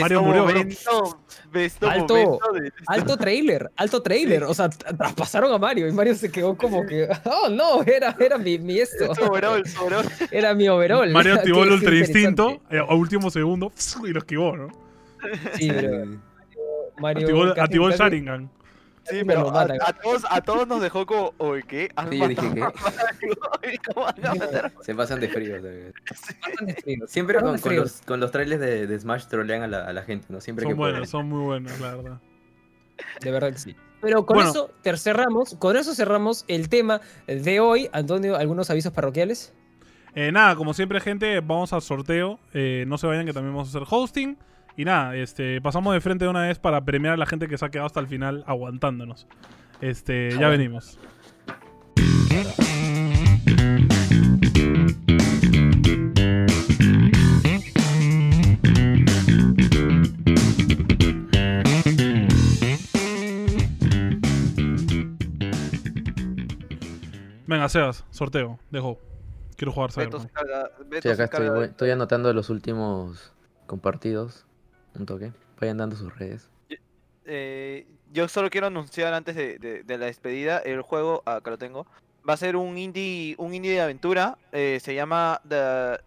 [0.00, 0.54] Mario murió, bro.
[0.54, 1.18] momento,
[1.88, 2.38] Alto.
[2.54, 4.44] de- Alto trailer, alto trailer.
[4.44, 7.08] O sea, tra- traspasaron a Mario y Mario se quedó como que.
[7.24, 9.12] Oh, no, era, era mi, mi esto.
[9.28, 10.04] Overall, overall.
[10.30, 11.10] Era mi overall.
[11.10, 13.72] Mario activó el ultra instinto eh, a último segundo
[14.04, 14.68] y lo esquivó, ¿no?
[15.54, 16.06] Sí, pero
[16.98, 17.26] Mario.
[17.26, 18.50] Activó, activó el casi- Sharingan.
[19.08, 19.78] Sí, pero lo a, matan.
[19.84, 21.88] a todos, a todos nos dejó como, oye, ¿qué?
[21.96, 22.18] ¿Han Sí,
[24.82, 25.56] se pasan de frío.
[25.56, 25.70] o sea,
[26.40, 27.06] bastante frío.
[27.06, 30.26] Siempre con, los, con los trailers de, de Smash trolean a la, a la gente,
[30.30, 30.40] ¿no?
[30.40, 30.94] Siempre Son que pueden.
[30.94, 32.20] buenos, son muy buenos, la verdad.
[33.20, 33.76] De verdad que sí.
[34.00, 34.50] Pero con Bueno.
[34.50, 37.88] eso ter- cerramos, con eso cerramos el tema de hoy.
[37.92, 39.52] Antonio, ¿algunos avisos parroquiales?
[40.14, 42.38] Eh, nada, como siempre, gente, vamos al sorteo.
[42.54, 44.36] Eh, no se vayan que también vamos a hacer hosting.
[44.78, 47.58] Y nada, este, pasamos de frente de una vez para premiar a la gente que
[47.58, 49.26] se ha quedado hasta el final aguantándonos.
[49.80, 50.48] Este, ya Aguanta.
[50.50, 50.98] venimos.
[67.46, 68.98] Venga, Sebas, sorteo, dejo.
[69.56, 70.28] Quiero jugar Cyberpunk.
[71.02, 73.32] Sí, acá estoy, voy- estoy anotando los últimos
[73.66, 74.46] compartidos.
[74.94, 75.32] Un toque.
[75.60, 76.50] Vayan dando sus redes.
[77.24, 81.58] Eh, yo solo quiero anunciar antes de, de- de la despedida el juego, acá lo
[81.58, 81.86] tengo.
[82.28, 84.38] Va a ser un indie, un indie de aventura.
[84.52, 85.98] eh, se llama The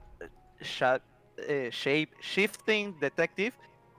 [1.47, 3.53] eh, Shape Shifting Detective.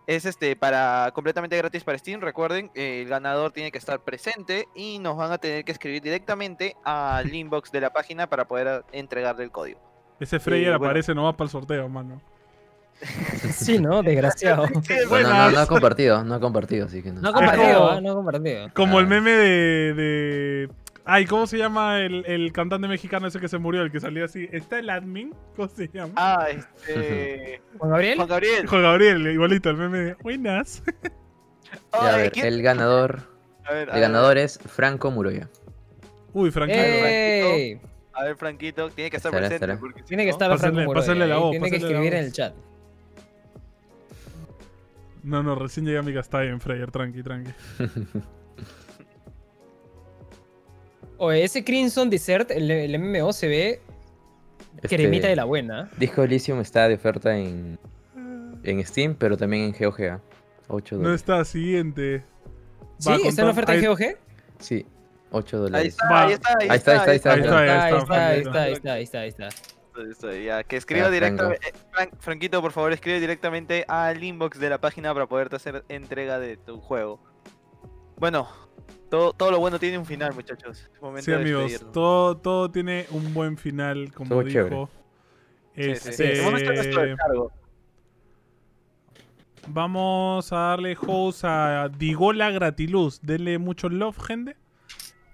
[0.07, 2.21] Es este para completamente gratis para Steam.
[2.21, 6.03] Recuerden, eh, el ganador tiene que estar presente y nos van a tener que escribir
[6.03, 9.81] directamente al inbox de la página para poder eh, entregarle el código.
[10.19, 10.85] Ese Freyer Eh, bueno.
[10.87, 12.21] aparece nomás para el sorteo, mano.
[13.53, 14.03] Sí, ¿no?
[14.03, 14.67] Desgraciado.
[15.09, 17.21] Bueno, no, no ha compartido, no ha compartido, así que no.
[17.21, 18.01] No ha Es compartido, ¿ah?
[18.01, 18.69] no ha compartido.
[18.75, 19.09] Como el Ah.
[19.09, 20.69] meme de, de-
[21.05, 23.83] Ay, ¿cómo se llama el, el cantante mexicano ese que se murió?
[23.83, 24.49] El que salió así.
[24.53, 25.35] ¿Está el admin?
[25.57, 26.13] ¿Cómo se llama?
[26.17, 27.61] Ah, este.
[27.79, 28.17] Juan Gabriel.
[28.17, 28.67] Juan Gabriel.
[28.69, 30.83] Juan Gabriel, igualito, el meme de Buenas.
[31.91, 33.23] A ver, ¿quién- el ganador,
[33.65, 35.49] a ver, a el ver, ganador es Franco Muroya.
[36.33, 36.81] Uy, Franquito.
[36.81, 37.81] ¡Ey!
[38.15, 39.65] A ver, Franquito, tiene que estar Estará, presente.
[39.73, 39.81] estará.
[39.81, 42.33] porque Tiene que no- estar Pásenle- Franco la ahí, voz, Tiene que escribir en el
[42.33, 42.55] chat.
[45.23, 46.21] No, no, recién llegué a mi casa.
[46.21, 47.51] Está bien, Freyer, tranqui, tranqui.
[51.19, 53.81] Oye, ese Crimson Desert, el, el MMO se ve
[54.83, 55.89] Este, cremita de la buena.
[55.97, 57.79] Disco Elysium está de oferta en,
[58.65, 60.21] en Steam, pero también en GeoGA.
[60.69, 62.25] 8 No está siguiente.
[62.99, 63.11] ¿Sí?
[63.25, 64.01] ¿Está en oferta en GOG?
[64.59, 64.87] Sí,
[65.33, 65.97] 8 Ahí dólares.
[66.09, 67.85] ahí está, ahí está, ahí está, ahí está.
[67.85, 68.63] Ahí está, ahí está,
[68.93, 69.49] ahí está, ahí está,
[70.45, 71.69] ya, que escriba directamente.
[71.69, 75.85] eh, Fran- Franquito, por favor, escribe directamente al inbox de la página para poderte hacer
[75.89, 77.21] entrega de tu juego.
[78.17, 78.49] Bueno,
[79.11, 80.89] todo, todo lo bueno tiene un final, muchachos.
[81.01, 84.91] Momento Sí, de amigos, todo, todo tiene un buen final, como Estuvo dijo.
[85.75, 85.95] chévere.
[86.01, 86.23] Sí, sí, sí.
[86.25, 87.51] Este, descargo.
[89.69, 93.21] Vamos a darle host a Digola Gratiluz.
[93.23, 94.57] Denle mucho love, gente.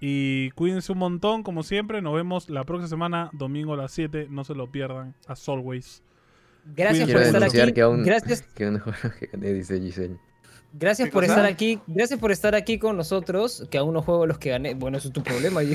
[0.00, 2.00] Y cuídense un montón, como siempre.
[2.02, 4.28] Nos vemos la próxima semana, domingo a las 7.
[4.30, 6.02] No se lo pierdan, as always.
[6.76, 7.72] Gracias Quiero por estar aquí.
[7.72, 8.42] que aún- Gracias.
[8.54, 10.16] Que un juego que gané, dice Giselle.
[10.70, 11.32] Gracias ¿Qué por cosa?
[11.32, 14.74] estar aquí, gracias por estar aquí con nosotros, que aún no juego los que gané.
[14.74, 15.68] Bueno, eso es tu problema, y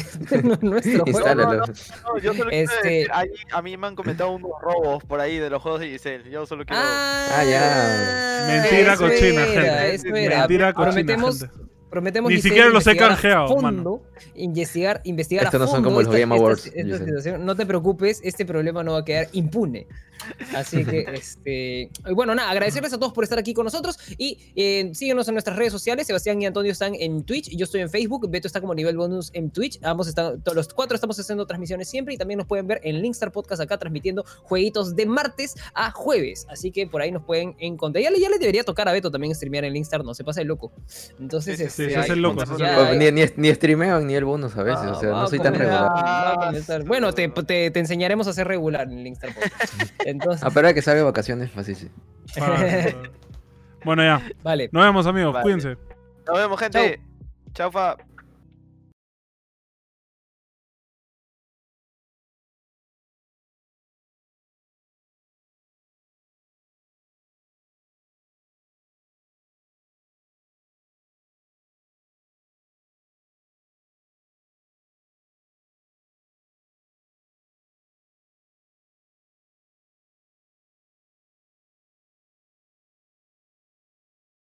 [0.44, 1.08] no es nuestro juego.
[1.08, 1.58] Instálalo.
[1.66, 5.20] No, yo solo quiero Este- decir, ahí a mí me han comentado unos robos por
[5.20, 6.30] ahí de los juegos de Giselle.
[6.30, 6.80] Yo solo quiero.
[6.86, 8.62] Ah, ya.
[8.62, 10.12] Mentira cochina, gente.
[10.12, 11.56] Mentira cochina, prometemos, gente.
[11.94, 14.03] Prometemos Ni siquiera los he investigar a canjeado, fondo.
[14.36, 17.06] Investigar, investigar Estos a no son fondo como los esta- Game esta- Awards, esta Giselle.
[17.06, 17.45] situación.
[17.45, 19.86] No te preocupes, este problema no va a quedar impune.
[20.56, 24.90] Así que, este, bueno, nada, agradecerles a todos por estar aquí con nosotros y eh,
[24.94, 26.07] síguenos en nuestras redes sociales.
[26.07, 29.30] Sebastián y Antonio están en Twitch, yo estoy en Facebook, Beto está como nivel bonus
[29.34, 29.80] en Twitch.
[29.84, 33.02] Ambos están, todos los cuatro estamos haciendo transmisiones siempre y también nos pueden ver en
[33.02, 36.48] Linkstar Podcast acá transmitiendo jueguitos de martes a jueves.
[36.49, 38.02] Así que por ahí nos pueden encontrar.
[38.03, 40.41] Ya le, ya le debería tocar a Beto también streamear en Linkstar, no se pasa
[40.41, 40.72] el loco.
[41.20, 42.16] Entonces, Sí, sí, Sí, se.
[42.16, 45.24] Pues, ni, ni, ni streamean ni el bonus a veces, Ah, o sea, va no
[45.24, 45.90] a soy tan regular.
[45.94, 46.84] a comenzar.
[46.86, 49.32] Bueno, te, te- te enseñaremos a ser regular en Linkstar.
[50.06, 51.90] Entonces, A pero que salga de vacaciones, así sí.
[52.40, 52.56] Ah,
[53.84, 54.22] bueno, ya.
[54.44, 54.70] vale.
[54.72, 55.34] Nos vemos, amigos.
[55.34, 55.44] Vale.
[55.44, 55.78] Cuídense.
[56.28, 57.02] Nos vemos, gente.
[57.54, 57.98] Chau, fa.